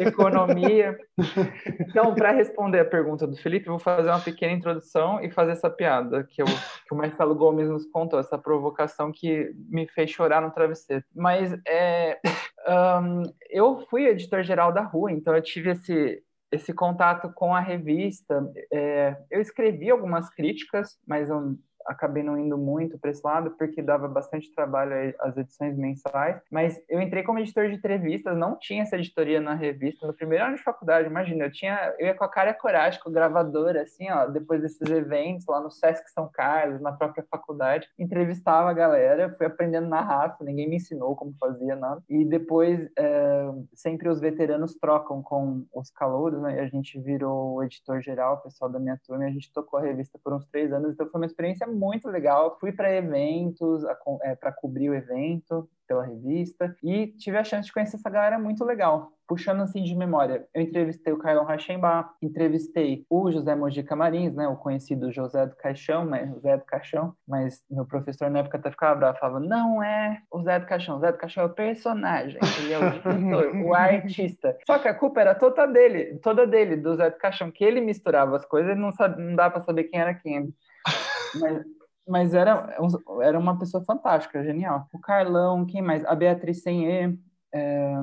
economia. 0.00 0.98
Então, 1.80 2.14
para 2.14 2.30
responder 2.30 2.80
a 2.80 2.84
pergunta 2.86 3.26
do 3.26 3.36
Felipe, 3.36 3.66
eu 3.66 3.74
vou 3.74 3.78
fazer 3.78 4.08
uma 4.08 4.18
pequena 4.18 4.54
introdução 4.54 5.22
e 5.22 5.30
fazer 5.30 5.52
essa 5.52 5.68
piada 5.68 6.24
que, 6.24 6.40
eu, 6.40 6.46
que 6.46 6.94
o 6.94 6.96
Marcelo 6.96 7.34
Gomes 7.34 7.68
nos 7.68 7.84
contou, 7.84 8.18
essa 8.18 8.38
provocação 8.38 9.12
que 9.12 9.52
me 9.68 9.86
fez 9.88 10.10
chorar 10.10 10.40
no 10.40 10.50
travesseiro. 10.50 11.04
Mas 11.14 11.52
é, 11.68 12.18
um, 12.66 13.22
eu 13.50 13.86
fui 13.90 14.06
editor-geral 14.06 14.72
da 14.72 14.82
rua, 14.82 15.12
então 15.12 15.36
eu 15.36 15.42
tive 15.42 15.72
esse, 15.72 16.22
esse 16.50 16.72
contato 16.72 17.30
com 17.34 17.54
a 17.54 17.60
revista. 17.60 18.42
É, 18.72 19.18
eu 19.30 19.42
escrevi 19.42 19.90
algumas 19.90 20.30
críticas, 20.30 20.98
mas 21.06 21.28
eu 21.28 21.58
acabei 21.90 22.22
não 22.22 22.38
indo 22.38 22.56
muito 22.56 22.98
para 22.98 23.10
esse 23.10 23.20
lado 23.24 23.50
porque 23.52 23.82
dava 23.82 24.08
bastante 24.08 24.52
trabalho 24.54 25.14
as 25.20 25.36
edições 25.36 25.76
mensais, 25.76 26.40
mas 26.50 26.80
eu 26.88 27.00
entrei 27.00 27.22
como 27.22 27.38
editor 27.38 27.68
de 27.68 27.74
entrevistas, 27.74 28.36
não 28.36 28.56
tinha 28.56 28.82
essa 28.82 28.96
editoria 28.96 29.40
na 29.40 29.54
revista 29.54 30.06
no 30.06 30.14
primeiro 30.14 30.44
ano 30.44 30.56
de 30.56 30.62
faculdade, 30.62 31.08
imagina, 31.08 31.44
eu 31.44 31.52
tinha 31.52 31.94
eu 31.98 32.06
ia 32.06 32.14
com 32.14 32.24
a 32.24 32.28
cara 32.28 32.50
e 32.50 32.54
coragem, 32.54 33.00
com 33.00 33.10
o 33.10 33.12
gravador 33.12 33.76
assim, 33.76 34.10
ó, 34.10 34.26
depois 34.26 34.62
desses 34.62 34.88
eventos 34.88 35.46
lá 35.46 35.60
no 35.60 35.70
Sesc 35.70 36.10
São 36.10 36.28
Carlos, 36.32 36.80
na 36.80 36.92
própria 36.92 37.24
faculdade, 37.30 37.88
entrevistava 37.98 38.70
a 38.70 38.74
galera, 38.74 39.34
fui 39.36 39.46
aprendendo 39.46 39.88
na 39.88 40.00
raça, 40.00 40.44
ninguém 40.44 40.68
me 40.68 40.76
ensinou 40.76 41.16
como 41.16 41.34
fazia 41.38 41.76
nada. 41.76 42.02
E 42.08 42.24
depois 42.24 42.88
é, 42.96 43.50
sempre 43.74 44.08
os 44.08 44.20
veteranos 44.20 44.74
trocam 44.74 45.22
com 45.22 45.64
os 45.74 45.90
calouros, 45.90 46.40
né? 46.40 46.56
E 46.56 46.60
a 46.60 46.66
gente 46.66 46.98
virou 47.00 47.62
editor 47.62 48.00
geral, 48.00 48.34
o 48.34 48.38
pessoal 48.38 48.70
da 48.70 48.78
minha 48.78 48.98
turma, 49.06 49.24
e 49.24 49.28
a 49.28 49.32
gente 49.32 49.52
tocou 49.52 49.78
a 49.78 49.82
revista 49.82 50.18
por 50.22 50.32
uns 50.32 50.46
três 50.46 50.72
anos, 50.72 50.92
então 50.92 51.08
foi 51.08 51.20
uma 51.20 51.26
experiência 51.26 51.66
muito 51.80 52.08
legal. 52.08 52.58
Fui 52.60 52.72
para 52.72 52.94
eventos, 52.94 53.82
é, 54.22 54.34
para 54.36 54.52
cobrir 54.52 54.90
o 54.90 54.94
evento 54.94 55.68
pela 55.90 56.04
revista 56.04 56.76
e 56.84 57.08
tive 57.08 57.36
a 57.36 57.42
chance 57.42 57.66
de 57.66 57.72
conhecer 57.72 57.96
essa 57.96 58.08
galera 58.08 58.38
muito 58.38 58.64
legal. 58.64 59.10
Puxando 59.26 59.62
assim 59.62 59.82
de 59.82 59.94
memória, 59.94 60.46
eu 60.54 60.62
entrevistei 60.62 61.12
o 61.12 61.18
Carlão 61.18 61.44
Rachembar, 61.44 62.12
entrevistei 62.22 63.04
o 63.10 63.30
José 63.30 63.54
Mojica 63.56 63.96
Marins, 63.96 64.34
né, 64.34 64.46
o 64.46 64.56
conhecido 64.56 65.12
José 65.12 65.46
do 65.46 65.56
Caixão, 65.56 66.04
mas 66.04 66.28
José 66.30 66.56
do 66.56 66.64
Caixão, 66.64 67.14
mas 67.26 67.62
meu 67.68 67.84
professor 67.84 68.30
na 68.30 68.40
época 68.40 68.58
até 68.58 68.70
ficava 68.70 68.96
bravo, 68.96 69.18
falava, 69.18 69.40
não 69.40 69.82
é 69.82 70.20
o 70.32 70.42
Zé 70.42 70.58
do 70.60 70.66
Caixão, 70.66 70.96
o 70.96 71.00
Zé 71.00 71.12
do 71.12 71.18
Caixão 71.18 71.44
é 71.44 71.46
o 71.46 71.54
personagem, 71.54 72.40
ele 72.58 72.72
é 72.72 72.78
o 72.78 72.90
diretor, 72.90 73.56
o 73.56 73.74
artista. 73.74 74.56
Só 74.66 74.78
que 74.78 74.88
a 74.88 74.94
culpa 74.94 75.20
era 75.20 75.34
toda 75.34 75.66
dele, 75.66 76.18
toda 76.20 76.46
dele, 76.46 76.76
do 76.76 76.96
Zé 76.96 77.10
do 77.10 77.18
Caixão, 77.18 77.50
que 77.50 77.64
ele 77.64 77.80
misturava 77.80 78.36
as 78.36 78.44
coisas, 78.44 78.72
e 78.72 78.78
não, 78.78 78.92
sabe, 78.92 79.20
não 79.20 79.34
dá 79.34 79.48
para 79.48 79.62
saber 79.62 79.84
quem 79.84 80.00
era 80.00 80.14
quem. 80.14 80.52
Mas, 81.34 81.64
mas 82.06 82.34
era, 82.34 82.76
era 83.22 83.38
uma 83.38 83.58
pessoa 83.58 83.84
fantástica, 83.84 84.42
genial. 84.42 84.88
O 84.92 84.98
Carlão, 84.98 85.66
quem 85.66 85.82
mais? 85.82 86.04
A 86.04 86.14
Beatriz 86.14 86.62
Senê, 86.62 87.18
é, 87.52 87.94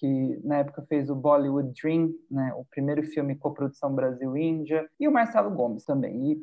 que 0.00 0.40
na 0.42 0.58
época 0.58 0.82
fez 0.88 1.08
o 1.10 1.14
Bollywood 1.14 1.72
Dream, 1.80 2.10
né, 2.30 2.52
o 2.56 2.64
primeiro 2.64 3.02
filme 3.02 3.36
coprodução 3.36 3.94
Brasil-Índia, 3.94 4.88
e 4.98 5.06
o 5.06 5.12
Marcelo 5.12 5.50
Gomes 5.50 5.84
também, 5.84 6.32
e 6.32 6.42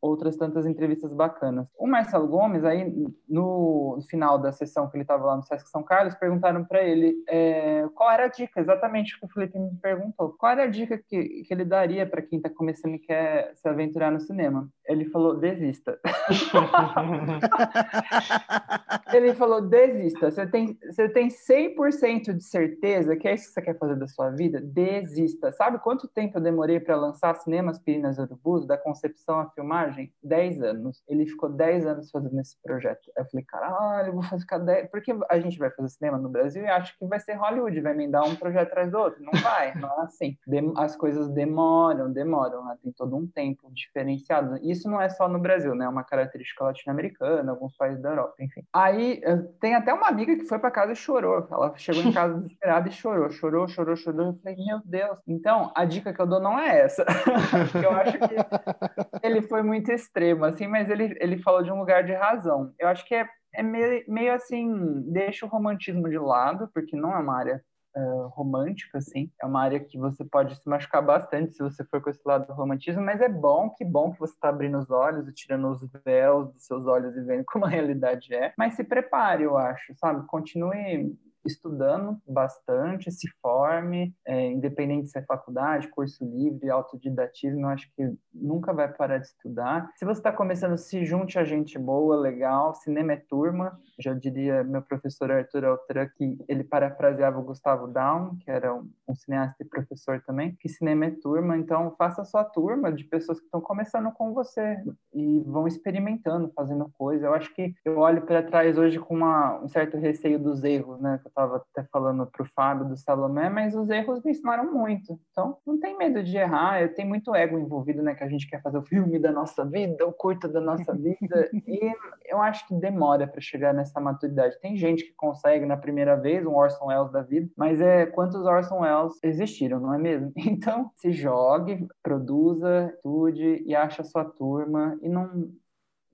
outras 0.00 0.36
tantas 0.36 0.66
entrevistas 0.66 1.12
bacanas. 1.12 1.68
O 1.78 1.86
Marcelo 1.86 2.26
Gomes, 2.26 2.64
aí 2.64 2.92
no 3.28 4.00
final 4.10 4.36
da 4.36 4.50
sessão 4.50 4.90
que 4.90 4.96
ele 4.96 5.04
estava 5.04 5.24
lá 5.24 5.36
no 5.36 5.44
Sesc 5.44 5.70
São 5.70 5.84
Carlos, 5.84 6.16
perguntaram 6.16 6.64
para 6.64 6.82
ele 6.82 7.14
é, 7.28 7.86
qual 7.94 8.10
era 8.10 8.24
a 8.24 8.28
dica, 8.28 8.60
exatamente 8.60 9.14
o 9.14 9.20
que 9.20 9.26
o 9.26 9.28
Felipe 9.28 9.56
me 9.56 9.76
perguntou, 9.80 10.34
qual 10.36 10.50
era 10.50 10.64
a 10.64 10.68
dica 10.68 10.98
que, 10.98 11.44
que 11.44 11.54
ele 11.54 11.64
daria 11.64 12.04
para 12.04 12.20
quem 12.20 12.38
está 12.38 12.50
começando 12.50 12.96
e 12.96 12.98
quer 12.98 13.52
se 13.54 13.68
aventurar 13.68 14.10
no 14.10 14.20
cinema. 14.20 14.68
Ele 14.86 15.04
falou, 15.04 15.38
desista. 15.38 16.00
ele 19.14 19.34
falou, 19.34 19.60
desista, 19.60 20.30
você 20.30 20.46
tem, 20.46 20.78
você 20.90 21.08
tem 21.08 21.28
100% 21.28 22.32
de 22.32 22.42
certeza 22.42 22.71
certeza 22.72 23.16
que 23.16 23.28
é 23.28 23.34
isso 23.34 23.48
que 23.48 23.54
você 23.54 23.62
quer 23.62 23.78
fazer 23.78 23.96
da 23.96 24.08
sua 24.08 24.30
vida, 24.30 24.60
desista. 24.60 25.52
Sabe 25.52 25.78
quanto 25.78 26.08
tempo 26.08 26.38
eu 26.38 26.42
demorei 26.42 26.80
para 26.80 26.96
lançar 26.96 27.34
Cinemas 27.36 27.78
Pirinas 27.78 28.18
Urubus, 28.18 28.66
da 28.66 28.78
concepção 28.78 29.40
à 29.40 29.50
filmagem? 29.50 30.12
Dez 30.22 30.62
anos. 30.62 31.02
Ele 31.08 31.26
ficou 31.26 31.48
dez 31.48 31.86
anos 31.86 32.10
fazendo 32.10 32.40
esse 32.40 32.56
projeto. 32.62 33.10
Eu 33.16 33.24
falei, 33.26 33.44
caralho, 33.44 34.08
eu 34.08 34.14
vou 34.14 34.38
ficar 34.38 34.58
dez... 34.58 34.88
Porque 34.90 35.14
a 35.28 35.38
gente 35.38 35.58
vai 35.58 35.70
fazer 35.70 35.88
cinema 35.90 36.18
no 36.18 36.28
Brasil 36.28 36.62
e 36.62 36.68
acha 36.68 36.94
que 36.98 37.06
vai 37.06 37.20
ser 37.20 37.34
Hollywood, 37.34 37.80
vai 37.80 37.92
emendar 37.92 38.24
um 38.24 38.34
projeto 38.34 38.68
atrás 38.68 38.90
do 38.90 38.98
outro. 38.98 39.22
Não 39.22 39.32
vai, 39.40 39.74
não 39.74 39.88
é 40.00 40.04
assim. 40.04 40.36
As 40.76 40.96
coisas 40.96 41.28
demoram, 41.28 42.12
demoram, 42.12 42.64
né? 42.64 42.76
tem 42.82 42.92
todo 42.92 43.16
um 43.16 43.26
tempo 43.26 43.70
diferenciado. 43.72 44.58
Isso 44.62 44.88
não 44.88 45.00
é 45.00 45.08
só 45.08 45.28
no 45.28 45.38
Brasil, 45.38 45.74
né? 45.74 45.84
É 45.84 45.88
uma 45.88 46.04
característica 46.04 46.64
latino-americana, 46.64 47.52
alguns 47.52 47.76
países 47.76 48.00
da 48.02 48.10
Europa, 48.10 48.34
enfim. 48.40 48.64
Aí, 48.72 49.20
tem 49.60 49.74
até 49.74 49.92
uma 49.92 50.08
amiga 50.08 50.34
que 50.36 50.44
foi 50.44 50.58
para 50.58 50.70
casa 50.70 50.92
e 50.92 50.96
chorou. 50.96 51.46
Ela 51.50 51.74
chegou 51.76 52.02
em 52.02 52.12
casa 52.12 52.44
desesperada 52.62 52.88
e 52.88 52.92
chorou, 52.92 53.30
chorou, 53.30 53.68
chorou, 53.68 53.96
chorou. 53.96 54.26
Eu 54.28 54.34
falei, 54.36 54.56
meu 54.64 54.80
Deus. 54.84 55.18
Então, 55.26 55.72
a 55.74 55.84
dica 55.84 56.12
que 56.12 56.20
eu 56.20 56.26
dou 56.26 56.40
não 56.40 56.58
é 56.58 56.80
essa. 56.80 57.04
eu 57.82 57.90
acho 57.90 58.18
que 58.18 59.26
ele 59.26 59.42
foi 59.42 59.62
muito 59.62 59.90
extremo, 59.90 60.44
assim, 60.44 60.66
mas 60.66 60.88
ele, 60.88 61.16
ele 61.20 61.38
falou 61.38 61.62
de 61.62 61.70
um 61.70 61.78
lugar 61.78 62.04
de 62.04 62.14
razão. 62.14 62.72
Eu 62.78 62.88
acho 62.88 63.04
que 63.04 63.14
é, 63.14 63.26
é 63.54 63.62
meio, 63.62 64.04
meio 64.08 64.32
assim, 64.32 65.02
deixa 65.10 65.44
o 65.44 65.48
romantismo 65.48 66.08
de 66.08 66.18
lado, 66.18 66.70
porque 66.72 66.96
não 66.96 67.12
é 67.12 67.18
uma 67.18 67.36
área 67.36 67.62
Uh, 67.94 68.28
romântica, 68.28 68.96
assim. 68.96 69.30
É 69.38 69.44
uma 69.44 69.60
área 69.60 69.78
que 69.78 69.98
você 69.98 70.24
pode 70.24 70.56
se 70.56 70.66
machucar 70.66 71.04
bastante 71.04 71.52
se 71.52 71.62
você 71.62 71.84
for 71.84 72.00
com 72.00 72.08
esse 72.08 72.22
lado 72.24 72.46
do 72.46 72.54
romantismo, 72.54 73.02
mas 73.02 73.20
é 73.20 73.28
bom, 73.28 73.68
que 73.68 73.84
bom 73.84 74.10
que 74.10 74.18
você 74.18 74.32
está 74.32 74.48
abrindo 74.48 74.78
os 74.78 74.90
olhos 74.90 75.28
e 75.28 75.34
tirando 75.34 75.68
os 75.68 75.82
véus 76.02 76.50
dos 76.54 76.64
seus 76.64 76.86
olhos 76.86 77.14
e 77.14 77.20
vendo 77.20 77.44
como 77.52 77.66
a 77.66 77.68
realidade 77.68 78.34
é. 78.34 78.54
Mas 78.56 78.76
se 78.76 78.82
prepare, 78.82 79.42
eu 79.42 79.58
acho, 79.58 79.92
sabe? 79.98 80.26
Continue 80.26 81.14
estudando 81.44 82.18
bastante, 82.26 83.10
se 83.10 83.28
forme, 83.40 84.14
é, 84.26 84.50
independente 84.50 85.08
se 85.08 85.18
é 85.18 85.22
faculdade, 85.22 85.88
curso 85.88 86.24
livre, 86.24 86.70
autodidatismo, 86.70 87.62
eu 87.62 87.68
acho 87.68 87.90
que 87.94 88.14
nunca 88.32 88.72
vai 88.72 88.92
parar 88.92 89.18
de 89.18 89.26
estudar. 89.26 89.90
Se 89.96 90.04
você 90.04 90.20
está 90.20 90.32
começando, 90.32 90.76
se 90.76 91.04
junte 91.04 91.38
a 91.38 91.44
gente 91.44 91.78
boa, 91.78 92.16
legal, 92.16 92.74
cinema 92.74 93.12
é 93.12 93.16
turma, 93.16 93.80
já 93.98 94.14
diria 94.14 94.64
meu 94.64 94.82
professor 94.82 95.30
Arthur 95.30 95.64
Altran, 95.64 96.08
que 96.16 96.38
ele 96.48 96.64
parafraseava 96.64 97.38
o 97.38 97.44
Gustavo 97.44 97.86
Down, 97.86 98.36
que 98.38 98.50
era 98.50 98.74
um, 98.74 98.90
um 99.08 99.14
cineasta 99.14 99.62
e 99.62 99.66
professor 99.66 100.22
também, 100.26 100.56
que 100.58 100.68
cinema 100.68 101.06
é 101.06 101.10
turma, 101.10 101.56
então 101.56 101.94
faça 101.96 102.22
a 102.22 102.24
sua 102.24 102.44
turma 102.44 102.92
de 102.92 103.04
pessoas 103.04 103.38
que 103.38 103.44
estão 103.44 103.60
começando 103.60 104.10
com 104.12 104.32
você 104.32 104.82
e 105.12 105.40
vão 105.46 105.66
experimentando, 105.66 106.52
fazendo 106.54 106.90
coisa. 106.96 107.26
Eu 107.26 107.34
acho 107.34 107.54
que 107.54 107.74
eu 107.84 107.98
olho 107.98 108.22
para 108.22 108.42
trás 108.42 108.78
hoje 108.78 108.98
com 108.98 109.14
uma, 109.14 109.60
um 109.62 109.68
certo 109.68 109.96
receio 109.96 110.38
dos 110.38 110.64
erros, 110.64 111.00
né? 111.00 111.20
Estava 111.32 111.56
até 111.56 111.86
falando 111.90 112.26
para 112.26 112.42
o 112.42 112.48
Fábio 112.54 112.88
do 112.88 112.96
Salomé, 112.96 113.48
mas 113.48 113.74
os 113.74 113.88
erros 113.90 114.22
me 114.22 114.30
ensinaram 114.30 114.72
muito. 114.72 115.18
Então, 115.30 115.58
não 115.66 115.78
tem 115.80 115.96
medo 115.96 116.22
de 116.22 116.36
errar. 116.36 116.80
Eu 116.80 116.94
tenho 116.94 117.08
muito 117.08 117.34
ego 117.34 117.58
envolvido, 117.58 118.02
né? 118.02 118.14
Que 118.14 118.24
a 118.24 118.28
gente 118.28 118.48
quer 118.48 118.62
fazer 118.62 118.78
o 118.78 118.84
filme 118.84 119.18
da 119.18 119.32
nossa 119.32 119.64
vida, 119.64 120.06
o 120.06 120.12
curta 120.12 120.48
da 120.48 120.60
nossa 120.60 120.92
vida. 120.96 121.50
e 121.52 121.92
eu 122.26 122.40
acho 122.40 122.66
que 122.68 122.74
demora 122.74 123.26
para 123.26 123.40
chegar 123.40 123.74
nessa 123.74 124.00
maturidade. 124.00 124.60
Tem 124.60 124.76
gente 124.76 125.04
que 125.04 125.14
consegue 125.14 125.66
na 125.66 125.76
primeira 125.76 126.16
vez, 126.16 126.46
um 126.46 126.54
Orson 126.54 126.86
Welles 126.86 127.10
da 127.10 127.22
vida, 127.22 127.50
mas 127.56 127.80
é 127.80 128.06
quantos 128.06 128.44
Orson 128.44 128.80
Welles 128.80 129.18
existiram, 129.22 129.80
não 129.80 129.94
é 129.94 129.98
mesmo? 129.98 130.32
Então, 130.52 130.90
se 130.94 131.12
jogue, 131.12 131.88
produza, 132.02 132.92
estude 132.94 133.62
e 133.66 133.74
ache 133.74 134.00
a 134.00 134.04
sua 134.04 134.24
turma 134.24 134.98
e 135.02 135.08
não, 135.08 135.50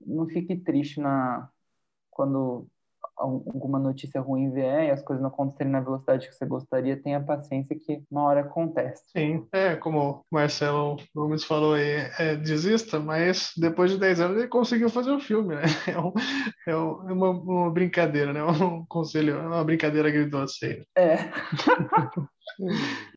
não 0.05 0.27
fique 0.27 0.55
triste 0.55 0.99
na 0.99 1.49
quando 2.09 2.67
alguma 3.19 3.77
notícia 3.77 4.21
ruim 4.21 4.51
vier 4.51 4.85
e 4.85 4.91
as 4.91 5.03
coisas 5.03 5.21
não 5.21 5.29
acontecerem 5.29 5.71
na 5.71 5.81
velocidade 5.81 6.27
que 6.27 6.33
você 6.33 6.45
gostaria, 6.45 7.01
tenha 7.01 7.19
paciência 7.19 7.77
que 7.77 8.01
uma 8.09 8.23
hora 8.23 8.41
acontece. 8.41 9.03
Sim, 9.11 9.45
é 9.51 9.75
como 9.75 9.99
o 10.11 10.23
Marcelo 10.31 10.97
Gomes 11.13 11.43
falou 11.43 11.73
aí, 11.73 12.09
é, 12.17 12.35
desista, 12.35 12.99
mas 12.99 13.51
depois 13.57 13.91
de 13.91 13.97
10 13.97 14.21
anos 14.21 14.37
ele 14.37 14.47
conseguiu 14.47 14.89
fazer 14.89 15.11
o 15.11 15.15
um 15.15 15.19
filme, 15.19 15.55
né? 15.55 15.63
É, 15.89 15.99
um, 15.99 16.13
é, 16.67 16.75
um, 16.75 17.09
é 17.09 17.13
uma, 17.13 17.29
uma, 17.29 17.71
brincadeira, 17.71 18.31
né? 18.31 18.43
Um 18.43 18.85
conselho, 18.85 19.35
é 19.35 19.47
uma 19.47 19.63
brincadeira 19.63 20.07
agridoce. 20.07 20.83
É. 20.95 21.17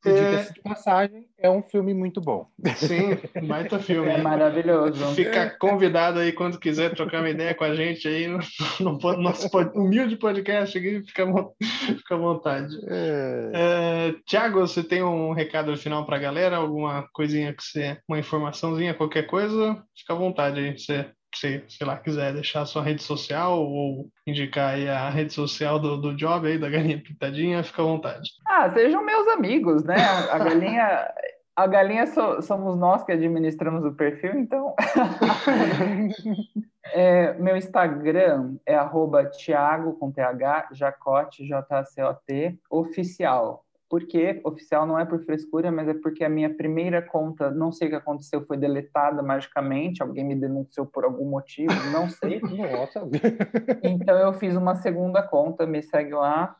é... 0.04 0.52
de 0.52 0.60
passagem, 0.62 1.26
é 1.38 1.50
um 1.50 1.62
filme 1.62 1.92
muito 1.94 2.20
bom. 2.20 2.46
Sim, 2.76 3.18
baita 3.46 3.78
filme. 3.78 4.08
É 4.08 4.18
maravilhoso. 4.20 5.14
Fica 5.14 5.50
convidado 5.58 6.18
aí 6.18 6.32
quando 6.32 6.58
quiser 6.58 6.94
trocar 6.94 7.20
uma 7.20 7.30
ideia 7.30 7.54
com 7.54 7.64
a 7.64 7.74
gente 7.74 8.06
aí 8.06 8.26
no, 8.26 8.38
no 8.80 9.22
nosso 9.22 9.48
humilde 9.74 10.16
podcast 10.16 10.76
aqui, 10.76 11.02
fica, 11.06 11.26
fica 11.96 12.14
à 12.14 12.18
vontade. 12.18 12.76
É... 12.88 13.50
É, 13.54 14.14
Tiago, 14.26 14.60
você 14.60 14.82
tem 14.82 15.02
um 15.02 15.32
recado 15.32 15.76
final 15.76 16.04
para 16.04 16.16
a 16.16 16.20
galera? 16.20 16.56
Alguma 16.56 17.08
coisinha 17.12 17.52
que 17.52 17.62
você, 17.62 17.98
uma 18.08 18.18
informaçãozinha, 18.18 18.94
qualquer 18.94 19.26
coisa? 19.26 19.82
Fica 19.96 20.12
à 20.12 20.16
vontade 20.16 20.60
aí, 20.60 20.78
você 20.78 21.10
se, 21.38 21.64
sei 21.68 21.86
lá, 21.86 21.96
quiser 21.96 22.32
deixar 22.32 22.66
sua 22.66 22.82
rede 22.82 23.02
social 23.02 23.60
ou 23.60 24.08
indicar 24.26 24.74
aí 24.74 24.88
a 24.88 25.10
rede 25.10 25.32
social 25.32 25.78
do, 25.78 25.96
do 25.96 26.14
job 26.14 26.46
aí, 26.46 26.58
da 26.58 26.68
Galinha 26.68 27.02
Pintadinha, 27.02 27.62
fica 27.62 27.82
à 27.82 27.84
vontade. 27.84 28.30
Ah, 28.46 28.70
sejam 28.70 29.04
meus 29.04 29.28
amigos, 29.28 29.84
né? 29.84 29.96
A 30.30 30.38
Galinha... 30.38 31.12
A 31.54 31.66
galinha 31.66 32.06
so, 32.06 32.40
somos 32.40 32.78
nós 32.78 33.04
que 33.04 33.12
administramos 33.12 33.84
o 33.84 33.92
perfil, 33.92 34.38
então. 34.38 34.74
é, 36.94 37.34
meu 37.34 37.58
Instagram 37.58 38.56
é 38.64 38.74
arroba 38.74 39.26
Thiago 39.26 39.92
com 39.98 40.10
TH, 40.10 40.68
Jacote, 40.72 41.46
J-C-O-T, 41.46 42.58
oficial. 42.70 43.66
Por 43.92 44.06
quê? 44.06 44.40
Oficial 44.42 44.86
não 44.86 44.98
é 44.98 45.04
por 45.04 45.22
frescura, 45.22 45.70
mas 45.70 45.86
é 45.86 45.92
porque 45.92 46.24
a 46.24 46.28
minha 46.30 46.48
primeira 46.48 47.02
conta, 47.02 47.50
não 47.50 47.70
sei 47.70 47.88
o 47.88 47.90
que 47.90 47.96
aconteceu, 47.96 48.42
foi 48.46 48.56
deletada 48.56 49.22
magicamente. 49.22 50.02
Alguém 50.02 50.24
me 50.24 50.34
denunciou 50.34 50.86
por 50.86 51.04
algum 51.04 51.28
motivo, 51.28 51.74
não 51.92 52.08
sei. 52.08 52.40
Nossa. 52.72 53.06
Então 53.82 54.16
eu 54.16 54.32
fiz 54.32 54.56
uma 54.56 54.76
segunda 54.76 55.22
conta, 55.22 55.66
me 55.66 55.82
segue 55.82 56.14
lá 56.14 56.56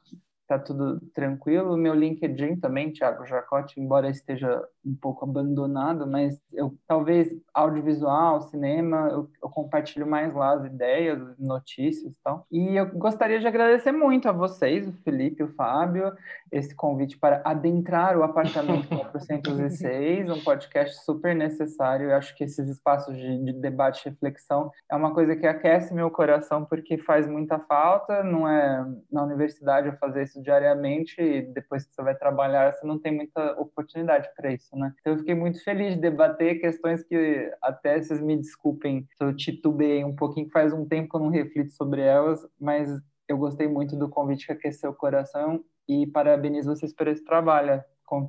tá 0.53 0.59
tudo 0.59 1.01
tranquilo. 1.15 1.77
Meu 1.77 1.95
LinkedIn 1.95 2.57
também, 2.57 2.93
Thiago 2.93 3.25
Jacote, 3.25 3.81
embora 3.81 4.11
esteja 4.11 4.63
um 4.85 4.95
pouco 4.95 5.25
abandonado, 5.25 6.07
mas 6.07 6.41
eu 6.53 6.77
talvez 6.87 7.29
audiovisual, 7.55 8.41
cinema, 8.43 9.09
eu, 9.11 9.31
eu 9.43 9.49
compartilho 9.49 10.07
mais 10.07 10.35
lá 10.35 10.53
as 10.53 10.65
ideias, 10.65 11.19
notícias 11.39 12.13
e 12.13 12.17
tal. 12.23 12.47
E 12.51 12.77
eu 12.77 12.87
gostaria 12.87 13.41
de 13.41 13.47
agradecer 13.47 13.93
muito 13.93 14.29
a 14.29 14.33
vocês, 14.33 14.87
o 14.87 14.93
Felipe 15.03 15.43
e 15.43 15.45
o 15.45 15.55
Fábio, 15.55 16.13
esse 16.53 16.75
convite 16.75 17.19
para 17.19 17.41
adentrar 17.45 18.17
o 18.17 18.23
apartamento 18.23 18.87
406, 18.89 20.29
um 20.31 20.45
podcast 20.45 21.03
super 21.03 21.35
necessário. 21.35 22.11
Eu 22.11 22.17
acho 22.17 22.37
que 22.37 22.45
esses 22.45 22.69
espaços 22.69 23.17
de, 23.17 23.45
de 23.45 23.53
debate 23.55 24.07
e 24.07 24.11
reflexão 24.11 24.71
é 24.91 24.95
uma 24.95 25.15
coisa 25.15 25.35
que 25.35 25.47
aquece 25.47 25.95
meu 25.95 26.11
coração 26.11 26.65
porque 26.67 26.99
faz 26.99 27.27
muita 27.27 27.59
falta. 27.59 28.23
Não 28.23 28.47
é 28.47 28.87
na 29.11 29.25
universidade 29.25 29.89
eu 29.89 29.97
fazer 29.97 30.25
isso 30.25 30.43
diariamente 30.43 31.21
e 31.21 31.41
depois 31.41 31.87
que 31.87 31.95
você 31.95 32.03
vai 32.03 32.15
trabalhar, 32.15 32.73
você 32.73 32.87
não 32.87 32.99
tem 32.99 33.17
muita 33.17 33.53
oportunidade 33.59 34.29
para 34.37 34.53
isso, 34.53 34.77
né? 34.77 34.93
Então 35.01 35.15
eu 35.15 35.19
fiquei 35.19 35.35
muito 35.35 35.63
feliz 35.65 35.95
de 35.95 36.01
debater 36.01 36.61
questões 36.61 37.03
que 37.03 37.51
até 37.63 38.01
vocês 38.01 38.21
me 38.21 38.37
desculpem 38.37 39.07
se 39.17 39.25
eu 39.25 39.35
titubeei 39.35 40.05
um 40.05 40.15
pouquinho, 40.15 40.51
faz 40.51 40.73
um 40.75 40.85
tempo 40.85 41.09
que 41.09 41.17
eu 41.17 41.21
não 41.21 41.31
reflito 41.31 41.73
sobre 41.73 42.03
elas, 42.03 42.47
mas 42.61 42.91
eu 43.29 43.39
gostei 43.39 43.67
muito 43.67 43.97
do 43.97 44.09
convite 44.09 44.47
que 44.47 44.53
aqueceu 44.53 44.91
o 44.91 44.95
coração 44.95 45.65
e 45.89 46.07
parabenizo 46.07 46.75
vocês 46.75 46.93
por 46.93 47.09
esse 47.09 47.25
trabalho. 47.25 47.83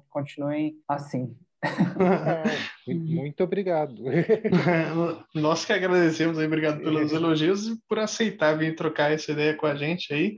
Continuem 0.10 0.78
assim. 0.88 1.36
Muito 2.88 3.44
obrigado. 3.44 4.04
Nós 5.34 5.66
que 5.66 5.74
agradecemos 5.74 6.38
aí, 6.38 6.46
obrigado 6.46 6.82
pelos 6.82 7.12
elogios 7.12 7.68
e 7.68 7.78
por 7.88 8.00
aceitar 8.00 8.58
vir 8.58 8.76
trocar 8.76 9.12
essa 9.12 9.32
ideia 9.32 9.56
com 9.56 9.66
a 9.66 9.76
gente 9.76 10.14
aí. 10.14 10.36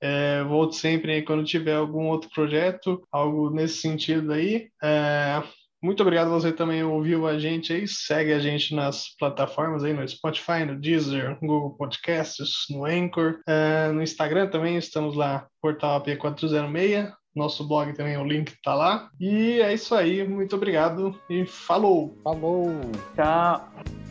É, 0.00 0.42
volto 0.44 0.74
sempre 0.74 1.12
aí 1.12 1.22
quando 1.22 1.44
tiver 1.44 1.76
algum 1.76 2.08
outro 2.08 2.28
projeto, 2.30 3.06
algo 3.10 3.50
nesse 3.50 3.78
sentido 3.78 4.32
aí. 4.32 4.68
É, 4.82 5.42
muito 5.82 6.02
obrigado 6.02 6.30
você 6.30 6.52
também 6.52 6.82
ouviu 6.82 7.26
a 7.26 7.38
gente 7.38 7.72
aí, 7.72 7.88
segue 7.88 8.32
a 8.32 8.38
gente 8.38 8.74
nas 8.74 9.14
plataformas 9.18 9.82
aí 9.82 9.92
no 9.92 10.06
Spotify, 10.06 10.64
no 10.64 10.78
Deezer, 10.78 11.38
no 11.40 11.48
Google 11.48 11.76
Podcasts, 11.76 12.66
no 12.70 12.84
Anchor, 12.84 13.40
é, 13.46 13.90
no 13.90 14.02
Instagram 14.02 14.48
também 14.48 14.76
estamos 14.76 15.16
lá, 15.16 15.46
Portal 15.60 16.02
AP406, 16.02 17.12
nosso 17.34 17.66
blog 17.66 17.92
também, 17.94 18.16
o 18.16 18.24
link 18.24 18.54
tá 18.62 18.74
lá. 18.74 19.08
E 19.18 19.60
é 19.60 19.72
isso 19.72 19.94
aí, 19.94 20.26
muito 20.26 20.54
obrigado 20.54 21.18
e 21.28 21.44
falou! 21.46 22.16
Falou! 22.22 22.66
Tchau! 23.16 24.01